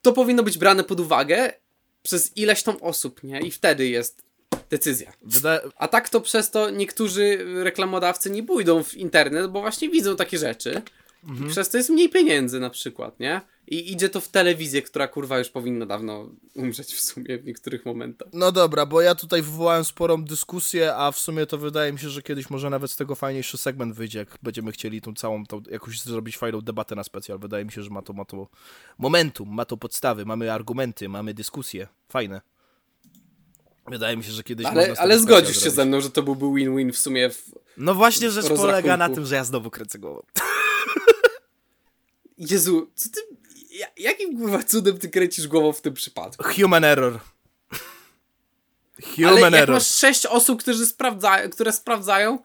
to 0.01 0.13
powinno 0.13 0.43
być 0.43 0.57
brane 0.57 0.83
pod 0.83 0.99
uwagę 0.99 1.53
przez 2.03 2.37
ileś 2.37 2.63
tam 2.63 2.77
osób, 2.81 3.23
nie? 3.23 3.39
I 3.39 3.51
wtedy 3.51 3.87
jest 3.87 4.23
decyzja. 4.69 5.13
A 5.77 5.87
tak 5.87 6.09
to 6.09 6.21
przez 6.21 6.51
to 6.51 6.69
niektórzy 6.69 7.45
reklamodawcy 7.63 8.29
nie 8.29 8.43
pójdą 8.43 8.83
w 8.83 8.95
internet, 8.95 9.51
bo 9.51 9.61
właśnie 9.61 9.89
widzą 9.89 10.15
takie 10.15 10.37
rzeczy. 10.37 10.81
I 11.27 11.49
przez 11.49 11.69
to 11.69 11.77
jest 11.77 11.89
mniej 11.89 12.09
pieniędzy 12.09 12.59
na 12.59 12.69
przykład, 12.69 13.19
nie? 13.19 13.41
I 13.67 13.91
idzie 13.91 14.09
to 14.09 14.21
w 14.21 14.27
telewizję, 14.27 14.81
która 14.81 15.07
kurwa 15.07 15.39
już 15.39 15.49
powinna 15.49 15.85
dawno 15.85 16.29
umrzeć 16.55 16.93
w 16.93 16.99
sumie 16.99 17.37
w 17.37 17.45
niektórych 17.45 17.85
momentach. 17.85 18.27
No 18.33 18.51
dobra, 18.51 18.85
bo 18.85 19.01
ja 19.01 19.15
tutaj 19.15 19.41
wywołałem 19.41 19.85
sporą 19.85 20.23
dyskusję, 20.23 20.95
a 20.95 21.11
w 21.11 21.19
sumie 21.19 21.45
to 21.45 21.57
wydaje 21.57 21.93
mi 21.93 21.99
się, 21.99 22.09
że 22.09 22.21
kiedyś 22.21 22.49
może 22.49 22.69
nawet 22.69 22.91
z 22.91 22.95
tego 22.95 23.15
fajniejszy 23.15 23.57
segment 23.57 23.93
wyjdzie, 23.95 24.19
jak 24.19 24.37
będziemy 24.43 24.71
chcieli 24.71 25.01
tą 25.01 25.13
całą, 25.13 25.45
tą, 25.45 25.61
jakoś 25.71 26.01
zrobić 26.01 26.37
fajną 26.37 26.61
debatę 26.61 26.95
na 26.95 27.03
specjal. 27.03 27.39
Wydaje 27.39 27.65
mi 27.65 27.71
się, 27.71 27.83
że 27.83 27.89
ma 27.89 28.01
to, 28.01 28.13
ma 28.13 28.25
to 28.25 28.47
momentum, 28.97 29.49
ma 29.49 29.65
to 29.65 29.77
podstawy, 29.77 30.25
mamy 30.25 30.53
argumenty, 30.53 31.09
mamy 31.09 31.33
dyskusje. 31.33 31.87
Fajne. 32.09 32.41
Wydaje 33.87 34.17
mi 34.17 34.23
się, 34.23 34.31
że 34.31 34.43
kiedyś 34.43 34.65
Ale, 34.65 34.95
ale 34.97 35.19
zgodzisz 35.19 35.55
się 35.55 35.59
zrobić. 35.59 35.75
ze 35.75 35.85
mną, 35.85 36.01
że 36.01 36.09
to 36.09 36.23
byłby 36.23 36.59
win-win 36.59 36.91
w 36.91 36.97
sumie. 36.97 37.29
W... 37.29 37.51
No 37.77 37.95
właśnie 37.95 38.31
rzecz 38.31 38.47
polega 38.47 38.97
na 38.97 39.09
tym, 39.09 39.25
że 39.25 39.35
ja 39.35 39.43
znowu 39.43 39.71
kręcę 39.71 39.99
głową. 39.99 40.21
Jezu, 42.37 42.91
co 42.95 43.09
ty... 43.09 43.19
ja- 43.71 43.87
Jakim 43.97 44.37
kurwa 44.39 44.63
cudem 44.63 44.97
ty 44.97 45.09
kręcisz 45.09 45.47
głową 45.47 45.71
w 45.73 45.81
tym 45.81 45.93
przypadku? 45.93 46.43
Human 46.43 46.83
error. 46.83 47.19
Human 49.15 49.31
Ale 49.33 49.41
jak 49.41 49.53
error. 49.53 49.73
masz 49.75 49.87
sześć 49.87 50.25
osób, 50.25 50.59
którzy 50.61 50.85
sprawdzają, 50.85 51.49
które 51.49 51.71
sprawdzają, 51.71 52.39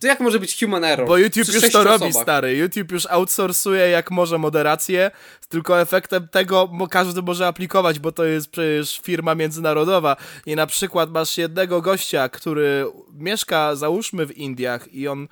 to 0.00 0.06
jak 0.06 0.20
może 0.20 0.40
być 0.40 0.60
human 0.60 0.84
error? 0.84 1.08
Bo 1.08 1.18
YouTube 1.18 1.42
Przy 1.48 1.52
już 1.56 1.70
to 1.72 1.84
robi, 1.84 2.04
osobach. 2.04 2.22
stary. 2.22 2.56
YouTube 2.56 2.92
już 2.92 3.06
outsourcuje 3.06 3.88
jak 3.88 4.10
może 4.10 4.38
moderację, 4.38 5.10
tylko 5.48 5.80
efektem 5.80 6.28
tego 6.28 6.70
każdy 6.90 7.22
może 7.22 7.46
aplikować, 7.46 7.98
bo 7.98 8.12
to 8.12 8.24
jest 8.24 8.48
przecież 8.50 9.00
firma 9.04 9.34
międzynarodowa. 9.34 10.16
I 10.46 10.56
na 10.56 10.66
przykład 10.66 11.10
masz 11.10 11.38
jednego 11.38 11.80
gościa, 11.82 12.28
który 12.28 12.86
mieszka, 13.14 13.76
załóżmy, 13.76 14.26
w 14.26 14.36
Indiach 14.38 14.94
i 14.94 15.08
on 15.08 15.28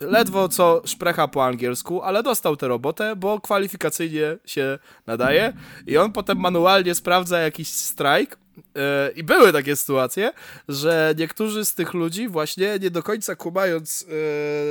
ledwo 0.00 0.48
co 0.48 0.82
szprecha 0.84 1.28
po 1.28 1.44
angielsku, 1.44 2.02
ale 2.02 2.22
dostał 2.22 2.56
tę 2.56 2.68
robotę, 2.68 3.16
bo 3.16 3.40
kwalifikacyjnie 3.40 4.36
się 4.46 4.78
nadaje 5.06 5.52
i 5.86 5.96
on 5.96 6.12
potem 6.12 6.38
manualnie 6.38 6.94
sprawdza 6.94 7.38
jakiś 7.38 7.68
strajk 7.68 8.38
e, 8.76 9.10
i 9.16 9.24
były 9.24 9.52
takie 9.52 9.76
sytuacje, 9.76 10.32
że 10.68 11.14
niektórzy 11.18 11.64
z 11.64 11.74
tych 11.74 11.94
ludzi 11.94 12.28
właśnie 12.28 12.78
nie 12.80 12.90
do 12.90 13.02
końca 13.02 13.36
kumając 13.36 14.06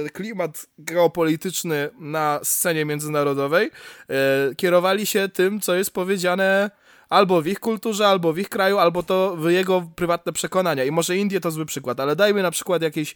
e, 0.06 0.10
klimat 0.10 0.66
geopolityczny 0.78 1.90
na 2.00 2.40
scenie 2.44 2.86
międzynarodowej 2.86 3.72
e, 4.10 4.56
kierowali 4.56 5.06
się 5.06 5.30
tym, 5.30 5.60
co 5.60 5.76
jest 5.76 5.92
powiedziane 5.92 6.72
albo 7.10 7.42
w 7.42 7.48
ich 7.48 7.60
kulturze, 7.60 8.08
albo 8.08 8.34
w 8.34 8.38
ich 8.38 8.50
kraju, 8.50 8.78
albo 8.78 9.04
to 9.04 9.38
jego 9.48 9.90
prywatne 9.96 10.34
przekonania. 10.34 10.84
I 10.84 10.92
może 10.92 11.18
Indie 11.18 11.40
to 11.40 11.52
zły 11.52 11.66
przykład, 11.66 12.00
ale 12.00 12.16
dajmy 12.16 12.42
na 12.42 12.52
przykład 12.52 12.82
jakieś 12.82 13.16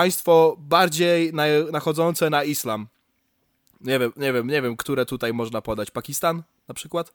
państwo 0.00 0.56
bardziej 0.58 1.32
na, 1.32 1.44
nachodzące 1.72 2.30
na 2.30 2.44
islam. 2.44 2.86
Nie 3.80 3.98
wiem, 3.98 4.12
nie 4.16 4.32
wiem, 4.32 4.46
nie 4.48 4.62
wiem, 4.62 4.76
które 4.76 5.06
tutaj 5.06 5.32
można 5.32 5.62
podać. 5.62 5.90
Pakistan 5.90 6.42
na 6.68 6.74
przykład? 6.74 7.12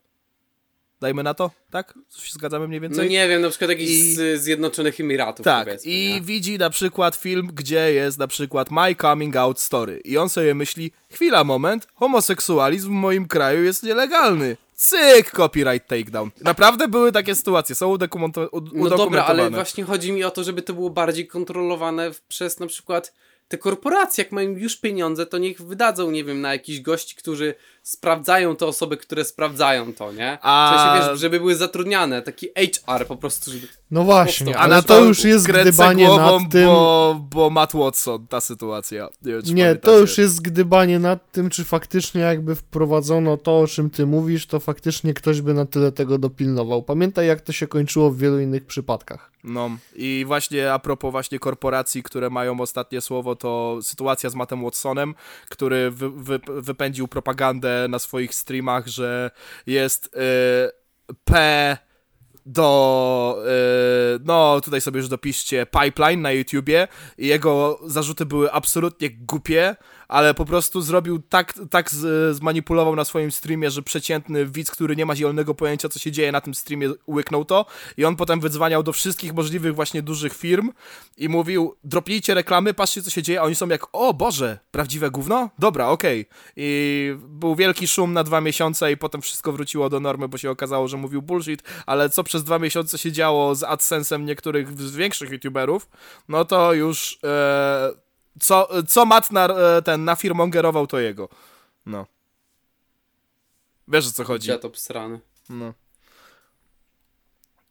Dajmy 1.01 1.23
na 1.23 1.33
to, 1.33 1.51
tak? 1.71 1.93
Się 2.17 2.33
zgadzamy 2.33 2.67
mniej 2.67 2.81
No 2.81 2.87
więcej? 2.87 3.09
nie 3.09 3.27
wiem, 3.27 3.41
na 3.41 3.49
przykład 3.49 3.69
jakiś 3.69 3.89
I- 3.89 4.15
z 4.15 4.41
Zjednoczonych 4.41 4.99
Emiratów 4.99 5.43
Tak, 5.43 5.65
powiedzmy, 5.65 5.91
i 5.91 6.13
nie? 6.13 6.21
widzi 6.21 6.57
na 6.57 6.69
przykład 6.69 7.15
film, 7.15 7.49
gdzie 7.53 7.93
jest 7.93 8.17
na 8.17 8.27
przykład 8.27 8.71
My 8.71 8.95
Coming 8.95 9.35
Out 9.35 9.59
Story. 9.59 10.01
I 10.05 10.17
on 10.17 10.29
sobie 10.29 10.55
myśli, 10.55 10.91
chwila, 11.11 11.43
moment, 11.43 11.87
homoseksualizm 11.93 12.87
w 12.87 12.91
moim 12.91 13.27
kraju 13.27 13.63
jest 13.63 13.83
nielegalny. 13.83 14.57
Cyk, 14.81 15.31
copyright 15.31 15.87
takedown. 15.87 16.31
Naprawdę 16.41 16.87
były 16.87 17.11
takie 17.11 17.35
sytuacje, 17.35 17.75
są 17.75 17.87
udokumentowane. 17.87 18.49
No 18.73 18.89
dobra, 18.89 19.23
ale 19.25 19.49
właśnie 19.49 19.83
chodzi 19.83 20.11
mi 20.11 20.23
o 20.23 20.31
to, 20.31 20.43
żeby 20.43 20.61
to 20.61 20.73
było 20.73 20.89
bardziej 20.89 21.27
kontrolowane 21.27 22.11
przez 22.27 22.59
na 22.59 22.67
przykład 22.67 23.13
te 23.51 23.57
korporacje, 23.57 24.23
jak 24.23 24.31
mają 24.33 24.49
już 24.49 24.77
pieniądze, 24.77 25.25
to 25.25 25.37
niech 25.37 25.61
wydadzą, 25.61 26.11
nie 26.11 26.23
wiem, 26.23 26.41
na 26.41 26.53
jakichś 26.53 26.79
gości, 26.79 27.15
którzy 27.15 27.55
sprawdzają 27.83 28.55
te 28.55 28.65
osoby, 28.65 28.97
które 28.97 29.25
sprawdzają 29.25 29.93
to, 29.93 30.11
nie? 30.11 30.37
A- 30.41 30.73
W 30.73 30.79
sensie, 30.79 31.09
wiesz, 31.11 31.19
żeby 31.19 31.39
były 31.39 31.55
zatrudniane, 31.55 32.21
taki 32.21 32.47
HR 32.55 33.05
po 33.07 33.15
prostu, 33.15 33.51
żeby... 33.51 33.67
No 33.91 34.03
właśnie, 34.03 34.45
Powstał. 34.45 34.63
ale 34.63 34.83
to 34.83 34.99
już 35.05 35.23
jest 35.23 35.47
gdybanie 35.47 36.05
głową, 36.05 36.39
nad 36.39 36.51
tym... 36.51 36.65
Bo, 36.65 37.21
bo 37.29 37.49
Matt 37.49 37.71
Watson, 37.73 38.27
ta 38.27 38.41
sytuacja. 38.41 39.09
Nie, 39.21 39.31
wiem, 39.31 39.41
czy 39.41 39.53
Nie, 39.53 39.75
to 39.75 39.97
już 39.97 40.17
jest 40.17 40.41
gdybanie 40.41 40.99
nad 40.99 41.31
tym, 41.31 41.49
czy 41.49 41.63
faktycznie 41.63 42.21
jakby 42.21 42.55
wprowadzono 42.55 43.37
to, 43.37 43.59
o 43.59 43.67
czym 43.67 43.89
ty 43.89 44.05
mówisz, 44.05 44.45
to 44.45 44.59
faktycznie 44.59 45.13
ktoś 45.13 45.41
by 45.41 45.53
na 45.53 45.65
tyle 45.65 45.91
tego 45.91 46.17
dopilnował. 46.17 46.83
Pamiętaj, 46.83 47.27
jak 47.27 47.41
to 47.41 47.51
się 47.51 47.67
kończyło 47.67 48.11
w 48.11 48.17
wielu 48.17 48.39
innych 48.39 48.65
przypadkach. 48.65 49.31
No. 49.43 49.77
I 49.95 50.23
właśnie 50.27 50.73
a 50.73 50.79
propos 50.79 51.11
właśnie 51.11 51.39
korporacji, 51.39 52.03
które 52.03 52.29
mają 52.29 52.61
ostatnie 52.61 53.01
słowo, 53.01 53.35
to 53.35 53.79
sytuacja 53.81 54.29
z 54.29 54.35
Mattem 54.35 54.63
Watsonem, 54.63 55.15
który 55.49 55.91
wy, 55.91 56.09
wy, 56.09 56.39
wypędził 56.47 57.07
propagandę 57.07 57.87
na 57.89 57.99
swoich 57.99 58.35
streamach, 58.35 58.87
że 58.87 59.31
jest 59.65 60.05
y, 60.05 60.11
P 61.23 61.77
do, 62.45 63.43
y, 64.15 64.19
no 64.23 64.61
tutaj 64.61 64.81
sobie 64.81 64.97
już 64.97 65.09
dopiszcie, 65.09 65.65
Pipeline 65.65 66.21
na 66.21 66.31
YouTubie. 66.31 66.87
I 67.17 67.27
jego 67.27 67.79
zarzuty 67.85 68.25
były 68.25 68.51
absolutnie 68.51 69.09
głupie, 69.09 69.75
ale 70.11 70.33
po 70.33 70.45
prostu 70.45 70.81
zrobił 70.81 71.19
tak, 71.29 71.53
tak 71.69 71.91
z, 71.91 72.35
zmanipulował 72.35 72.95
na 72.95 73.05
swoim 73.05 73.31
streamie, 73.31 73.71
że 73.71 73.81
przeciętny 73.81 74.45
widz, 74.45 74.71
który 74.71 74.95
nie 74.95 75.05
ma 75.05 75.15
zielonego 75.15 75.55
pojęcia, 75.55 75.89
co 75.89 75.99
się 75.99 76.11
dzieje 76.11 76.31
na 76.31 76.41
tym 76.41 76.53
streamie, 76.53 76.89
łyknął 77.07 77.45
to 77.45 77.65
i 77.97 78.05
on 78.05 78.15
potem 78.15 78.39
wydzwaniał 78.39 78.83
do 78.83 78.93
wszystkich 78.93 79.33
możliwych 79.33 79.75
właśnie 79.75 80.01
dużych 80.01 80.33
firm 80.33 80.71
i 81.17 81.29
mówił, 81.29 81.75
dropnijcie 81.83 82.33
reklamy, 82.33 82.73
patrzcie, 82.73 83.01
co 83.01 83.09
się 83.09 83.23
dzieje, 83.23 83.41
a 83.41 83.43
oni 83.43 83.55
są 83.55 83.67
jak, 83.67 83.87
o 83.91 84.13
Boże, 84.13 84.59
prawdziwe 84.71 85.11
gówno? 85.11 85.49
Dobra, 85.59 85.87
okej. 85.87 86.25
I 86.55 87.15
był 87.17 87.55
wielki 87.55 87.87
szum 87.87 88.13
na 88.13 88.23
dwa 88.23 88.41
miesiące 88.41 88.91
i 88.91 88.97
potem 88.97 89.21
wszystko 89.21 89.51
wróciło 89.51 89.89
do 89.89 89.99
normy, 89.99 90.27
bo 90.27 90.37
się 90.37 90.51
okazało, 90.51 90.87
że 90.87 90.97
mówił 90.97 91.21
bullshit, 91.21 91.63
ale 91.85 92.09
co 92.09 92.23
przez 92.23 92.43
dwa 92.43 92.59
miesiące 92.59 92.97
się 92.97 93.11
działo 93.11 93.55
z 93.55 93.61
AdSense'em 93.61 94.19
niektórych 94.19 94.79
z 94.81 94.95
większych 94.95 95.31
YouTuberów, 95.31 95.89
no 96.29 96.45
to 96.45 96.73
już 96.73 97.19
e, 97.23 98.10
co, 98.39 98.69
co 98.87 99.05
Matt 99.05 99.31
na, 99.31 99.45
e, 99.47 99.81
ten 99.81 100.05
nafirmongerował, 100.05 100.87
to 100.87 100.99
jego. 100.99 101.29
No. 101.85 102.05
Wiesz 103.87 104.07
o 104.07 104.11
co 104.11 104.23
chodzi. 104.23 104.47
Dziad 104.47 104.65
obsrany. 104.65 105.19
No. 105.49 105.73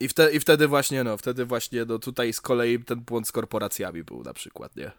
I, 0.00 0.08
wte, 0.08 0.32
I 0.32 0.40
wtedy 0.40 0.68
właśnie, 0.68 1.04
no, 1.04 1.16
wtedy 1.16 1.44
właśnie, 1.44 1.84
no 1.84 1.98
tutaj 1.98 2.32
z 2.32 2.40
kolei 2.40 2.84
ten 2.84 3.00
błąd 3.00 3.28
z 3.28 3.32
korporacjami 3.32 4.04
był 4.04 4.22
na 4.22 4.34
przykład, 4.34 4.76
nie? 4.76 4.92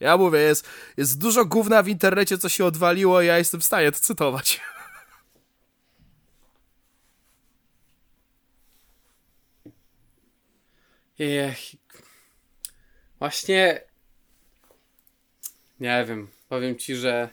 Ja 0.00 0.16
mówię, 0.16 0.38
jest, 0.38 0.68
jest 0.96 1.18
dużo 1.18 1.44
gówna 1.44 1.82
w 1.82 1.88
internecie, 1.88 2.38
co 2.38 2.48
się 2.48 2.64
odwaliło 2.64 3.22
ja 3.22 3.38
jestem 3.38 3.60
w 3.60 3.64
stanie 3.64 3.92
to 3.92 3.98
cytować. 3.98 4.60
Ech. 11.20 11.58
Właśnie... 13.18 13.89
Nie 15.80 16.04
wiem, 16.08 16.28
powiem 16.48 16.78
ci, 16.78 16.96
że... 16.96 17.28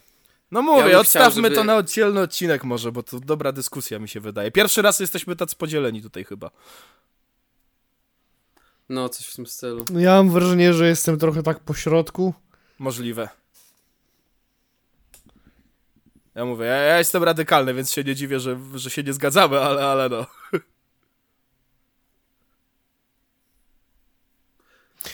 No 0.52 0.62
mówię, 0.62 0.88
chciał, 0.88 1.02
odstawmy 1.02 1.42
żeby- 1.42 1.56
to 1.56 1.64
na 1.64 1.76
oddzielny 1.76 2.22
odcinek 2.22 2.64
może, 2.64 2.92
bo 2.92 3.04
to 3.04 3.20
dobra 3.20 3.52
dyskusja 3.52 4.00
mi 4.00 4.10
się 4.10 4.20
wydaje. 4.20 4.52
Pierwszy 4.52 4.82
raz 4.82 5.00
jesteśmy 5.00 5.36
tacy 5.36 5.56
podzieleni 5.56 6.02
tutaj 6.02 6.24
chyba. 6.24 6.52
No, 8.90 9.10
coś 9.10 9.26
w 9.28 9.36
tym 9.36 9.48
stylu. 9.48 9.86
No 9.92 10.00
ja 10.00 10.12
mam 10.12 10.30
wrażenie, 10.32 10.74
że 10.74 10.88
jestem 10.88 11.20
trochę 11.20 11.44
tak 11.44 11.60
po 11.60 11.74
środku. 11.74 12.34
Możliwe. 12.80 13.30
Ja 16.36 16.46
mówię, 16.46 16.66
ja, 16.66 16.76
ja 16.76 16.98
jestem 16.98 17.24
radykalny, 17.24 17.74
więc 17.74 17.92
się 17.92 18.04
nie 18.04 18.16
dziwię, 18.16 18.40
że, 18.40 18.60
że 18.76 18.90
się 18.90 19.04
nie 19.04 19.14
zgadzamy, 19.14 19.60
ale, 19.60 19.86
ale 19.86 20.10
no. 20.10 20.26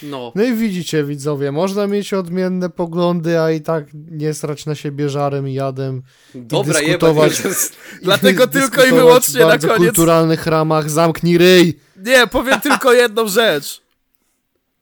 No. 0.02 0.32
No 0.34 0.42
i 0.44 0.54
widzicie, 0.54 1.04
widzowie, 1.04 1.52
można 1.52 1.86
mieć 1.86 2.12
odmienne 2.14 2.70
poglądy, 2.70 3.40
a 3.40 3.50
i 3.50 3.60
tak 3.60 3.84
nie 3.94 4.34
strać 4.34 4.66
na 4.66 4.74
siebie 4.74 5.08
żarem 5.08 5.48
i 5.48 5.54
jadem. 5.54 6.02
Dobra, 6.34 6.80
dyskutować. 6.80 7.38
jebać. 7.38 7.56
Dlatego 8.02 8.44
I 8.44 8.48
tylko 8.48 8.84
i 8.84 8.90
wyłącznie 8.90 9.44
w 9.44 9.48
na 9.48 9.58
koniec. 9.58 9.76
kulturalnych 9.76 10.46
ramach. 10.46 10.90
Zamknij 10.90 11.38
ryj! 11.38 11.78
Nie, 11.96 12.26
powiem 12.26 12.60
tylko 12.60 12.92
jedną 12.92 13.28
rzecz. 13.28 13.82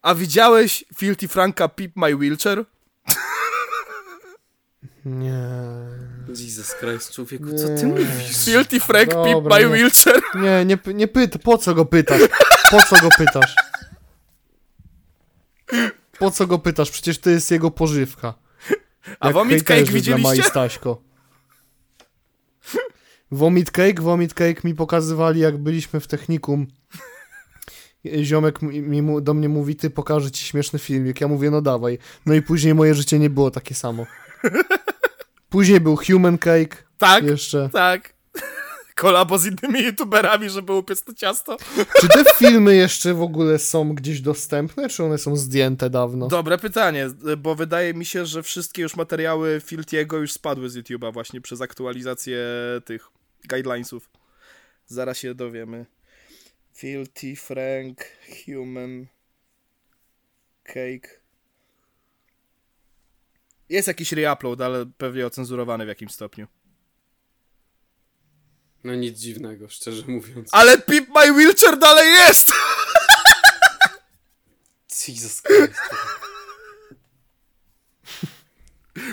A 0.03 0.15
widziałeś 0.15 0.85
Filthy 0.97 1.29
Franka 1.29 1.69
Pip 1.69 1.93
My 1.97 2.17
Wheelchair? 2.17 2.65
Nie. 5.05 5.43
Jesus 6.29 6.75
Christ, 6.81 7.13
człowieku, 7.13 7.45
co 7.59 7.69
ty 7.81 7.87
mówisz? 7.87 8.45
Filthy 8.45 8.81
Frank 8.81 9.09
Pip 9.09 9.33
Dobra, 9.33 9.57
My 9.57 9.63
nie. 9.65 9.69
Wheelchair. 9.71 10.23
Nie, 10.35 10.65
nie, 10.65 10.79
nie 10.95 11.09
pyta. 11.09 11.39
Po 11.39 11.59
co 11.59 11.75
go 11.75 11.85
pytasz? 11.85 12.21
Po 12.71 12.83
co 12.83 12.97
go 13.03 13.09
pytasz? 13.19 13.55
Po 16.19 16.31
co 16.31 16.47
go 16.47 16.59
pytasz? 16.59 16.91
Przecież 16.91 17.19
to 17.19 17.31
jest 17.31 17.51
jego 17.51 17.71
pożywka. 17.71 18.35
A 19.21 19.27
Jak 19.27 19.35
Vomit 19.35 19.65
Cake 19.65 19.85
widzieliście? 19.85 20.43
Staśko. 20.43 21.03
Vomit 23.31 23.71
Cake? 23.71 24.03
Vomit 24.03 24.35
Cake 24.35 24.61
mi 24.65 24.75
pokazywali, 24.75 25.41
jak 25.41 25.59
byliśmy 25.59 26.01
w 26.01 26.07
technikum. 26.07 26.67
Ziomek 28.23 28.63
mi, 28.63 28.83
mi, 28.83 29.23
do 29.23 29.35
mnie 29.35 29.49
mówi, 29.49 29.77
ty 29.77 29.91
pokażę 29.91 30.31
ci 30.31 30.45
śmieszny 30.45 30.79
filmik. 30.79 31.21
Ja 31.21 31.29
mówię, 31.29 31.51
no 31.51 31.63
dawaj. 31.63 31.99
No 32.27 32.35
i 32.35 32.43
później 32.43 32.75
moje 32.75 32.95
życie 32.95 33.19
nie 33.19 33.31
było 33.31 33.51
takie 33.51 33.75
samo. 33.75 34.07
Później 35.51 35.81
był 35.81 35.97
Human 35.97 36.39
Cake 36.39 36.77
Tak, 36.99 37.25
jeszcze. 37.25 37.69
tak. 37.73 38.15
Kolabo 38.95 39.39
z 39.39 39.47
innymi 39.47 39.85
youtuberami, 39.85 40.51
żeby 40.51 40.73
upiec 40.73 41.05
to 41.05 41.15
ciasto. 41.15 41.57
Czy 42.01 42.09
te 42.09 42.25
filmy 42.37 42.77
jeszcze 42.77 43.15
w 43.15 43.23
ogóle 43.23 43.59
są 43.59 43.95
gdzieś 43.95 44.21
dostępne, 44.21 44.89
czy 44.89 45.05
one 45.05 45.19
są 45.19 45.37
zdjęte 45.37 45.91
dawno? 45.91 46.29
Dobre 46.29 46.59
pytanie, 46.59 47.09
bo 47.39 47.55
wydaje 47.55 47.95
mi 47.95 48.05
się, 48.05 48.27
że 48.27 48.43
wszystkie 48.43 48.83
już 48.83 48.97
materiały 48.97 49.61
Filtiego 49.65 50.19
już 50.19 50.33
spadły 50.33 50.71
z 50.71 50.77
YouTube'a 50.77 51.13
właśnie 51.13 51.41
przez 51.41 51.61
aktualizację 51.61 52.39
tych 52.85 53.09
guidelinesów. 53.49 54.11
Zaraz 54.87 55.19
się 55.19 55.35
dowiemy. 55.35 55.87
Filthy 56.75 57.37
Frank 57.37 57.99
Human 58.45 59.07
Cake. 60.65 61.23
Jest 63.69 63.89
jakiś 63.89 64.13
reupload, 64.13 64.61
ale 64.61 64.87
pewnie 64.99 65.27
ocenzurowany 65.27 65.85
w 65.85 65.89
jakimś 65.89 66.13
stopniu. 66.13 66.47
No 68.85 68.95
nic 68.95 69.19
dziwnego, 69.19 69.69
szczerze 69.69 70.03
mówiąc. 70.07 70.49
Ale 70.53 70.79
Pip 70.79 71.09
My 71.15 71.33
Wheelchair 71.33 71.79
dalej 71.79 72.13
jest! 72.13 72.53
Jesus 75.09 75.43
Christ. 75.43 75.81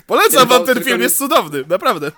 Polecam 0.08 0.48
wam 0.48 0.66
ten 0.66 0.84
film, 0.84 0.98
mi- 0.98 1.04
jest 1.04 1.18
cudowny, 1.18 1.64
naprawdę. 1.70 2.12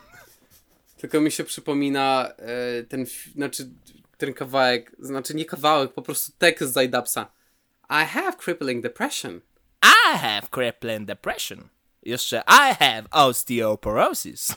Tylko 0.98 1.22
mi 1.22 1.32
się 1.32 1.44
przypomina 1.44 2.30
e, 2.38 2.84
ten, 2.84 3.06
znaczy 3.36 3.69
ten 4.18 4.34
kawałek, 4.34 4.91
znaczy 4.99 5.34
nie 5.34 5.45
kawałek, 5.45 5.94
po 5.94 6.02
prostu 6.02 6.32
tekst 6.38 6.69
z 6.69 6.73
Zajdapsa. 6.73 7.32
I 7.90 8.06
have 8.06 8.34
crippling 8.38 8.84
depression. 8.84 9.41
I 9.84 10.18
have 10.18 10.41
crippling 10.52 11.07
depression. 11.07 11.68
Jeszcze 12.03 12.44
I 12.48 12.76
have 12.76 13.03
osteoporosis. 13.11 14.48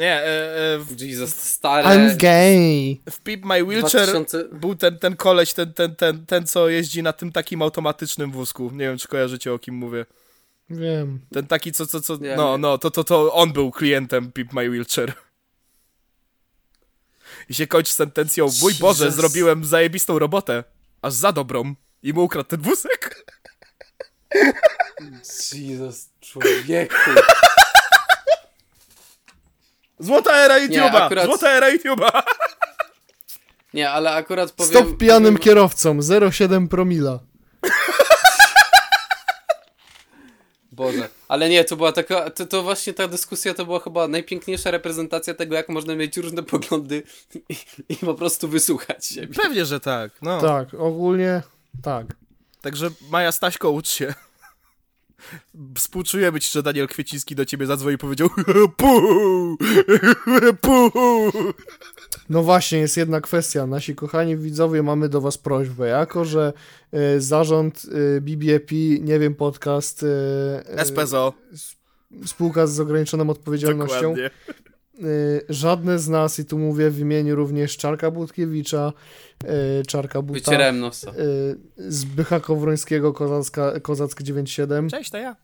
Nie, 0.00 0.14
e, 0.14 0.74
e, 0.74 0.78
w, 0.78 1.00
Jesus, 1.00 1.36
stare... 1.36 1.84
I'm 1.84 2.16
gay. 2.16 2.96
w 3.10 3.20
Pip 3.20 3.44
My 3.44 3.64
Wheelchair 3.64 4.06
2000 4.06 4.44
był 4.52 4.74
ten, 4.74 4.98
ten 4.98 5.16
koleś, 5.16 5.54
ten, 5.54 5.72
ten, 5.72 5.96
ten, 5.96 6.26
ten, 6.26 6.46
co 6.46 6.68
jeździ 6.68 7.02
na 7.02 7.12
tym 7.12 7.32
takim 7.32 7.62
automatycznym 7.62 8.30
wózku. 8.30 8.70
Nie 8.72 8.78
wiem, 8.84 8.98
czy 8.98 9.08
kojarzycie, 9.08 9.52
o 9.52 9.58
kim 9.58 9.74
mówię. 9.74 10.06
Wiem. 10.70 11.20
Ten 11.32 11.46
taki, 11.46 11.72
co, 11.72 11.86
co, 11.86 12.00
co, 12.00 12.16
Nie, 12.16 12.36
no, 12.36 12.52
nie. 12.52 12.58
no, 12.58 12.78
to, 12.78 12.90
to, 12.90 13.04
to 13.04 13.32
on 13.32 13.52
był 13.52 13.70
klientem 13.70 14.32
Pip 14.32 14.52
My 14.52 14.70
Wheelchair. 14.70 15.12
I 17.48 17.54
się 17.54 17.66
kończy 17.66 17.92
sentencją, 17.92 18.48
mój 18.62 18.74
Boże, 18.74 19.10
zrobiłem 19.10 19.64
zajebistą 19.64 20.18
robotę, 20.18 20.64
aż 21.02 21.12
za 21.12 21.32
dobrą. 21.32 21.74
I 22.02 22.12
mu 22.12 22.24
ukradł 22.24 22.48
ten 22.48 22.60
wózek. 22.60 23.24
Jesus, 25.54 26.08
człowieku. 26.20 27.10
Złota 30.00 30.44
era 30.44 30.58
YouTube'a! 30.66 31.08
akurat- 31.08 31.24
Złota 31.24 31.50
era 31.50 31.70
YouTube'a! 31.76 32.22
Nie, 33.74 33.90
ale 33.90 34.10
akurat 34.10 34.52
powiem... 34.52 34.70
Stop 34.72 34.98
pijanym 34.98 35.34
powiem, 35.34 35.38
kierowcom, 35.38 36.00
0,7 36.00 36.68
promila. 36.68 37.18
Boże. 40.72 41.08
Ale 41.28 41.48
nie, 41.48 41.64
to 41.64 41.76
była 41.76 41.92
taka, 41.92 42.30
to, 42.30 42.46
to 42.46 42.62
właśnie 42.62 42.92
ta 42.94 43.08
dyskusja 43.08 43.54
to 43.54 43.64
była 43.66 43.80
chyba 43.80 44.08
najpiękniejsza 44.08 44.70
reprezentacja 44.70 45.34
tego, 45.34 45.56
jak 45.56 45.68
można 45.68 45.94
mieć 45.94 46.16
różne 46.16 46.42
poglądy 46.42 47.02
i, 47.48 47.56
i 47.88 47.96
po 47.96 48.14
prostu 48.14 48.48
wysłuchać 48.48 49.06
siebie. 49.06 49.34
Pewnie, 49.34 49.64
że 49.66 49.80
tak, 49.80 50.10
no. 50.22 50.40
Tak, 50.40 50.74
ogólnie 50.74 51.42
tak. 51.82 52.06
Także 52.60 52.90
Maja 53.10 53.32
Staśko, 53.32 53.70
ucz 53.70 53.88
się. 53.88 54.14
Współczujemy 55.76 56.40
ci, 56.40 56.52
że 56.52 56.62
Daniel 56.62 56.88
Kwieciński 56.88 57.34
do 57.34 57.44
ciebie 57.44 57.66
zadzwonił 57.66 57.94
i 57.94 57.98
powiedział! 57.98 58.28
No 62.30 62.42
właśnie, 62.42 62.78
jest 62.78 62.96
jedna 62.96 63.20
kwestia. 63.20 63.66
Nasi 63.66 63.94
kochani 63.94 64.36
widzowie, 64.36 64.82
mamy 64.82 65.08
do 65.08 65.20
was 65.20 65.38
prośbę. 65.38 65.88
Jako, 65.88 66.24
że 66.24 66.52
y, 67.16 67.20
zarząd 67.20 67.84
y, 67.84 68.20
BBP, 68.20 68.74
nie 69.00 69.18
wiem, 69.18 69.34
podcast, 69.34 70.02
y, 70.02 70.06
y, 70.82 70.84
SPZO. 70.84 71.32
spółka 72.26 72.66
z 72.66 72.80
ograniczoną 72.80 73.30
odpowiedzialnością, 73.30 74.00
Dokładnie. 74.00 74.30
Y, 75.04 75.44
żadne 75.48 75.98
z 75.98 76.08
nas, 76.08 76.38
i 76.38 76.44
tu 76.44 76.58
mówię 76.58 76.90
w 76.90 76.98
imieniu 76.98 77.36
również 77.36 77.76
Czarka 77.76 78.10
Budkiewicza, 78.10 78.92
y, 79.80 79.86
Czarka 79.86 80.22
Buta, 80.22 80.40
Wycierałem 80.40 80.80
nosa. 80.80 81.10
y, 81.10 81.92
Zbycha 81.92 82.40
Kowrońskiego, 82.40 83.12
Kozacka, 83.12 83.80
Kozack 83.80 84.22
97 84.22 84.90
Cześć, 84.90 85.10
to 85.10 85.18
ja. 85.18 85.36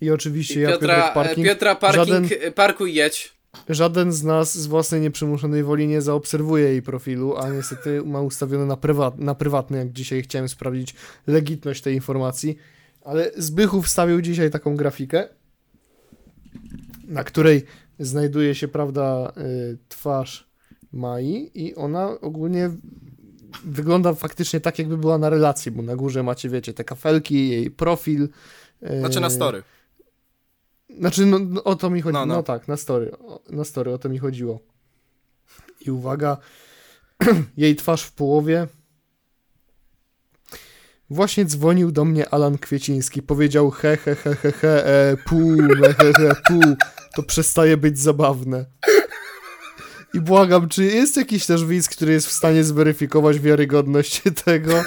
i 0.00 0.10
oczywiście 0.10 0.60
I 0.60 0.62
ja, 0.62 0.68
Piotra, 0.70 0.94
Piotrek 0.94 1.14
Parking, 1.14 1.26
Parking. 1.26 1.46
Piotra 1.46 1.74
Parking, 1.74 2.06
Żaden- 2.08 2.46
e, 2.48 2.52
parkuj 2.52 2.94
jedź. 2.94 3.32
Żaden 3.68 4.12
z 4.12 4.22
nas 4.24 4.58
z 4.58 4.66
własnej 4.66 5.00
nieprzymuszonej 5.00 5.62
woli 5.62 5.86
nie 5.88 6.02
zaobserwuje 6.02 6.64
jej 6.64 6.82
profilu, 6.82 7.36
a 7.36 7.50
niestety 7.50 8.02
ma 8.04 8.20
ustawione 8.20 8.66
na, 8.66 8.76
prywat, 8.76 9.18
na 9.18 9.34
prywatny, 9.34 9.78
jak 9.78 9.92
dzisiaj 9.92 10.22
chciałem 10.22 10.48
sprawdzić 10.48 10.94
legitność 11.26 11.82
tej 11.82 11.94
informacji. 11.94 12.56
Ale 13.04 13.30
Zbychu 13.36 13.82
wstawił 13.82 14.20
dzisiaj 14.22 14.50
taką 14.50 14.76
grafikę, 14.76 15.28
na 17.08 17.24
której 17.24 17.64
znajduje 17.98 18.54
się, 18.54 18.68
prawda, 18.68 19.32
y, 19.36 19.78
twarz 19.88 20.52
Mai 20.92 21.50
i 21.54 21.74
ona 21.74 22.20
ogólnie 22.20 22.70
wygląda 23.64 24.14
faktycznie 24.14 24.60
tak, 24.60 24.78
jakby 24.78 24.96
była 24.98 25.18
na 25.18 25.30
relacji, 25.30 25.70
bo 25.72 25.82
na 25.82 25.96
górze 25.96 26.22
macie, 26.22 26.48
wiecie, 26.48 26.74
te 26.74 26.84
kafelki, 26.84 27.48
jej 27.48 27.70
profil. 27.70 28.28
y, 28.82 28.98
Znaczy 29.00 29.20
na 29.20 29.30
story. 29.30 29.62
znaczy, 30.98 31.26
no, 31.26 31.38
no 31.38 31.64
o 31.64 31.76
to 31.76 31.90
mi 31.90 32.00
chodzi. 32.02 32.14
No, 32.14 32.26
No, 32.26 32.34
no. 32.34 32.42
tak, 32.42 32.68
na 32.68 32.76
story. 32.76 33.12
O, 33.18 33.42
na 33.50 33.64
story, 33.64 33.92
o 33.92 33.98
to 33.98 34.08
mi 34.08 34.18
chodziło. 34.18 34.60
I 35.86 35.90
uwaga, 35.90 36.36
jej 37.56 37.76
twarz 37.76 38.02
w 38.02 38.12
połowie. 38.12 38.66
Właśnie 41.12 41.44
dzwonił 41.44 41.92
do 41.92 42.04
mnie 42.04 42.28
Alan 42.28 42.58
Kwieciński. 42.58 43.22
Powiedział 43.22 43.70
he, 43.70 43.96
he, 43.96 44.14
he, 44.14 44.34
he, 44.34 44.52
he, 44.52 44.86
e, 44.86 45.16
he, 45.98 46.12
he, 46.12 46.34
he. 46.48 46.76
To 47.14 47.22
przestaje 47.22 47.76
być 47.76 47.98
zabawne. 47.98 48.66
I 50.14 50.20
błagam, 50.20 50.68
czy 50.68 50.84
jest 50.84 51.16
jakiś 51.16 51.46
też 51.46 51.64
widz, 51.64 51.88
który 51.88 52.12
jest 52.12 52.26
w 52.26 52.32
stanie 52.32 52.64
zweryfikować 52.64 53.40
wiarygodność 53.40 54.22
tego? 54.44 54.84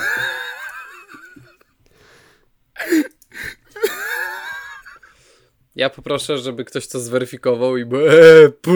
Ja 5.75 5.89
poproszę, 5.89 6.37
żeby 6.37 6.65
ktoś 6.65 6.87
to 6.87 6.99
zweryfikował 6.99 7.77
i 7.77 7.85
by... 7.85 7.97
Eee, 7.97 8.51
puu, 8.61 8.73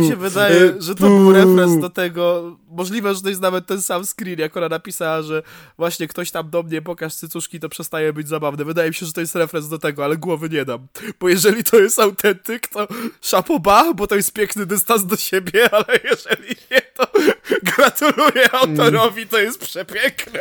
Mi 0.00 0.08
się 0.08 0.16
wydaje, 0.16 0.74
że 0.78 0.94
to 0.94 1.06
był 1.06 1.32
referenc 1.32 1.80
do 1.80 1.90
tego. 1.90 2.56
Możliwe, 2.68 3.14
że 3.14 3.22
to 3.22 3.28
jest 3.28 3.40
nawet 3.40 3.66
ten 3.66 3.82
sam 3.82 4.04
screen, 4.06 4.38
jak 4.38 4.56
ona 4.56 4.68
napisała, 4.68 5.22
że 5.22 5.42
właśnie 5.78 6.08
ktoś 6.08 6.30
tam 6.30 6.50
do 6.50 6.62
mnie 6.62 6.82
pokaż 6.82 7.14
cycuszki, 7.14 7.60
to 7.60 7.68
przestaje 7.68 8.12
być 8.12 8.28
zabawne. 8.28 8.64
Wydaje 8.64 8.88
mi 8.88 8.94
się, 8.94 9.06
że 9.06 9.12
to 9.12 9.20
jest 9.20 9.34
referenc 9.34 9.68
do 9.68 9.78
tego, 9.78 10.04
ale 10.04 10.16
głowy 10.16 10.48
nie 10.48 10.64
dam. 10.64 10.86
Bo 11.20 11.28
jeżeli 11.28 11.64
to 11.64 11.78
jest 11.78 11.98
autentyk, 11.98 12.68
to 12.68 12.88
szapoba, 13.20 13.94
bo 13.94 14.06
to 14.06 14.16
jest 14.16 14.32
piękny 14.32 14.66
dystans 14.66 15.06
do 15.06 15.16
siebie, 15.16 15.68
ale 15.74 15.98
jeżeli 16.04 16.56
nie, 16.70 16.80
to 16.80 17.06
gratuluję 17.62 18.52
autorowi, 18.52 19.26
to 19.26 19.38
jest 19.38 19.60
przepiękne. 19.60 20.40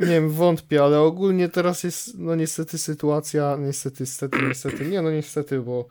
Nie 0.00 0.06
wiem, 0.06 0.30
wątpię, 0.30 0.82
ale 0.84 1.00
ogólnie 1.00 1.48
teraz 1.48 1.82
jest, 1.84 2.18
no 2.18 2.34
niestety 2.34 2.78
sytuacja, 2.78 3.56
niestety, 3.58 3.96
niestety, 4.00 4.38
niestety, 4.48 4.84
nie 4.86 5.02
no 5.02 5.10
niestety, 5.10 5.60
bo 5.60 5.84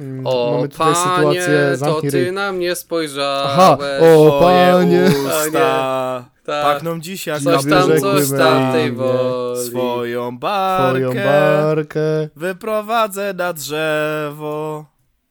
mm, 0.00 0.26
O, 0.26 0.52
mamy 0.56 0.68
tutaj 0.68 0.94
panie, 0.94 1.16
sytuację, 1.42 1.76
to 1.80 2.00
ty 2.00 2.10
ryj. 2.10 2.32
na 2.32 2.52
mnie 2.52 2.74
spojrzałeś. 2.76 3.50
Aha, 3.52 3.78
o, 4.00 4.40
panie. 4.40 5.04
usta. 5.46 6.24
Tak. 6.44 6.64
Pachną 6.64 7.00
dziś 7.00 7.26
jak 7.26 7.42
Coś 7.42 7.64
tam, 7.70 8.00
coś 8.00 8.30
tam 8.38 8.72
tej 8.72 8.92
woli. 8.92 9.66
Swoją 9.66 10.38
barkę, 10.38 11.10
Twoją 11.10 11.24
barkę. 11.24 12.00
wyprowadzę 12.36 13.34
na 13.34 13.52
drzewo 13.52 14.84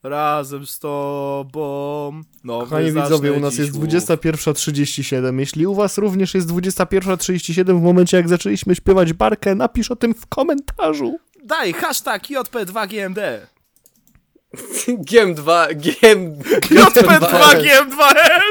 razem 0.04 0.66
z 0.66 0.80
tobą. 0.80 2.22
Nowy 2.44 2.64
Kochani 2.66 2.92
widzowie, 2.92 3.34
u 3.34 3.40
nas 3.40 3.58
jest 3.58 3.76
łów. 3.76 3.86
21.37. 3.86 5.40
Jeśli 5.40 5.68
u 5.68 5.76
was 5.76 5.98
również 5.98 6.34
jest 6.34 6.48
21.37 6.48 7.80
w 7.80 7.84
momencie 7.84 8.18
jak 8.18 8.30
zaczęliśmy 8.30 8.76
śpiewać 8.76 9.14
barkę, 9.14 9.56
napisz 9.56 9.92
o 9.92 9.96
tym 9.96 10.14
w 10.14 10.28
komentarzu. 10.28 11.18
Daj 11.44 11.74
hashtag 11.74 12.24
JP2GMD. 12.24 13.40
GM2, 14.88 15.68
GM... 15.76 16.40
JP2GM2L. 16.62 18.42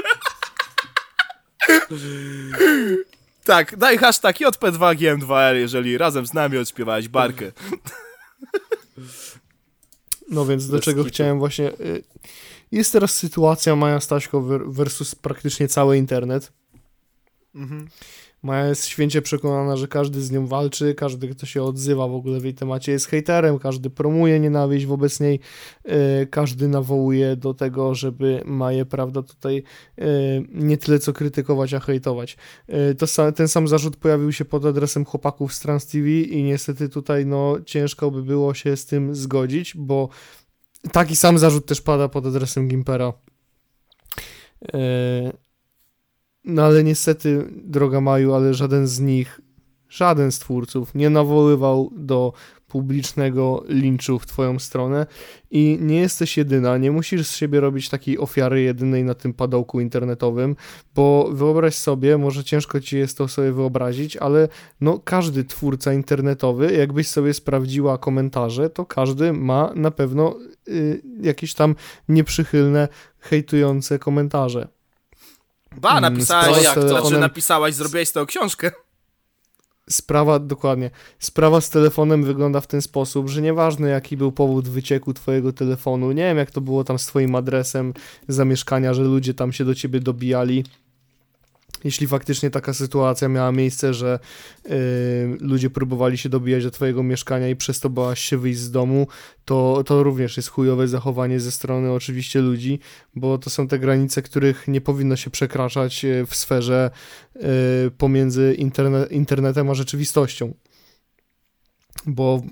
Tak, 3.45 3.77
daj 3.77 3.99
hashtag 3.99 4.37
JP2GM2L, 4.37 5.55
jeżeli 5.55 5.99
razem 5.99 6.27
z 6.27 6.35
nami 6.35 6.59
odśpiewałeś 6.59 7.09
barkę. 7.09 7.53
No 10.33 10.47
więc 10.47 10.69
do 10.69 10.81
czego 10.81 11.05
chciałem 11.05 11.39
właśnie... 11.39 11.71
y, 11.81 12.03
Jest 12.73 12.93
teraz 12.93 13.15
sytuacja 13.15 13.77
Maja 13.77 14.01
Staśko 14.01 14.41
ver- 14.41 14.73
versus 14.73 15.15
praktycznie 15.15 15.69
cały 15.69 15.97
internet. 15.99 16.53
Mhm. 17.55 17.89
Maja 18.43 18.67
jest 18.67 18.87
święcie 18.87 19.23
przekonana, 19.23 19.77
że 19.77 19.89
każdy 19.89 20.23
z 20.23 20.31
nią 20.31 20.47
walczy, 20.47 20.95
każdy, 20.95 21.29
kto 21.29 21.47
się 21.47 21.63
odzywa 21.63 22.09
w 22.09 22.15
ogóle 22.15 22.41
w 22.41 22.45
jej 22.45 22.55
temacie 22.55 22.93
jest 22.93 23.07
hejterem, 23.07 23.59
każdy 23.59 23.91
promuje 23.91 24.41
nienawiść 24.41 24.87
wobec 24.87 25.21
niej, 25.21 25.41
e, 25.85 26.27
każdy 26.27 26.69
nawołuje 26.69 27.37
do 27.37 27.55
tego, 27.55 27.95
żeby 27.95 28.43
Maję, 28.45 28.87
prawda, 28.87 29.23
tutaj 29.23 29.63
e, 29.99 30.05
nie 30.49 30.77
tyle 30.77 30.99
co 30.99 31.13
krytykować, 31.13 31.75
a 31.75 31.81
hejtować. 31.81 32.37
E, 32.69 32.95
to 32.95 33.33
ten 33.33 33.49
sam 33.49 33.69
zarzut 33.69 33.97
pojawił 33.97 34.33
się 34.33 34.45
pod 34.45 34.65
adresem 34.65 35.05
chłopaków 35.05 35.55
z 35.55 35.61
Trans 35.61 35.87
TV 35.87 36.09
i 36.09 36.43
niestety 36.43 36.89
tutaj 36.89 37.27
no 37.27 37.57
ciężko 37.67 38.11
by 38.11 38.23
było 38.23 38.55
się 38.55 38.77
z 38.77 38.87
tym 38.87 39.15
zgodzić, 39.15 39.77
bo 39.77 40.09
taki 40.93 41.17
sam 41.17 41.39
zarzut 41.39 41.67
też 41.67 41.81
pada 41.81 42.09
pod 42.09 42.27
adresem 42.27 42.69
Gimpera. 42.69 43.13
No 46.45 46.63
ale 46.63 46.85
niestety, 46.85 47.49
droga 47.65 48.01
Maju, 48.01 48.35
ale 48.35 48.55
żaden 48.55 48.87
z 48.87 49.01
nich, 49.01 49.41
żaden 49.89 50.33
z 50.33 50.39
twórców 50.39 50.95
nie 50.95 51.11
nawoływał 51.11 51.91
do 51.97 52.33
publicznego 52.73 53.65
linczu 53.69 54.19
w 54.19 54.27
twoją 54.27 54.59
stronę 54.59 55.07
i 55.51 55.79
nie 55.81 56.01
jesteś 56.01 56.37
jedyna, 56.37 56.79
nie 56.79 56.91
musisz 56.91 57.27
z 57.27 57.37
siebie 57.37 57.61
robić 57.61 57.89
takiej 57.89 58.19
ofiary 58.19 58.63
jedynej 58.63 59.05
na 59.05 59.15
tym 59.15 59.35
padołku 59.35 59.81
internetowym, 59.81 60.57
bo 60.95 61.31
wyobraź 61.33 61.75
sobie, 61.75 62.19
może 62.19 62.45
ciężko 62.45 62.81
ci 62.81 62.99
jest 62.99 63.19
to 63.19 63.29
sobie 63.29 63.53
wyobrazić, 63.53 64.17
ale 64.17 64.49
no 64.81 64.99
każdy 65.05 65.45
twórca 65.45 65.93
internetowy, 65.93 66.73
jakbyś 66.73 67.09
sobie 67.09 67.35
sprawdziła 67.35 67.99
komentarze, 67.99 68.71
to 68.71 68.87
każdy 68.87 69.33
ma 69.33 69.73
na 69.75 69.91
pewno 69.91 70.39
y, 70.69 71.03
jakieś 71.21 71.55
tam 71.55 71.75
nieprzychylne, 72.09 72.89
hejtujące 73.19 73.99
komentarze. 73.99 74.82
Ba, 75.81 75.99
Mm, 75.99 76.13
napisałeś, 76.13 76.67
sprawa 76.67 76.81
z 76.81 76.91
znaczy 76.91 77.19
napisałaś, 77.19 77.75
zrobiłeś 77.75 78.09
z 78.09 78.13
tego 78.13 78.27
książkę. 78.27 78.71
Sprawa, 79.91 80.39
dokładnie. 80.39 80.91
Sprawa 81.19 81.61
z 81.61 81.71
telefonem 81.71 82.25
wygląda 82.25 82.61
w 82.61 82.67
ten 82.67 82.83
sposób, 82.83 83.29
że 83.29 83.43
nieważne 83.43 83.89
jaki 83.89 84.17
był 84.17 84.33
powód 84.33 84.69
wycieku 84.69 85.15
twojego 85.15 85.53
telefonu, 85.53 86.13
nie 86.13 86.23
wiem 86.23 86.39
jak 86.39 86.51
to 86.51 86.61
było 86.61 86.85
tam 86.85 86.99
z 86.99 87.07
twoim 87.07 87.35
adresem 87.35 87.95
zamieszkania, 88.29 88.95
że 88.95 89.03
ludzie 89.03 89.35
tam 89.35 89.53
się 89.53 89.65
do 89.65 89.75
ciebie 89.75 90.01
dobijali. 90.01 90.65
Jeśli 91.85 92.07
faktycznie 92.07 92.51
taka 92.51 92.75
sytuacja 92.75 93.29
miała 93.29 93.53
miejsce, 93.53 93.95
że 93.95 94.19
yy, 94.65 94.71
ludzie 95.41 95.71
próbowali 95.71 96.19
się 96.19 96.29
dobijać 96.29 96.65
do 96.65 96.71
twojego 96.71 97.03
mieszkania 97.03 97.49
i 97.49 97.57
przez 97.57 97.81
to 97.81 97.91
bałaś 97.91 98.21
się 98.21 98.39
wyjść 98.39 98.61
z 98.61 98.71
domu, 98.71 99.07
to, 99.45 99.83
to 99.87 100.03
również 100.03 100.37
jest 100.37 100.49
chujowe 100.49 100.89
zachowanie 100.89 101.41
ze 101.41 101.51
strony 101.51 101.93
oczywiście 101.93 102.41
ludzi, 102.41 102.79
bo 103.15 103.39
to 103.39 103.51
są 103.51 103.69
te 103.69 103.79
granice, 103.79 104.23
których 104.23 104.69
nie 104.69 104.81
powinno 104.81 105.17
się 105.17 105.31
przekraczać 105.31 106.05
yy, 106.05 106.27
w 106.27 106.35
sferze 106.35 106.91
yy, 107.35 107.43
pomiędzy 107.99 108.55
interne 108.59 109.07
internetem 109.11 109.71
a 109.71 109.75
rzeczywistością. 109.75 110.55
Bo 112.07 112.43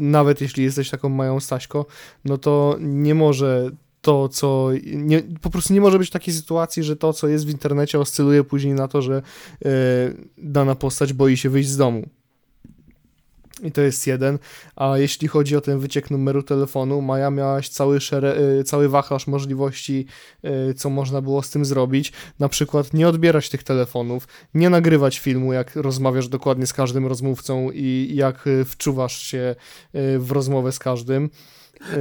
nawet 0.00 0.40
jeśli 0.40 0.64
jesteś 0.64 0.90
taką 0.90 1.08
mają 1.08 1.40
Staśko, 1.40 1.86
no 2.24 2.38
to 2.38 2.76
nie 2.80 3.14
może 3.14 3.70
to, 4.00 4.28
co. 4.28 4.70
Nie, 4.84 5.22
po 5.40 5.50
prostu 5.50 5.74
nie 5.74 5.80
może 5.80 5.98
być 5.98 6.10
takiej 6.10 6.34
sytuacji, 6.34 6.82
że 6.82 6.96
to, 6.96 7.12
co 7.12 7.28
jest 7.28 7.46
w 7.46 7.50
internecie, 7.50 8.00
oscyluje 8.00 8.44
później 8.44 8.74
na 8.74 8.88
to, 8.88 9.02
że 9.02 9.22
e, 9.64 9.70
dana 10.38 10.74
postać 10.74 11.12
boi 11.12 11.36
się 11.36 11.50
wyjść 11.50 11.68
z 11.68 11.76
domu. 11.76 12.08
I 13.62 13.72
to 13.72 13.80
jest 13.80 14.06
jeden. 14.06 14.38
A 14.76 14.98
jeśli 14.98 15.28
chodzi 15.28 15.56
o 15.56 15.60
ten 15.60 15.78
wyciek 15.78 16.10
numeru 16.10 16.42
telefonu, 16.42 17.00
Maja 17.00 17.30
miałaś 17.30 17.68
cały, 17.68 18.00
szere, 18.00 18.34
e, 18.34 18.64
cały 18.64 18.88
wachlarz 18.88 19.26
możliwości, 19.26 20.06
e, 20.42 20.74
co 20.74 20.90
można 20.90 21.22
było 21.22 21.42
z 21.42 21.50
tym 21.50 21.64
zrobić. 21.64 22.12
Na 22.38 22.48
przykład 22.48 22.94
nie 22.94 23.08
odbierać 23.08 23.48
tych 23.48 23.62
telefonów, 23.62 24.28
nie 24.54 24.70
nagrywać 24.70 25.18
filmu, 25.18 25.52
jak 25.52 25.76
rozmawiasz 25.76 26.28
dokładnie 26.28 26.66
z 26.66 26.72
każdym 26.72 27.06
rozmówcą 27.06 27.70
i 27.70 28.12
jak 28.14 28.44
wczuwasz 28.66 29.22
się 29.22 29.54
w 30.18 30.30
rozmowę 30.30 30.72
z 30.72 30.78
każdym. 30.78 31.30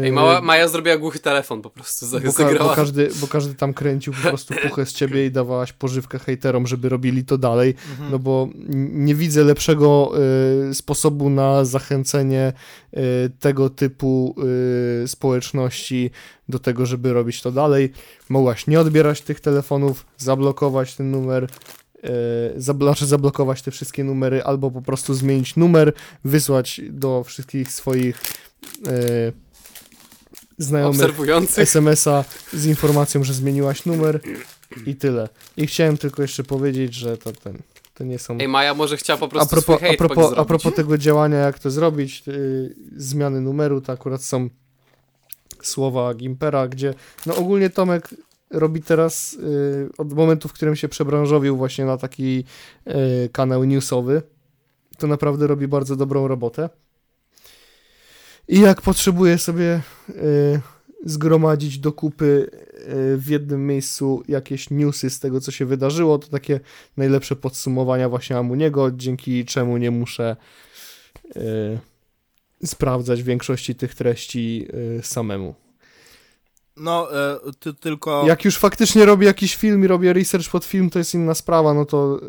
Ej, 0.04 0.12
mała, 0.12 0.42
Maja 0.42 0.68
zrobiła 0.68 0.98
głuchy 0.98 1.20
telefon 1.20 1.62
po 1.62 1.70
prostu, 1.70 2.06
bo, 2.26 2.34
ka- 2.34 2.44
bo, 2.64 2.76
każdy, 2.76 3.10
bo 3.22 3.28
każdy 3.28 3.56
tam 3.56 3.74
kręcił 3.74 4.14
po 4.14 4.20
prostu 4.22 4.54
puchę 4.70 4.86
z 4.86 4.94
ciebie 4.94 5.26
i 5.26 5.32
dawałaś 5.32 5.74
pożywkę 5.74 6.20
hejterom, 6.20 6.68
żeby 6.68 6.90
robili 6.90 7.26
to 7.26 7.38
dalej, 7.38 7.76
no 8.12 8.20
bo 8.20 8.48
nie 8.94 9.16
widzę 9.16 9.44
lepszego 9.44 10.12
y, 10.70 10.74
sposobu 10.76 11.30
na 11.30 11.66
zachęcenie 11.66 12.54
y, 12.94 13.00
tego 13.40 13.70
typu 13.70 14.36
y, 15.04 15.08
społeczności 15.08 16.12
do 16.50 16.60
tego, 16.60 16.86
żeby 16.86 17.14
robić 17.14 17.42
to 17.42 17.52
dalej. 17.52 17.92
Mogłaś 18.30 18.68
nie 18.68 18.80
odbierać 18.80 19.22
tych 19.22 19.40
telefonów, 19.40 20.06
zablokować 20.18 20.96
ten 20.96 21.12
numer, 21.12 21.44
y, 21.44 22.08
zabl- 22.58 22.84
znaczy 22.84 23.06
zablokować 23.06 23.62
te 23.62 23.72
wszystkie 23.72 24.04
numery, 24.04 24.44
albo 24.44 24.72
po 24.72 24.82
prostu 24.82 25.14
zmienić 25.14 25.56
numer, 25.56 25.94
wysłać 26.26 26.82
do 26.90 27.24
wszystkich 27.24 27.72
swoich 27.72 28.22
y, 28.88 29.34
znajomych. 30.60 31.02
SMS-a 31.58 32.24
z 32.54 32.66
informacją, 32.66 33.24
że 33.24 33.34
zmieniłaś 33.34 33.86
numer 33.86 34.20
i 34.86 34.96
tyle. 34.96 35.30
I 35.58 35.68
chciałem 35.68 35.98
tylko 35.98 36.22
jeszcze 36.22 36.44
powiedzieć, 36.44 36.94
że 36.94 37.18
to 37.18 37.32
ten, 37.32 37.58
to 37.94 38.04
nie 38.04 38.20
są... 38.20 38.38
Ej, 38.40 38.48
Maja 38.48 38.74
może 38.74 38.98
chciała 38.98 39.20
po 39.20 39.26
A 39.26 39.30
prostu 39.30 39.50
propos, 39.50 39.78
swój 39.78 39.90
a, 39.90 39.98
propos, 39.98 40.34
a 40.38 40.46
propos 40.46 40.74
tego 40.74 40.98
działania, 40.98 41.38
jak 41.38 41.60
to 41.60 41.72
zrobić, 41.72 42.28
yy, 42.28 42.76
zmiany 42.96 43.42
numeru, 43.42 43.82
to 43.82 43.94
akurat 43.94 44.24
są 44.24 44.50
słowa 45.62 46.14
Gimpera, 46.14 46.68
gdzie 46.68 46.94
no 47.26 47.36
ogólnie 47.36 47.70
Tomek 47.70 48.10
robi 48.52 48.82
teraz 48.82 49.34
yy, 49.34 49.90
od 49.98 50.14
momentu, 50.14 50.48
w 50.48 50.54
którym 50.54 50.76
się 50.76 50.90
przebranżowił 50.90 51.58
właśnie 51.58 51.86
na 51.86 51.98
taki 51.98 52.44
yy, 52.86 52.94
kanał 53.32 53.64
newsowy, 53.64 54.22
to 54.98 55.08
naprawdę 55.08 55.48
robi 55.48 55.68
bardzo 55.68 55.96
dobrą 55.96 56.28
robotę. 56.28 56.70
I 58.50 58.60
jak 58.60 58.82
potrzebuje 58.82 59.38
sobie 59.38 59.82
yy, 60.10 60.62
zgromadzić 61.06 61.80
do 61.80 61.92
kupy 61.92 62.50
yy, 62.88 63.18
w 63.18 63.28
jednym 63.28 63.68
miejscu 63.68 64.24
jakieś 64.28 64.70
newsy 64.70 65.10
z 65.10 65.20
tego, 65.20 65.42
co 65.42 65.52
się 65.52 65.66
wydarzyło, 65.66 66.18
to 66.20 66.28
takie 66.28 66.60
najlepsze 66.98 67.36
podsumowania 67.36 68.10
właśnie 68.10 68.38
Amuniego, 68.38 68.92
dzięki 68.92 69.46
czemu 69.46 69.78
nie 69.78 69.92
muszę 69.92 70.36
y, 71.36 71.80
sprawdzać 72.66 73.24
większości 73.24 73.76
tych 73.76 73.96
treści 73.96 74.68
y, 75.00 75.02
samemu. 75.04 75.56
No, 76.78 77.08
e, 77.34 77.40
ty, 77.60 77.74
tylko... 77.74 78.24
Jak 78.28 78.46
już 78.46 78.58
faktycznie 78.58 79.06
robię 79.06 79.28
jakiś 79.28 79.56
film 79.56 79.84
i 79.84 79.88
robię 79.88 80.14
research 80.14 80.50
pod 80.50 80.66
film, 80.66 80.90
to 80.90 81.00
jest 81.00 81.14
inna 81.14 81.34
sprawa, 81.34 81.74
no 81.74 81.86
to 81.86 82.20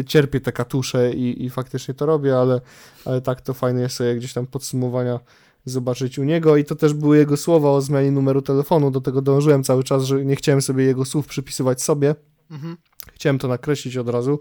y, 0.00 0.04
cierpię 0.06 0.40
te 0.40 0.52
katusze 0.52 1.12
i, 1.12 1.44
i 1.44 1.50
faktycznie 1.50 1.94
to 1.94 2.06
robię, 2.06 2.38
ale, 2.38 2.60
ale 3.04 3.20
tak 3.20 3.40
to 3.40 3.54
fajne 3.54 3.80
jest 3.80 3.96
sobie 3.96 4.16
gdzieś 4.16 4.32
tam 4.32 4.46
podsumowania 4.46 5.20
zobaczyć 5.64 6.18
u 6.18 6.24
niego 6.24 6.56
i 6.56 6.64
to 6.64 6.74
też 6.74 6.94
były 6.94 7.18
jego 7.18 7.36
słowa 7.36 7.70
o 7.70 7.80
zmianie 7.80 8.10
numeru 8.10 8.42
telefonu, 8.42 8.90
do 8.90 9.00
tego 9.00 9.22
dążyłem 9.22 9.64
cały 9.64 9.84
czas, 9.84 10.04
że 10.04 10.24
nie 10.24 10.36
chciałem 10.36 10.62
sobie 10.62 10.84
jego 10.84 11.04
słów 11.04 11.26
przypisywać 11.26 11.82
sobie, 11.82 12.14
Mhm. 12.52 12.76
Chciałem 13.14 13.38
to 13.38 13.48
nakreślić 13.48 13.96
od 13.96 14.08
razu. 14.08 14.40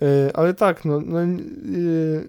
Yy, 0.00 0.08
ale 0.34 0.54
tak, 0.54 0.84
no, 0.84 1.00
no 1.00 1.20
yy, 1.20 2.28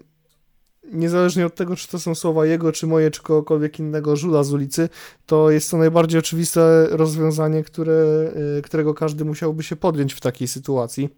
niezależnie 0.92 1.46
od 1.46 1.54
tego, 1.54 1.76
czy 1.76 1.88
to 1.88 1.98
są 1.98 2.14
słowa 2.14 2.46
jego, 2.46 2.72
czy 2.72 2.86
moje, 2.86 3.10
czy 3.10 3.22
kogokolwiek 3.22 3.78
innego 3.78 4.16
żula 4.16 4.44
z 4.44 4.52
ulicy, 4.52 4.88
to 5.26 5.50
jest 5.50 5.70
to 5.70 5.76
najbardziej 5.76 6.18
oczywiste 6.18 6.86
rozwiązanie, 6.90 7.64
które, 7.64 8.32
yy, 8.56 8.62
którego 8.62 8.94
każdy 8.94 9.24
musiałby 9.24 9.62
się 9.62 9.76
podjąć 9.76 10.14
w 10.14 10.20
takiej 10.20 10.48
sytuacji. 10.48 11.08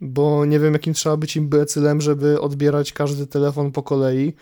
Bo 0.00 0.44
nie 0.44 0.60
wiem, 0.60 0.72
jakim 0.72 0.94
trzeba 0.94 1.16
być 1.16 1.36
imbecylem, 1.36 2.00
żeby 2.00 2.40
odbierać 2.40 2.92
każdy 2.92 3.26
telefon 3.26 3.72
po 3.72 3.82
kolei 3.82 4.34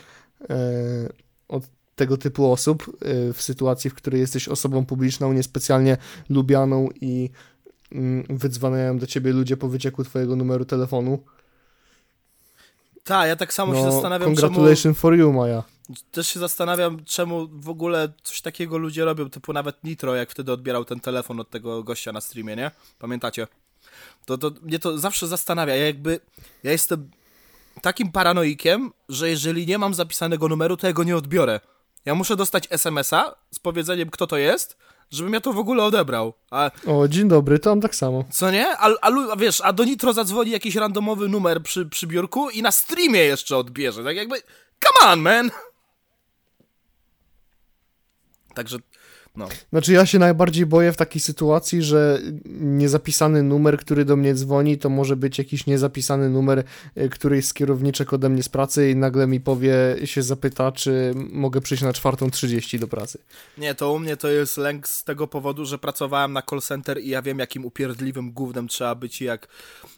od 1.48 1.64
tego 1.96 2.16
typu 2.16 2.52
osób 2.52 2.86
yy, 3.04 3.32
w 3.32 3.42
sytuacji, 3.42 3.90
w 3.90 3.94
której 3.94 4.20
jesteś 4.20 4.48
osobą 4.48 4.86
publiczną, 4.86 5.32
niespecjalnie 5.32 5.96
lubianą 6.28 6.88
i 7.00 7.30
mm, 7.92 8.24
wydzwaniają 8.30 8.98
do 8.98 9.06
ciebie 9.06 9.32
ludzie 9.32 9.56
po 9.56 9.68
wycieku 9.68 10.04
twojego 10.04 10.36
numeru 10.36 10.64
telefonu. 10.64 11.18
Tak, 13.04 13.28
ja 13.28 13.36
tak 13.36 13.54
samo 13.54 13.74
się 13.74 13.82
No, 13.82 13.92
zastanawiam, 13.92 14.36
czemu... 14.36 14.48
congratulations 14.48 14.98
for 14.98 15.14
you, 15.14 15.32
Maja. 15.32 15.62
Też 16.10 16.28
się 16.28 16.40
zastanawiam, 16.40 17.04
czemu 17.04 17.48
w 17.48 17.68
ogóle 17.68 18.12
coś 18.22 18.40
takiego 18.40 18.78
ludzie 18.78 19.04
robią, 19.04 19.30
typu 19.30 19.52
nawet 19.52 19.84
Nitro, 19.84 20.14
jak 20.14 20.30
wtedy 20.30 20.52
odbierał 20.52 20.84
ten 20.84 21.00
telefon 21.00 21.40
od 21.40 21.50
tego 21.50 21.82
gościa 21.82 22.12
na 22.12 22.20
streamie, 22.20 22.56
nie? 22.56 22.70
Pamiętacie? 22.98 23.46
To, 24.24 24.38
to 24.38 24.50
mnie 24.62 24.78
to 24.78 24.98
zawsze 24.98 25.28
zastanawia. 25.28 25.76
Ja 25.76 25.86
jakby, 25.86 26.20
ja 26.62 26.72
jestem 26.72 27.10
takim 27.82 28.12
paranoikiem, 28.12 28.92
że 29.08 29.30
jeżeli 29.30 29.66
nie 29.66 29.78
mam 29.78 29.94
zapisanego 29.94 30.48
numeru, 30.48 30.76
to 30.76 30.86
ja 30.86 30.92
go 30.92 31.04
nie 31.04 31.16
odbiorę. 31.16 31.60
Ja 32.04 32.14
muszę 32.14 32.36
dostać 32.36 32.66
SMS-a 32.70 33.34
z 33.50 33.58
powiedzeniem, 33.58 34.10
kto 34.10 34.26
to 34.26 34.36
jest, 34.36 34.76
żebym 35.10 35.32
ja 35.32 35.40
to 35.40 35.52
w 35.52 35.58
ogóle 35.58 35.84
odebrał. 35.84 36.34
A 36.50 36.70
O, 36.86 37.08
dzień 37.08 37.28
dobry, 37.28 37.58
to 37.58 37.70
mam 37.70 37.80
tak 37.80 37.94
samo. 37.94 38.24
co 38.30 38.50
nie? 38.50 38.76
A, 38.78 38.90
a 39.02 39.36
wiesz, 39.36 39.60
a 39.60 39.72
do 39.72 39.84
Nitro 39.84 40.12
zadzwoni 40.12 40.50
jakiś 40.50 40.74
randomowy 40.76 41.28
numer 41.28 41.62
przy, 41.62 41.86
przy 41.86 42.06
biurku 42.06 42.50
i 42.50 42.62
na 42.62 42.70
streamie 42.70 43.20
jeszcze 43.20 43.56
odbierze. 43.56 44.04
Tak 44.04 44.16
jakby, 44.16 44.36
come 44.84 45.12
on, 45.12 45.20
man! 45.20 45.50
Także, 48.54 48.78
no. 49.36 49.48
Znaczy 49.70 49.92
ja 49.92 50.06
się 50.06 50.18
najbardziej 50.18 50.66
boję 50.66 50.92
w 50.92 50.96
takiej 50.96 51.20
sytuacji, 51.20 51.82
że 51.82 52.20
niezapisany 52.60 53.42
numer, 53.42 53.78
który 53.78 54.04
do 54.04 54.16
mnie 54.16 54.34
dzwoni, 54.34 54.78
to 54.78 54.90
może 54.90 55.16
być 55.16 55.38
jakiś 55.38 55.66
niezapisany 55.66 56.28
numer 56.28 56.64
y, 56.98 57.08
któryś 57.08 57.46
z 57.46 57.54
kierowniczek 57.54 58.12
ode 58.12 58.28
mnie 58.28 58.42
z 58.42 58.48
pracy 58.48 58.90
i 58.90 58.96
nagle 58.96 59.26
mi 59.26 59.40
powie, 59.40 59.74
się 60.04 60.22
zapyta, 60.22 60.72
czy 60.72 61.12
mogę 61.14 61.60
przyjść 61.60 61.82
na 61.82 61.92
4.30 61.92 62.78
do 62.78 62.88
pracy. 62.88 63.18
Nie, 63.58 63.74
to 63.74 63.92
u 63.92 63.98
mnie 63.98 64.16
to 64.16 64.28
jest 64.28 64.56
lęk 64.56 64.88
z 64.88 65.04
tego 65.04 65.26
powodu, 65.28 65.64
że 65.64 65.78
pracowałem 65.78 66.32
na 66.32 66.42
call 66.42 66.60
center 66.60 67.00
i 67.00 67.08
ja 67.08 67.22
wiem, 67.22 67.38
jakim 67.38 67.64
upierdliwym 67.64 68.32
gównem 68.32 68.68
trzeba 68.68 68.94
być 68.94 69.22
i 69.22 69.24
jak... 69.24 69.48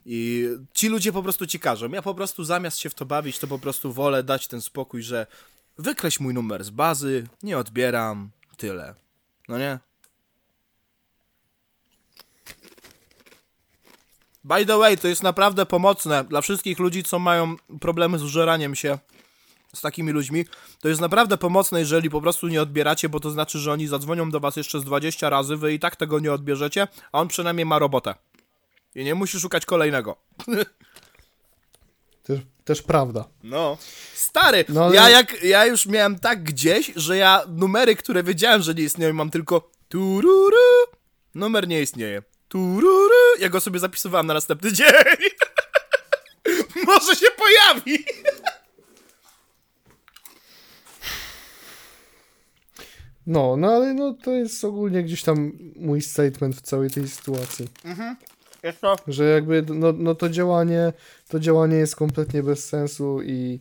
I 0.06 0.48
ci 0.72 0.88
ludzie 0.88 1.12
po 1.12 1.22
prostu 1.22 1.46
ci 1.46 1.60
każą. 1.60 1.88
Ja 1.88 2.02
po 2.02 2.14
prostu 2.14 2.44
zamiast 2.44 2.78
się 2.78 2.90
w 2.90 2.94
to 2.94 3.06
bawić, 3.06 3.38
to 3.38 3.46
po 3.46 3.58
prostu 3.58 3.92
wolę 3.92 4.22
dać 4.22 4.48
ten 4.48 4.60
spokój, 4.60 5.02
że 5.02 5.26
wykreś 5.78 6.20
mój 6.20 6.34
numer 6.34 6.64
z 6.64 6.70
bazy, 6.70 7.26
nie 7.42 7.58
odbieram, 7.58 8.30
tyle. 8.56 9.03
No 9.48 9.58
nie? 9.58 9.78
By 14.44 14.66
the 14.66 14.78
way, 14.78 14.98
to 14.98 15.08
jest 15.08 15.22
naprawdę 15.22 15.66
pomocne 15.66 16.24
dla 16.24 16.40
wszystkich 16.40 16.78
ludzi, 16.78 17.02
co 17.02 17.18
mają 17.18 17.56
problemy 17.80 18.18
z 18.18 18.22
użeraniem 18.22 18.74
się 18.74 18.98
z 19.74 19.80
takimi 19.80 20.12
ludźmi. 20.12 20.44
To 20.80 20.88
jest 20.88 21.00
naprawdę 21.00 21.38
pomocne, 21.38 21.80
jeżeli 21.80 22.10
po 22.10 22.20
prostu 22.20 22.48
nie 22.48 22.62
odbieracie, 22.62 23.08
bo 23.08 23.20
to 23.20 23.30
znaczy, 23.30 23.58
że 23.58 23.72
oni 23.72 23.86
zadzwonią 23.86 24.30
do 24.30 24.40
was 24.40 24.56
jeszcze 24.56 24.80
z 24.80 24.84
20 24.84 25.30
razy, 25.30 25.56
wy 25.56 25.72
i 25.74 25.78
tak 25.78 25.96
tego 25.96 26.20
nie 26.20 26.32
odbierzecie, 26.32 26.88
a 27.12 27.20
on 27.20 27.28
przynajmniej 27.28 27.66
ma 27.66 27.78
robotę. 27.78 28.14
I 28.94 29.04
nie 29.04 29.14
musi 29.14 29.40
szukać 29.40 29.66
kolejnego. 29.66 30.16
Też, 32.24 32.40
też 32.64 32.82
prawda. 32.82 33.28
No. 33.42 33.78
Stary, 34.14 34.64
No 34.68 34.84
ale- 34.84 34.94
ja 34.96 35.10
jak 35.10 35.42
ja 35.42 35.66
już 35.66 35.86
miałem 35.86 36.18
tak 36.18 36.42
gdzieś, 36.42 36.92
że 36.96 37.16
ja 37.16 37.42
numery, 37.48 37.96
które 37.96 38.22
wiedziałem, 38.22 38.62
że 38.62 38.74
nie 38.74 38.82
istnieją, 38.82 39.12
mam 39.12 39.30
tylko 39.30 39.70
tururu. 39.88 40.56
Numer 41.34 41.68
nie 41.68 41.82
istnieje. 41.82 42.22
Tururu. 42.48 43.14
Ja 43.40 43.48
go 43.48 43.60
sobie 43.60 43.78
zapisywałem 43.80 44.26
na 44.26 44.34
następny 44.34 44.72
dzień. 44.78 44.86
Może 46.86 47.16
się 47.16 47.26
pojawi. 47.36 48.04
No, 53.26 53.56
no 53.56 53.72
ale 53.72 53.94
no, 53.94 54.12
to 54.24 54.30
jest 54.30 54.64
ogólnie 54.64 55.02
gdzieś 55.02 55.22
tam 55.22 55.52
mój 55.76 56.02
statement 56.02 56.56
w 56.56 56.60
całej 56.60 56.90
tej 56.90 57.08
sytuacji. 57.08 57.68
Jest 57.84 58.00
to? 58.72 58.96
Że 59.08 59.24
jakby 59.24 59.64
no, 59.74 59.92
no 59.92 60.14
to 60.14 60.28
działanie 60.28 60.92
to 61.28 61.40
działanie 61.40 61.76
jest 61.76 61.96
kompletnie 61.96 62.42
bez 62.42 62.68
sensu 62.68 63.22
i, 63.22 63.60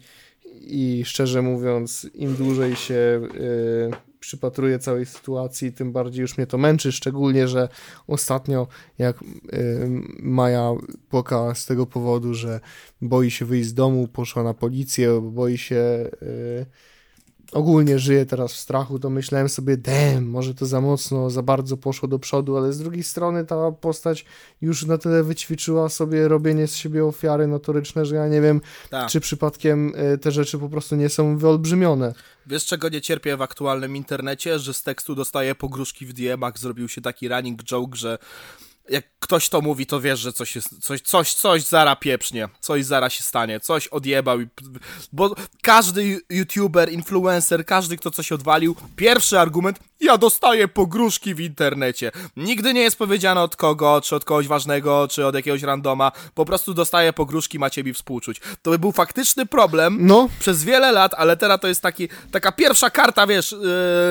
i 0.62 1.04
szczerze 1.06 1.42
mówiąc 1.42 2.08
im 2.14 2.36
dłużej 2.36 2.76
się 2.76 3.22
y, 3.36 4.14
przypatruję 4.20 4.80
całej 4.80 5.06
sytuacji, 5.06 5.74
tym 5.74 5.92
bardziej 5.92 6.22
już 6.22 6.38
mnie 6.38 6.48
to 6.48 6.58
męczy, 6.58 6.92
szczególnie, 6.92 7.48
że 7.48 7.70
ostatnio 8.08 8.68
jak 8.98 9.22
y, 9.22 9.26
Maja 10.20 10.72
płakała 11.10 11.56
z 11.56 11.66
tego 11.66 11.86
powodu, 11.86 12.34
że 12.34 12.60
boi 13.02 13.32
się 13.32 13.46
wyjść 13.46 13.70
z 13.70 13.74
domu, 13.74 14.08
poszła 14.08 14.44
na 14.44 14.54
policję, 14.54 15.22
boi 15.22 15.58
się 15.58 16.10
y, 16.22 16.66
ogólnie 17.54 18.00
żyje 18.00 18.26
teraz 18.26 18.54
w 18.54 18.58
strachu, 18.58 19.00
to 19.00 19.10
myślałem 19.10 19.50
sobie, 19.50 19.78
damn, 19.78 20.26
może 20.26 20.54
to 20.56 20.66
za 20.66 20.82
mocno, 20.82 21.30
za 21.30 21.42
bardzo 21.42 21.78
poszło 21.78 22.08
do 22.08 22.20
przodu, 22.20 22.58
ale 22.58 22.74
z 22.74 22.80
drugiej 22.80 23.04
strony 23.04 23.46
ta 23.46 23.72
postać 23.72 24.26
już 24.62 24.86
na 24.86 24.98
tyle 24.98 25.24
wyćwiczyła 25.24 25.90
sobie 25.90 26.28
robienie 26.28 26.68
z 26.68 26.76
siebie 26.76 27.06
ofiary 27.06 27.48
notoryczne, 27.48 28.06
że 28.06 28.16
ja 28.16 28.28
nie 28.28 28.42
wiem, 28.42 28.62
Tak. 28.90 29.10
czy 29.10 29.20
przypadkiem 29.20 29.94
y, 30.14 30.18
te 30.18 30.32
rzeczy 30.32 30.60
po 30.60 30.70
prostu 30.70 30.96
nie 30.96 31.10
są 31.10 31.38
wyolbrzymione. 31.38 32.14
Wiesz, 32.48 32.66
czego 32.66 32.90
nie 32.90 33.02
cierpię 33.02 33.38
w 33.38 33.42
aktualnym 33.42 33.96
internecie? 33.96 34.60
Że 34.60 34.74
z 34.74 34.84
tekstu 34.84 35.16
dostaję 35.16 35.56
pogróżki 35.56 36.06
w 36.06 36.14
DM-ach, 36.14 36.60
zrobił 36.60 36.88
się 36.88 37.02
taki 37.02 37.28
running 37.28 37.64
joke, 37.64 37.96
że 37.96 38.18
jak 38.90 39.06
ktoś 39.20 39.50
to 39.50 39.62
mówi, 39.62 39.86
to 39.86 40.02
wiesz, 40.02 40.20
że 40.20 40.34
coś 40.34 40.56
jest, 40.56 40.80
coś, 40.82 41.02
coś, 41.02 41.34
coś 41.34 41.64
zara 41.64 41.96
pieprznie, 41.96 42.48
coś 42.60 42.86
zara 42.86 43.10
się 43.10 43.24
stanie, 43.24 43.60
coś 43.60 43.88
odjebał 43.88 44.42
i... 44.42 44.48
Bo 45.12 45.36
każdy 45.62 46.22
youtuber, 46.30 46.92
influencer, 46.92 47.66
każdy, 47.66 47.98
kto 47.98 48.12
coś 48.12 48.32
odwalił, 48.32 48.76
pierwszy 48.96 49.40
argument, 49.40 49.80
ja 50.00 50.18
dostaję 50.18 50.68
pogróżki 50.68 51.36
w 51.36 51.40
internecie. 51.40 52.12
Nigdy 52.38 52.74
nie 52.74 52.82
jest 52.82 52.98
powiedziane 52.98 53.42
od 53.42 53.56
kogo, 53.56 54.02
czy 54.02 54.16
od 54.16 54.26
kogoś 54.26 54.48
ważnego, 54.48 55.08
czy 55.08 55.26
od 55.26 55.36
jakiegoś 55.36 55.62
randoma, 55.62 56.12
po 56.34 56.46
prostu 56.46 56.74
dostaję 56.74 57.14
pogróżki, 57.14 57.60
macie 57.60 57.84
mi 57.84 57.94
współczuć. 57.94 58.42
To 58.62 58.72
by 58.72 58.80
był 58.80 58.92
faktyczny 58.92 59.46
problem, 59.46 59.98
No, 60.02 60.30
przez 60.40 60.64
wiele 60.64 60.92
lat, 60.92 61.14
ale 61.18 61.38
teraz 61.38 61.60
to 61.60 61.68
jest 61.68 61.82
taki, 61.82 62.10
taka 62.32 62.52
pierwsza 62.52 62.90
karta, 62.90 63.28
wiesz, 63.28 63.52
yy, 63.52 63.60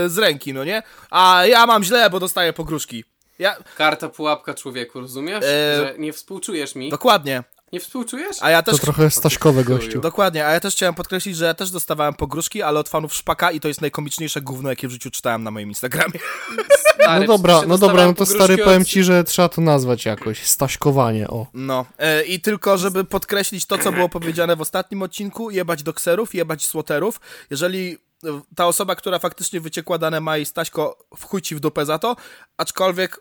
z 0.08 0.18
ręki, 0.18 0.52
no 0.54 0.64
nie? 0.64 0.82
A 1.10 1.42
ja 1.46 1.66
mam 1.66 1.84
źle, 1.84 2.10
bo 2.10 2.20
dostaję 2.20 2.52
pogróżki. 2.52 3.04
Ja, 3.42 3.56
Karta 3.76 4.08
pułapka 4.08 4.54
człowieku, 4.54 5.00
rozumiesz? 5.00 5.44
E, 5.44 5.76
Że 5.76 5.94
nie 5.98 6.12
współczujesz 6.12 6.74
mi. 6.74 6.90
dokładnie. 6.90 7.42
Nie 7.72 7.80
współczujesz? 7.80 8.36
A 8.40 8.50
ja 8.50 8.62
to 8.62 8.70
też, 8.72 8.80
trochę 8.80 9.10
staśkowe 9.10 9.64
gościu. 9.64 10.00
dokładnie, 10.00 10.46
a 10.46 10.52
ja 10.52 10.60
też 10.60 10.74
chciałem 10.74 10.94
podkreślić, 10.94 11.36
że 11.36 11.44
ja 11.44 11.54
też 11.54 11.70
dostawałem 11.70 12.14
pogróżki, 12.14 12.62
ale 12.62 12.80
od 12.80 12.88
fanów 12.88 13.14
Szpaka 13.14 13.50
i 13.52 13.60
to 13.60 13.68
jest 13.68 13.80
najkomiczniejsze 13.80 14.40
gówno, 14.40 14.70
jakie 14.70 14.88
w 14.88 14.90
życiu 14.90 15.10
czytałem 15.10 15.42
na 15.42 15.50
moim 15.50 15.68
Instagramie. 15.68 16.12
Stary, 16.94 17.20
No 17.20 17.26
dobra, 17.26 17.62
no 17.66 17.78
dobra, 17.78 18.06
no 18.06 18.14
to 18.14 18.26
stary, 18.26 18.38
pogróżki 18.40 18.64
powiem 18.64 18.82
od- 18.82 18.88
ci, 18.88 19.02
że 19.04 19.24
trzeba 19.24 19.48
to 19.48 19.60
nazwać 19.60 20.04
jakoś, 20.04 20.46
staśkowanie, 20.46 21.28
o. 21.28 21.46
No, 21.54 21.86
e, 21.98 22.22
i 22.24 22.40
tylko 22.40 22.78
żeby 22.78 23.04
podkreślić 23.04 23.66
to, 23.66 23.78
co 23.78 23.92
było 23.92 24.08
powiedziane 24.08 24.56
w 24.56 24.60
ostatnim 24.60 25.02
odcinku, 25.02 25.50
jebać 25.50 25.82
dokserów, 25.82 26.34
jebać 26.34 26.66
słoterów. 26.66 27.20
Jeżeli 27.50 27.98
e, 28.24 28.40
ta 28.56 28.66
osoba, 28.66 28.94
która 28.94 29.18
faktycznie 29.18 29.60
wyciekła 29.60 29.98
dane 29.98 30.20
ma 30.20 30.38
i 30.38 30.44
Staśko 30.44 30.98
w 31.16 31.24
chuj 31.24 31.42
ci 31.42 31.54
w 31.54 31.60
dupę 31.60 31.86
za 31.86 31.98
to, 31.98 32.16
aczkolwiek 32.56 33.20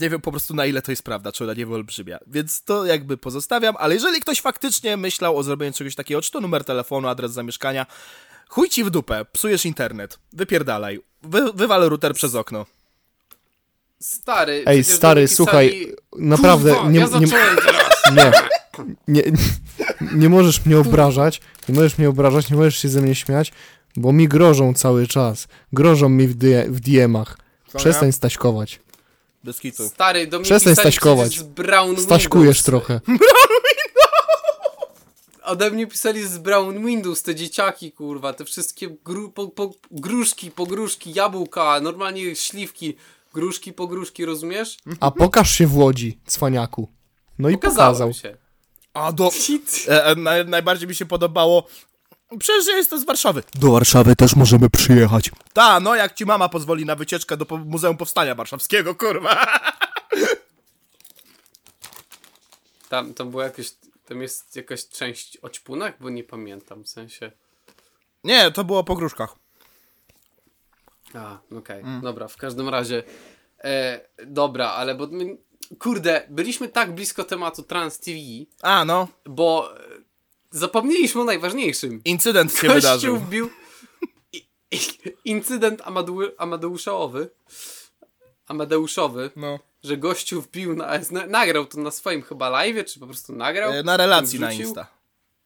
nie 0.00 0.10
wiem 0.10 0.20
po 0.20 0.30
prostu 0.30 0.54
na 0.54 0.66
ile 0.66 0.82
to 0.82 0.92
jest 0.92 1.02
prawda, 1.02 1.32
czy 1.32 1.44
ona 1.44 1.54
nie 1.54 1.66
wyolbrzymia. 1.66 2.18
Więc 2.26 2.62
to 2.62 2.86
jakby 2.86 3.16
pozostawiam, 3.16 3.74
ale 3.78 3.94
jeżeli 3.94 4.20
ktoś 4.20 4.40
faktycznie 4.40 4.96
myślał 4.96 5.36
o 5.36 5.42
zrobieniu 5.42 5.72
czegoś 5.72 5.94
takiego, 5.94 6.22
czy 6.22 6.30
to 6.30 6.40
numer 6.40 6.64
telefonu, 6.64 7.08
adres 7.08 7.32
zamieszkania, 7.32 7.86
chuj 8.48 8.68
ci 8.68 8.84
w 8.84 8.90
dupę, 8.90 9.24
psujesz 9.32 9.66
internet, 9.66 10.18
wypierdalaj, 10.32 11.00
wy, 11.22 11.52
wywal 11.52 11.88
router 11.88 12.14
przez 12.14 12.34
okno. 12.34 12.66
Stary, 14.00 14.62
Ej, 14.66 14.84
stary, 14.84 15.28
słuchaj, 15.28 15.94
naprawdę, 16.16 16.74
Kurwa, 16.74 16.90
nie, 16.90 17.00
ja 17.00 17.06
nie, 17.20 17.26
nie, 19.08 19.22
nie, 19.22 19.22
nie 20.12 20.28
możesz 20.28 20.66
mnie 20.66 20.78
obrażać, 20.78 21.40
nie 21.68 21.74
możesz 21.74 21.98
mnie 21.98 22.08
obrażać, 22.08 22.50
nie 22.50 22.56
możesz 22.56 22.78
się 22.78 22.88
ze 22.88 23.00
mnie 23.00 23.14
śmiać, 23.14 23.52
bo 23.96 24.12
mi 24.12 24.28
grożą 24.28 24.74
cały 24.74 25.06
czas, 25.06 25.48
grożą 25.72 26.08
mi 26.08 26.28
w, 26.28 26.36
w 26.68 26.80
DM-ach. 26.80 27.36
Przestań 27.76 28.12
staśkować. 28.12 28.80
Bez 29.44 29.60
kitu. 29.60 29.88
Stary, 29.88 30.26
do 30.26 30.38
mnie 30.38 30.44
Przestań 30.44 30.72
pisali 30.72 30.92
staśkować. 30.92 31.28
przecież 31.30 31.44
z 31.46 31.48
Brown 31.48 31.96
Staśkujesz 32.00 32.56
Windows. 32.56 32.64
trochę. 32.64 33.00
Ode 35.42 35.70
mnie 35.70 35.86
pisali 35.86 36.26
z 36.28 36.38
Brown 36.38 36.86
Windows, 36.86 37.22
te 37.22 37.34
dzieciaki, 37.34 37.92
kurwa, 37.92 38.32
te 38.32 38.44
wszystkie 38.44 38.88
gru, 39.04 39.30
po, 39.32 39.48
po, 39.48 39.70
gruszki, 39.90 40.50
pogróżki, 40.50 41.12
jabłka, 41.14 41.80
normalnie 41.80 42.36
śliwki, 42.36 42.96
gruszki, 43.34 43.72
pogróżki, 43.72 44.24
rozumiesz? 44.24 44.76
A 45.00 45.10
pokaż 45.10 45.50
się 45.50 45.66
w 45.66 45.76
Łodzi, 45.76 46.18
cwaniaku. 46.26 46.88
No 47.38 47.48
i 47.48 47.52
Pokazałem 47.58 47.92
pokazał. 47.92 48.12
się. 48.12 48.36
A 48.94 49.12
do... 49.12 49.30
E, 49.88 50.04
e, 50.04 50.14
naj, 50.14 50.46
najbardziej 50.46 50.88
mi 50.88 50.94
się 50.94 51.06
podobało. 51.06 51.66
Przecież 52.38 52.66
ja 52.68 52.76
jestem 52.76 53.00
z 53.00 53.04
Warszawy. 53.04 53.42
Do 53.54 53.70
Warszawy 53.72 54.16
też 54.16 54.36
możemy 54.36 54.70
przyjechać. 54.70 55.30
Ta, 55.52 55.80
no 55.80 55.94
jak 55.94 56.14
ci 56.14 56.26
mama 56.26 56.48
pozwoli 56.48 56.84
na 56.86 56.94
wycieczkę 56.96 57.36
do 57.36 57.46
po 57.46 57.56
Muzeum 57.56 57.96
Powstania 57.96 58.34
Warszawskiego, 58.34 58.94
kurwa. 58.94 59.46
Tam, 62.88 63.14
tam 63.14 63.30
było 63.30 63.42
jakieś, 63.42 63.70
tam 64.06 64.22
jest 64.22 64.56
jakaś 64.56 64.88
część 64.88 65.38
o 65.42 65.48
ćpunach, 65.50 65.94
bo 66.00 66.10
nie 66.10 66.24
pamiętam, 66.24 66.84
w 66.84 66.88
sensie... 66.88 67.32
Nie, 68.24 68.50
to 68.50 68.64
było 68.64 68.84
po 68.84 68.94
gruszkach. 68.96 69.34
A, 71.14 71.38
okej, 71.58 71.80
Mm. 71.82 72.00
dobra, 72.00 72.28
w 72.28 72.36
każdym 72.36 72.68
razie, 72.68 73.02
e, 73.64 74.00
dobra, 74.26 74.70
ale 74.70 74.94
bo 74.94 75.06
my, 75.06 75.36
kurde, 75.78 76.26
byliśmy 76.30 76.68
tak 76.68 76.94
blisko 76.94 77.24
tematu 77.24 77.62
Trans 77.62 77.98
TV, 77.98 78.18
A, 78.62 78.84
no. 78.84 79.08
bo 79.26 79.70
zapomnieliśmy 80.52 81.20
o 81.20 81.24
najważniejszym. 81.24 82.00
Incydent 82.04 82.50
się 82.52 82.56
Kościół 82.58 82.74
wydarzył. 82.74 83.16
wbił 83.16 83.50
i- 84.32 84.46
i- 84.70 84.80
incydent 85.24 85.80
Amadeu, 85.84 86.18
Amadeuszowy. 86.38 87.30
Amadeusowy, 88.46 89.30
No. 89.36 89.58
że 89.84 89.96
gościu 89.96 90.42
wbił 90.42 90.76
na, 90.76 90.90
na, 91.10 91.26
nagrał 91.26 91.66
to 91.66 91.78
na 91.80 91.90
swoim 91.90 92.22
chyba 92.22 92.48
live, 92.50 92.86
czy 92.86 93.00
po 93.00 93.06
prostu 93.06 93.32
nagrał? 93.32 93.72
E, 93.72 93.82
Na 93.82 93.96
relacji 93.96 94.40
na? 94.40 94.52
Insta. 94.52 94.86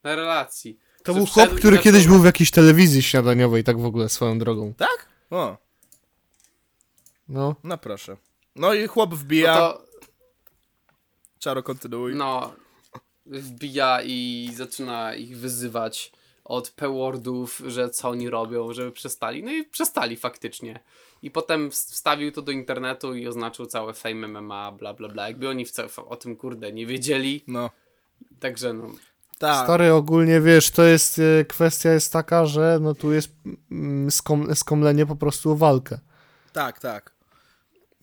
Na 0.03 0.17
relacji. 0.17 0.79
To 1.05 1.15
był 1.15 1.27
chłop, 1.27 1.51
który 1.55 1.79
kiedyś 1.79 2.07
był 2.07 2.19
w 2.19 2.25
jakiejś 2.25 2.51
telewizji 2.51 3.03
śniadaniowej, 3.03 3.65
tak 3.65 3.81
w 3.81 3.85
ogóle 3.87 4.09
swoją 4.09 4.39
drogą. 4.39 4.75
Tak? 4.75 5.07
O, 5.31 5.57
No. 7.29 7.55
no 7.65 7.79
proszę. 7.79 8.17
No 8.57 8.75
i 8.75 8.87
chłop 8.87 9.11
No 9.11 9.17
wbija. 9.17 9.57
to, 9.57 9.83
Czaro, 11.39 11.63
kontynuuj. 11.63 12.15
no, 12.15 12.53
wbija 13.27 14.03
i 14.05 14.51
zaczyna 14.55 15.15
ich 15.15 15.39
wyzywać 15.39 16.13
od 16.45 16.71
P-wordów, 16.71 17.63
że 17.67 17.91
co 17.91 18.09
oni 18.09 18.31
robią, 18.31 18.73
żeby 18.73 18.93
przestali. 18.93 19.43
No 19.43 19.53
i 19.53 19.65
przestali 19.65 20.17
faktycznie. 20.17 20.81
I 21.23 21.31
potem 21.31 21.71
ws- 21.71 21.93
wstawił 21.93 22.33
to 22.33 22.43
do 22.43 22.53
internetu 22.53 23.15
i 23.15 23.27
oznaczył 23.27 23.67
całe 23.67 23.95
Fame 23.95 24.29
MMA, 24.29 24.73
bla 24.73 24.95
bla 24.95 25.09
bla. 25.09 25.29
Jakby 25.29 25.49
oni 25.49 25.67
wca- 25.67 26.05
o 26.09 26.17
tym 26.17 26.37
kurde 26.37 26.73
nie 26.73 26.87
wiedzieli. 26.87 27.45
No. 27.47 27.71
Także 28.41 28.73
no. 28.73 28.91
Tak. 29.39 29.65
Stary, 29.65 29.93
ogólnie 29.93 30.41
wiesz, 30.41 30.71
to 30.71 30.83
jest, 30.85 31.19
e, 31.19 31.45
kwestia 31.45 31.93
jest 31.93 32.13
taka, 32.13 32.47
że 32.47 32.79
no 32.81 32.95
tu 32.95 33.13
jest 33.13 33.29
mm, 33.71 34.11
skom, 34.11 34.55
skomlenie 34.55 35.07
po 35.07 35.17
prostu 35.17 35.51
o 35.51 35.57
walkę. 35.57 35.99
Tak, 36.53 36.81
tak. 36.81 37.17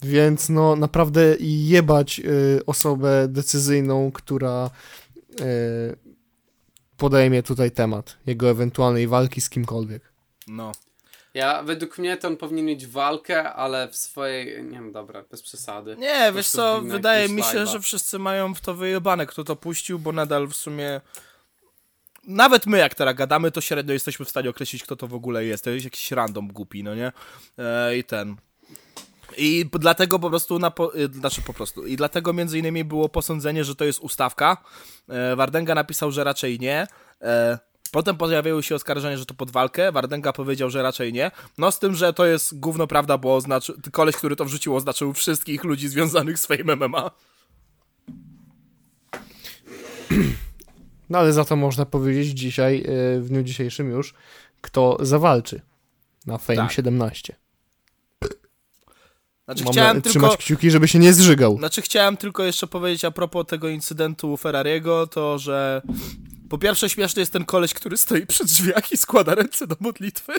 Więc 0.01 0.49
no 0.49 0.75
naprawdę 0.75 1.35
jebać 1.39 2.19
y, 2.19 2.65
osobę 2.65 3.27
decyzyjną, 3.27 4.11
która 4.11 4.65
y, 4.65 5.02
podejmie 6.97 7.43
tutaj 7.43 7.71
temat 7.71 8.17
jego 8.25 8.49
ewentualnej 8.49 9.07
walki 9.07 9.41
z 9.41 9.49
kimkolwiek. 9.49 10.13
No. 10.47 10.71
Ja, 11.33 11.63
według 11.63 11.97
mnie 11.97 12.17
to 12.17 12.27
on 12.27 12.37
powinien 12.37 12.65
mieć 12.65 12.87
walkę, 12.87 13.53
ale 13.53 13.87
w 13.87 13.95
swojej, 13.95 14.63
nie 14.63 14.71
wiem, 14.71 14.91
dobra, 14.91 15.23
bez 15.31 15.41
przesady. 15.41 15.95
Nie, 15.97 16.31
wiesz 16.35 16.49
co, 16.49 16.81
wydaje 16.81 17.29
mi 17.29 17.43
się, 17.43 17.57
live'a. 17.57 17.71
że 17.71 17.79
wszyscy 17.79 18.19
mają 18.19 18.55
w 18.55 18.61
to 18.61 18.73
wyjebane, 18.73 19.25
kto 19.25 19.43
to 19.43 19.55
puścił, 19.55 19.99
bo 19.99 20.11
nadal 20.11 20.47
w 20.47 20.55
sumie... 20.55 21.01
Nawet 22.27 22.65
my, 22.65 22.77
jak 22.77 22.95
teraz 22.95 23.15
gadamy, 23.15 23.51
to 23.51 23.61
średnio 23.61 23.93
jesteśmy 23.93 24.25
w 24.25 24.29
stanie 24.29 24.49
określić, 24.49 24.83
kto 24.83 24.95
to 24.95 25.07
w 25.07 25.13
ogóle 25.13 25.45
jest. 25.45 25.63
To 25.63 25.69
jest 25.69 25.83
jakiś 25.83 26.11
random 26.11 26.47
głupi, 26.47 26.83
no 26.83 26.95
nie? 26.95 27.11
E, 27.57 27.97
I 27.97 28.03
ten... 28.03 28.35
I 29.37 29.69
dlatego 29.79 30.19
po 30.19 30.29
prostu, 30.29 30.59
na 30.59 30.71
po, 30.71 30.95
y, 30.95 31.13
znaczy 31.13 31.41
po 31.41 31.53
prostu, 31.53 31.85
i 31.85 31.95
dlatego 31.95 32.33
między 32.33 32.59
innymi 32.59 32.83
było 32.83 33.09
posądzenie, 33.09 33.63
że 33.63 33.75
to 33.75 33.85
jest 33.85 33.99
ustawka. 33.99 34.57
E, 35.09 35.35
Wardenga 35.35 35.75
napisał, 35.75 36.11
że 36.11 36.23
raczej 36.23 36.59
nie. 36.59 36.87
E, 37.21 37.59
potem 37.91 38.17
pojawiły 38.17 38.63
się 38.63 38.75
oskarżenia, 38.75 39.17
że 39.17 39.25
to 39.25 39.33
pod 39.33 39.51
walkę. 39.51 39.91
Wardenga 39.91 40.33
powiedział, 40.33 40.69
że 40.69 40.83
raczej 40.83 41.13
nie. 41.13 41.31
No 41.57 41.71
z 41.71 41.79
tym, 41.79 41.95
że 41.95 42.13
to 42.13 42.25
jest 42.25 42.59
gówno 42.59 42.87
prawda, 42.87 43.17
bo 43.17 43.35
oznaczy, 43.35 43.73
koleś, 43.91 44.15
który 44.15 44.35
to 44.35 44.45
wrzucił, 44.45 44.75
oznaczył 44.75 45.13
wszystkich 45.13 45.63
ludzi 45.63 45.87
związanych 45.87 46.39
z 46.39 46.45
Fame 46.45 46.75
MMA. 46.75 47.11
No 51.09 51.19
ale 51.19 51.33
za 51.33 51.45
to 51.45 51.55
można 51.55 51.85
powiedzieć 51.85 52.27
dzisiaj, 52.27 52.83
y, 53.17 53.21
w 53.21 53.29
dniu 53.29 53.43
dzisiejszym 53.43 53.89
już, 53.89 54.13
kto 54.61 54.97
zawalczy 55.01 55.61
na 56.25 56.37
Fame 56.37 56.57
Tak. 56.57 56.71
17. 56.71 57.35
Znaczy 59.45 59.63
Mam 59.63 59.73
chciałem 59.73 59.97
na- 59.97 60.01
tylko... 60.01 60.09
trzymać 60.09 60.37
kciuki, 60.37 60.71
żeby 60.71 60.87
się 60.87 60.99
nie 60.99 61.13
zżygał. 61.13 61.57
Znaczy 61.57 61.81
chciałem 61.81 62.17
tylko 62.17 62.43
jeszcze 62.43 62.67
powiedzieć 62.67 63.05
a 63.05 63.11
propos 63.11 63.45
tego 63.47 63.69
incydentu 63.69 64.37
Ferrariego, 64.37 65.07
to 65.07 65.39
że 65.39 65.81
po 66.49 66.57
pierwsze 66.57 66.89
śmieszny 66.89 67.19
jest 67.19 67.33
ten 67.33 67.45
koleś, 67.45 67.73
który 67.73 67.97
stoi 67.97 68.25
przy 68.25 68.45
drzwiach 68.45 68.91
i 68.91 68.97
składa 68.97 69.35
ręce 69.35 69.67
do 69.67 69.75
modlitwy. 69.79 70.33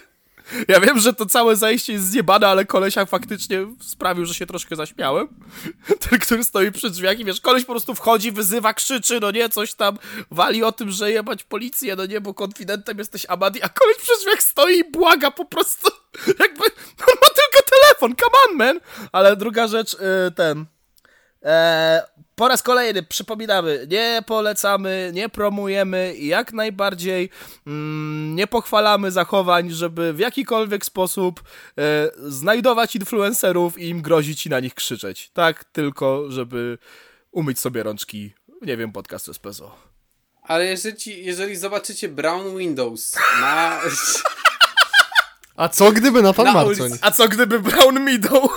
Ja 0.69 0.81
wiem, 0.81 0.99
że 0.99 1.13
to 1.13 1.27
całe 1.27 1.57
zajście 1.57 1.93
jest 1.93 2.11
zjebane, 2.11 2.49
ale 2.49 2.65
kolesia 2.65 3.07
faktycznie 3.07 3.67
sprawił, 3.81 4.27
że 4.27 4.35
się 4.35 4.47
troszkę 4.47 4.77
zaśmiałem. 4.77 5.29
Ten, 6.11 6.19
który 6.19 6.45
stoi 6.45 6.73
przy 6.73 6.91
drzwiach 6.91 7.19
i 7.19 7.25
wiesz, 7.25 7.41
koleś 7.41 7.65
po 7.65 7.73
prostu 7.73 7.95
wchodzi, 7.95 8.33
wyzywa, 8.33 8.75
krzyczy, 8.75 9.21
no 9.21 9.31
nie, 9.31 9.49
coś 9.49 9.75
tam, 9.75 9.99
wali 10.31 10.65
o 10.65 10.73
tym, 10.73 10.91
że 10.91 11.11
jebać 11.11 11.45
policję, 11.45 11.97
no 11.97 12.07
nie, 12.07 12.21
bo 12.21 12.35
konfidentem 12.35 12.99
jesteś 12.99 13.27
Amadi, 13.29 13.63
a 13.63 13.69
koleś 13.69 13.97
przy 13.97 14.13
drzwiach 14.21 14.43
stoi 14.43 14.79
i 14.79 14.91
błaga 14.91 15.31
po 15.31 15.45
prostu, 15.45 15.91
jakby, 16.41 16.65
on 17.01 17.15
ma 17.23 17.29
tylko 17.29 17.71
telefon, 17.71 18.15
come 18.17 18.37
on, 18.49 18.57
man! 18.57 18.81
Ale 19.13 19.37
druga 19.37 19.69
rzecz, 19.69 19.95
y, 19.95 19.99
ten, 20.37 20.67
e, 21.45 22.03
po 22.35 22.49
raz 22.49 22.63
kolejny 22.63 23.03
przypominamy, 23.03 23.87
nie 23.91 24.23
polecamy, 24.27 25.11
nie 25.15 25.29
promujemy 25.29 26.15
i 26.15 26.27
jak 26.27 26.53
najbardziej 26.53 27.31
mm, 27.67 28.35
nie 28.35 28.47
pochwalamy 28.47 29.11
zachowań, 29.11 29.71
żeby 29.71 30.13
w 30.13 30.19
jakikolwiek 30.19 30.85
sposób 30.85 31.43
e, 31.79 31.83
znajdować 32.19 32.97
influencerów 32.97 33.79
i 33.79 33.89
im 33.89 34.03
grozić 34.03 34.47
i 34.47 34.51
na 34.51 34.61
nich 34.61 34.75
krzyczeć. 34.75 35.31
Tak 35.33 35.65
tylko, 35.65 36.25
żeby 36.31 36.79
umyć 37.33 37.61
sobie 37.61 37.83
rączki, 37.83 38.33
nie 38.63 38.77
wiem, 38.77 38.93
podcast 38.93 39.29
Espresso. 39.29 39.75
Ale 40.43 40.65
jeżeli, 40.67 41.25
jeżeli 41.25 41.57
zobaczycie 41.57 42.09
Brown 42.09 42.59
Windows 42.59 43.17
na, 43.41 43.81
A 45.57 45.69
co 45.69 45.93
gdyby 45.93 46.23
Nathan 46.23 46.47
Na 46.47 46.53
Marcoń? 46.53 46.81
ulicy. 46.81 46.99
A 47.03 47.11
co 47.11 47.29
gdyby 47.29 47.61
Brown 47.61 48.01
Meadow? 48.01 48.51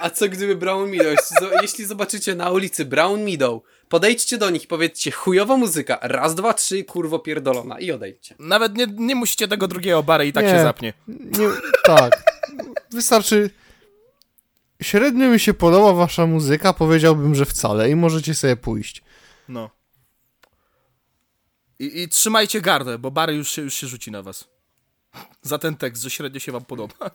A 0.00 0.10
co 0.10 0.28
gdyby 0.28 0.56
Brown 0.56 0.90
Meadow? 0.90 1.06
Jeśli, 1.06 1.36
zo- 1.46 1.62
jeśli 1.62 1.84
zobaczycie 1.84 2.34
na 2.34 2.50
ulicy 2.50 2.84
Brown 2.84 3.22
Meadow, 3.24 3.62
podejdźcie 3.88 4.38
do 4.38 4.50
nich 4.50 4.64
i 4.64 4.66
powiedzcie 4.66 5.10
chujowa 5.10 5.56
muzyka, 5.56 5.98
raz, 6.02 6.34
dwa, 6.34 6.54
trzy, 6.54 6.84
kurwo 6.84 7.18
pierdolona 7.18 7.80
i 7.80 7.92
odejdźcie. 7.92 8.34
Nawet 8.38 8.74
nie, 8.76 8.86
nie 8.86 9.14
musicie 9.14 9.48
tego 9.48 9.68
drugiego 9.68 10.02
bary 10.02 10.26
i 10.26 10.32
tak 10.32 10.44
Nie. 10.44 10.50
się 10.50 10.62
zapnie. 10.62 10.92
Nie, 11.08 11.48
tak. 11.84 12.24
Wystarczy. 12.90 13.50
Średnio 14.82 15.28
mi 15.30 15.40
się 15.40 15.54
podoba 15.54 15.92
wasza 15.92 16.26
muzyka, 16.26 16.72
powiedziałbym, 16.72 17.34
że 17.34 17.44
wcale 17.44 17.90
i 17.90 17.94
możecie 17.96 18.34
sobie 18.34 18.56
pójść. 18.56 19.02
No. 19.48 19.70
I, 21.78 22.02
I 22.02 22.08
trzymajcie 22.08 22.60
gardę, 22.60 22.98
bo 22.98 23.10
Bary 23.10 23.34
już 23.34 23.50
się, 23.50 23.62
już 23.62 23.74
się 23.74 23.86
rzuci 23.86 24.10
na 24.10 24.22
was. 24.22 24.48
Za 25.42 25.58
ten 25.58 25.76
tekst, 25.76 26.02
że 26.02 26.10
średnio 26.10 26.40
się 26.40 26.52
wam 26.52 26.64
podoba. 26.64 27.10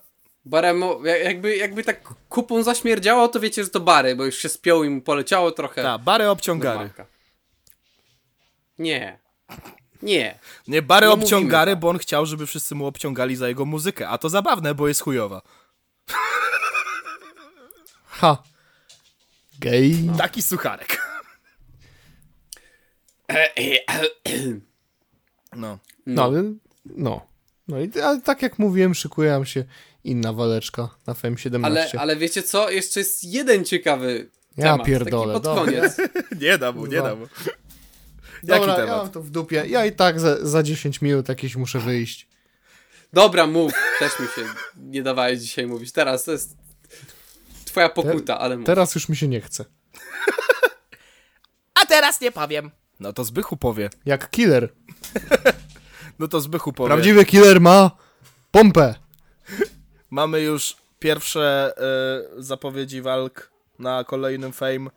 Baremo, 0.45 0.99
ja- 1.05 1.17
jakby, 1.17 1.55
jakby 1.57 1.83
tak 1.83 2.13
kupą 2.29 2.63
zaśmierdziało, 2.63 3.27
to 3.27 3.39
wiecie, 3.39 3.63
że 3.63 3.69
to 3.69 3.79
Bary, 3.79 4.15
bo 4.15 4.25
już 4.25 4.35
się 4.37 4.49
spiął 4.49 4.83
i 4.83 4.89
mu 4.89 5.01
poleciało 5.01 5.51
trochę. 5.51 5.83
Tak, 5.83 6.01
Bary 6.01 6.29
obciągary. 6.29 6.75
normalka. 6.75 7.05
Nie. 8.79 9.19
Nie. 10.01 10.39
Nie, 10.67 10.81
Bary 10.81 11.05
No 11.07 11.13
obciągary, 11.13 11.71
mówimy 11.71 11.75
tak. 11.75 11.79
bo 11.81 11.89
on 11.89 11.97
chciał, 11.97 12.25
żeby 12.25 12.47
wszyscy 12.47 12.75
mu 12.75 12.85
obciągali 12.85 13.35
za 13.35 13.47
jego 13.47 13.65
muzykę. 13.65 14.09
A 14.09 14.17
to 14.17 14.29
zabawne, 14.29 14.75
bo 14.75 14.87
jest 14.87 15.01
chujowa. 15.01 15.41
Ha. 18.05 18.43
Gej. 19.59 20.09
Taki 20.17 20.41
sucharek. 20.41 21.01
No. 25.55 25.79
No, 26.05 26.23
ale. 26.23 26.43
No. 26.85 27.25
No 27.67 27.79
i 27.79 27.99
ale 28.01 28.21
tak 28.21 28.41
jak 28.41 28.59
mówiłem, 28.59 28.95
szykuje 28.95 29.31
nam 29.31 29.45
się 29.45 29.63
inna 30.03 30.33
waleczka 30.33 30.89
na 31.07 31.13
FM 31.13 31.37
17. 31.37 31.79
Ale, 31.93 32.01
ale 32.01 32.15
wiecie 32.15 32.43
co? 32.43 32.69
Jeszcze 32.69 32.99
jest 32.99 33.23
jeden 33.23 33.65
ciekawy 33.65 34.29
Ja 34.57 34.63
temat. 34.71 34.87
pierdolę, 34.87 35.33
Taki 35.33 35.43
pod 35.45 35.55
dobra. 35.55 35.63
koniec. 35.65 35.97
Nie 36.41 36.57
da 36.57 36.71
mu, 36.71 36.85
nie 36.85 36.97
Kurwa. 36.97 37.09
da 37.09 37.15
mu. 37.15 37.27
Dobra, 38.43 38.55
Jaki 38.57 38.67
ja 38.69 38.75
temat? 38.75 38.97
mam 38.97 39.09
to 39.11 39.21
w 39.21 39.29
dupie. 39.29 39.63
Ja 39.67 39.85
i 39.85 39.91
tak 39.91 40.19
za, 40.19 40.45
za 40.47 40.63
10 40.63 41.01
minut 41.01 41.29
jakieś 41.29 41.55
muszę 41.55 41.79
wyjść. 41.79 42.27
Dobra, 43.13 43.47
mów. 43.47 43.73
Też 43.99 44.19
mi 44.19 44.27
się 44.27 44.41
nie 44.77 45.03
dawałeś 45.03 45.39
dzisiaj 45.39 45.67
mówić. 45.67 45.91
Teraz 45.91 46.23
to 46.23 46.31
jest 46.31 46.57
twoja 47.65 47.89
pokuta, 47.89 48.39
ale 48.39 48.57
mów. 48.57 48.65
Teraz 48.65 48.95
już 48.95 49.09
mi 49.09 49.15
się 49.15 49.27
nie 49.27 49.41
chce. 49.41 49.65
A 51.81 51.85
teraz 51.85 52.21
nie 52.21 52.31
powiem. 52.31 52.71
No 52.99 53.13
to 53.13 53.23
Zbychu 53.23 53.57
powie. 53.57 53.89
Jak 54.05 54.29
killer. 54.29 54.69
No 56.19 56.27
to 56.27 56.41
Zbychu 56.41 56.73
powie. 56.73 56.87
Prawdziwy 56.87 57.25
killer 57.25 57.61
ma 57.61 57.91
pompę. 58.51 58.95
Mamy 60.11 60.41
już 60.41 60.75
pierwsze 60.99 61.73
e, 61.77 62.43
zapowiedzi 62.43 63.01
walk 63.01 63.51
na 63.79 64.03
kolejnym 64.03 64.53
Fame. 64.53 64.89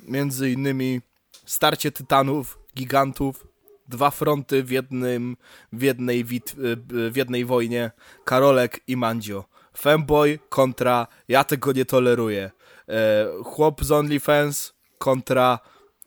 Między 0.00 0.50
innymi 0.50 1.00
starcie 1.46 1.92
tytanów, 1.92 2.58
gigantów, 2.76 3.46
dwa 3.88 4.10
fronty 4.10 4.62
w 4.62 4.70
jednym, 4.70 5.36
w 5.72 5.82
jednej, 5.82 6.24
wit, 6.24 6.50
e, 6.50 7.10
w 7.10 7.16
jednej 7.16 7.44
wojnie. 7.44 7.90
Karolek 8.24 8.80
i 8.86 8.96
Mandzio. 8.96 9.44
Femboy 9.78 10.38
kontra 10.48 11.06
ja 11.28 11.44
tego 11.44 11.72
nie 11.72 11.84
toleruję. 11.84 12.50
E, 12.88 13.26
chłop 13.44 13.84
z 13.84 13.92
OnlyFans 13.92 14.72
kontra 14.98 15.58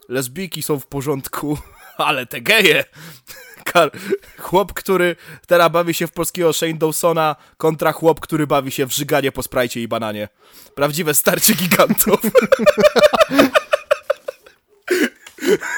lesbijki 0.10 0.64
są 0.64 0.80
w 0.80 0.88
porządku, 0.88 1.57
ale 1.98 2.26
te 2.26 2.41
geje. 2.41 2.84
Chłop, 4.38 4.74
który 4.74 5.16
teraz 5.48 5.72
bawi 5.72 5.94
się 5.94 6.08
w 6.08 6.12
polskiego 6.12 6.54
Shane 6.54 6.74
Dawsona 6.74 7.36
kontra 7.58 7.92
chłop, 7.92 8.20
który 8.20 8.48
bawi 8.48 8.72
się 8.72 8.86
w 8.86 8.94
żyganie 8.94 9.32
po 9.32 9.44
sprajcie 9.44 9.82
i 9.82 9.88
bananie. 9.88 10.30
Prawdziwe 10.76 11.14
starcie 11.14 11.54
gigantów. 11.54 12.20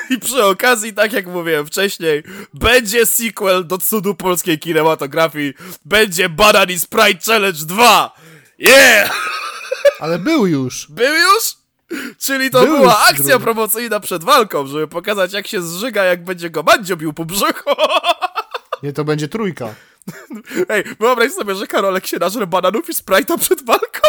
I 0.09 0.19
przy 0.19 0.45
okazji, 0.45 0.93
tak 0.93 1.13
jak 1.13 1.27
mówiłem 1.27 1.65
wcześniej, 1.65 2.23
będzie 2.53 3.05
sequel 3.05 3.67
do 3.67 3.77
cudu 3.77 4.15
polskiej 4.15 4.59
kinematografii. 4.59 5.53
Będzie 5.85 6.29
Banan 6.29 6.71
i 6.71 6.79
Sprite 6.79 7.19
Challenge 7.25 7.65
2! 7.65 8.15
Yeah! 8.59 9.11
Ale 9.99 10.19
był 10.19 10.47
już. 10.47 10.87
Był 10.89 11.13
już? 11.13 11.56
Czyli 12.17 12.49
to 12.49 12.61
Był 12.65 12.77
była 12.77 12.99
akcja 12.99 13.23
drugi. 13.25 13.43
promocyjna 13.43 13.99
przed 13.99 14.23
walką, 14.23 14.67
żeby 14.67 14.87
pokazać 14.87 15.33
jak 15.33 15.47
się 15.47 15.61
zżyga, 15.61 16.03
jak 16.03 16.23
będzie 16.23 16.49
go 16.49 16.63
Mandzio 16.63 16.97
bił 16.97 17.13
po 17.13 17.25
brzuchu. 17.25 17.69
Nie, 18.83 18.93
to 18.93 19.03
będzie 19.03 19.27
trójka. 19.27 19.75
Ej, 20.69 20.83
wyobraź 20.99 21.31
sobie, 21.31 21.55
że 21.55 21.67
Karolek 21.67 22.07
się 22.07 22.17
nażre 22.19 22.47
bananów 22.47 22.89
i 22.89 22.93
Sprite'a 22.93 23.37
przed 23.39 23.65
walką 23.65 23.99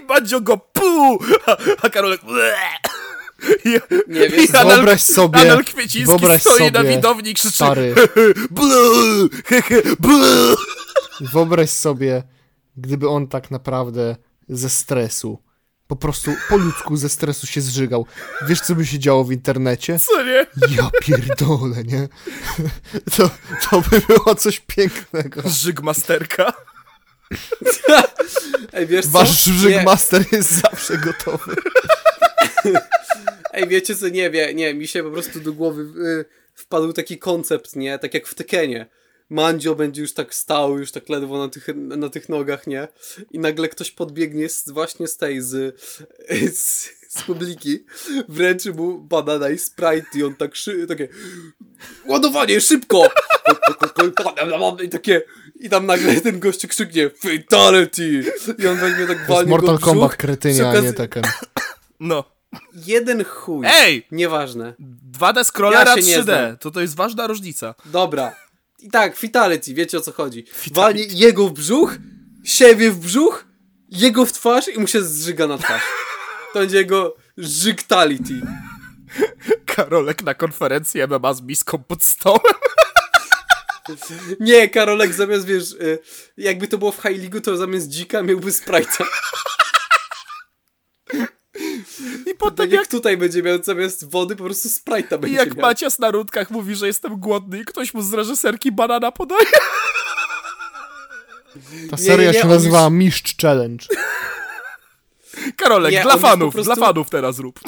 i 0.00 0.02
Mandzio 0.08 0.40
go 0.40 0.56
pu, 0.56 1.18
a, 1.46 1.56
a 1.82 1.90
Karolek 1.90 2.20
I, 3.64 3.68
Nie, 4.08 4.26
i? 4.26 4.48
Anal, 4.56 4.66
Wyobraź 4.76 5.02
sobie, 5.02 5.40
Anal 5.40 5.64
Kwieciński 5.64 6.04
wyobraź 6.06 6.40
stoi 6.40 6.72
na 6.72 6.78
sobie, 6.80 6.96
widowni 6.96 7.30
i 7.30 7.34
krzyczy 7.34 7.54
Stary, 7.54 7.94
blu. 10.00 10.56
wyobraź 11.20 11.70
sobie, 11.70 12.22
gdyby 12.76 13.08
on 13.08 13.26
tak 13.28 13.50
naprawdę 13.50 14.16
ze 14.48 14.70
stresu, 14.70 15.38
po 15.90 15.96
prostu 15.96 16.34
po 16.48 16.56
ludzku 16.56 16.96
ze 16.96 17.08
stresu 17.08 17.46
się 17.46 17.60
zżygał. 17.60 18.06
Wiesz, 18.48 18.60
co 18.60 18.74
by 18.74 18.86
się 18.86 18.98
działo 18.98 19.24
w 19.24 19.32
internecie? 19.32 19.98
Co 19.98 20.22
nie? 20.24 20.46
Ja 20.76 20.90
pierdolę, 21.00 21.84
nie? 21.84 22.08
To, 23.16 23.30
to 23.70 23.80
by 23.90 24.00
było 24.00 24.34
coś 24.34 24.60
pięknego. 24.60 25.42
Żygmasterka. 25.48 26.52
Ej, 28.72 28.86
wiesz 28.86 29.04
co? 29.04 29.10
Wasz 29.10 29.46
Nie. 29.46 29.52
żygmaster 29.52 30.24
jest 30.32 30.50
zawsze 30.50 30.98
gotowy. 30.98 31.54
Ej, 33.52 33.68
wiecie 33.68 33.96
co, 33.96 34.08
nie 34.08 34.30
wie, 34.30 34.54
nie, 34.54 34.74
mi 34.74 34.88
się 34.88 35.02
po 35.02 35.10
prostu 35.10 35.40
do 35.40 35.52
głowy 35.52 35.82
y, 35.82 36.24
wpadł 36.54 36.92
taki 36.92 37.18
koncept, 37.18 37.76
nie, 37.76 37.98
tak 37.98 38.14
jak 38.14 38.26
w 38.26 38.34
Tekenie. 38.34 38.86
Mandzio 39.30 39.74
będzie 39.74 40.02
już 40.02 40.14
tak 40.14 40.34
stał, 40.34 40.78
już 40.78 40.92
tak 40.92 41.08
ledwo 41.08 41.38
na 41.38 41.48
tych, 41.48 41.66
na 41.76 42.08
tych 42.08 42.28
nogach, 42.28 42.66
nie? 42.66 42.88
I 43.30 43.38
nagle 43.38 43.68
ktoś 43.68 43.90
podbiegnie 43.90 44.48
z, 44.48 44.70
właśnie 44.70 45.08
z 45.08 45.16
tej, 45.16 45.40
z, 45.42 45.80
z, 46.54 46.88
z 47.08 47.22
publiki, 47.22 47.84
wręczy 48.28 48.72
mu 48.72 48.98
banana 48.98 49.48
i 49.50 49.58
Sprite 49.58 50.06
i 50.14 50.22
on 50.22 50.34
tak 50.34 50.56
szy, 50.56 50.86
takie 50.86 51.08
ładowanie, 52.06 52.60
szybko! 52.60 53.08
I 54.84 54.88
takie, 54.88 55.22
i 55.60 55.68
tam 55.70 55.86
nagle 55.86 56.20
ten 56.20 56.40
gościu 56.40 56.68
krzyknie 56.68 57.10
fatality! 57.10 58.24
I 58.58 58.66
on 58.66 58.76
weźmie 58.76 59.06
tak 59.06 59.26
walnie 59.26 59.44
go 59.44 59.50
Mortal 59.50 59.78
Kombat 59.78 60.08
przy 60.10 60.18
kretynia, 60.18 60.70
a 60.70 60.80
nie 60.80 60.92
Tekken. 60.92 61.22
No. 62.00 62.24
Jeden 62.86 63.24
chuj. 63.24 63.66
Ej! 63.70 64.06
Nieważne. 64.12 64.74
2D 65.18 65.44
scrollera 65.44 65.96
Ja 65.96 66.02
się 66.02 66.08
nie 66.08 66.18
3D. 66.18 66.22
znam. 66.22 66.56
To 66.56 66.70
to 66.70 66.80
jest 66.80 66.96
ważna 66.96 67.26
różnica. 67.26 67.74
Dobra. 67.84 68.36
I 68.82 68.90
tak, 68.90 69.16
fatality, 69.16 69.74
wiecie 69.74 69.98
o 69.98 70.00
co 70.00 70.12
chodzi. 70.12 70.44
Walnie 70.72 71.04
jego 71.04 71.48
w 71.48 71.52
brzuch, 71.52 71.96
siebie 72.44 72.90
w 72.90 72.98
brzuch, 72.98 73.44
jego 73.88 74.26
w 74.26 74.32
twarz 74.32 74.68
i 74.68 74.78
mu 74.80 74.86
się 74.86 75.02
zżyga 75.02 75.46
na 75.46 75.58
twarz. 75.58 75.82
To 76.52 76.58
będzie 76.58 76.76
jego 76.76 77.16
żygtality. 77.38 78.34
Karolek 79.66 80.22
na 80.22 80.34
konferencji 80.34 81.00
MMA 81.06 81.34
z 81.34 81.42
miską 81.42 81.78
pod 81.78 82.04
stołem. 82.04 82.40
Nie, 84.40 84.68
Karolek 84.68 85.12
zamiast, 85.12 85.46
wiesz, 85.46 85.72
y, 85.72 85.98
jakby 86.36 86.68
to 86.68 86.78
było 86.78 86.92
w 86.92 87.02
High 87.02 87.18
League, 87.18 87.40
to 87.40 87.56
zamiast 87.56 87.88
dzika 87.88 88.22
miałby 88.22 88.50
Sprite'a. 88.50 89.04
I 92.26 92.34
potem 92.34 92.56
Tak 92.56 92.70
jak 92.70 92.80
jak 92.80 92.86
tutaj 92.90 93.16
będzie 93.16 93.42
miał 93.42 93.62
zamiast 93.62 94.10
wody, 94.10 94.36
po 94.36 94.44
prostu 94.44 94.68
Sprite'a 94.68 95.16
I 95.16 95.18
będzie 95.18 95.36
jak 95.36 95.56
miał. 95.56 95.66
Macias 95.66 95.98
na 95.98 96.10
rundkach 96.10 96.50
mówi, 96.50 96.74
że 96.74 96.86
jestem 96.86 97.16
głodny 97.20 97.60
i 97.60 97.64
ktoś 97.64 97.94
mu 97.94 98.02
z 98.02 98.12
reżyserki 98.14 98.72
banana 98.72 99.12
podaje. 99.12 99.46
Ta 101.90 101.96
seria 101.96 102.30
nie, 102.30 102.36
nie, 102.36 102.42
się 102.42 102.48
nazywa 102.48 102.90
Mistrz 102.90 103.36
Challenge. 103.42 103.86
Karolek, 105.56 105.92
Nie, 105.92 106.02
dla 106.02 106.12
już 106.12 106.22
fanów, 106.22 106.54
prostu- 106.54 106.74
dla 106.74 106.86
fanów 106.86 107.10
teraz 107.10 107.38
rób. 107.38 107.60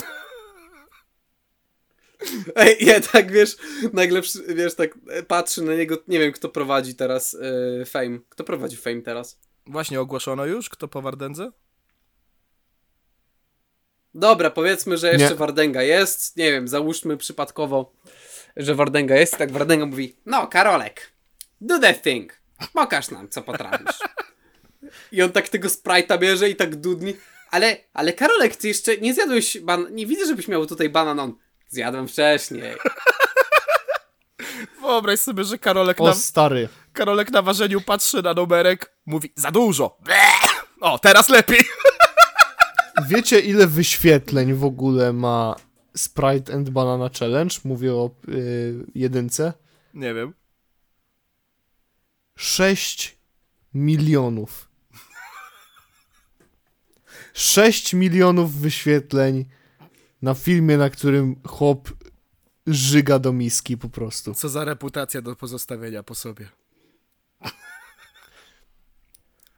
Ej, 2.57 2.77
ja 2.81 3.01
tak, 3.01 3.33
wiesz, 3.33 3.57
nagle, 3.93 4.23
wiesz, 4.49 4.75
tak 4.75 4.99
e, 5.09 5.23
patrzy 5.23 5.63
na 5.63 5.75
niego, 5.75 5.99
nie 6.09 6.19
wiem, 6.19 6.33
kto 6.33 6.49
prowadzi 6.49 6.95
teraz 6.95 7.35
y, 7.35 7.85
Fame. 7.87 8.19
Kto 8.29 8.45
prowadzi 8.45 8.77
Fame 8.77 9.03
teraz? 9.03 9.39
Właśnie 9.67 10.01
ogłoszono 10.01 10.47
już, 10.47 10.69
kto 10.69 10.89
po 10.89 11.03
Wardędze? 11.03 11.53
Dobra, 14.15 14.51
powiedzmy, 14.51 14.99
że 14.99 15.13
jeszcze 15.13 15.29
Nie. 15.29 15.35
Wardęga 15.35 15.83
jest. 15.83 16.37
Nie 16.37 16.53
wiem, 16.53 16.69
załóżmy 16.69 17.17
przypadkowo, 17.17 17.93
że 18.57 18.75
Wardęga 18.75 19.17
jest. 19.17 19.37
Tak 19.39 19.53
Wardęga 19.53 19.87
mówi, 19.87 20.17
no 20.27 20.47
Karolek, 20.47 21.13
do 21.61 21.79
the 21.79 21.95
thing. 21.95 22.33
Pokaż 22.73 23.11
nam, 23.11 23.29
co 23.29 23.43
potrafisz. 23.43 23.99
I 25.13 25.23
on 25.23 25.33
tak 25.33 25.49
tego 25.49 25.69
Sprite'a 25.69 26.19
bierze 26.19 26.51
i 26.51 26.57
tak 26.57 26.77
dudni. 26.77 27.17
Ale, 27.51 27.77
ale 27.93 28.13
Karolek, 28.13 28.57
ty 28.57 28.69
jeszcze 28.69 28.97
nie 28.97 29.15
zjadłeś 29.15 29.59
ban... 29.59 29.87
Nie 29.91 30.07
widzę, 30.07 30.27
żebyś 30.27 30.49
miał 30.49 30.67
tutaj 30.67 30.89
banan. 30.89 31.21
On, 31.21 31.37
zjadłem 31.69 32.09
wcześniej. 32.09 32.77
Wyobraź 34.81 35.21
sobie, 35.21 35.45
że 35.45 35.59
Karolek 35.59 36.01
O 36.01 36.05
na, 36.05 36.15
stary. 36.15 36.69
Karolek 36.93 37.31
na 37.31 37.43
ważeniu 37.43 37.81
patrzy 37.81 38.23
na 38.23 38.35
numerek, 38.35 38.93
mówi 39.07 39.33
za 39.37 39.51
dużo. 39.51 39.99
O, 40.81 40.99
teraz 40.99 41.29
lepiej. 41.29 41.61
Wiecie 43.09 43.41
ile 43.41 43.67
wyświetleń 43.67 44.55
w 44.55 44.65
ogóle 44.65 45.13
ma 45.13 45.57
Sprite 45.97 46.55
and 46.55 46.71
Banana 46.71 47.11
Challenge? 47.19 47.55
Mówię 47.65 47.95
o 47.95 48.11
y, 48.29 48.87
jedynce. 48.95 49.53
Nie 49.95 50.15
wiem. 50.15 50.33
6 52.37 53.19
milionów. 53.75 54.69
6 57.35 57.95
milionów 57.95 58.55
wyświetleń 58.55 59.45
na 60.23 60.35
filmie, 60.35 60.77
na 60.77 60.91
którym 60.91 61.37
chłop 61.47 61.93
żyga 62.67 63.19
do 63.19 63.33
miski 63.33 63.77
po 63.79 63.89
prostu. 63.89 64.35
Co 64.35 64.49
za 64.49 64.65
reputacja 64.65 65.23
do 65.23 65.37
pozostawienia 65.37 66.03
po 66.03 66.15
sobie. 66.15 66.49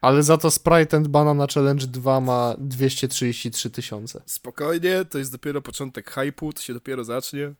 Ale 0.04 0.22
za 0.22 0.36
to 0.36 0.50
Sprite 0.50 0.96
and 0.96 1.08
Banana 1.08 1.46
Challenge 1.54 1.86
2 1.86 2.20
ma 2.20 2.54
233 2.58 3.70
tysiące. 3.70 4.22
Spokojnie, 4.26 5.04
to 5.04 5.18
jest 5.18 5.32
dopiero 5.32 5.62
początek 5.62 6.10
hype'u, 6.10 6.52
to 6.52 6.62
się 6.62 6.74
dopiero 6.74 7.04
zacznie. 7.04 7.52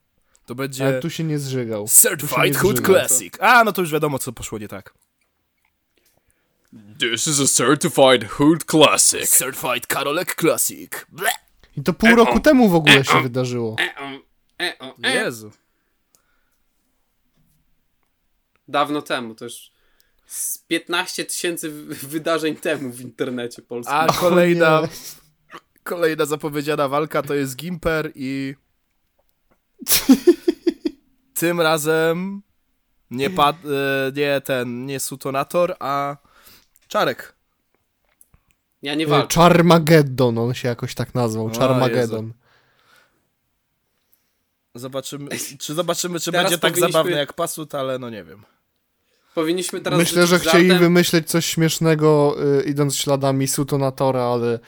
To 0.47 0.55
będzie 0.55 0.87
Ale 0.87 1.01
tu 1.01 1.11
się 1.11 1.25
nie 1.25 1.39
zżygał. 1.39 1.79
Się 1.79 1.93
nie 1.93 2.17
Certified 2.17 2.57
Hood 2.57 2.77
zżygał. 2.77 2.95
Classic. 2.95 3.35
A, 3.41 3.65
no 3.65 3.73
to 3.73 3.81
już 3.81 3.93
wiadomo, 3.93 4.19
co 4.19 4.33
poszło 4.33 4.59
nie 4.59 4.69
tak. 4.69 4.95
This 6.99 7.27
is 7.27 7.41
a 7.41 7.47
certified 7.47 8.25
hood 8.25 8.65
classic. 8.65 9.39
Certified 9.39 9.87
Karolek 9.87 10.35
Classic. 10.35 11.07
Ble. 11.09 11.31
I 11.77 11.83
to 11.83 11.93
pół 11.93 12.17
roku 12.17 12.41
temu 12.41 12.69
w 12.69 12.75
ogóle 12.75 13.05
się 13.05 13.23
wydarzyło. 13.23 13.77
E, 13.81 14.01
o, 14.01 14.09
e, 14.65 14.79
o, 14.79 14.95
e. 15.03 15.15
Jezu. 15.15 15.51
Dawno 18.69 19.03
temu, 19.03 19.35
to 19.35 19.45
już 19.45 19.74
z 20.27 20.59
15 20.59 21.25
tysięcy 21.25 21.71
wy- 21.71 21.95
wydarzeń 21.95 22.57
temu 22.57 22.93
w 22.93 23.01
internecie 23.01 23.63
polskim. 23.63 23.97
A 23.97 24.07
kolejna, 24.07 24.83
kolejna 25.83 26.25
zapowiedziana 26.25 26.89
walka 26.89 27.23
to 27.23 27.35
jest 27.35 27.57
Gimper 27.57 28.13
i 28.15 28.55
tym 31.35 31.61
razem 31.61 32.43
nie, 33.11 33.31
pad, 33.31 33.57
e, 33.65 34.13
nie 34.15 34.41
ten, 34.41 34.87
nie 34.87 35.01
Sutonator, 35.01 35.77
a 35.81 36.17
Czarek. 36.89 37.35
Ja 38.83 38.95
nie 38.95 39.05
Y, 39.05 39.09
walczę. 39.09 39.41
Charmageddon, 39.41 40.39
on 40.39 40.55
się 40.55 40.69
jakoś 40.69 40.95
tak 40.95 41.15
nazwał. 41.15 41.47
O, 41.47 41.51
Charmageddon. 41.59 42.33
Zobaczymy, 44.75 45.29
czy 45.59 45.75
zobaczymy, 45.75 46.21
czy 46.21 46.33
Teraz 46.33 46.45
będzie 46.45 46.59
tak 46.59 46.79
zabawne 46.79 47.17
jak 47.19 47.33
Pasut, 47.33 47.75
ale 47.75 47.99
no 47.99 48.11
nie 48.11 48.25
wiem. 48.25 48.45
Powinniśmy 49.35 49.81
teraz 49.81 49.99
Myślę, 49.99 50.27
że 50.27 50.39
chcieli 50.39 50.69
żartem. 50.69 50.79
wymyśleć 50.79 51.29
coś 51.31 51.47
śmiesznego, 51.47 52.37
y, 52.61 52.63
idąc 52.63 52.97
śladami 52.97 53.49
Sutonatora, 53.49 54.23
ale 54.23 54.59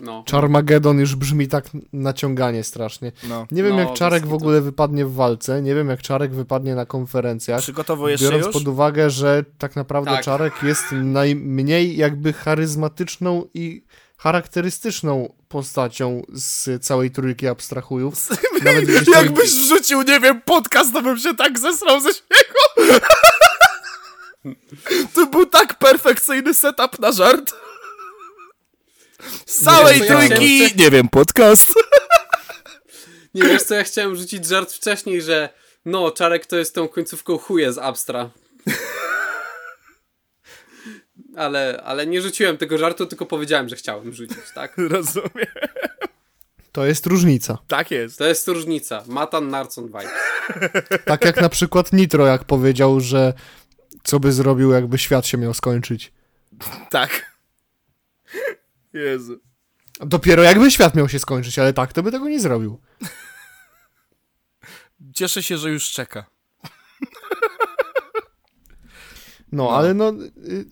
No. 0.00 0.24
Charmageddon 0.30 0.98
już 0.98 1.14
brzmi 1.16 1.48
tak 1.48 1.64
naciąganie 1.92 2.64
strasznie. 2.64 3.12
No. 3.28 3.46
Nie 3.50 3.62
wiem, 3.62 3.72
No, 3.76 3.80
jak 3.80 3.92
Czarek 3.92 4.26
w 4.26 4.32
ogóle 4.34 4.60
wypadnie 4.60 5.06
w 5.06 5.14
walce, 5.14 5.62
nie 5.62 5.74
wiem, 5.74 5.88
jak 5.88 6.02
Czarek 6.02 6.34
wypadnie 6.34 6.74
na 6.74 6.86
konferencjach. 6.86 7.60
Przygotowujesz 7.60 8.20
się 8.20 8.26
Biorąc 8.26 8.44
już? 8.46 8.52
pod 8.54 8.68
uwagę, 8.68 9.10
że 9.10 9.44
tak 9.58 9.76
naprawdę 9.76 10.10
Tak. 10.10 10.24
Czarek 10.24 10.54
jest 10.62 10.84
najmniej 10.92 11.96
jakby 11.96 12.32
charyzmatyczną 12.32 13.44
i 13.54 13.84
charakterystyczną 14.16 15.32
postacią 15.48 16.22
z 16.32 16.84
całej 16.84 17.10
trójki 17.10 17.48
abstrahujów. 17.48 18.14
Nawet 18.64 19.08
Jakbyś 19.22 19.50
wrzucił, 19.50 20.02
nie 20.02 20.20
wiem, 20.20 20.40
podcast, 20.44 20.92
to 20.92 21.02
bym 21.02 21.18
się 21.18 21.34
tak 21.36 21.58
zesrał 21.58 22.00
ze 22.00 22.08
śmiechu. 22.12 23.00
To 25.14 25.26
był 25.26 25.46
tak 25.46 25.78
perfekcyjny 25.78 26.54
setup 26.54 26.98
na 26.98 27.12
żart. 27.12 27.54
Z 29.46 29.64
całej 29.64 29.98
ja 29.98 30.06
trójki, 30.06 30.56
chciałem- 30.56 30.76
nie 30.78 30.90
wiem, 30.90 31.08
podcast. 31.08 31.74
Nie 33.34 33.42
wiesz 33.42 33.62
co, 33.62 33.74
ja 33.74 33.84
chciałem 33.84 34.16
rzucić 34.16 34.46
żart 34.46 34.72
wcześniej, 34.72 35.22
że 35.22 35.48
no, 35.84 36.10
Czarek 36.10 36.46
to 36.46 36.56
jest 36.56 36.74
tą 36.74 36.88
końcówką 36.88 37.38
chuje 37.38 37.72
z 37.72 37.78
Abstra. 37.78 38.30
Ale, 41.36 41.82
ale 41.84 42.06
nie 42.06 42.22
rzuciłem 42.22 42.56
tego 42.56 42.78
żartu, 42.78 43.06
tylko 43.06 43.26
powiedziałem, 43.26 43.68
że 43.68 43.76
chciałem 43.76 44.12
rzucić, 44.12 44.38
tak? 44.54 44.74
Rozumiem. 44.90 45.46
To 46.72 46.86
jest 46.86 47.06
różnica. 47.06 47.58
Tak 47.68 47.90
jest. 47.90 48.18
To 48.18 48.26
jest 48.26 48.48
różnica. 48.48 49.04
Matan 49.06 49.48
Narcon 49.48 49.86
Vibe. 49.86 50.10
Tak 51.04 51.24
jak 51.24 51.40
na 51.40 51.48
przykład 51.48 51.92
Nitro, 51.92 52.26
jak 52.26 52.44
powiedział, 52.44 53.00
że 53.00 53.32
co 54.06 54.20
by 54.20 54.32
zrobił, 54.32 54.70
jakby 54.70 54.98
świat 54.98 55.26
się 55.26 55.38
miał 55.38 55.54
skończyć. 55.54 56.12
Tak. 56.90 57.36
Jezu. 58.92 59.40
Dopiero 60.00 60.42
jakby 60.42 60.70
świat 60.70 60.94
miał 60.94 61.08
się 61.08 61.18
skończyć, 61.18 61.58
ale 61.58 61.72
tak, 61.72 61.92
to 61.92 62.02
by 62.02 62.12
tego 62.12 62.28
nie 62.28 62.40
zrobił. 62.40 62.80
Cieszę 65.14 65.42
się, 65.42 65.58
że 65.58 65.70
już 65.70 65.90
czeka. 65.90 66.26
No, 69.52 69.70
ale 69.70 69.94
no... 69.94 70.12
y, 70.48 70.64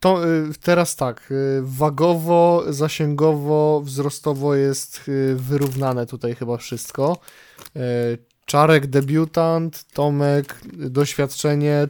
To 0.00 0.28
y, 0.28 0.50
teraz 0.60 0.96
tak, 0.96 1.30
y, 1.30 1.60
wagowo, 1.62 2.64
zasięgowo, 2.68 3.80
wzrostowo 3.84 4.54
jest 4.54 5.02
wyrównane 5.34 6.06
tutaj 6.06 6.34
chyba 6.34 6.56
wszystko. 6.56 7.20
Czarek 8.46 8.86
debiutant, 8.86 9.84
Tomek 9.92 10.60
doświadczenie, 10.72 11.88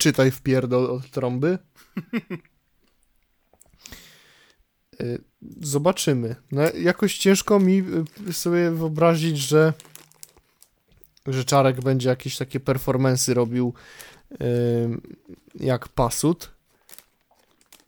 czytaj 0.00 0.30
wpierdol 0.30 0.90
od 0.90 1.10
trąby. 1.10 1.58
Y, 5.00 5.24
Zobaczymy. 5.60 6.36
No, 6.52 6.62
jakoś 6.70 7.18
ciężko 7.18 7.60
mi 7.60 7.82
y, 8.28 8.32
sobie 8.32 8.70
wyobrazić, 8.70 9.38
że 9.38 9.72
że 11.26 11.44
Czarek 11.44 11.80
będzie 11.80 12.08
jakieś 12.08 12.36
takie 12.36 12.60
performance'y 12.60 13.34
robił 13.34 13.74
ym, 14.84 15.00
jak 15.54 15.88
Pasut. 15.88 16.50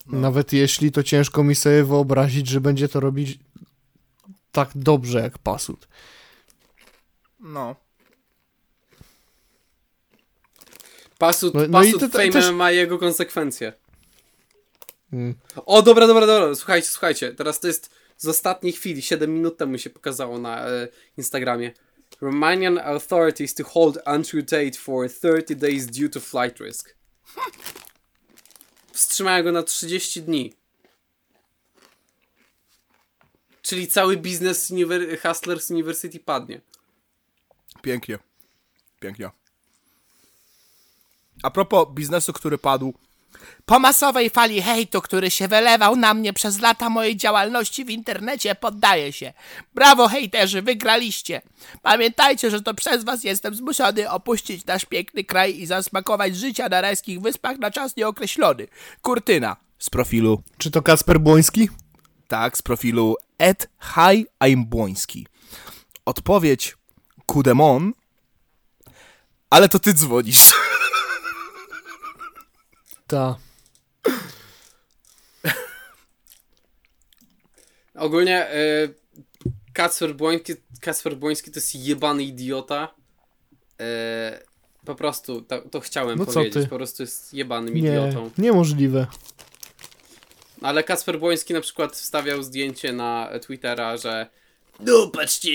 Nawet 0.06 0.52
jeśli 0.52 0.92
to 0.92 1.02
ciężko 1.02 1.44
mi 1.44 1.54
sobie 1.54 1.84
wyobrazić, 1.84 2.48
że 2.48 2.60
będzie 2.60 2.88
to 2.88 3.00
robić 3.00 3.38
tak 4.52 4.70
dobrze 4.74 5.20
jak 5.20 5.38
Pasut. 5.38 5.88
No. 7.40 7.76
Pasut, 11.22 11.54
No- 11.54 11.60
no 11.60 11.66
i 11.66 11.70
pasut 11.92 12.00
to- 12.00 12.08
to 12.08 12.18
Fame 12.18 12.30
też- 12.30 12.50
ma 12.50 12.70
jego 12.70 12.98
konsekwencje. 12.98 13.72
Mm. 15.12 15.34
O, 15.66 15.82
dobra, 15.82 16.06
dobra, 16.06 16.26
dobra, 16.26 16.54
słuchajcie, 16.54 16.88
słuchajcie, 16.88 17.34
teraz 17.34 17.60
to 17.60 17.66
jest 17.66 17.90
z 18.16 18.28
ostatniej 18.28 18.72
chwili, 18.72 19.02
7 19.02 19.34
minut 19.34 19.56
temu 19.56 19.78
się 19.78 19.90
pokazało 19.90 20.38
na 20.38 20.68
e, 20.68 20.88
Instagramie. 21.16 21.72
Romanian 22.20 22.78
authorities 22.78 23.54
to 23.54 23.64
hold 23.64 23.98
Andrew 24.04 24.46
Tate 24.46 24.72
for 24.78 25.08
30 25.10 25.56
days 25.56 25.86
due 25.86 26.08
to 26.08 26.20
flight 26.20 26.60
risk. 26.60 26.94
Wstrzymają 28.92 29.44
go 29.44 29.52
na 29.52 29.62
30 29.62 30.22
dni. 30.22 30.54
Czyli 33.62 33.88
cały 33.88 34.16
biznes 34.16 34.72
Hustlers 35.22 35.70
University 35.70 36.20
padnie. 36.20 36.60
Pięknie. 37.82 38.18
Pięknie. 39.00 39.30
A 41.42 41.50
propos 41.50 41.88
biznesu, 41.94 42.32
który 42.32 42.58
padł. 42.58 42.94
Po 43.66 43.78
masowej 43.78 44.30
fali 44.30 44.62
hejtu, 44.62 45.00
który 45.00 45.30
się 45.30 45.48
wylewał 45.48 45.96
na 45.96 46.14
mnie 46.14 46.32
przez 46.32 46.60
lata 46.60 46.90
mojej 46.90 47.16
działalności 47.16 47.84
w 47.84 47.90
internecie, 47.90 48.54
poddaję 48.54 49.12
się. 49.12 49.32
Brawo, 49.74 50.08
hejterzy, 50.08 50.62
wygraliście. 50.62 51.42
Pamiętajcie, 51.82 52.50
że 52.50 52.62
to 52.62 52.74
przez 52.74 53.04
was 53.04 53.24
jestem 53.24 53.54
zmuszony 53.54 54.10
opuścić 54.10 54.66
nasz 54.66 54.84
piękny 54.84 55.24
kraj 55.24 55.60
i 55.60 55.66
zasmakować 55.66 56.36
życia 56.36 56.68
na 56.68 56.80
rajskich 56.80 57.20
wyspach 57.20 57.58
na 57.58 57.70
czas 57.70 57.96
nieokreślony. 57.96 58.66
Kurtyna. 59.02 59.56
Z 59.78 59.90
profilu. 59.90 60.42
Czy 60.58 60.70
to 60.70 60.82
Kacper 60.82 61.20
Błoński? 61.20 61.68
Tak, 62.28 62.58
z 62.58 62.62
profilu 62.62 63.16
Ed 63.38 63.68
Hi 63.80 64.26
I'm 64.40 64.64
Błoński. 64.64 65.26
Odpowiedź 66.04 66.76
Kudemon. 67.26 67.92
Ale 69.50 69.68
to 69.68 69.78
ty 69.78 69.94
dzwonisz. 69.94 70.52
Ta. 73.12 73.38
Ogólnie 77.94 78.54
y, 78.54 78.94
Kacper 79.72 80.14
Błoński, 80.14 80.52
Kacper 80.80 81.16
Błoński 81.16 81.50
to 81.50 81.60
jest 81.60 81.74
jebany 81.74 82.22
idiota. 82.22 82.94
Y, 83.80 83.84
po 84.84 84.94
prostu 84.94 85.42
to, 85.42 85.60
to 85.60 85.80
chciałem 85.80 86.18
No 86.18 86.26
powiedzieć. 86.26 86.68
Po 86.68 86.76
prostu 86.76 87.02
jest 87.02 87.34
jebanym 87.34 87.74
Nie, 87.74 87.80
idiotą. 87.80 88.30
niemożliwe. 88.38 89.06
Ale 90.62 90.84
Kacper 90.84 91.18
Błoński 91.18 91.54
na 91.54 91.60
przykład 91.60 91.96
wstawiał 91.96 92.42
zdjęcie 92.42 92.92
na 92.92 93.30
Twittera, 93.42 93.96
że 93.96 94.26
no 94.80 95.06
patrzcie, 95.06 95.50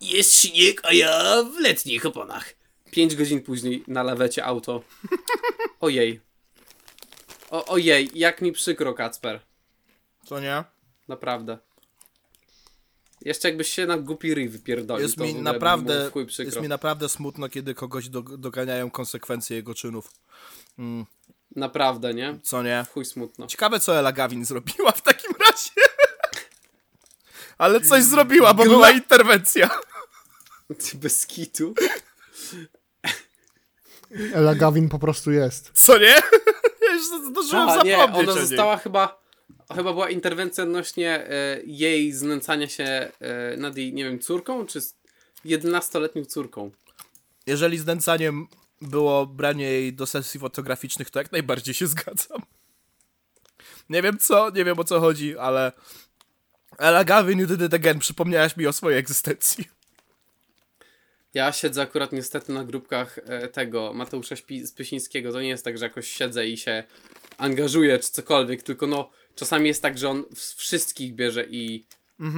jest 0.00 0.34
śnieg, 0.34 0.80
a 0.84 0.92
ja 0.92 1.42
w 1.42 1.60
letnich 1.60 2.06
oponach. 2.06 2.54
5 2.90 3.16
godzin 3.16 3.42
później 3.42 3.84
na 3.86 4.02
lawecie 4.02 4.44
auto. 4.44 4.82
Ojej. 5.80 6.29
O, 7.50 7.64
ojej, 7.64 8.10
jak 8.14 8.42
mi 8.42 8.52
przykro, 8.52 8.94
Kacper. 8.94 9.40
Co 10.26 10.40
nie? 10.40 10.64
Naprawdę. 11.08 11.58
Jeszcze 13.24 13.48
jakbyś 13.48 13.68
się 13.68 13.86
na 13.86 13.98
głupi 13.98 14.34
ryj 14.34 14.48
wypierdolił, 14.48 15.02
Jest 15.02 15.16
to 15.16 15.24
mi 15.24 15.34
naprawdę, 15.34 16.10
jest 16.38 16.60
mi 16.60 16.68
naprawdę 16.68 17.08
smutno, 17.08 17.48
kiedy 17.48 17.74
kogoś 17.74 18.08
do, 18.08 18.22
doganiają 18.22 18.90
konsekwencje 18.90 19.56
jego 19.56 19.74
czynów. 19.74 20.10
Naprawdę, 21.56 22.14
nie? 22.14 22.38
Co 22.42 22.62
nie? 22.62 22.86
Chuj 22.94 23.04
smutno. 23.04 23.46
Ciekawe, 23.46 23.80
co 23.80 23.98
Ela 23.98 24.12
Gawin 24.12 24.44
zrobiła 24.44 24.92
w 24.92 25.02
takim 25.02 25.32
razie. 25.46 25.70
Ale 27.58 27.80
coś 27.80 28.02
zrobiła, 28.02 28.54
bo 28.54 28.62
Gla- 28.62 28.68
była 28.68 28.90
interwencja. 28.90 29.70
Ty 30.68 30.96
bez 30.98 31.26
kitu. 31.26 31.74
Ela 34.34 34.54
Gawin 34.54 34.88
po 34.88 34.98
prostu 34.98 35.32
jest. 35.32 35.70
Co 35.74 35.98
nie? 35.98 36.14
Ja 36.90 36.96
już 36.96 37.06
zdążyłem 37.30 37.68
A, 37.68 37.82
nie, 37.82 37.96
zapomnieć 37.96 38.28
ona 38.28 38.40
została 38.40 38.76
chyba... 38.76 39.20
Chyba 39.74 39.92
była 39.92 40.10
interwencja 40.10 40.64
odnośnie 40.64 41.26
e, 41.30 41.60
jej 41.64 42.12
znęcania 42.12 42.68
się 42.68 42.84
e, 42.84 43.56
nad 43.56 43.76
jej, 43.76 43.92
nie 43.92 44.04
wiem, 44.04 44.18
córką, 44.18 44.66
czy 44.66 44.80
z 44.80 44.94
11-letnią 45.44 46.26
córką. 46.26 46.70
Jeżeli 47.46 47.78
znęcaniem 47.78 48.46
było 48.80 49.26
branie 49.26 49.64
jej 49.64 49.92
do 49.92 50.06
sesji 50.06 50.40
fotograficznych, 50.40 51.10
to 51.10 51.18
jak 51.18 51.32
najbardziej 51.32 51.74
się 51.74 51.86
zgadzam. 51.86 52.42
Nie 53.88 54.02
wiem 54.02 54.18
co, 54.18 54.50
nie 54.50 54.64
wiem 54.64 54.78
o 54.78 54.84
co 54.84 55.00
chodzi, 55.00 55.38
ale 55.38 55.72
Ella 56.78 57.04
Gavin, 57.04 57.38
you 57.38 57.46
did 57.46 57.62
it 57.62 57.74
again, 57.74 57.98
przypomniałaś 57.98 58.56
mi 58.56 58.66
o 58.66 58.72
swojej 58.72 58.98
egzystencji. 58.98 59.64
Ja 61.34 61.52
siedzę 61.52 61.82
akurat 61.82 62.12
niestety 62.12 62.52
na 62.52 62.64
grupkach 62.64 63.18
e, 63.18 63.48
tego 63.48 63.92
Mateusza 63.92 64.34
Spysińskiego. 64.64 65.32
To 65.32 65.40
nie 65.40 65.48
jest 65.48 65.64
tak, 65.64 65.78
że 65.78 65.84
jakoś 65.84 66.08
siedzę 66.08 66.46
i 66.46 66.56
się 66.56 66.84
angażuję 67.38 67.98
czy 67.98 68.10
cokolwiek, 68.10 68.62
tylko 68.62 68.86
no 68.86 69.10
czasami 69.34 69.68
jest 69.68 69.82
tak, 69.82 69.98
że 69.98 70.08
on 70.08 70.24
wszystkich 70.56 71.14
bierze 71.14 71.44
i 71.50 71.84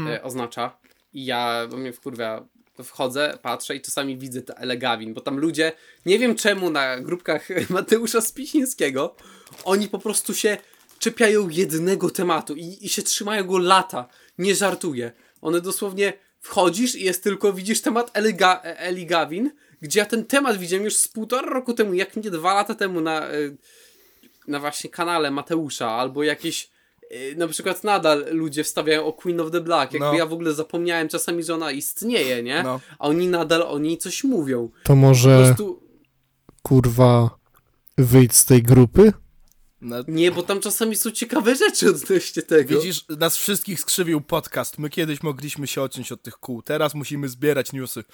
e, 0.08 0.22
oznacza. 0.22 0.78
I 1.12 1.24
ja, 1.24 1.66
bo 1.70 1.76
mnie 1.76 1.92
wkurwia, 1.92 2.46
wchodzę, 2.84 3.38
patrzę 3.42 3.76
i 3.76 3.80
czasami 3.80 4.18
widzę 4.18 4.42
te 4.42 4.56
elegawin, 4.56 5.14
bo 5.14 5.20
tam 5.20 5.38
ludzie, 5.38 5.72
nie 6.06 6.18
wiem 6.18 6.34
czemu 6.34 6.70
na 6.70 7.00
grupkach 7.00 7.48
Mateusza 7.70 8.20
Spisińskiego, 8.20 9.16
oni 9.64 9.88
po 9.88 9.98
prostu 9.98 10.34
się 10.34 10.56
czepiają 10.98 11.48
jednego 11.48 12.10
tematu 12.10 12.54
i, 12.54 12.78
i 12.80 12.88
się 12.88 13.02
trzymają 13.02 13.44
go 13.44 13.58
lata. 13.58 14.08
Nie 14.38 14.54
żartuję. 14.54 15.12
One 15.40 15.60
dosłownie 15.60 16.12
wchodzisz 16.42 16.94
i 16.94 17.04
jest 17.04 17.24
tylko, 17.24 17.52
widzisz 17.52 17.80
temat 17.80 18.10
Eliga, 18.14 18.60
Eli 18.62 19.06
Gavin, 19.06 19.50
gdzie 19.80 20.00
ja 20.00 20.06
ten 20.06 20.24
temat 20.24 20.56
widziałem 20.58 20.84
już 20.84 20.96
z 20.96 21.08
półtora 21.08 21.50
roku 21.50 21.74
temu, 21.74 21.94
jak 21.94 22.16
nie 22.16 22.30
dwa 22.30 22.54
lata 22.54 22.74
temu 22.74 23.00
na, 23.00 23.32
y, 23.34 23.56
na 24.48 24.60
właśnie 24.60 24.90
kanale 24.90 25.30
Mateusza, 25.30 25.90
albo 25.90 26.22
jakieś 26.22 26.70
y, 27.12 27.34
na 27.36 27.48
przykład 27.48 27.84
nadal 27.84 28.24
ludzie 28.30 28.64
wstawiają 28.64 29.04
o 29.04 29.12
Queen 29.12 29.40
of 29.40 29.50
the 29.50 29.60
Black, 29.60 29.92
jakby 29.92 30.06
No. 30.06 30.14
ja 30.14 30.26
w 30.26 30.32
ogóle 30.32 30.52
zapomniałem 30.52 31.08
czasami, 31.08 31.42
że 31.42 31.54
ona 31.54 31.70
istnieje, 31.72 32.42
nie? 32.42 32.62
No. 32.62 32.80
A 32.98 33.08
oni 33.08 33.26
nadal 33.28 33.62
o 33.62 33.78
niej 33.78 33.98
coś 33.98 34.24
mówią. 34.24 34.68
To 34.68 34.86
Po 34.88 34.96
może, 34.96 35.44
prostu... 35.46 35.82
kurwa, 36.62 37.30
wyjdź 37.98 38.34
z 38.34 38.44
tej 38.44 38.62
grupy? 38.62 39.12
No, 39.84 39.96
Nie, 40.08 40.30
bo 40.30 40.42
tam 40.42 40.60
czasami 40.60 40.96
są 40.96 41.10
ciekawe 41.10 41.56
rzeczy 41.56 41.88
odnośnie 41.90 42.42
tego. 42.42 42.74
widzisz, 42.74 43.04
nas 43.08 43.36
wszystkich 43.36 43.80
skrzywił 43.80 44.20
podcast. 44.20 44.78
My 44.78 44.90
kiedyś 44.90 45.22
mogliśmy 45.22 45.66
się 45.66 45.82
odciąć 45.82 46.12
od 46.12 46.22
tych 46.22 46.34
kół, 46.34 46.62
teraz 46.62 46.94
musimy 46.94 47.28
zbierać 47.28 47.72
newsy. 47.72 48.04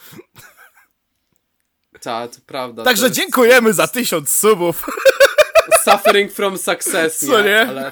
Tak, 2.00 2.30
to 2.34 2.40
prawda. 2.46 2.84
Także 2.84 3.02
to 3.02 3.06
jest 3.08 3.16
dziękujemy 3.20 3.72
za 3.72 3.88
tysiąc 3.88 4.32
subów. 4.32 4.86
Suffering 5.84 6.32
from 6.32 6.58
success, 6.58 7.18
Co 7.26 7.42
nie? 7.42 7.60
Ale 7.60 7.90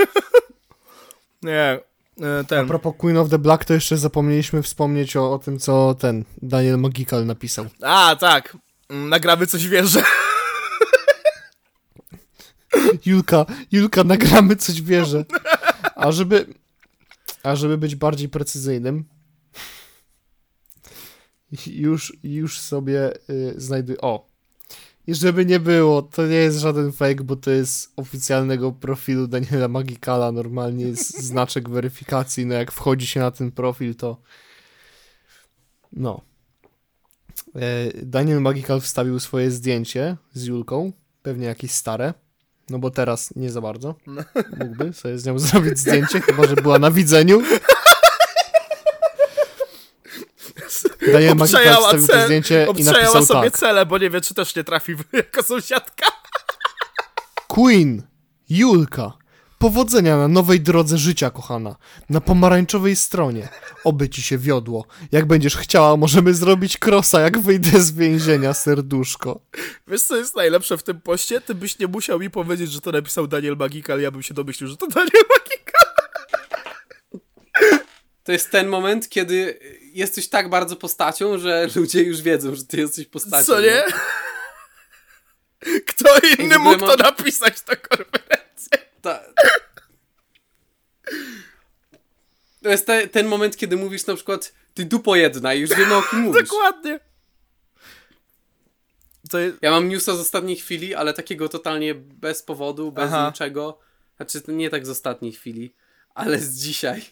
Nie, 1.43 1.81
E, 2.23 2.39
A 2.41 2.45
ten. 2.45 2.67
propos 2.69 2.95
Queen 2.99 3.17
of 3.17 3.31
the 3.31 3.39
Black, 3.39 3.65
to 3.65 3.75
jeszcze 3.75 3.97
zapomnieliśmy 3.97 4.63
wspomnieć 4.63 5.17
o, 5.17 5.33
o 5.33 5.39
tym, 5.39 5.59
co 5.59 5.95
ten 5.95 6.25
Daniel 6.43 6.79
Magikal 6.79 7.27
napisał. 7.27 7.67
A, 7.83 8.17
tak. 8.21 8.57
Mm, 8.91 9.09
Nagramy 9.09 9.47
coś 9.47 9.69
wierzę. 9.69 10.03
Julka, 13.07 13.47
Julka, 13.73 14.05
nagramy 14.05 14.57
coś 14.57 14.83
wierzę. 14.83 15.25
A 15.95 16.13
żeby, 16.13 16.47
a 17.43 17.57
żeby 17.57 17.79
być 17.79 17.97
bardziej 17.97 18.29
precyzyjnym, 18.29 19.05
już, 21.67 22.17
już 22.23 22.61
sobie 22.61 23.13
y, 23.31 23.55
znajduję. 23.57 24.01
O! 24.01 24.37
I 25.07 25.15
żeby 25.15 25.47
nie 25.47 25.61
było, 25.61 26.03
to 26.03 26.27
nie 26.27 26.35
jest 26.35 26.59
żaden 26.59 26.93
fake, 26.93 27.25
bo 27.25 27.37
to 27.37 27.51
jest 27.51 27.93
oficjalnego 27.97 28.73
profilu 28.73 29.27
Daniela 29.27 29.69
Magikala. 29.69 30.33
Normalnie 30.33 30.85
jest 30.85 31.19
znaczek 31.21 31.69
weryfikacji. 31.69 32.47
No 32.47 32.55
jak 32.55 32.73
wchodzi 32.73 33.07
się 33.07 33.21
na 33.21 33.31
ten 33.31 33.53
profil, 33.53 33.95
to. 33.95 34.21
No. 35.93 36.21
E, 37.55 37.93
Daniel 38.03 38.41
Magikal 38.41 38.81
wstawił 38.81 39.21
swoje 39.21 39.51
zdjęcie 39.51 40.17
z 40.33 40.45
Julką, 40.45 40.93
pewnie 41.23 41.47
jakieś 41.47 41.71
stare. 41.71 42.15
No 42.71 42.79
bo 42.79 42.91
teraz 42.91 43.37
nie 43.37 43.51
za 43.51 43.61
bardzo. 43.61 43.95
Mógłby 44.59 44.93
sobie 44.93 45.19
z 45.19 45.27
nią 45.27 45.39
zrobić 45.39 45.79
zdjęcie, 45.79 46.21
chyba 46.21 46.47
że 46.47 46.57
była 46.57 46.79
na 46.79 46.91
widzeniu. 46.91 47.43
Magikal 51.13 51.43
Obczajała 51.43 51.91
cel, 51.91 52.25
zdjęcie 52.25 52.65
i 52.65 52.69
obczajała 52.69 53.03
napisał 53.03 53.27
sobie 53.27 53.51
tak. 53.51 53.61
cele, 53.61 53.87
bo 53.87 53.99
nie 53.99 54.11
wie, 54.11 54.21
czy 54.21 54.35
też 54.35 54.57
nie 54.57 54.65
trafi 54.65 54.93
jako 55.13 55.43
sąsiadka. 55.43 56.07
Queen, 57.49 58.03
Julka, 58.49 59.13
powodzenia 59.59 60.17
na 60.17 60.29
nowej 60.29 60.61
drodze 60.61 60.99
życia, 60.99 61.31
kochana. 61.31 61.77
Na 62.11 62.21
pomarańczowej 62.21 62.97
stronie. 62.97 63.49
Oby 63.85 64.09
ci 64.09 64.23
się 64.23 64.39
wiodło. 64.39 64.87
Jak 65.13 65.27
będziesz 65.27 65.57
chciała, 65.57 65.97
możemy 65.97 66.35
zrobić 66.35 66.79
krosa, 66.79 67.21
jak 67.21 67.39
wyjdę 67.39 67.81
z 67.81 67.93
więzienia, 67.93 68.55
serduszko. 68.55 69.41
Wiesz, 69.89 70.03
co 70.03 70.17
jest 70.17 70.37
najlepsze 70.37 70.79
w 70.79 70.83
tym 70.83 71.01
poście? 71.01 71.41
Ty 71.41 71.55
byś 71.55 71.79
nie 71.79 71.87
musiał 71.87 72.19
mi 72.19 72.31
powiedzieć, 72.31 72.73
że 72.73 72.81
to 72.81 72.93
napisał 72.93 73.27
Daniel 73.27 73.57
Magikal, 73.57 74.01
ja 74.01 74.11
bym 74.11 74.23
się 74.23 74.35
domyślił, 74.35 74.69
że 74.71 74.77
to 74.77 74.87
Daniel 74.87 75.11
Magikal. 75.39 75.87
To 78.25 78.33
jest 78.33 78.51
ten 78.51 78.69
moment, 78.69 79.09
kiedy 79.09 79.59
jesteś 79.93 80.29
tak 80.29 80.51
bardzo 80.51 80.77
postacią, 80.77 81.39
że 81.39 81.69
ludzie 81.77 82.03
już 82.03 82.23
wiedzą, 82.23 82.55
że 82.55 82.65
ty 82.65 82.77
jesteś 82.77 83.07
postacią. 83.07 83.45
Co 83.45 83.61
nie? 83.61 83.85
Kto 85.87 86.09
I 86.19 86.43
inny 86.43 86.59
mógł 86.59 86.87
mam- 86.87 86.97
to 86.97 87.03
napisać 87.03 87.55
na 87.69 87.77
konferencję? 87.77 88.46
To 92.63 92.71
jest 92.71 92.87
te, 92.87 93.09
ten 93.09 93.27
moment, 93.27 93.57
kiedy 93.57 93.77
mówisz 93.77 94.07
na 94.07 94.15
przykład 94.15 94.53
ty 94.75 94.85
dupo 94.85 95.17
jedna 95.17 95.55
i 95.55 95.61
już 95.61 95.71
wiemy 95.71 95.95
o 95.95 96.03
kim 96.03 96.21
mówisz. 96.27 96.43
Dokładnie. 96.43 97.01
Jest... 99.33 99.59
Ja 99.63 99.71
mam 99.71 99.89
newsa 99.89 100.17
z 100.17 100.21
ostatniej 100.21 100.57
chwili, 100.57 100.95
ale 100.95 101.13
takiego 101.13 101.49
totalnie 101.49 101.95
bez 101.95 102.43
powodu, 102.43 102.93
bez 102.93 103.05
Aha. 103.05 103.27
niczego. 103.27 103.79
Znaczy, 104.17 104.43
nie 104.49 104.71
tak 104.71 104.87
z 104.87 104.91
ostatniej 104.91 105.33
chwili, 105.33 105.75
ale 106.15 106.39
z 106.39 106.59
dzisiaj. 106.59 107.03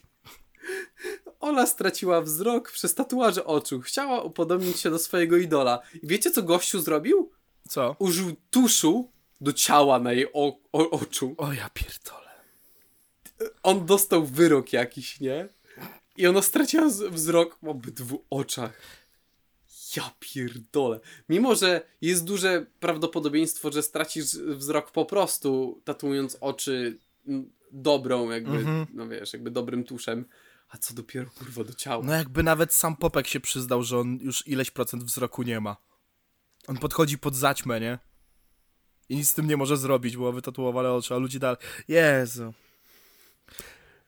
Ola 1.41 1.67
straciła 1.67 2.21
wzrok 2.21 2.71
przez 2.71 2.95
tatuaże 2.95 3.45
oczu. 3.45 3.81
Chciała 3.81 4.23
upodobnić 4.23 4.81
się 4.81 4.91
do 4.91 4.99
swojego 4.99 5.37
idola. 5.37 5.81
I 6.03 6.07
wiecie, 6.07 6.31
co 6.31 6.43
gościu 6.43 6.81
zrobił? 6.81 7.31
Co? 7.69 7.97
Użył 7.99 8.37
tuszu 8.51 9.11
do 9.41 9.53
ciała 9.53 9.99
na 9.99 10.13
jej 10.13 10.27
o, 10.33 10.59
o, 10.73 10.91
oczu. 10.91 11.35
O 11.39 11.53
ja 11.53 11.71
pierdolę. 11.71 12.31
On 13.63 13.87
dostał 13.87 14.27
wyrok 14.27 14.73
jakiś, 14.73 15.21
nie? 15.21 15.49
I 16.17 16.27
ona 16.27 16.43
straciła 16.43 16.89
wzrok 17.11 17.59
w 17.63 17.69
obydwu 17.69 18.25
oczach. 18.31 18.81
Ja 19.97 20.11
pierdolę. 20.21 21.01
Mimo, 21.29 21.55
że 21.55 21.83
jest 22.01 22.25
duże 22.25 22.67
prawdopodobieństwo, 22.81 23.73
że 23.73 23.83
stracisz 23.83 24.25
wzrok 24.37 24.91
po 24.91 25.05
prostu, 25.05 25.81
tatuując 25.85 26.37
oczy 26.41 26.99
dobrą, 27.73 28.31
jakby, 28.31 28.65
no 28.95 29.09
wiesz, 29.09 29.33
jakby 29.33 29.51
dobrym 29.51 29.85
tuszem. 29.85 30.25
A 30.69 30.79
co 30.79 30.95
dopiero, 30.95 31.31
kurwa, 31.31 31.65
do 31.65 31.75
ciała. 31.75 32.05
No 32.05 32.13
jakby 32.13 32.43
nawet 32.43 32.73
sam 32.73 32.97
Popek 32.97 33.27
się 33.27 33.41
przyznał, 33.41 33.83
że 33.83 33.99
on 33.99 34.19
już 34.23 34.49
ileś 34.49 34.71
procent 34.71 35.05
wzroku 35.05 35.43
nie 35.43 35.61
ma. 35.61 35.77
On 36.67 36.77
podchodzi 36.77 37.19
pod 37.19 37.37
zaćmę, 37.37 37.81
nie? 37.81 37.99
I 39.09 39.17
nic 39.17 39.31
z 39.31 39.35
tym 39.35 39.49
nie 39.49 39.57
może 39.57 39.77
zrobić, 39.77 40.17
bo 40.17 40.25
ma 40.25 40.33
wytatuowane 40.33 40.93
oczy, 40.93 41.15
a 41.15 41.17
ludzie 41.17 41.39
dalej... 41.39 41.57
Jezu. 41.89 42.53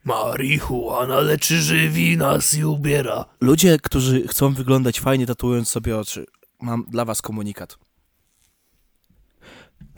Marihuana 0.05 1.20
leczy, 1.20 1.62
żywi 1.62 2.16
nas 2.16 2.55
i 2.55 2.64
ubiera. 2.64 3.24
Ludzie, 3.40 3.78
którzy 3.82 4.28
chcą 4.28 4.55
wyglądać 4.55 5.01
fajnie 5.01 5.27
tatuując 5.27 5.68
sobie 5.68 5.98
oczy, 5.98 6.27
mam 6.60 6.85
dla 6.89 7.05
was 7.05 7.23
komunikat. 7.23 7.78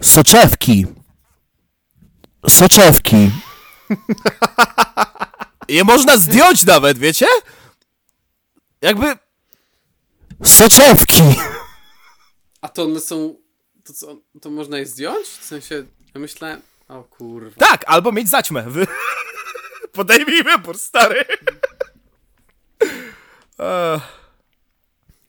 Soczewki. 0.00 0.86
Soczewki. 2.48 3.30
Je 5.68 5.84
można 5.84 6.16
zdjąć 6.16 6.64
nawet, 6.64 6.98
wiecie? 6.98 7.26
Jakby... 8.82 9.16
Soczewki. 10.44 11.22
A 12.60 12.68
to 12.68 12.84
one 12.84 13.00
są... 13.00 13.34
To, 13.88 13.94
co, 13.94 14.16
to 14.40 14.50
można 14.50 14.78
je 14.78 14.86
zdjąć? 14.86 15.26
W 15.26 15.44
sensie, 15.44 15.84
ja 16.14 16.20
myślałem... 16.20 16.60
O 16.88 17.04
kurwa. 17.04 17.56
Tak, 17.58 17.84
albo 17.86 18.12
mieć 18.12 18.28
zaćmę. 18.28 18.62
Wy... 18.62 18.86
Podejmij 19.92 20.44
wybór, 20.44 20.78
stary. 20.78 21.24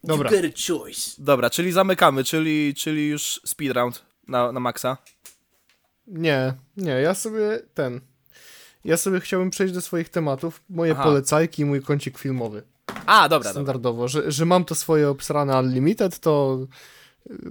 Dobra. 0.03 0.31
You 0.31 0.51
choice. 0.67 1.11
Dobra, 1.17 1.49
czyli 1.49 1.71
zamykamy, 1.71 2.23
czyli, 2.23 2.73
czyli 2.73 3.07
już 3.07 3.41
speed 3.45 3.73
round 3.73 4.05
na, 4.27 4.51
na 4.51 4.59
maksa. 4.59 4.97
Nie, 6.07 6.53
nie, 6.77 6.91
ja 6.91 7.13
sobie 7.13 7.59
ten. 7.73 8.01
Ja 8.85 8.97
sobie 8.97 9.19
chciałbym 9.19 9.49
przejść 9.49 9.73
do 9.73 9.81
swoich 9.81 10.09
tematów. 10.09 10.61
Moje 10.69 10.91
Aha. 10.91 11.03
polecajki 11.03 11.61
i 11.61 11.65
mój 11.65 11.81
kącik 11.81 12.17
filmowy. 12.17 12.63
A, 13.05 13.29
dobra, 13.29 13.29
dobra. 13.29 13.51
Standardowo, 13.51 14.07
że, 14.07 14.31
że 14.31 14.45
mam 14.45 14.65
to 14.65 14.75
swoje 14.75 15.09
obsrane 15.09 15.59
Unlimited, 15.59 16.19
to 16.19 16.59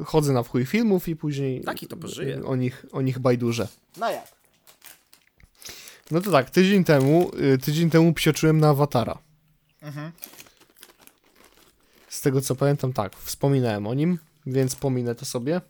chodzę 0.04 0.32
na 0.32 0.42
wchuj 0.42 0.66
filmów 0.66 1.08
i 1.08 1.16
później 1.16 1.60
Taki 1.64 1.86
to 1.86 1.96
pożyje. 1.96 2.44
o 2.44 2.56
nich, 2.56 2.86
o 2.92 3.00
nich 3.02 3.18
bajdurze. 3.18 3.68
No 3.96 4.10
jak? 4.10 4.38
No 6.10 6.20
to 6.20 6.30
tak, 6.30 6.50
tydzień 6.50 6.84
temu, 6.84 7.30
y, 7.54 7.58
tydzień 7.58 7.90
temu 7.90 8.12
psioczyłem 8.12 8.60
na 8.60 8.68
Awatara. 8.68 9.18
Z 12.08 12.20
tego 12.20 12.40
co 12.40 12.54
pamiętam, 12.56 12.92
tak, 12.92 13.16
wspominałem 13.16 13.86
o 13.86 13.94
nim, 13.94 14.18
więc 14.46 14.74
pominę 14.76 15.14
to 15.14 15.24
sobie. 15.24 15.60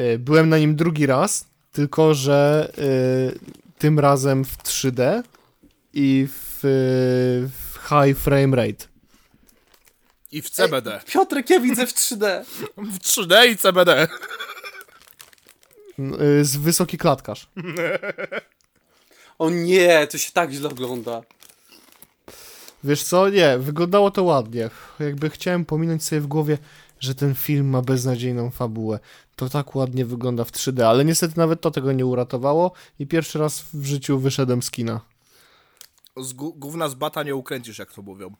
Y, 0.00 0.18
Byłem 0.18 0.48
na 0.48 0.58
nim 0.58 0.76
drugi 0.76 1.06
raz, 1.06 1.46
tylko 1.72 2.14
że 2.14 2.72
y, 2.78 3.38
tym 3.78 3.98
razem 3.98 4.44
w 4.44 4.56
3D 4.58 5.22
i 5.92 6.28
w, 6.30 6.58
w 7.52 7.78
high 7.88 8.18
frame 8.18 8.56
rate. 8.56 8.84
I 10.34 10.42
w 10.42 10.50
CBD. 10.50 11.00
Piotrek, 11.06 11.50
ja 11.50 11.60
widzę 11.60 11.86
w 11.86 11.94
3D. 11.94 12.44
W 12.76 12.98
3D 12.98 13.48
i 13.52 13.56
CBD. 13.56 14.08
Y, 15.98 16.44
Z 16.44 16.56
wysoki 16.56 16.98
klatkarz. 16.98 17.48
O 19.38 19.50
nie, 19.50 20.06
to 20.06 20.18
się 20.18 20.32
tak 20.32 20.50
źle 20.50 20.68
ogląda. 20.68 21.22
Wiesz 22.84 23.02
co? 23.02 23.28
Nie, 23.28 23.58
wyglądało 23.58 24.10
to 24.10 24.22
ładnie. 24.22 24.70
Jakby 25.00 25.30
chciałem 25.30 25.64
pominąć 25.64 26.04
sobie 26.04 26.20
w 26.20 26.26
głowie, 26.26 26.58
że 27.00 27.14
ten 27.14 27.34
film 27.34 27.68
ma 27.68 27.82
beznadziejną 27.82 28.50
fabułę. 28.50 28.98
To 29.36 29.48
tak 29.48 29.74
ładnie 29.74 30.04
wygląda 30.04 30.44
w 30.44 30.52
3D, 30.52 30.82
ale 30.82 31.04
niestety 31.04 31.34
nawet 31.38 31.60
to 31.60 31.70
tego 31.70 31.92
nie 31.92 32.06
uratowało 32.06 32.72
i 32.98 33.06
pierwszy 33.06 33.38
raz 33.38 33.64
w 33.74 33.84
życiu 33.84 34.18
wyszedłem 34.18 34.62
z 34.62 34.70
kina. 34.70 35.00
Z 36.16 36.34
gó- 36.34 36.58
gówna 36.58 36.88
z 36.88 36.94
bata 36.94 37.22
nie 37.22 37.34
ukręcisz, 37.34 37.78
jak 37.78 37.92
to 37.92 38.02
mówią. 38.02 38.34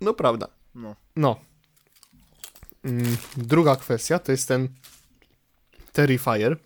No 0.00 0.14
prawda. 0.14 0.48
No. 0.74 0.96
No. 1.16 1.40
Mm, 2.84 3.16
druga 3.36 3.76
kwestia 3.76 4.18
to 4.18 4.32
jest 4.32 4.48
ten 4.48 4.68
Terrifier, 5.92 6.56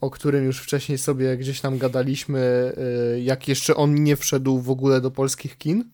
o 0.00 0.10
którym 0.10 0.44
już 0.44 0.60
wcześniej 0.60 0.98
sobie 0.98 1.36
gdzieś 1.36 1.60
tam 1.60 1.78
gadaliśmy, 1.78 2.72
y, 3.16 3.20
jak 3.20 3.48
jeszcze 3.48 3.76
on 3.76 3.94
nie 3.94 4.16
wszedł 4.16 4.58
w 4.58 4.70
ogóle 4.70 5.00
do 5.00 5.10
polskich 5.10 5.58
kin. 5.58 5.90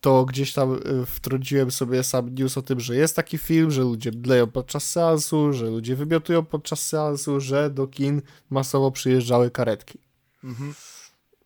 To 0.00 0.24
gdzieś 0.24 0.52
tam 0.52 0.74
y, 0.74 1.06
wtrąciłem 1.06 1.70
sobie 1.70 2.04
sam 2.04 2.34
news 2.34 2.58
o 2.58 2.62
tym, 2.62 2.80
że 2.80 2.96
jest 2.96 3.16
taki 3.16 3.38
film, 3.38 3.70
że 3.70 3.82
ludzie 3.82 4.12
bleją 4.12 4.46
podczas 4.46 4.90
seansu, 4.90 5.52
że 5.52 5.66
ludzie 5.66 5.96
wymiotują 5.96 6.44
podczas 6.44 6.86
seansu, 6.86 7.40
że 7.40 7.70
do 7.70 7.86
kin 7.86 8.22
masowo 8.50 8.90
przyjeżdżały 8.90 9.50
karetki. 9.50 9.98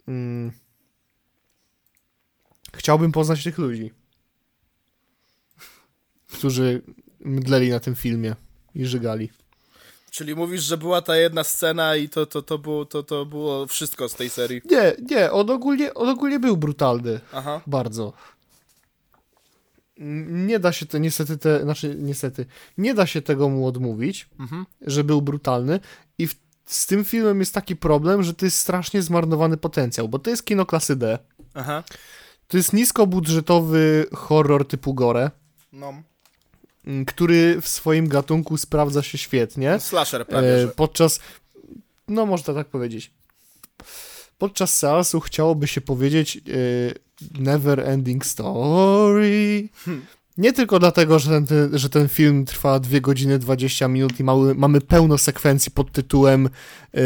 Mm. 0.08 0.52
Chciałbym 2.78 3.12
poznać 3.12 3.44
tych 3.44 3.58
ludzi, 3.58 3.90
którzy 6.32 6.82
mdleli 7.20 7.70
na 7.70 7.80
tym 7.80 7.94
filmie 7.94 8.36
i 8.74 8.86
żygali. 8.86 9.30
Czyli 10.10 10.34
mówisz, 10.34 10.62
że 10.62 10.76
była 10.78 11.02
ta 11.02 11.16
jedna 11.16 11.44
scena 11.44 11.96
i 11.96 12.08
to, 12.08 12.26
to, 12.26 12.42
to, 12.42 12.58
było, 12.58 12.84
to, 12.84 13.02
to 13.02 13.26
było 13.26 13.66
wszystko 13.66 14.08
z 14.08 14.14
tej 14.14 14.30
serii. 14.30 14.60
Nie, 14.70 14.92
nie, 15.10 15.32
on 15.32 15.50
ogólnie, 15.50 15.94
on 15.94 16.08
ogólnie 16.08 16.38
był 16.40 16.56
brutalny. 16.56 17.20
Aha. 17.32 17.60
Bardzo. 17.66 18.12
Nie 20.28 20.58
da 20.58 20.72
się 20.72 20.86
to, 20.86 20.98
niestety, 20.98 21.38
te, 21.38 21.62
znaczy, 21.62 21.96
niestety, 21.98 22.46
nie 22.78 22.94
da 22.94 23.06
się 23.06 23.22
tego 23.22 23.48
mu 23.48 23.66
odmówić, 23.66 24.28
Mhm. 24.38 24.66
że 24.80 25.04
był 25.04 25.22
brutalny 25.22 25.80
i 26.18 26.26
w, 26.26 26.34
z 26.64 26.86
tym 26.86 27.04
filmem 27.04 27.40
jest 27.40 27.54
taki 27.54 27.76
problem, 27.76 28.22
że 28.22 28.34
to 28.34 28.44
jest 28.44 28.58
strasznie 28.58 29.02
zmarnowany 29.02 29.56
potencjał, 29.56 30.08
bo 30.08 30.18
to 30.18 30.30
jest 30.30 30.44
kino 30.44 30.66
klasy 30.66 30.96
D, 30.96 31.18
Aha. 31.54 31.84
To 32.48 32.56
jest 32.56 32.72
niskobudżetowy 32.72 34.06
horror 34.14 34.66
typu 34.68 34.94
gore, 34.94 35.30
No. 35.72 35.94
m, 36.86 37.04
który 37.04 37.60
w 37.60 37.68
swoim 37.68 38.08
gatunku 38.08 38.56
sprawdza 38.56 39.02
się 39.02 39.18
świetnie. 39.18 39.80
Slasher 39.80 40.26
prawie, 40.26 40.54
E, 40.54 40.60
że. 40.62 40.68
podczas, 40.68 41.20
no 42.08 42.26
można 42.26 42.54
tak 42.54 42.66
powiedzieć, 42.68 43.10
podczas 44.38 44.78
seansu 44.78 45.20
chciałoby 45.20 45.66
się 45.66 45.80
powiedzieć 45.80 46.36
e, 46.36 46.40
never 47.40 47.80
ending 47.80 48.26
story. 48.26 49.68
Nie 50.38 50.52
tylko 50.52 50.78
dlatego, 50.78 51.18
że 51.18 51.42
ten, 51.42 51.78
że 51.78 51.88
ten 51.88 52.08
film 52.08 52.44
trwa 52.44 52.80
2 52.80 53.00
godziny 53.00 53.38
20 53.38 53.88
minut 53.88 54.20
i 54.20 54.24
mały, 54.24 54.54
mamy 54.54 54.80
pełno 54.80 55.18
sekwencji 55.18 55.72
pod 55.72 55.92
tytułem 55.92 56.48
e, 56.94 57.00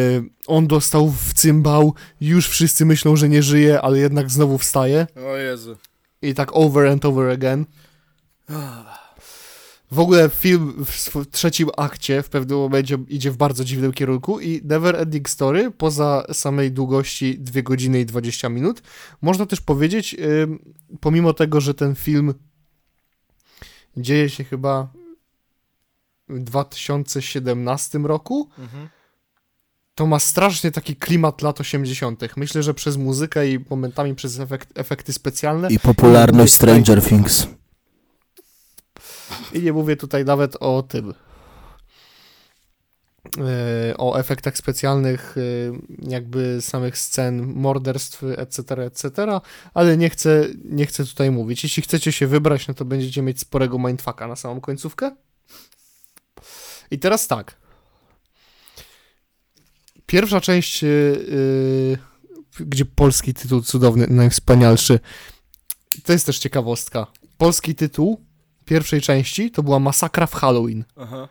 on 0.47 0.67
dostał 0.67 1.11
w 1.11 1.35
cymbał, 1.35 1.95
już 2.21 2.49
wszyscy 2.49 2.85
myślą, 2.85 3.17
że 3.17 3.29
nie 3.29 3.43
żyje, 3.43 3.81
ale 3.81 3.99
jednak 3.99 4.31
znowu 4.31 4.59
wstaje. 4.59 5.07
O 5.27 5.37
Jezu. 5.37 5.77
I 6.23 6.35
tak 6.35 6.57
over 6.57 6.87
and 6.87 7.05
over 7.05 7.31
again. 7.31 7.67
W 9.91 9.99
ogóle 9.99 10.31
film 10.31 10.85
w 10.85 11.27
trzecim 11.31 11.69
akcie 11.77 12.23
w 12.23 12.29
pewnym 12.29 12.59
momencie 12.59 12.99
idzie 13.09 13.31
w 13.31 13.37
bardzo 13.37 13.65
dziwnym 13.65 13.93
kierunku 13.93 14.41
i 14.41 14.61
Never 14.65 14.97
Ending 14.97 15.29
Story, 15.31 15.71
poza 15.71 16.25
samej 16.33 16.73
długości 16.73 17.39
2 17.39 17.63
godziny 17.63 18.01
i 18.01 18.07
20 18.07 18.49
minut, 18.49 18.83
można 19.23 19.47
też 19.47 19.61
powiedzieć, 19.61 20.17
ym, 20.43 20.59
pomimo 21.01 21.33
tego, 21.33 21.61
że 21.61 21.75
ten 21.75 21.95
film 21.95 22.35
dzieje 23.97 24.31
się 24.31 24.45
chyba 24.45 24.89
w 26.29 26.39
2017 26.41 27.99
roku, 27.99 28.49
Mhm. 28.59 28.89
to 29.95 30.07
ma 30.07 30.19
strasznie 30.19 30.71
taki 30.71 30.97
klimat 30.97 31.43
lat 31.43 31.61
80. 31.61 32.37
Myślę, 32.37 32.63
że 32.63 32.75
przez 32.75 32.97
muzykę 32.97 33.49
i 33.49 33.65
momentami 33.71 34.15
przez 34.15 34.41
efekt, 34.41 34.79
efekty 34.79 35.13
specjalne. 35.13 35.69
I 35.71 35.79
popularność 35.79 36.53
Stranger 36.53 37.03
Things. 37.03 37.47
I 39.53 39.63
nie 39.63 39.73
mówię 39.73 39.97
tutaj 39.97 40.25
nawet 40.25 40.57
o 40.61 40.83
tym. 40.83 41.15
E, 43.39 43.95
O 43.99 44.19
efektach 44.19 44.57
specjalnych, 44.57 45.37
e, 45.37 46.11
jakby 46.11 46.59
samych 46.61 46.99
scen 46.99 47.47
morderstw, 47.47 48.23
etc., 48.37 48.85
etc., 48.85 49.11
ale 49.75 49.97
nie 49.97 50.11
chcę, 50.11 50.47
nie 50.65 50.87
chcę 50.87 51.05
tutaj 51.05 51.31
mówić. 51.31 51.63
Jeśli 51.63 51.83
chcecie 51.83 52.13
się 52.13 52.27
wybrać, 52.27 52.69
no 52.69 52.75
to 52.75 52.85
będziecie 52.85 53.23
mieć 53.23 53.41
sporego 53.41 53.79
mindfucka 53.79 54.27
na 54.27 54.37
samą 54.37 54.61
końcówkę. 54.61 55.17
I 56.91 56.99
teraz 56.99 57.29
tak. 57.29 57.57
Pierwsza 60.07 60.41
część, 60.41 60.85
e, 60.85 60.89
gdzie 62.61 62.85
polski 62.85 63.35
tytuł 63.35 63.63
cudowny, 63.63 64.07
najwspanialszy. 64.07 65.01
To 66.05 66.13
jest 66.13 66.27
też 66.27 66.39
ciekawostka. 66.39 67.07
Polski 67.39 67.75
tytuł 67.75 68.21
pierwszej 68.65 69.01
części 69.01 69.51
to 69.51 69.63
była 69.63 69.79
Masakra 69.79 70.27
w 70.27 70.35
Halloween. 70.35 70.85
Aha. 70.97 71.29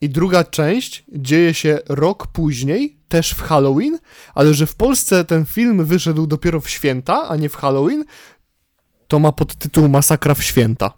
I 0.00 0.08
druga 0.08 0.44
część 0.44 1.04
dzieje 1.12 1.54
się 1.54 1.78
rok 1.88 2.26
później, 2.26 2.96
też 3.08 3.30
w 3.30 3.42
Halloween, 3.42 3.98
ale 4.34 4.54
że 4.54 4.66
w 4.66 4.74
Polsce 4.74 5.24
ten 5.24 5.46
film 5.46 5.84
wyszedł 5.84 6.26
dopiero 6.26 6.60
w 6.60 6.70
święta, 6.70 7.28
a 7.28 7.36
nie 7.36 7.48
w 7.48 7.56
Halloween, 7.56 8.04
to 9.08 9.18
ma 9.18 9.32
podtytuł 9.32 9.88
Masakra 9.88 10.34
w 10.34 10.42
święta. 10.42 10.92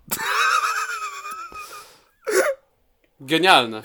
Genialne. 3.20 3.82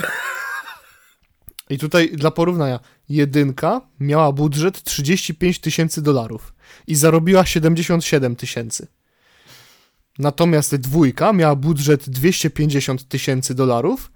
I 1.69 1.77
tutaj 1.77 2.11
dla 2.11 2.31
porównania, 2.31 2.80
jedynka 3.10 3.81
miała 3.99 4.31
budżet 4.31 4.84
35 4.84 5.60
tysięcy 5.60 6.02
dolarów 6.02 6.53
i 6.88 6.95
zarobiła 6.95 7.45
77 7.45 8.35
tysięcy. 8.35 8.88
Natomiast 10.19 10.76
dwójka 10.76 11.34
miała 11.34 11.56
budżet 11.56 12.10
250 12.10 13.07
tysięcy 13.07 13.56
dolarów 13.56 14.11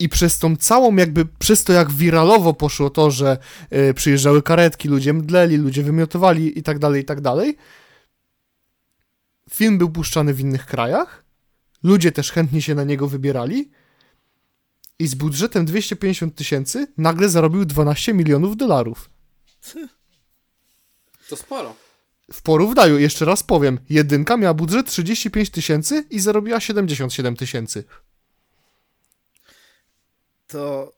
i 0.00 0.08
przez 0.08 0.38
tą 0.38 0.56
całą 0.56 0.96
jakby, 0.96 1.26
przez 1.38 1.64
to 1.64 1.72
jak 1.72 1.90
wiralowo 1.92 2.54
poszło 2.54 2.90
to, 2.90 3.10
że 3.10 3.38
y, 3.72 3.94
przyjeżdżały 3.94 4.42
karetki, 4.42 4.88
ludzie 4.88 5.12
mdleli, 5.12 5.56
ludzie 5.56 5.82
wymiotowali 5.82 6.58
i 6.58 6.62
tak 6.62 6.78
dalej, 6.78 7.02
i 7.02 7.04
tak 7.04 7.20
dalej, 7.20 7.56
film 9.50 9.78
był 9.78 9.90
puszczany 9.90 10.34
w 10.34 10.40
innych 10.40 10.66
krajach, 10.66 11.24
ludzie 11.82 12.12
też 12.12 12.32
chętnie 12.32 12.62
się 12.62 12.74
na 12.74 12.84
niego 12.84 13.08
wybierali 13.08 13.70
i 14.98 15.06
z 15.06 15.14
budżetem 15.14 15.64
250 15.64 16.34
tysięcy 16.34 16.86
nagle 16.98 17.28
zarobił 17.28 17.64
12 17.64 18.14
milionów 18.14 18.56
dolarów. 18.56 19.10
To 21.28 21.36
sporo. 21.36 21.74
W 22.32 22.42
porównaniu, 22.42 22.98
jeszcze 22.98 23.24
raz 23.24 23.42
powiem, 23.42 23.78
jedynka 23.90 24.36
miała 24.36 24.54
budżet 24.54 24.86
35 24.86 25.50
tysięcy 25.50 26.04
i 26.10 26.20
zarobiła 26.20 26.60
77 26.60 27.36
tysięcy. 27.36 27.84
To, 30.50 30.92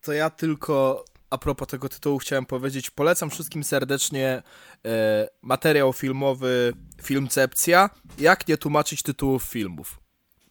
to 0.00 0.12
ja 0.12 0.30
tylko 0.30 1.04
a 1.30 1.38
propos 1.38 1.68
tego 1.68 1.88
tytułu 1.88 2.18
chciałem 2.18 2.46
powiedzieć, 2.46 2.90
polecam 2.90 3.30
wszystkim 3.30 3.64
serdecznie 3.64 4.42
e, 4.84 5.28
materiał 5.42 5.92
filmowy 5.92 6.72
Filmcepcja, 7.02 7.90
jak 8.18 8.48
nie 8.48 8.56
tłumaczyć 8.56 9.02
tytułów 9.02 9.42
filmów. 9.42 10.00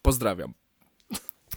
Pozdrawiam. 0.02 0.54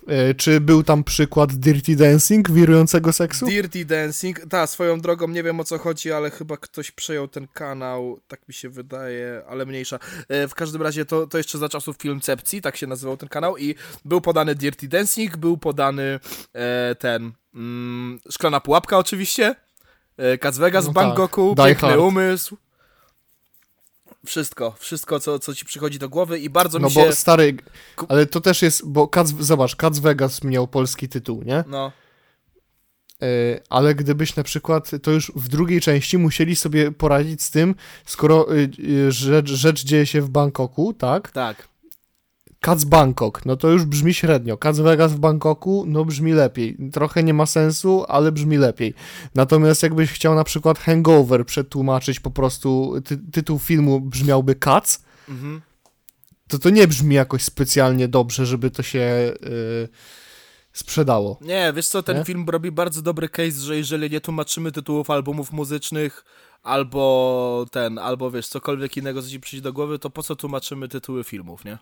E, 0.08 0.34
czy 0.34 0.62
był 0.62 0.84
tam 0.84 1.04
przykład 1.04 1.54
Dirty 1.54 1.96
Dancing, 1.96 2.52
wirującego 2.52 3.14
seksu? 3.14 3.46
Dirty 3.46 3.86
Dancing, 3.86 4.40
ta, 4.50 4.68
swoją 4.68 5.02
drogą 5.02 5.28
nie 5.28 5.44
wiem 5.44 5.60
o 5.60 5.64
co 5.64 5.78
chodzi, 5.78 6.12
ale 6.12 6.32
chyba 6.32 6.58
ktoś 6.58 6.92
przejął 6.92 7.28
ten 7.28 7.48
kanał, 7.48 8.20
tak 8.28 8.48
mi 8.48 8.54
się 8.54 8.70
wydaje, 8.70 9.42
ale 9.50 9.66
mniejsza. 9.66 10.00
E, 10.30 10.48
w 10.48 10.56
każdym 10.56 10.82
razie 10.82 11.06
to, 11.06 11.28
to 11.28 11.38
jeszcze 11.38 11.58
za 11.58 11.70
czasów 11.70 11.98
Filmcepcji, 11.98 12.62
tak 12.62 12.78
się 12.78 12.88
nazywał 12.88 13.18
ten 13.18 13.30
kanał 13.30 13.58
i 13.58 13.76
był 14.06 14.22
podany 14.22 14.56
Dirty 14.56 14.88
Dancing, 14.88 15.38
był 15.38 15.58
podany 15.58 16.20
e, 16.54 16.96
ten, 16.96 17.32
mm, 17.56 18.20
Szklana 18.32 18.60
Pułapka 18.60 18.98
oczywiście, 18.98 19.56
e, 20.18 20.38
Cats 20.38 20.58
Vegas 20.58 20.88
No 20.88 20.94
tak. 20.94 21.04
Bangkoku, 21.04 21.56
Die 21.56 21.66
Piękny. 21.66 22.00
Umysł. 22.00 22.58
Wszystko, 24.28 24.76
wszystko 24.80 25.20
co, 25.20 25.40
co 25.40 25.56
ci 25.56 25.66
przychodzi 25.66 25.99
do 25.99 26.10
głowy 26.10 26.40
i 26.40 26.49
bardzo 26.49 26.80
No 26.80 26.88
mi 26.88 26.94
się... 26.94 27.06
bo 27.06 27.16
stary, 27.16 27.58
ale 28.10 28.26
to 28.26 28.41
też 28.41 28.62
jest, 28.62 28.88
bo 28.88 29.08
Cats, 29.08 29.34
zobacz, 29.40 29.76
Cats 29.76 29.99
Vegas 29.99 30.44
miał 30.44 30.68
polski 30.68 31.10
tytuł, 31.10 31.44
nie? 31.44 31.64
No, 31.68 31.91
E, 33.22 33.60
ale 33.70 33.95
gdybyś 33.95 34.36
na 34.36 34.44
przykład, 34.44 34.91
to 35.04 35.12
już 35.12 35.32
w 35.36 35.48
drugiej 35.48 35.82
części 35.82 36.18
musieli 36.18 36.56
sobie 36.56 36.91
poradzić 36.91 37.41
z 37.41 37.52
tym, 37.52 37.76
skoro 38.06 38.56
y, 38.56 38.70
y, 38.80 39.12
rzecz, 39.12 39.49
rzecz 39.49 39.84
dzieje 39.84 40.06
się 40.06 40.22
w 40.22 40.30
Bangkoku, 40.30 40.94
tak? 40.94 41.32
tak. 41.32 41.68
Cats 42.68 42.84
Bangkok, 42.84 43.45
no 43.45 43.57
to 43.57 43.69
już 43.69 43.85
brzmi 43.85 44.14
średnio. 44.14 44.57
Cats 44.57 44.80
Vegas 44.80 45.11
w 45.14 45.19
Bangkoku, 45.19 45.84
no 45.88 46.06
brzmi 46.06 46.31
lepiej. 46.34 46.77
Trochę 46.94 47.23
nie 47.23 47.34
ma 47.34 47.45
sensu, 47.45 48.06
ale 48.07 48.31
brzmi 48.31 48.57
lepiej. 48.57 48.94
Natomiast 49.35 49.84
jakbyś 49.84 50.11
chciał 50.11 50.35
na 50.35 50.44
przykład 50.44 50.80
Hangover 50.80 51.45
przetłumaczyć 51.45 52.19
po 52.19 52.31
prostu, 52.31 52.94
ty, 53.06 53.18
tytuł 53.31 53.60
filmu 53.60 54.02
brzmiałby 54.02 54.56
Cats, 54.56 55.03
Mhm. 55.30 55.61
to 56.48 56.60
to 56.60 56.69
nie 56.69 56.88
brzmi 56.88 57.15
jakoś 57.15 57.44
specjalnie 57.44 58.07
dobrze, 58.07 58.45
żeby 58.45 58.72
to 58.72 58.84
się 58.84 58.99
y, 59.44 59.88
sprzedało. 60.73 61.39
Nie, 61.41 61.73
wiesz 61.76 61.88
co, 61.88 62.03
ten 62.03 62.18
Nie? 62.18 62.26
film 62.26 62.45
robi 62.49 62.72
bardzo 62.72 63.02
dobry 63.02 63.30
case, 63.30 63.52
że 63.60 63.77
jeżeli 63.77 64.10
nie 64.10 64.22
tłumaczymy 64.22 64.72
tytułów 64.72 65.10
albumów 65.10 65.52
muzycznych, 65.52 66.26
albo 66.64 67.65
ten, 67.72 67.98
albo 67.99 68.31
wiesz, 68.31 68.48
cokolwiek 68.48 68.98
innego, 68.98 69.22
co 69.22 69.30
ci 69.30 69.39
przyjdzie 69.39 69.64
do 69.64 69.73
głowy, 69.73 69.99
to 69.99 70.10
po 70.10 70.23
co 70.23 70.35
tłumaczymy 70.35 70.88
tytuły 70.88 71.23
filmów, 71.23 71.65
nie? 71.65 71.77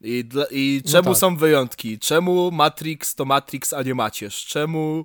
I, 0.00 0.24
i 0.50 0.82
No 0.84 0.90
czemu 0.92 1.08
tak. 1.10 1.16
są 1.18 1.36
wyjątki? 1.36 1.98
Czemu 1.98 2.50
Matrix 2.50 3.14
to 3.14 3.24
Matrix, 3.24 3.72
a 3.72 3.82
nie 3.82 3.94
Macierz? 3.94 4.46
Czemu 4.46 5.04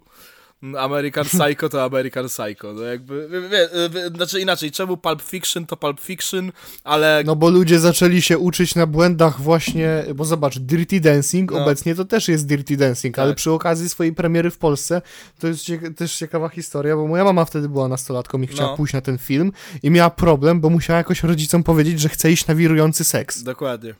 American 0.78 1.26
Psycho 1.34 1.70
to 1.70 1.84
American 1.84 2.28
Psycho? 2.28 2.74
No 2.74 2.82
jakby, 2.82 3.30
wie, 3.30 3.70
wie, 3.90 4.08
znaczy 4.16 4.40
inaczej, 4.42 4.72
czemu 4.72 4.98
Pulp 4.98 5.22
Fiction 5.22 5.66
to 5.66 5.78
Pulp 5.78 6.00
Fiction, 6.00 6.52
ale... 6.84 7.24
No 7.26 7.36
bo 7.36 7.50
ludzie 7.50 7.80
zaczęli 7.80 8.22
się 8.22 8.38
uczyć 8.38 8.76
na 8.76 8.86
błędach 8.88 9.42
właśnie, 9.42 10.04
bo 10.16 10.26
zobacz, 10.26 10.60
Dirty 10.60 11.00
Dancing, 11.00 11.52
No. 11.52 11.64
obecnie 11.64 11.96
to 11.96 12.06
też 12.06 12.28
jest 12.28 12.48
Dirty 12.48 12.78
Dancing, 12.78 13.20
ale 13.20 13.30
Tak. 13.32 13.38
przy 13.38 13.52
okazji 13.52 13.90
swojej 13.90 14.14
premiery 14.14 14.52
w 14.52 14.58
Polsce, 14.58 15.02
to 15.40 15.48
jest 15.48 15.64
cieka- 15.64 15.94
też 15.94 16.16
ciekawa 16.18 16.50
historia, 16.50 16.96
bo 16.96 17.08
moja 17.08 17.24
mama 17.24 17.46
wtedy 17.46 17.70
była 17.70 17.88
nastolatką 17.88 18.42
i 18.42 18.48
chciała 18.48 18.70
No. 18.72 18.78
pójść 18.78 18.94
na 18.94 19.02
ten 19.02 19.18
film 19.18 19.52
i 19.84 19.92
miała 19.92 20.10
problem, 20.10 20.62
bo 20.62 20.70
musiała 20.70 20.98
jakoś 20.98 21.24
rodzicom 21.24 21.64
powiedzieć, 21.64 22.00
że 22.00 22.10
chce 22.10 22.32
iść 22.32 22.48
na 22.48 22.56
wirujący 22.56 23.04
seks. 23.04 23.44
Dokładnie. 23.44 23.96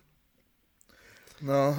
No. 1.42 1.76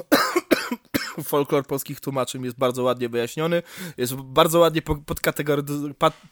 folklor 1.25 1.67
polskich 1.67 2.01
tłumaczeń 2.01 2.45
jest 2.45 2.59
bardzo 2.59 2.83
ładnie 2.83 3.09
wyjaśniony, 3.09 3.63
jest 3.97 4.15
bardzo 4.15 4.59
ładnie 4.59 4.83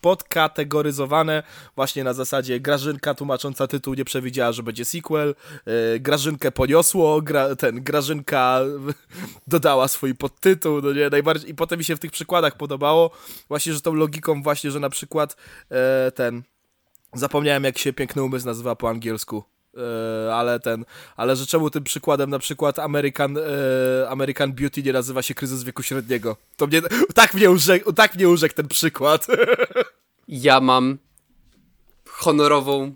podkategoryzowane 0.01 1.43
właśnie 1.77 2.05
na 2.05 2.13
zasadzie 2.13 2.61
Grażynka 2.61 3.15
tłumacząca 3.15 3.67
tytuł 3.67 3.95
nie 3.95 4.05
przewidziała, 4.05 4.53
że 4.53 4.63
będzie 4.63 4.85
sequel, 4.85 5.35
e, 5.65 6.01
Grażynkę 6.01 6.53
poniosło, 6.53 7.23
gra, 7.23 7.57
ten 7.57 7.83
Grażynka 7.83 8.61
dodała 9.47 9.89
swój 9.89 10.15
podtytuł, 10.15 10.83
no 10.83 10.93
nie, 10.93 11.11
najbardziej 11.11 11.51
i 11.51 11.55
potem 11.55 11.79
mi 11.79 11.85
się 11.85 11.97
w 11.97 12.01
tych 12.01 12.11
przykładach 12.11 12.57
podobało 12.57 13.11
właśnie, 13.49 13.73
że 13.73 13.81
tą 13.81 13.95
logiką 13.95 14.43
właśnie, 14.43 14.71
że 14.71 14.81
na 14.81 14.91
przykład 14.91 15.37
e, 15.71 16.13
ten 16.13 16.43
zapomniałem 17.13 17.65
jak 17.65 17.79
się 17.79 17.93
piękny 17.93 18.23
umysł 18.23 18.47
nazywa 18.47 18.77
po 18.77 18.89
angielsku. 18.89 19.54
E, 19.77 20.35
ale 20.35 20.61
ten, 20.61 20.85
ale 21.17 21.37
że 21.37 21.47
czemu 21.47 21.71
tym 21.71 21.85
przykładem 21.85 22.31
na 22.31 22.39
przykład 22.39 22.79
American, 22.79 23.39
e, 23.39 24.09
American 24.09 24.53
Beauty 24.53 24.83
nie 24.83 24.93
nazywa 24.93 25.23
się 25.23 25.35
kryzys 25.35 25.65
wieku 25.65 25.83
średniego? 25.83 26.37
To 26.57 26.67
mnie, 26.67 26.83
tak 27.15 27.35
mnie 27.35 27.51
urzekł, 27.51 27.93
tak 27.93 28.15
mnie 28.15 28.29
urzekł 28.29 28.55
ten 28.55 28.69
przykład. 28.69 29.27
Ja 30.29 30.61
mam 30.61 30.99
honorową, 32.09 32.95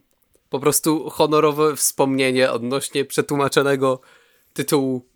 po 0.51 0.61
prostu 0.61 1.11
honorowe 1.11 1.77
wspomnienie 1.77 2.51
odnośnie 2.51 3.05
przetłumaczonego 3.05 4.01
tytułu. 4.53 5.07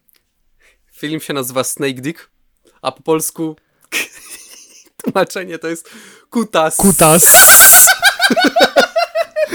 Film 0.93 1.21
się 1.21 1.33
nazywa 1.33 1.65
Snake 1.65 2.01
Dick, 2.01 2.31
a 2.83 2.93
po 2.93 3.03
polsku 3.03 3.57
tłumaczenie 5.03 5.59
to 5.59 5.69
jest 5.69 5.91
Kutas. 6.31 6.77
Kutas. 6.77 7.25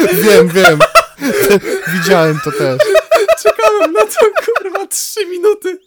wiem, 0.24 0.48
wiem. 0.50 0.80
Widziałem 1.94 2.40
to 2.44 2.52
też. 2.52 2.82
Czekałem 3.44 3.94
na 3.94 4.06
to 4.06 4.26
kurwa 4.46 4.88
trzy 4.88 5.26
minuty. 5.26 5.80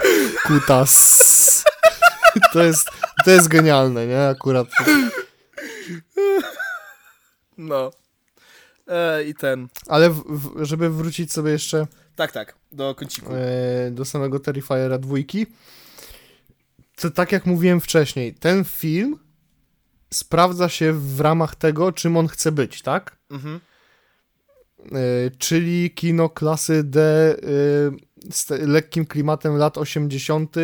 Kutas. 0.46 1.64
To 2.52 2.62
jest, 2.62 2.88
to 3.24 3.30
jest 3.30 3.48
genialne, 3.48 4.06
nie? 4.06 4.28
Akurat. 4.28 4.68
No. 7.58 7.90
E, 8.88 9.24
I 9.24 9.34
ten, 9.34 9.68
Ale 9.88 10.10
w, 10.10 10.22
w, 10.28 10.64
żeby 10.64 10.90
wrócić 10.90 11.32
sobie 11.32 11.52
jeszcze 11.52 11.86
tak, 12.16 12.32
tak, 12.32 12.54
do 12.72 12.94
kąciku. 12.94 13.32
e, 13.34 13.90
do 13.90 14.04
samego 14.04 14.40
Terrifiera 14.40 14.98
dwójki, 14.98 15.46
to 16.96 17.10
tak 17.10 17.32
jak 17.32 17.46
mówiłem 17.46 17.80
wcześniej, 17.80 18.34
ten 18.34 18.64
film 18.64 19.18
sprawdza 20.14 20.68
się 20.68 20.92
w 20.92 21.20
ramach 21.20 21.54
tego, 21.54 21.92
czym 21.92 22.16
on 22.16 22.28
chce 22.28 22.52
być, 22.52 22.82
tak? 22.82 23.16
Mhm. 23.30 23.60
E, 24.92 25.30
czyli 25.38 25.90
kino 25.90 26.28
klasy 26.28 26.84
D 26.84 27.00
e, 27.00 27.36
z 28.32 28.50
lekkim 28.50 29.06
klimatem 29.06 29.56
lat 29.56 29.78
80., 29.78 30.56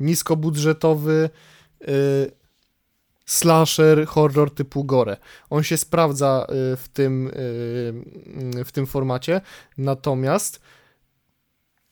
niskobudżetowy 0.00 1.30
e, 1.80 1.86
slasher, 3.26 4.06
horror 4.06 4.54
typu 4.54 4.84
gore. 4.84 5.16
On 5.50 5.62
się 5.62 5.76
sprawdza 5.76 6.46
w 6.76 6.84
tym, 6.92 7.30
w 8.64 8.72
tym 8.72 8.86
formacie, 8.86 9.40
natomiast 9.78 10.60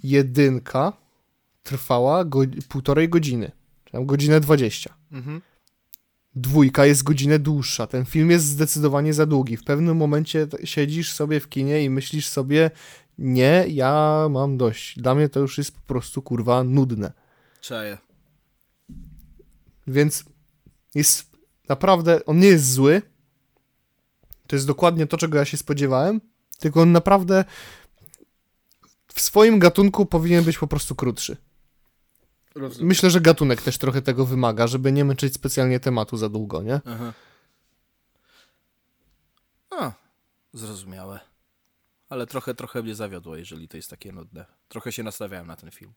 jedynka 0.02 0.92
trwała 1.62 2.24
go, 2.24 2.40
półtorej 2.68 3.09
godziny, 3.09 3.50
tam 3.92 4.06
godzinę 4.06 4.40
20. 4.40 4.94
Mhm. 5.12 5.40
Dwójka 6.40 6.86
jest 6.86 7.02
godzinę 7.02 7.39
dłuższa. 7.39 7.86
Ten 7.86 8.05
film 8.05 8.31
jest 8.31 8.44
zdecydowanie 8.44 9.15
za 9.15 9.27
długi. 9.27 9.56
W 9.56 9.65
pewnym 9.65 9.97
momencie 9.97 10.47
siedzisz 10.65 11.12
sobie 11.12 11.40
w 11.40 11.48
kinie 11.48 11.85
i 11.85 11.90
myślisz 11.90 12.28
sobie, 12.28 12.70
nie, 13.19 13.65
ja 13.69 14.27
mam 14.31 14.56
dość. 14.56 14.98
Dla 14.98 15.15
mnie 15.15 15.28
to 15.28 15.40
już 15.40 15.59
jest 15.59 15.73
po 15.73 15.81
prostu 15.81 16.23
kurwa 16.23 16.65
nudne. 16.65 17.12
Czaję. 17.60 17.98
Więc 19.86 20.24
jest 20.94 21.31
naprawdę, 21.69 22.24
on 22.24 22.39
nie 22.39 22.48
jest 22.48 22.73
zły. 22.73 23.02
To 24.47 24.56
jest 24.56 24.66
dokładnie 24.66 25.06
to, 25.06 25.16
czego 25.16 25.39
ja 25.39 25.44
się 25.44 25.56
spodziewałem. 25.56 26.20
Tylko 26.59 26.82
on 26.82 26.93
naprawdę 26.93 27.44
w 29.15 29.20
swoim 29.20 29.59
gatunku 29.59 30.06
powinien 30.06 30.44
być 30.44 30.59
po 30.59 30.66
prostu 30.66 30.94
krótszy. 30.94 31.36
Rozumiem. 32.54 32.88
Myślę, 32.88 33.10
że 33.10 33.20
gatunek 33.20 33.62
też 33.62 33.78
trochę 33.78 34.02
tego 34.02 34.26
wymaga, 34.26 34.66
żeby 34.66 34.92
nie 34.92 35.04
męczyć 35.04 35.34
specjalnie 35.34 35.80
tematu 35.80 36.16
za 36.16 36.28
długo, 36.28 36.62
nie? 36.62 36.80
Aha. 36.86 37.12
A, 39.70 39.92
zrozumiałe. 40.52 41.20
Ale 42.08 42.26
trochę, 42.26 42.54
trochę 42.54 42.82
mnie 42.82 42.94
zawiodło, 42.94 43.36
jeżeli 43.36 43.68
to 43.68 43.76
jest 43.76 43.90
takie 43.90 44.12
nudne. 44.12 44.44
Trochę 44.68 44.92
się 44.92 45.02
nastawiałem 45.02 45.46
na 45.46 45.56
ten 45.56 45.70
film. 45.70 45.92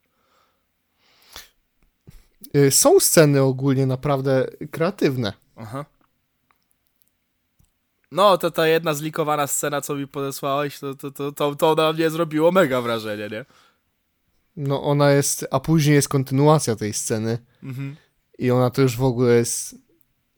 Y, 2.56 2.70
Są 2.70 3.00
sceny 3.00 3.42
ogólnie 3.42 3.86
naprawdę 3.86 4.46
kreatywne. 4.70 5.32
Aha. 5.56 5.84
No, 8.12 8.38
to 8.38 8.50
ta 8.50 8.66
jedna 8.66 8.94
zlikowana 8.94 9.46
scena, 9.46 9.80
co 9.80 9.94
mi 9.94 10.06
podesłałeś, 10.06 10.78
to, 10.78 10.94
to, 10.94 11.10
to, 11.10 11.32
to, 11.32 11.54
to 11.54 11.74
na 11.74 11.92
mnie 11.92 12.10
zrobiło 12.10 12.52
mega 12.52 12.80
wrażenie, 12.80 13.28
nie? 13.28 13.44
No 14.56 14.82
ona 14.82 15.10
jest, 15.10 15.46
a 15.50 15.60
później 15.60 15.94
jest 15.94 16.08
kontynuacja 16.08 16.76
tej 16.76 16.92
sceny 16.92 17.38
Mhm. 17.62 17.96
i 18.38 18.50
ona 18.50 18.70
to 18.70 18.82
już 18.82 18.96
w 18.96 19.02
ogóle 19.02 19.34
jest 19.34 19.74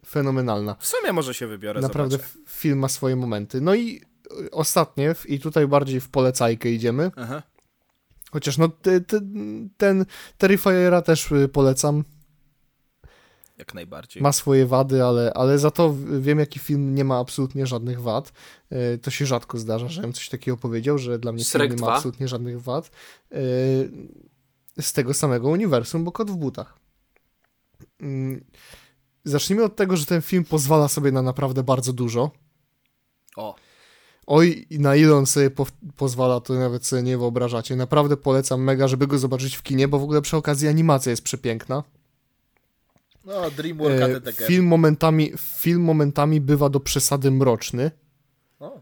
fenomenalna. 0.06 0.76
W 0.80 0.86
sumie 0.86 1.12
może 1.12 1.34
się 1.34 1.46
wybiorę, 1.46 1.80
Naprawdę 1.80 2.16
zobaczę. 2.16 2.34
film 2.48 2.78
ma 2.78 2.88
swoje 2.88 3.16
momenty. 3.16 3.60
No 3.60 3.74
i 3.74 4.00
y, 4.46 4.50
ostatnie, 4.50 5.14
i 5.28 5.40
tutaj 5.40 5.66
bardziej 5.68 6.00
w 6.00 6.08
polecajkę 6.08 6.70
idziemy, 6.70 7.10
Aha. 7.16 7.42
chociaż 8.32 8.58
no 8.58 8.68
ty, 8.68 9.00
ty, 9.00 9.20
ten 9.76 10.06
Terrifiera 10.38 11.02
też 11.02 11.32
y, 11.32 11.48
polecam. 11.48 12.04
Jak 13.58 13.74
najbardziej. 13.74 14.22
Ma 14.22 14.32
swoje 14.32 14.66
wady, 14.66 15.04
ale, 15.04 15.32
ale 15.34 15.58
za 15.58 15.70
to 15.70 15.94
wiem, 16.20 16.38
jaki 16.38 16.58
film 16.58 16.94
nie 16.94 17.04
ma 17.04 17.18
absolutnie 17.18 17.66
żadnych 17.66 18.00
wad. 18.02 18.32
Y, 18.72 18.98
To 18.98 19.10
się 19.10 19.26
rzadko 19.26 19.58
zdarza, 19.58 19.88
żebym 19.88 20.12
coś 20.12 20.28
takiego 20.28 20.56
powiedział, 20.56 20.98
że 20.98 21.18
dla 21.18 21.32
mnie 21.32 21.44
Shrek 21.44 21.62
film 21.70 21.76
nie 21.76 21.80
ma 21.80 21.86
2? 21.86 21.96
absolutnie 21.96 22.28
żadnych 22.28 22.62
wad. 22.62 22.90
Y, 23.32 23.90
Z 24.80 24.92
tego 24.92 25.14
samego 25.14 25.48
uniwersum, 25.48 26.04
bo 26.04 26.12
kot 26.12 26.30
w 26.30 26.36
butach. 26.36 26.78
Mm, 28.00 28.44
Zacznijmy 29.24 29.64
od 29.64 29.76
tego, 29.76 29.96
że 29.96 30.06
ten 30.06 30.22
film 30.22 30.44
pozwala 30.44 30.88
sobie 30.88 31.12
na 31.12 31.22
naprawdę 31.22 31.62
bardzo 31.62 31.92
dużo. 31.92 32.30
O, 33.36 33.54
Oj, 34.26 34.66
na 34.70 34.96
ile 34.96 35.14
on 35.16 35.26
sobie 35.26 35.50
po 35.50 35.66
pozwala, 35.96 36.40
to 36.40 36.54
nawet 36.54 36.86
sobie 36.86 37.02
nie 37.02 37.18
wyobrażacie. 37.18 37.76
Naprawdę 37.76 38.16
polecam 38.16 38.62
mega, 38.62 38.88
żeby 38.88 39.06
go 39.06 39.18
zobaczyć 39.18 39.56
w 39.56 39.62
kinie, 39.62 39.88
bo 39.88 39.98
w 39.98 40.02
ogóle 40.02 40.22
przy 40.22 40.36
okazji 40.36 40.68
animacja 40.68 41.10
jest 41.10 41.22
przepiękna. 41.22 41.82
No 43.24 43.50
DreamWorks 43.50 44.00
E, 44.00 44.16
ATTK. 44.16 44.46
film, 44.46 44.66
momentami, 44.66 45.32
film 45.38 45.82
momentami 45.82 46.40
bywa 46.40 46.68
do 46.68 46.80
przesady 46.80 47.30
mroczny 47.30 47.90
O, 48.60 48.80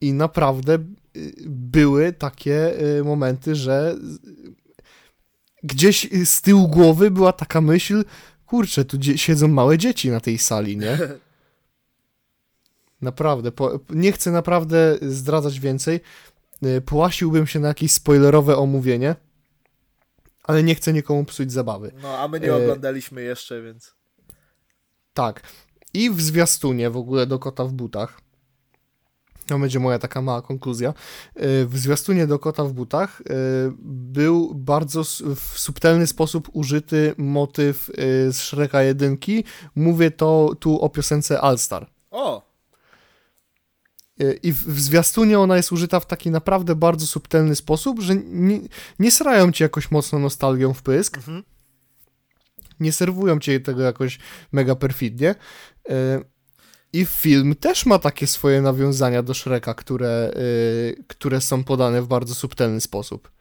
i 0.00 0.12
naprawdę 0.12 0.78
y, 1.16 1.32
były 1.46 2.12
takie 2.12 2.80
y, 2.98 3.04
momenty, 3.04 3.54
że 3.54 3.96
gdzieś 5.62 6.04
y, 6.12 6.26
z 6.26 6.40
tyłu 6.40 6.68
głowy 6.68 7.10
była 7.10 7.32
taka 7.32 7.60
myśl, 7.60 8.04
kurczę, 8.46 8.84
tu 8.84 8.98
siedzą 9.16 9.48
małe 9.48 9.78
dzieci 9.78 10.10
na 10.10 10.20
tej 10.20 10.38
sali, 10.38 10.76
nie? 10.76 10.98
Naprawdę, 13.02 13.52
po, 13.52 13.80
nie 13.90 14.12
chcę 14.12 14.30
naprawdę 14.30 14.98
zdradzać 15.02 15.60
więcej. 15.60 16.00
Połasiłbym 16.86 17.46
się 17.46 17.60
na 17.60 17.68
jakieś 17.68 17.92
spoilerowe 17.92 18.56
omówienie, 18.56 19.16
ale 20.42 20.62
nie 20.62 20.74
chcę 20.74 20.92
nikomu 20.92 21.24
psuć 21.24 21.52
zabawy. 21.52 21.92
no 22.02 22.18
a 22.18 22.28
my 22.28 22.40
nie 22.40 22.48
E, 22.52 22.56
oglądaliśmy 22.56 23.22
jeszcze, 23.22 23.62
więc... 23.62 23.94
Tak. 25.14 25.42
I 25.94 26.10
w 26.10 26.20
zwiastunie 26.22 26.90
w 26.90 26.96
ogóle 26.96 27.26
do 27.26 27.38
kota 27.38 27.64
w 27.64 27.72
butach. 27.72 28.20
To 29.46 29.58
będzie 29.58 29.78
moja 29.78 29.98
taka 29.98 30.22
mała 30.22 30.42
konkluzja. 30.42 30.94
y, 31.42 31.66
W 31.66 31.78
zwiastunie 31.78 32.26
do 32.26 32.38
kota 32.38 32.64
w 32.64 32.72
butach 32.72 33.20
y, 33.20 33.24
był 33.84 34.54
bardzo 34.54 35.04
w 35.36 35.40
subtelny 35.58 36.06
sposób 36.06 36.48
użyty 36.52 37.14
motyw 37.18 37.90
z 38.30 38.36
Shreka 38.36 38.82
1. 38.82 39.16
Mówię 39.74 40.10
to 40.10 40.50
tu 40.60 40.80
o 40.80 40.88
piosence 40.88 41.40
All 41.40 41.58
Star. 41.58 41.90
O, 42.10 42.51
I 44.42 44.52
w, 44.52 44.56
w 44.56 44.80
zwiastunie 44.80 45.38
ona 45.38 45.56
jest 45.56 45.72
użyta 45.72 46.00
w 46.00 46.06
taki 46.06 46.30
naprawdę 46.30 46.74
bardzo 46.74 47.06
subtelny 47.06 47.56
sposób, 47.56 48.00
że 48.00 48.14
nie, 48.16 48.60
nie 48.98 49.12
srają 49.12 49.52
ci 49.52 49.62
jakoś 49.62 49.90
mocno 49.90 50.18
nostalgią 50.18 50.74
w 50.74 50.82
pysk. 50.82 51.16
Mhm. 51.16 51.42
Nie 52.80 52.92
serwują 52.92 53.38
ci 53.38 53.60
tego 53.60 53.82
jakoś 53.82 54.18
mega 54.52 54.76
perfidnie. 54.76 55.34
Y, 55.90 55.94
I 56.92 57.04
film 57.04 57.54
też 57.54 57.86
ma 57.86 57.98
takie 57.98 58.26
swoje 58.26 58.62
nawiązania 58.62 59.22
do 59.22 59.34
Shreka, 59.34 59.74
które, 59.74 60.32
y, 60.36 61.04
które 61.06 61.40
są 61.40 61.64
podane 61.64 62.02
w 62.02 62.06
bardzo 62.06 62.34
subtelny 62.34 62.80
sposób. 62.80 63.32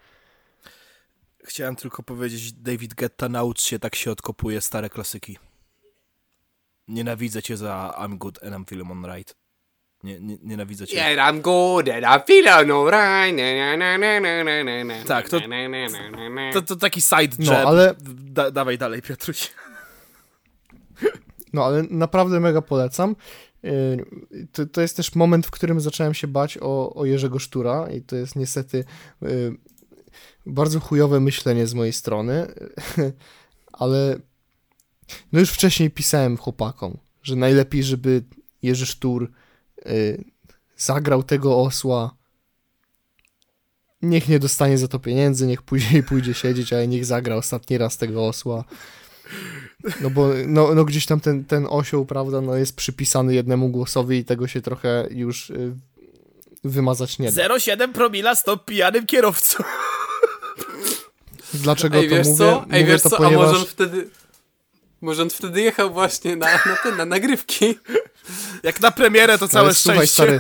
chciałem 1.43 1.75
tylko 1.75 2.03
powiedzieć, 2.03 2.53
David 2.53 2.93
Getta, 2.93 3.29
naucz 3.29 3.61
się, 3.61 3.79
tak 3.79 3.95
się 3.95 4.11
odkopuje 4.11 4.61
stare 4.61 4.89
klasyki. 4.89 5.37
Nienawidzę 6.87 7.41
cię 7.41 7.57
za 7.57 7.93
I'm 7.97 8.17
good 8.17 8.43
and 8.43 8.55
I'm 8.55 8.69
feeling 8.69 8.91
on 8.91 9.05
right. 9.05 9.40
Nie, 10.03 10.19
nie, 10.19 10.37
nienawidzę 10.43 10.87
cię. 10.87 10.95
Yeah, 10.95 11.29
I'm 11.33 11.41
good 11.41 11.89
and 11.89 12.03
I 12.03 12.27
feel 12.27 12.47
na, 14.85 15.03
Tak, 15.03 15.29
to-. 15.29 15.39
To, 16.53 16.61
to 16.61 16.75
taki 16.75 17.01
side 17.01 17.35
No, 17.39 17.51
jab. 17.53 17.67
ale- 17.67 17.95
Da, 18.13 18.51
dawaj 18.51 18.77
dalej, 18.77 19.01
Piotruś. 19.01 19.49
No, 21.53 21.65
ale 21.65 21.83
naprawdę 21.89 22.39
mega 22.39 22.61
polecam. 22.61 23.15
Yy, 23.63 24.05
To, 24.51 24.65
to 24.65 24.81
jest 24.81 24.97
też 24.97 25.15
moment, 25.15 25.47
w 25.47 25.51
którym 25.51 25.81
zacząłem 25.81 26.13
się 26.13 26.27
bać 26.27 26.57
o, 26.61 26.93
o 26.93 27.05
Jerzego 27.05 27.39
Sztura 27.39 27.87
i 27.91 28.01
to 28.01 28.15
jest 28.15 28.35
niestety 28.35 28.83
yy, 29.21 29.55
bardzo 30.45 30.79
chujowe 30.79 31.19
myślenie 31.19 31.67
z 31.67 31.73
mojej 31.73 31.93
strony, 31.93 32.47
ale 33.73 34.19
no 35.31 35.39
już 35.39 35.49
wcześniej 35.51 35.89
pisałem 35.91 36.37
chłopakom, 36.37 36.97
że 37.23 37.35
najlepiej, 37.35 37.83
żeby 37.83 38.23
Jerzy 38.63 38.85
Sztur 38.85 39.31
zagrał 40.77 41.23
tego 41.23 41.61
osła. 41.61 42.15
Niech 44.01 44.29
nie 44.29 44.39
dostanie 44.39 44.77
za 44.77 44.87
to 44.87 44.99
pieniędzy, 44.99 45.47
niech 45.47 45.61
później 45.61 46.03
pójdzie 46.09 46.33
siedzieć, 46.33 46.73
ale 46.73 46.87
niech 46.87 47.05
zagra 47.05 47.35
ostatni 47.35 47.77
raz 47.77 47.97
tego 47.97 48.27
osła. 48.27 48.63
No 50.01 50.09
bo 50.09 50.27
no, 50.47 50.75
no 50.75 50.85
gdzieś 50.85 51.05
tam 51.05 51.19
ten, 51.19 51.45
ten 51.45 51.67
osioł, 51.69 52.05
prawda, 52.05 52.41
no 52.41 52.55
jest 52.55 52.75
przypisany 52.75 53.33
jednemu 53.33 53.69
głosowi 53.69 54.17
i 54.17 54.25
tego 54.25 54.47
się 54.47 54.61
trochę 54.61 55.07
już 55.11 55.49
y, 55.49 55.75
wymazać 56.63 57.19
nie 57.19 57.31
da. 57.31 57.47
0,7 57.47 57.91
promila 57.91 58.35
stop 58.35 58.65
pijanym 58.65 59.05
kierowcą. 59.05 59.63
Dlaczego 61.53 61.97
Ej, 61.97 62.09
to 62.09 62.15
wiesz 62.15 62.27
mówię? 62.27 62.37
co? 62.37 62.65
Ej, 62.71 62.81
mówię 62.81 62.85
wiesz 62.85 63.01
to 63.01 63.09
co? 63.09 63.17
ponieważ... 63.17 63.47
A 63.47 63.47
może 63.47 63.59
on 63.59 63.65
wtedy... 63.65 64.09
Może 65.01 65.21
on 65.21 65.29
wtedy 65.29 65.61
jechał 65.61 65.93
właśnie 65.93 66.35
na, 66.35 66.45
na 66.45 66.75
te 66.83 66.91
na 66.95 67.05
nagrywki. 67.05 67.79
Jak 68.63 68.81
na 68.81 68.91
premierę 68.91 69.37
to 69.37 69.47
całe 69.47 69.65
ale 69.65 69.73
słuchaj, 69.73 69.97
szczęście. 69.97 70.13
stary, 70.13 70.39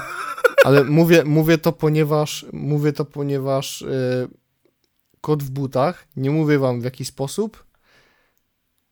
ale 0.65 0.83
mówię, 0.83 1.23
mówię 1.25 1.57
to 1.57 1.71
ponieważ 1.71 2.45
mówię 2.53 2.93
to 2.93 3.05
ponieważ 3.05 3.81
y, 3.81 4.27
kot 5.21 5.43
w 5.43 5.49
butach, 5.49 6.07
nie 6.15 6.31
mówię 6.31 6.59
wam 6.59 6.81
w 6.81 6.83
jaki 6.83 7.05
sposób, 7.05 7.65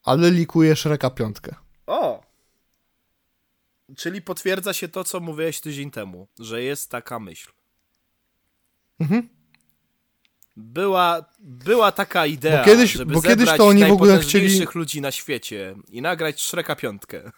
ale 0.03 0.31
likuje 0.31 0.75
Shreka 0.75 1.09
piątkę. 1.09 1.55
O! 1.87 2.23
Czyli 3.97 4.21
potwierdza 4.21 4.73
się 4.73 4.87
to, 4.87 5.03
co 5.03 5.19
mówiłeś 5.19 5.61
tydzień 5.61 5.91
temu, 5.91 6.27
że 6.39 6.63
jest 6.63 6.91
taka 6.91 7.19
myśl. 7.19 7.51
Mhm. 8.99 9.29
Była, 10.59 11.25
była 11.39 11.91
taka 11.91 12.25
idea, 12.25 12.59
Bo 12.59 12.65
kiedyś- 12.65 12.91
żeby 12.91 13.13
bo 13.13 13.21
kiedyś 13.21 13.49
to 13.57 13.67
oni 13.67 13.85
w 13.85 13.91
ogóle 13.91 14.19
chcieli- 14.19 14.65
ludzi 14.75 15.01
na 15.01 15.11
świecie 15.11 15.75
i 15.91 16.01
nagrać 16.01 16.41
Shreka 16.41 16.75
piątkę. 16.75 17.31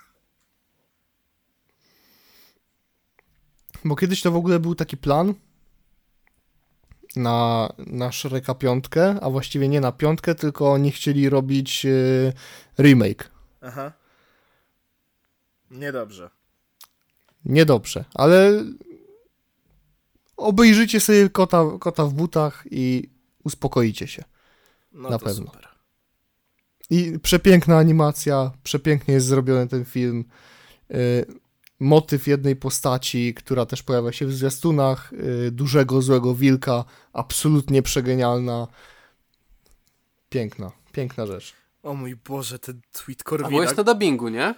Bo 3.86 3.96
kiedyś 3.96 4.22
to 4.22 4.32
w 4.32 4.36
ogóle 4.36 4.60
był 4.60 4.76
taki 4.76 4.98
plan 4.98 5.34
na, 7.16 7.70
na 7.78 8.12
Shreka 8.12 8.56
piątkę, 8.56 9.20
a 9.22 9.30
właściwie 9.30 9.68
nie 9.68 9.82
na 9.82 9.92
piątkę, 9.92 10.36
tylko 10.36 10.72
oni 10.72 10.92
chcieli 10.92 11.30
robić 11.30 11.86
y, 11.86 12.34
remake. 12.80 13.32
Aha. 13.62 13.92
Niedobrze. 15.72 16.30
Niedobrze, 17.46 18.06
ale 18.14 18.64
obejrzyjcie 20.42 21.00
sobie 21.00 21.30
kota, 21.30 21.64
kota 21.80 22.06
w 22.06 22.14
butach 22.14 22.64
i 22.72 23.10
uspokoicie 23.44 24.08
się. 24.08 24.24
No 24.92 25.10
Na 25.10 25.20
to 25.20 25.26
pewno. 25.26 25.46
super. 25.46 25.68
I 26.90 27.20
przepiękna 27.20 27.78
animacja, 27.78 28.52
przepięknie 28.64 29.14
jest 29.14 29.28
zrobiony 29.28 29.68
ten 29.68 29.86
film. 29.86 30.26
Y, 30.92 31.26
motyw 31.80 32.28
jednej 32.28 32.56
postaci, 32.56 33.34
która 33.34 33.66
też 33.66 33.84
pojawia 33.84 34.12
się 34.12 34.26
w 34.26 34.34
zwiastunach, 34.34 35.14
y, 35.14 35.52
dużego, 35.52 36.02
złego 36.02 36.36
wilka, 36.36 36.86
absolutnie 37.14 37.82
przegenialna. 37.82 38.68
Piękna, 40.30 40.72
piękna 40.92 41.26
rzecz. 41.26 41.54
O 41.84 41.94
mój 41.94 42.16
Boże, 42.16 42.60
ten 42.60 42.82
tweet 42.92 43.22
A 43.22 43.24
Korwina. 43.24 43.50
byłeś 43.50 43.78
na 43.78 43.84
dubbingu, 43.84 44.30
nie? 44.30 44.56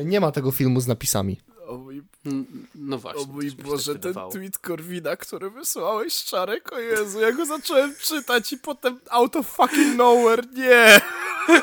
Y, 0.00 0.04
nie 0.04 0.20
ma 0.20 0.32
tego 0.32 0.50
filmu 0.50 0.80
z 0.80 0.86
napisami. 0.86 1.40
O 1.72 1.78
mój, 1.78 2.02
No 2.74 2.98
właśnie. 2.98 3.22
o 3.22 3.26
mój 3.26 3.50
Boże, 3.50 3.98
ten 3.98 4.14
tweet 4.32 4.58
Korwina, 4.58 5.16
który 5.16 5.50
wysłałeś, 5.50 6.14
Szczarek, 6.14 6.72
o 6.72 6.78
Jezu, 6.78 7.20
ja 7.20 7.32
go 7.32 7.46
zacząłem 7.46 7.94
czytać 7.96 8.52
i 8.52 8.58
potem 8.58 9.00
out 9.10 9.36
of 9.36 9.46
fucking 9.46 9.96
nowhere, 9.96 10.42
nie! 10.52 11.00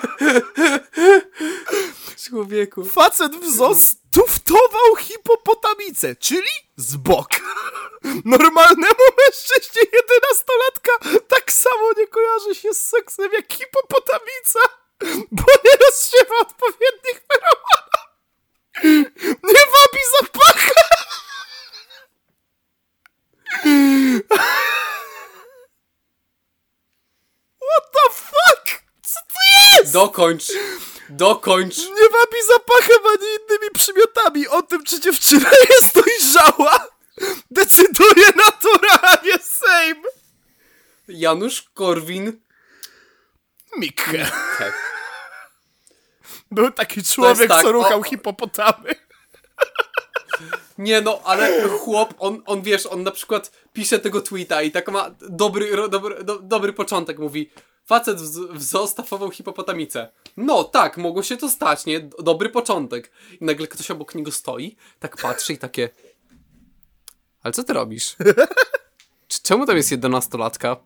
Człowieku. 2.26 2.86
Facet 2.86 3.36
w 3.36 3.56
ZOS 3.56 3.96
tuftował 4.12 4.96
hipopotamicę, 5.00 6.16
czyli 6.16 6.48
z 6.78 6.96
bok. 6.96 7.30
Normalnemu 8.26 9.04
mężczyźnie 9.18 9.82
jedenastolatka 9.94 10.92
tak 11.28 11.52
samo 11.52 11.92
nie 11.98 12.08
kojarzy 12.08 12.56
się 12.56 12.74
z 12.74 12.88
seksem 12.88 13.32
jak 13.34 13.54
hipopotamica, 13.54 14.60
bo 15.32 15.44
nie 15.66 15.72
rozsiewa 15.88 16.36
odpowiednich 16.42 17.22
feromonów. 17.28 17.89
Nie 18.84 19.64
wabi 19.74 20.02
zapachu. 20.20 20.72
What 27.62 27.92
the 27.94 28.14
fuck? 28.14 28.84
Co 29.04 29.20
to 29.28 29.80
jest? 29.82 29.94
Dokończ. 29.94 30.44
Dokończ. 31.10 31.78
Nie 31.78 32.10
wabi 32.10 32.38
zapachem 32.48 32.98
ani 33.08 33.28
innymi 33.28 33.72
przymiotami. 33.74 34.48
O 34.48 34.62
tym, 34.62 34.84
czy 34.84 35.00
dziewczyna 35.00 35.50
jest 35.70 35.96
dojrzała, 35.96 36.88
decyduje 37.52 38.28
naturalnie 38.36 39.38
Sejm. 39.44 40.04
Janusz 41.08 41.62
Korwin. 41.74 42.42
Mikke. 43.78 44.32
Tak. 44.58 44.99
Był 46.52 46.72
taki 46.72 47.04
człowiek, 47.04 47.50
tak, 47.50 47.64
co 47.64 47.72
ruchał 47.72 48.00
o- 48.00 48.04
hipopotamy. 48.04 48.96
Nie 50.78 51.02
no, 51.02 51.22
ale 51.26 51.70
chłop, 51.70 52.14
on, 52.20 52.42
on 52.46 52.62
wiesz, 52.62 52.86
on 52.86 53.04
na 53.04 53.12
przykład 53.12 53.52
pisze 53.74 54.00
tego 54.00 54.22
tweeta 54.22 54.62
i 54.62 54.72
tak 54.72 54.92
ma 54.92 55.12
dobry, 55.30 55.76
ro, 55.76 55.88
dobry, 55.88 56.24
do, 56.24 56.40
dobry 56.40 56.74
początek, 56.74 57.20
mówi 57.20 57.50
facet 57.86 58.22
w, 58.22 58.62
zoo 58.62 58.88
stafował 58.88 59.32
hipopotamicę. 59.32 60.10
No 60.38 60.64
tak, 60.64 60.98
mogło 60.98 61.24
się 61.24 61.38
to 61.38 61.50
stać, 61.50 61.86
nie? 61.86 62.00
Dobry 62.00 62.50
początek. 62.50 63.12
I 63.42 63.46
nagle 63.46 63.68
ktoś 63.68 63.92
obok 63.92 64.16
niego 64.16 64.32
stoi, 64.32 64.76
tak 65.00 65.18
patrzy 65.18 65.54
i 65.54 65.58
takie 65.58 65.90
ale 67.44 67.54
co 67.54 67.64
ty 67.64 67.74
robisz? 67.74 68.16
Czemu 69.44 69.66
tam 69.66 69.78
jest 69.78 69.92
jedenastolatka? 69.92 70.78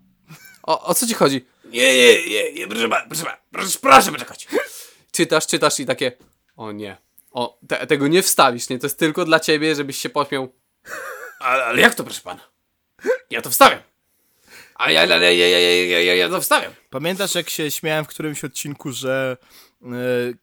O, 0.63 0.85
o 0.85 0.93
co 0.93 1.07
ci 1.07 1.13
chodzi? 1.13 1.45
Nie, 1.65 1.97
nie, 1.97 2.29
nie, 2.29 2.53
nie 2.53 2.67
proszę, 2.67 2.89
proszę, 3.07 3.23
pana, 3.23 3.37
proszę, 3.51 3.79
proszę 3.81 4.11
poczekać. 4.11 4.47
Czytasz, 5.13 5.47
czytasz 5.47 5.79
i 5.79 5.85
takie 5.85 6.11
o 6.55 6.71
nie. 6.71 6.97
O, 7.31 7.59
te, 7.67 7.87
tego 7.87 8.07
nie 8.07 8.23
wstawisz, 8.23 8.69
nie? 8.69 8.79
To 8.79 8.85
jest 8.85 8.99
tylko 8.99 9.25
dla 9.25 9.39
ciebie, 9.39 9.75
żebyś 9.75 9.97
się 9.97 10.09
pośmiał. 10.09 10.53
Ale, 11.39 11.65
ale 11.65 11.81
jak 11.81 11.95
to, 11.95 12.03
proszę 12.03 12.21
pana? 12.21 12.41
Ja 13.29 13.41
to 13.41 13.49
wstawiam. 13.49 13.79
A 14.75 14.91
ja, 14.91 15.05
ja, 15.05 15.17
ja, 15.17 15.31
ja, 15.31 15.47
ja, 15.47 15.85
ja, 15.85 15.99
ja, 15.99 16.15
ja 16.15 16.29
to 16.29 16.41
wstawiam. 16.41 16.73
Pamiętasz, 16.89 17.35
jak 17.35 17.49
się 17.49 17.71
śmiałem 17.71 18.05
w 18.05 18.07
którymś 18.07 18.43
odcinku, 18.43 18.91
że 18.91 19.37
e, 19.81 19.87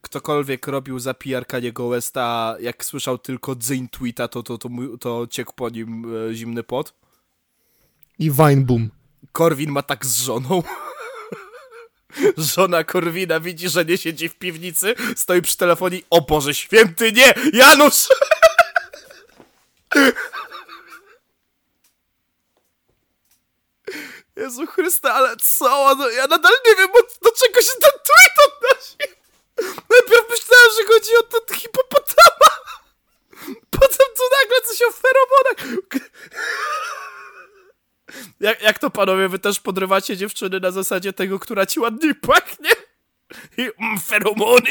ktokolwiek 0.00 0.66
robił 0.66 0.98
za 0.98 1.14
PR 1.14 1.46
Kaniego 1.46 1.88
Westa, 1.88 2.56
jak 2.60 2.84
słyszał 2.84 3.18
tylko 3.18 3.54
dzyń 3.56 3.88
tweeta, 3.88 4.28
to, 4.28 4.42
to, 4.42 4.58
to, 4.58 4.68
mu- 4.68 4.98
to 4.98 5.26
ciekł 5.30 5.52
po 5.52 5.68
nim 5.68 6.14
e, 6.30 6.34
zimny 6.34 6.62
pot? 6.62 6.94
I 8.18 8.30
Weinboom. 8.30 8.90
Korwin 9.32 9.70
ma 9.70 9.82
tak 9.82 10.06
z 10.06 10.22
żoną. 10.22 10.62
Żona 12.36 12.84
Korwina 12.84 13.40
widzi, 13.40 13.68
że 13.68 13.84
nie 13.84 13.98
siedzi 13.98 14.28
w 14.28 14.34
piwnicy, 14.34 14.94
stoi 15.16 15.42
przy 15.42 15.56
telefonie 15.56 16.00
o 16.10 16.20
Boże 16.20 16.54
święty, 16.54 17.12
nie! 17.12 17.34
Janusz! 17.52 18.08
Jezu 24.36 24.66
Chryste, 24.66 25.12
ale 25.12 25.36
co? 25.36 25.94
No, 25.94 26.10
ja 26.10 26.26
nadal 26.26 26.52
nie 26.66 26.76
wiem, 26.76 26.88
do 27.22 27.30
czego 27.30 27.62
się 27.62 27.72
ten 27.80 27.90
tweet 28.04 28.36
odnosi. 28.46 28.96
Najpierw 29.90 30.30
myślałem, 30.30 30.70
że 30.78 30.86
chodzi 30.86 31.16
o 31.16 31.22
ten 31.22 31.56
hipopotama. 31.56 32.50
Potem 33.70 34.06
tu 34.16 34.22
nagle 34.40 34.60
coś 34.68 34.82
o 34.82 34.92
feromonach. 34.92 35.90
Jak, 38.40 38.62
jak 38.62 38.78
to 38.78 38.90
panowie, 38.90 39.28
wy 39.28 39.38
też 39.38 39.60
podrywacie 39.60 40.16
dziewczyny 40.16 40.60
na 40.60 40.70
zasadzie 40.70 41.12
tego, 41.12 41.38
która 41.38 41.66
ci 41.66 41.80
ładniej 41.80 42.14
pachnie? 42.14 42.70
I 43.56 43.70
mm, 43.80 43.98
feromony. 44.00 44.70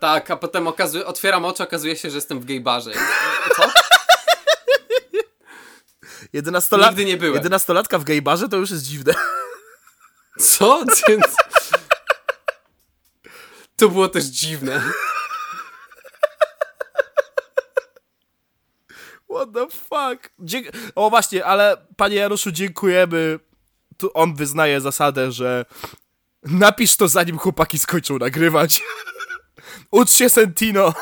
Tak, 0.00 0.30
a 0.30 0.36
potem 0.36 0.66
otwieram 1.06 1.44
oczy, 1.44 1.62
okazuje 1.62 1.96
się, 1.96 2.10
że 2.10 2.16
jestem 2.16 2.40
w 2.40 2.44
gay 2.44 2.60
barze. 2.60 2.92
Co? 3.56 3.70
Jedenastola... 6.32 6.88
Nigdy 6.88 7.04
nie 7.04 7.16
byłem. 7.16 7.34
Jedenastolatka 7.34 7.98
w 7.98 8.04
gejbarze 8.04 8.48
to 8.48 8.56
już 8.56 8.70
jest 8.70 8.84
dziwne. 8.84 9.14
Co? 10.40 10.84
Więc... 11.08 11.24
To 13.76 13.88
było 13.88 14.08
też 14.08 14.24
dziwne. 14.24 14.82
What 19.34 19.52
the 19.54 19.66
fuck? 19.70 20.30
Dzie- 20.38 20.70
o 20.94 21.10
właśnie, 21.10 21.44
ale 21.44 21.76
panie 21.96 22.16
Januszu, 22.16 22.52
dziękujemy. 22.52 23.38
Tu 23.96 24.10
on 24.14 24.34
wyznaje 24.34 24.80
zasadę, 24.80 25.32
że 25.32 25.64
napisz 26.42 26.96
to 26.96 27.08
zanim 27.08 27.38
chłopaki 27.38 27.78
skończą 27.78 28.18
nagrywać. 28.18 28.82
Ucz 29.90 30.10
się 30.10 30.28
Sentino. 30.28 30.92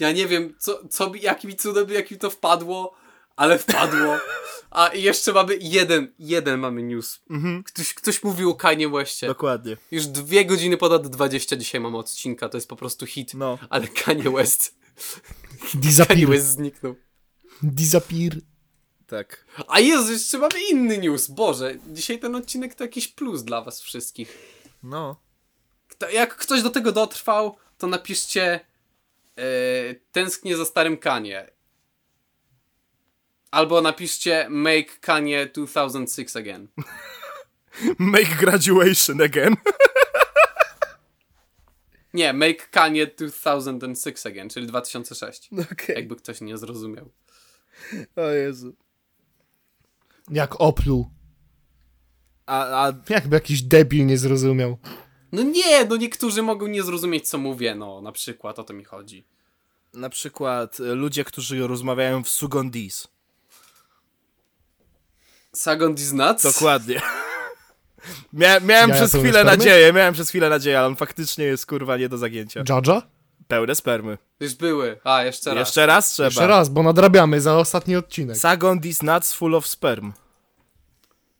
Ja 0.00 0.12
nie 0.12 0.26
wiem, 0.26 0.54
co, 0.58 0.88
co 0.88 1.12
jakim 1.14 1.56
cudem, 1.56 1.90
jak 1.90 2.10
mi 2.10 2.18
to 2.18 2.30
wpadło, 2.30 2.94
ale 3.36 3.58
wpadło. 3.58 4.18
A 4.70 4.94
jeszcze 4.94 5.32
mamy 5.32 5.56
jeden, 5.60 6.12
jeden 6.18 6.60
mamy 6.60 6.82
news. 6.82 7.20
Ktoś, 7.64 7.94
ktoś 7.94 8.22
mówił 8.22 8.50
o 8.50 8.54
Kanye 8.54 8.88
Westie. 8.88 9.26
Dokładnie. 9.26 9.76
Już 9.90 10.06
dwie 10.06 10.44
godziny 10.44 10.76
ponad 10.76 11.08
20 11.08 11.56
dzisiaj 11.56 11.80
mamy 11.80 11.98
odcinka, 11.98 12.48
to 12.48 12.56
jest 12.56 12.68
po 12.68 12.76
prostu 12.76 13.06
hit. 13.06 13.34
No. 13.34 13.58
Ale 13.70 13.88
Kanye 13.88 14.30
West, 14.30 14.74
Disappear. 15.74 16.38
Zniknął. 16.40 16.94
Disappear. 17.62 18.32
Tak. 19.06 19.44
A 19.68 19.80
Jezu, 19.80 20.12
jeszcze 20.12 20.38
mamy 20.38 20.62
inny 20.70 20.98
news. 20.98 21.28
Boże, 21.28 21.74
dzisiaj 21.86 22.18
ten 22.18 22.34
odcinek 22.34 22.74
to 22.74 22.84
jakiś 22.84 23.08
plus 23.08 23.42
dla 23.42 23.62
was 23.62 23.82
wszystkich. 23.82 24.38
No. 24.82 25.22
Kto, 25.88 26.10
jak 26.10 26.36
ktoś 26.36 26.62
do 26.62 26.70
tego 26.70 26.92
dotrwał, 26.92 27.56
to 27.78 27.86
napiszcie 27.86 28.60
e, 29.36 29.44
tęsknię 30.12 30.56
za 30.56 30.64
starym 30.64 30.96
Kanye. 30.96 31.50
Albo 33.50 33.80
napiszcie 33.80 34.46
make 34.50 35.00
Kanye 35.00 35.46
2006 35.46 36.36
again. 36.36 36.68
Make 37.98 38.36
graduation 38.36 39.22
again. 39.22 39.56
Nie, 42.14 42.32
make 42.32 42.70
Kanye 42.70 43.06
2006 43.06 44.26
again, 44.26 44.48
czyli 44.48 44.66
2006. 44.66 45.50
Okej. 45.72 45.96
Jakby 45.96 46.16
ktoś 46.16 46.40
nie 46.40 46.58
zrozumiał. 46.58 47.10
O 48.16 48.30
Jezu. 48.30 48.74
Jak 50.30 50.60
opluł. 50.60 51.10
A, 52.46 52.86
a 52.86 52.92
Jakby 53.08 53.36
jakiś 53.36 53.62
debil 53.62 54.06
nie 54.06 54.18
zrozumiał. 54.18 54.78
No 55.32 55.42
nie, 55.42 55.84
no 55.84 55.96
niektórzy 55.96 56.42
mogą 56.42 56.66
nie 56.66 56.82
zrozumieć 56.82 57.28
co 57.28 57.38
mówię, 57.38 57.74
no 57.74 58.00
na 58.00 58.12
przykład 58.12 58.58
o 58.58 58.64
to 58.64 58.74
mi 58.74 58.84
chodzi. 58.84 59.24
na 59.94 60.08
przykład 60.10 60.80
e, 60.80 60.94
ludzie, 60.94 61.24
którzy 61.24 61.66
rozmawiają 61.66 62.24
w 62.24 62.28
Sugondis. 62.28 63.08
Sagon 65.52 65.94
is 65.94 66.12
nuts? 66.12 66.42
Dokładnie. 66.42 67.00
Mia 68.32 68.60
miałem 68.60 68.90
Jaja 68.90 69.00
przez 69.00 69.10
chwilę 69.20 69.32
spermy? 69.40 69.50
nadzieję, 69.56 69.92
miałem 69.92 70.14
przez 70.14 70.28
chwilę 70.28 70.48
nadzieję, 70.48 70.78
ale 70.78 70.86
on 70.86 70.96
faktycznie 70.96 71.44
jest 71.44 71.66
kurwa 71.66 71.96
nie 71.96 72.08
do 72.08 72.18
zagięcia. 72.18 72.64
Jaja? 72.68 73.02
Pełne 73.48 73.74
spermy. 73.74 74.18
Już 74.40 74.54
były. 74.54 75.00
A, 75.04 75.24
jeszcze 75.24 75.54
raz. 75.54 75.68
Jeszcze 75.68 75.86
raz 75.86 76.12
trzeba. 76.12 76.26
Jeszcze 76.26 76.46
raz, 76.46 76.68
bo 76.68 76.82
nadrabiamy 76.82 77.40
za 77.40 77.58
ostatni 77.58 77.96
odcinek. 77.96 78.36
Sagondis 78.36 79.02
nuts 79.02 79.32
full 79.34 79.54
of 79.54 79.66
sperm. 79.66 80.12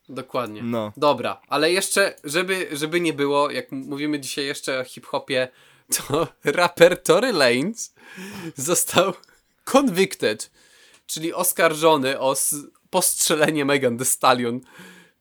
Dokładnie. 0.09 0.63
No. 0.63 0.93
Dobra, 0.97 1.41
ale 1.49 1.73
jeszcze, 1.73 2.15
żeby, 2.25 2.69
żeby 2.73 3.01
nie 3.01 3.13
było, 3.13 3.51
jak 3.51 3.73
mówimy 3.73 4.21
dzisiaj 4.21 4.47
jeszcze 4.47 4.81
o 4.81 4.85
hip-hopie, 4.85 5.49
to 5.97 6.29
raper 6.45 7.03
Tory 7.03 7.33
Lanez 7.33 7.95
został 8.57 9.13
convicted, 9.73 10.51
czyli 11.07 11.35
oskarżony 11.35 12.21
o 12.21 12.37
postrzelenie 12.91 13.65
Megan 13.65 13.99
Thee 13.99 14.05
Stallion 14.05 14.61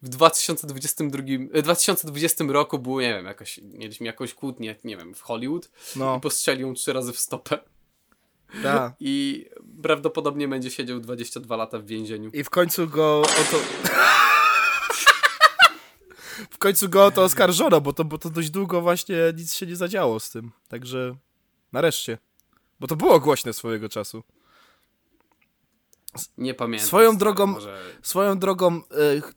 w 0.02 0.10
2022, 0.10 1.24
e, 1.54 1.62
2020 1.62 2.52
roku 2.52 2.80
było, 2.80 3.02
nie 3.02 3.14
wiem, 3.14 3.26
jakoś, 3.26 3.60
mieliśmy 3.64 4.06
jakąś 4.06 4.34
kłótnię, 4.34 4.76
nie 4.84 4.98
wiem, 4.98 5.16
w 5.16 5.22
Hollywood 5.22 5.70
No. 5.96 6.18
i 6.18 6.22
postrzelił 6.22 6.68
ją 6.68 6.74
trzy 6.74 6.94
razy 6.94 7.14
w 7.14 7.20
stopę 7.20 7.60
Da. 8.64 8.94
i 9.00 9.46
prawdopodobnie 9.84 10.48
będzie 10.48 10.72
siedział 10.72 11.00
22 11.00 11.56
lata 11.56 11.80
w 11.80 11.86
więzieniu. 11.86 12.30
I 12.34 12.44
w 12.44 12.50
końcu 12.50 12.88
go 12.88 13.22
o 13.22 13.26
to... 13.52 13.58
w 16.52 16.58
końcu 16.58 16.90
go 16.90 17.06
o 17.06 17.12
to 17.12 17.24
oskarżono, 17.24 17.82
bo 17.82 17.94
to, 17.94 18.06
bo 18.06 18.18
to 18.18 18.30
dość 18.30 18.50
długo 18.50 18.82
właśnie 18.82 19.16
nic 19.38 19.54
się 19.54 19.66
nie 19.66 19.76
zadziało 19.76 20.20
z 20.20 20.30
tym. 20.30 20.52
Także 20.68 21.16
nareszcie. 21.72 22.18
Bo 22.80 22.88
to 22.88 22.96
było 22.96 23.20
głośne 23.20 23.54
swojego 23.54 23.90
czasu. 23.90 24.24
Nie 26.38 26.54
pamiętam. 26.54 26.88
Swoją 26.88 27.18
drogą- 27.18 27.48
Może... 27.48 27.80
Swoją 28.02 28.40
drogą, 28.40 28.78
y, 28.78 28.82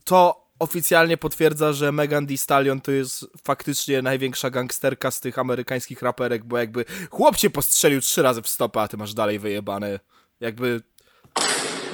to 0.04 0.43
oficjalnie 0.64 1.16
potwierdza, 1.16 1.72
że 1.72 1.92
Megan 1.92 2.26
Thee 2.26 2.38
Stallion 2.38 2.80
to 2.80 2.92
jest 2.92 3.26
faktycznie 3.44 4.02
największa 4.02 4.50
gangsterka 4.50 5.10
z 5.10 5.20
tych 5.20 5.38
amerykańskich 5.38 6.02
raperek, 6.02 6.44
bo 6.44 6.58
jakby 6.58 6.84
chłop 7.10 7.36
cię 7.36 7.50
postrzelił 7.50 8.00
trzy 8.00 8.22
razy 8.22 8.42
w 8.42 8.48
stopę, 8.48 8.80
a 8.80 8.88
ty 8.88 8.96
masz 8.96 9.14
dalej 9.14 9.38
wyjebane. 9.38 10.00
Jakby... 10.40 10.82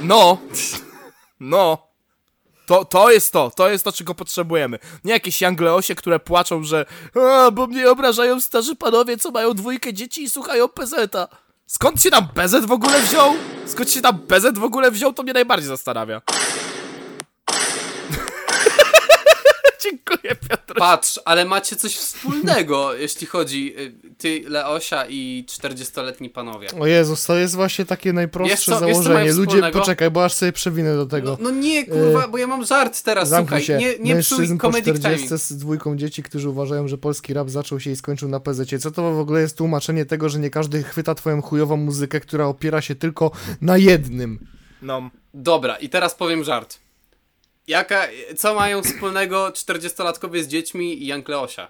No! 0.01 0.39
No! 1.41 1.91
To, 2.67 2.85
to 2.85 3.11
jest 3.11 3.33
to, 3.33 3.51
to 3.51 3.71
jest 3.71 3.85
to, 3.85 3.93
czego 3.93 4.15
potrzebujemy. 4.15 4.79
Nie 5.05 5.13
jakieś 5.13 5.41
jangleosie, 5.41 5.95
które 5.95 6.21
płaczą, 6.21 6.65
że 6.65 6.87
bo 7.53 7.67
mnie 7.67 7.91
obrażają 7.91 8.41
starzy 8.41 8.77
panowie, 8.77 9.17
co 9.17 9.31
mają 9.31 9.55
dwójkę 9.55 9.95
dzieci 9.95 10.23
i 10.23 10.31
słuchają 10.31 10.69
pezeta. 10.69 11.29
Skąd 11.67 12.03
się 12.03 12.11
tam 12.11 12.29
bezet 12.35 12.67
w 12.67 12.73
ogóle 12.73 13.01
wziął? 13.01 13.35
Skąd 13.67 13.91
się 13.91 14.01
tam 14.01 14.19
bezet 14.19 14.59
w 14.59 14.65
ogóle 14.65 14.91
wziął, 14.91 15.13
to 15.13 15.23
mnie 15.23 15.33
najbardziej 15.33 15.69
zastanawia. 15.69 16.23
Dziękuję, 19.83 20.35
Piotr. 20.49 20.75
Patrz, 20.79 21.21
ale 21.25 21.45
macie 21.45 21.77
coś 21.77 21.97
wspólnego, 21.97 22.95
jeśli 23.05 23.27
chodzi 23.27 23.75
y, 23.79 23.93
ty, 24.19 24.45
Leosia 24.49 25.07
i 25.09 25.45
40-letni 25.49 26.31
panowie. 26.31 26.69
O 26.81 26.87
Jezus, 26.87 27.27
to 27.27 27.37
jest 27.37 27.55
właśnie 27.55 27.85
takie 27.85 28.13
najprostsze 28.13 28.73
co- 28.73 28.79
założenie. 28.79 29.33
Ludzie, 29.33 29.71
poczekaj, 29.73 30.11
bo 30.11 30.25
aż 30.25 30.33
sobie 30.33 30.53
przewinę 30.53 30.97
do 30.97 31.07
tego. 31.07 31.31
No, 31.41 31.51
no 31.51 31.61
nie, 31.61 31.85
kurwa, 31.87 32.29
bo 32.29 32.39
ja 32.39 32.47
mam 32.47 32.65
żart 32.65 33.03
teraz, 33.03 33.29
Zamknij 33.29 33.65
słuchaj, 33.65 33.81
się. 33.83 33.87
nie, 33.87 34.05
nie 34.05 34.15
Mężczyzn 34.15 34.57
po 34.57 34.63
comedic 34.63 34.99
40 34.99 35.27
timing. 35.27 35.41
z 35.43 35.57
dwójką 35.57 35.97
dzieci, 35.97 36.23
którzy 36.23 36.49
uważają, 36.49 36.89
że 36.89 36.99
polski 36.99 37.35
rap 37.35 37.51
zaczął 37.51 37.81
się 37.81 37.91
i 37.91 37.97
skończył 37.97 38.29
na 38.29 38.41
PZ. 38.41 38.83
Co 38.83 38.91
to 38.91 39.15
w 39.15 39.19
ogóle 39.19 39.41
jest 39.41 39.57
tłumaczenie 39.57 40.05
tego, 40.05 40.29
że 40.29 40.39
nie 40.39 40.51
każdy 40.51 40.83
chwyta 40.83 41.15
twoją 41.15 41.43
chujową 41.43 41.77
muzykę, 41.77 42.21
która 42.21 42.47
opiera 42.47 42.81
się 42.81 42.95
tylko 42.95 43.31
na 43.61 43.77
jednym. 43.77 44.47
No, 44.83 45.11
Dobra, 45.35 45.77
i 45.77 45.89
teraz 45.89 46.15
powiem 46.15 46.45
żart. 46.45 46.79
Jaka, 47.71 48.09
co 48.37 48.55
mają 48.55 48.83
wspólnego 48.83 49.49
40-latkowie 49.51 50.43
z 50.43 50.47
dziećmi 50.49 51.03
i 51.03 51.07
Jank 51.07 51.29
Leosia? 51.29 51.69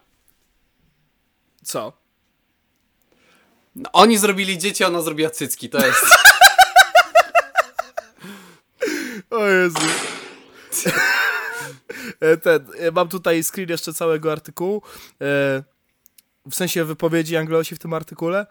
co? 1.64 1.92
No, 3.76 3.90
oni 3.92 4.18
zrobili 4.18 4.58
dzieci, 4.58 4.84
a 4.84 4.86
ona 4.86 5.02
zrobiła 5.02 5.30
cycki, 5.30 5.68
to 5.70 5.86
jest... 5.86 6.04
O 9.30 9.46
Jezu. 9.46 9.78
E, 12.20 12.36
Ten, 12.36 12.66
e, 12.78 12.90
mam 12.90 13.08
tutaj 13.08 13.44
screen 13.44 13.68
jeszcze 13.70 13.92
całego 13.94 14.32
artykułu. 14.32 14.82
E, 15.22 15.62
W 16.46 16.54
sensie 16.54 16.84
wypowiedzi 16.84 17.36
Anglosi 17.36 17.74
w 17.74 17.78
tym 17.78 17.92
artykule. 17.94 18.46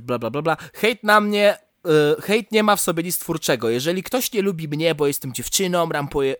Bla, 0.00 0.18
bla, 0.18 0.30
bla, 0.30 0.42
bla. 0.42 0.56
Hejt 0.74 1.02
na 1.04 1.20
mnie... 1.20 1.58
e, 1.86 2.22
Hejt 2.22 2.52
nie 2.52 2.62
ma 2.62 2.76
w 2.76 2.80
sobie 2.80 3.02
nic 3.02 3.18
twórczego. 3.18 3.70
Jeżeli 3.70 4.02
ktoś 4.02 4.32
nie 4.32 4.42
lubi 4.42 4.68
mnie, 4.68 4.94
bo 4.94 5.06
jestem 5.06 5.32
dziewczyną, 5.32 5.88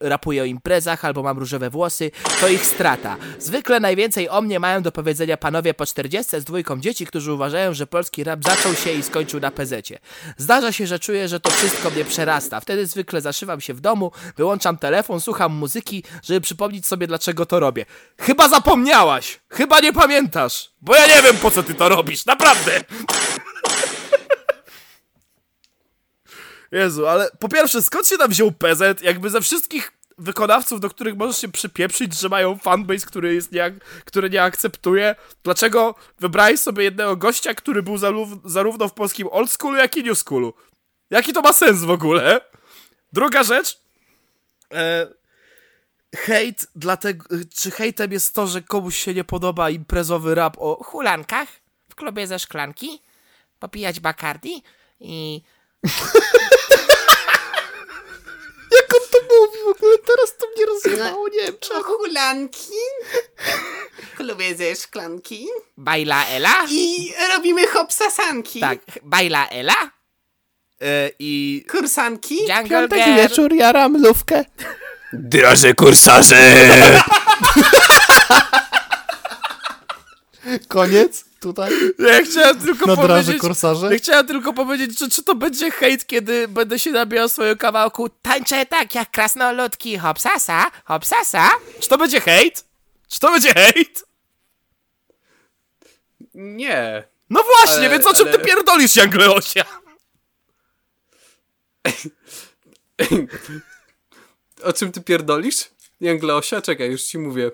rapuję 0.01 0.43
o 0.43 0.45
imprezach 0.45 1.05
albo 1.05 1.23
mam 1.23 1.39
różowe 1.39 1.71
włosy, 1.71 2.11
to 2.41 2.49
ich 2.49 2.67
strata. 2.67 3.17
Zwykle 3.39 3.81
najwięcej 3.81 4.29
o 4.29 4.43
mnie 4.43 4.61
mają 4.61 4.83
do 4.83 4.93
powiedzenia 4.93 5.37
panowie 5.37 5.75
po 5.75 5.87
40 5.87 6.41
z 6.41 6.45
dwójką 6.45 6.81
dzieci, 6.81 7.07
którzy 7.07 7.33
uważają, 7.33 7.75
że 7.75 7.87
polski 7.87 8.25
rap 8.25 8.45
zaczął 8.45 8.75
się 8.75 8.93
i 8.93 9.03
skończył 9.03 9.41
na 9.41 9.51
pezecie. 9.51 9.99
Zdarza 10.37 10.73
się, 10.73 10.87
że 10.87 10.99
czuję, 10.99 11.29
że 11.29 11.41
to 11.41 11.51
wszystko 11.51 11.91
mnie 11.91 12.05
przerasta. 12.05 12.61
Wtedy 12.61 12.87
zwykle 12.87 13.21
zaszywam 13.21 13.61
się 13.61 13.75
w 13.75 13.81
domu, 13.81 14.13
wyłączam 14.37 14.79
telefon, 14.79 15.21
słucham 15.21 15.53
muzyki, 15.53 16.03
żeby 16.23 16.41
przypomnieć 16.41 16.87
sobie, 16.87 17.07
dlaczego 17.07 17.47
to 17.47 17.61
robię. 17.61 17.87
Chyba 18.21 18.49
zapomniałaś! 18.49 19.41
Chyba 19.49 19.81
nie 19.81 19.93
pamiętasz! 19.93 20.71
Bo 20.81 20.95
ja 20.95 21.07
nie 21.07 21.23
wiem, 21.23 21.37
po 21.37 21.51
co 21.51 21.63
ty 21.63 21.75
to 21.75 21.89
robisz, 21.89 22.27
naprawdę! 22.27 22.85
Jezu, 26.73 27.07
ale 27.07 27.31
po 27.39 27.49
pierwsze, 27.49 27.83
skąd 27.83 28.07
się 28.09 28.19
tam 28.19 28.31
wziął 28.31 28.53
PZ? 28.53 29.03
Jakby 29.03 29.31
ze 29.31 29.41
wszystkich 29.41 29.93
wykonawców, 30.19 30.81
do 30.81 30.91
których 30.91 31.17
możesz 31.17 31.39
się 31.39 31.49
przypieprzyć, 31.49 32.21
że 32.21 32.29
mają 32.29 32.59
fanbase, 32.59 33.07
który, 33.07 33.35
jest 33.35 33.53
nie, 33.53 33.75
który 34.05 34.31
nie 34.31 34.43
akceptuje, 34.43 35.15
dlaczego 35.45 35.95
wybrałeś 36.21 36.61
sobie 36.61 36.85
jednego 36.85 37.17
gościa, 37.17 37.55
który 37.55 37.83
był 37.83 37.97
zarów- 37.97 38.41
zarówno 38.45 38.89
w 38.89 38.95
polskim 38.95 39.29
old 39.31 39.51
schoolu, 39.51 39.77
jak 39.77 39.97
i 39.97 40.05
new 40.05 40.19
schoolu? 40.19 40.55
Jaki 41.11 41.33
to 41.33 41.41
ma 41.41 41.53
sens 41.53 41.81
w 41.81 41.91
ogóle? 41.91 42.41
Druga 43.13 43.43
rzecz. 43.43 43.81
E, 44.75 45.07
hejt, 46.17 46.67
dlatego, 46.75 47.25
czy 47.55 47.71
hejtem 47.71 48.13
jest 48.13 48.35
to, 48.35 48.47
że 48.47 48.63
komuś 48.63 48.97
się 48.97 49.15
nie 49.15 49.25
podoba 49.25 49.71
imprezowy 49.71 50.35
rap 50.35 50.57
o 50.59 50.85
hulankach 50.85 51.49
w 51.89 51.95
klubie 51.95 52.27
ze 52.27 52.39
szklanki, 52.39 53.03
popijać 53.59 54.01
Bacardi 54.01 54.63
i 55.01 55.43
Jak 58.73 58.95
on 58.95 59.01
to 59.13 59.19
mówi 59.23 59.59
w 59.65 59.69
ogóle? 59.77 59.99
Teraz 59.99 60.37
to 60.39 60.47
mnie 60.57 60.67
rozjebało, 60.67 61.29
nie 61.29 61.43
wiem 61.43 61.55
czemu. 61.61 61.83
Hulanki? 61.83 62.73
Klubię 64.17 64.55
ze 64.57 64.77
szklanki. 64.77 65.47
Bajla 65.77 66.27
Ela? 66.27 66.55
I 66.71 67.13
robimy 67.37 67.67
hopsasanki. 67.67 68.61
Tak, 68.61 68.79
Bajla 69.03 69.49
Ela? 69.49 69.91
E, 70.83 71.11
I 71.19 71.65
Kursanki. 71.71 72.39
Jungle 72.39 72.69
Piątek 72.69 73.05
Girl. 73.05 73.17
wieczór, 73.17 73.55
jaram 73.55 74.03
lówkę. 74.03 74.45
Draże 75.13 75.75
kursarze! 75.75 76.37
Koniec 80.59 81.25
tutaj 81.41 81.73
Ja 81.99 82.23
chciałem 82.25 82.61
tylko 82.61 82.87
na 82.87 82.97
draży 82.97 83.09
powiedzieć... 83.09 83.43
korsarze. 83.43 83.93
Ja 83.93 83.99
chciałem 83.99 84.27
tylko 84.27 84.53
powiedzieć, 84.53 84.99
czy, 84.99 85.11
czy 85.11 85.23
to 85.25 85.35
będzie 85.35 85.71
hejt, 85.71 86.07
kiedy 86.07 86.49
będę 86.49 86.79
się 86.79 86.91
nabijał 86.91 87.29
swojego 87.29 87.61
kawałku 87.61 88.09
Tańczę 88.09 88.67
tak 88.67 88.95
jak 88.95 89.11
krasnoludki 89.11 89.99
hopsasa, 89.99 90.71
hopsasa? 90.85 91.51
Czy 91.81 91.89
to 91.89 91.99
będzie 91.99 92.21
hejt? 92.21 92.65
Czy 93.09 93.21
to 93.21 93.31
będzie 93.31 93.53
hejt? 93.55 94.05
Nie. 96.35 97.05
No 97.31 97.43
właśnie, 97.43 97.77
Ale- 97.87 97.91
więc 97.91 98.07
o 98.07 98.15
czym 98.15 98.29
ale- 98.29 98.39
ty 98.39 98.45
pierdolisz, 98.45 98.97
Jangleosia? 98.97 99.65
O 104.63 104.73
czym 104.73 104.93
ty 104.93 105.01
pierdolisz? 105.01 105.71
Jangleosia? 106.01 106.63
Czekaj, 106.63 106.91
już 106.91 107.03
ci 107.03 107.19
mówię. 107.19 107.51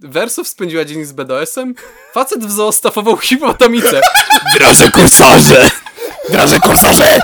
Wersow 0.00 0.48
spędziła 0.48 0.84
dzień 0.84 1.04
z 1.04 1.12
BDS-em? 1.12 1.74
Facet 2.12 2.44
w 2.44 2.50
zoo 2.50 2.72
stafował 2.72 3.16
hipotamicę. 3.16 4.00
Draże 4.54 4.90
kursarze! 4.90 5.70
Draże 6.30 6.60
kursarze! 6.60 7.20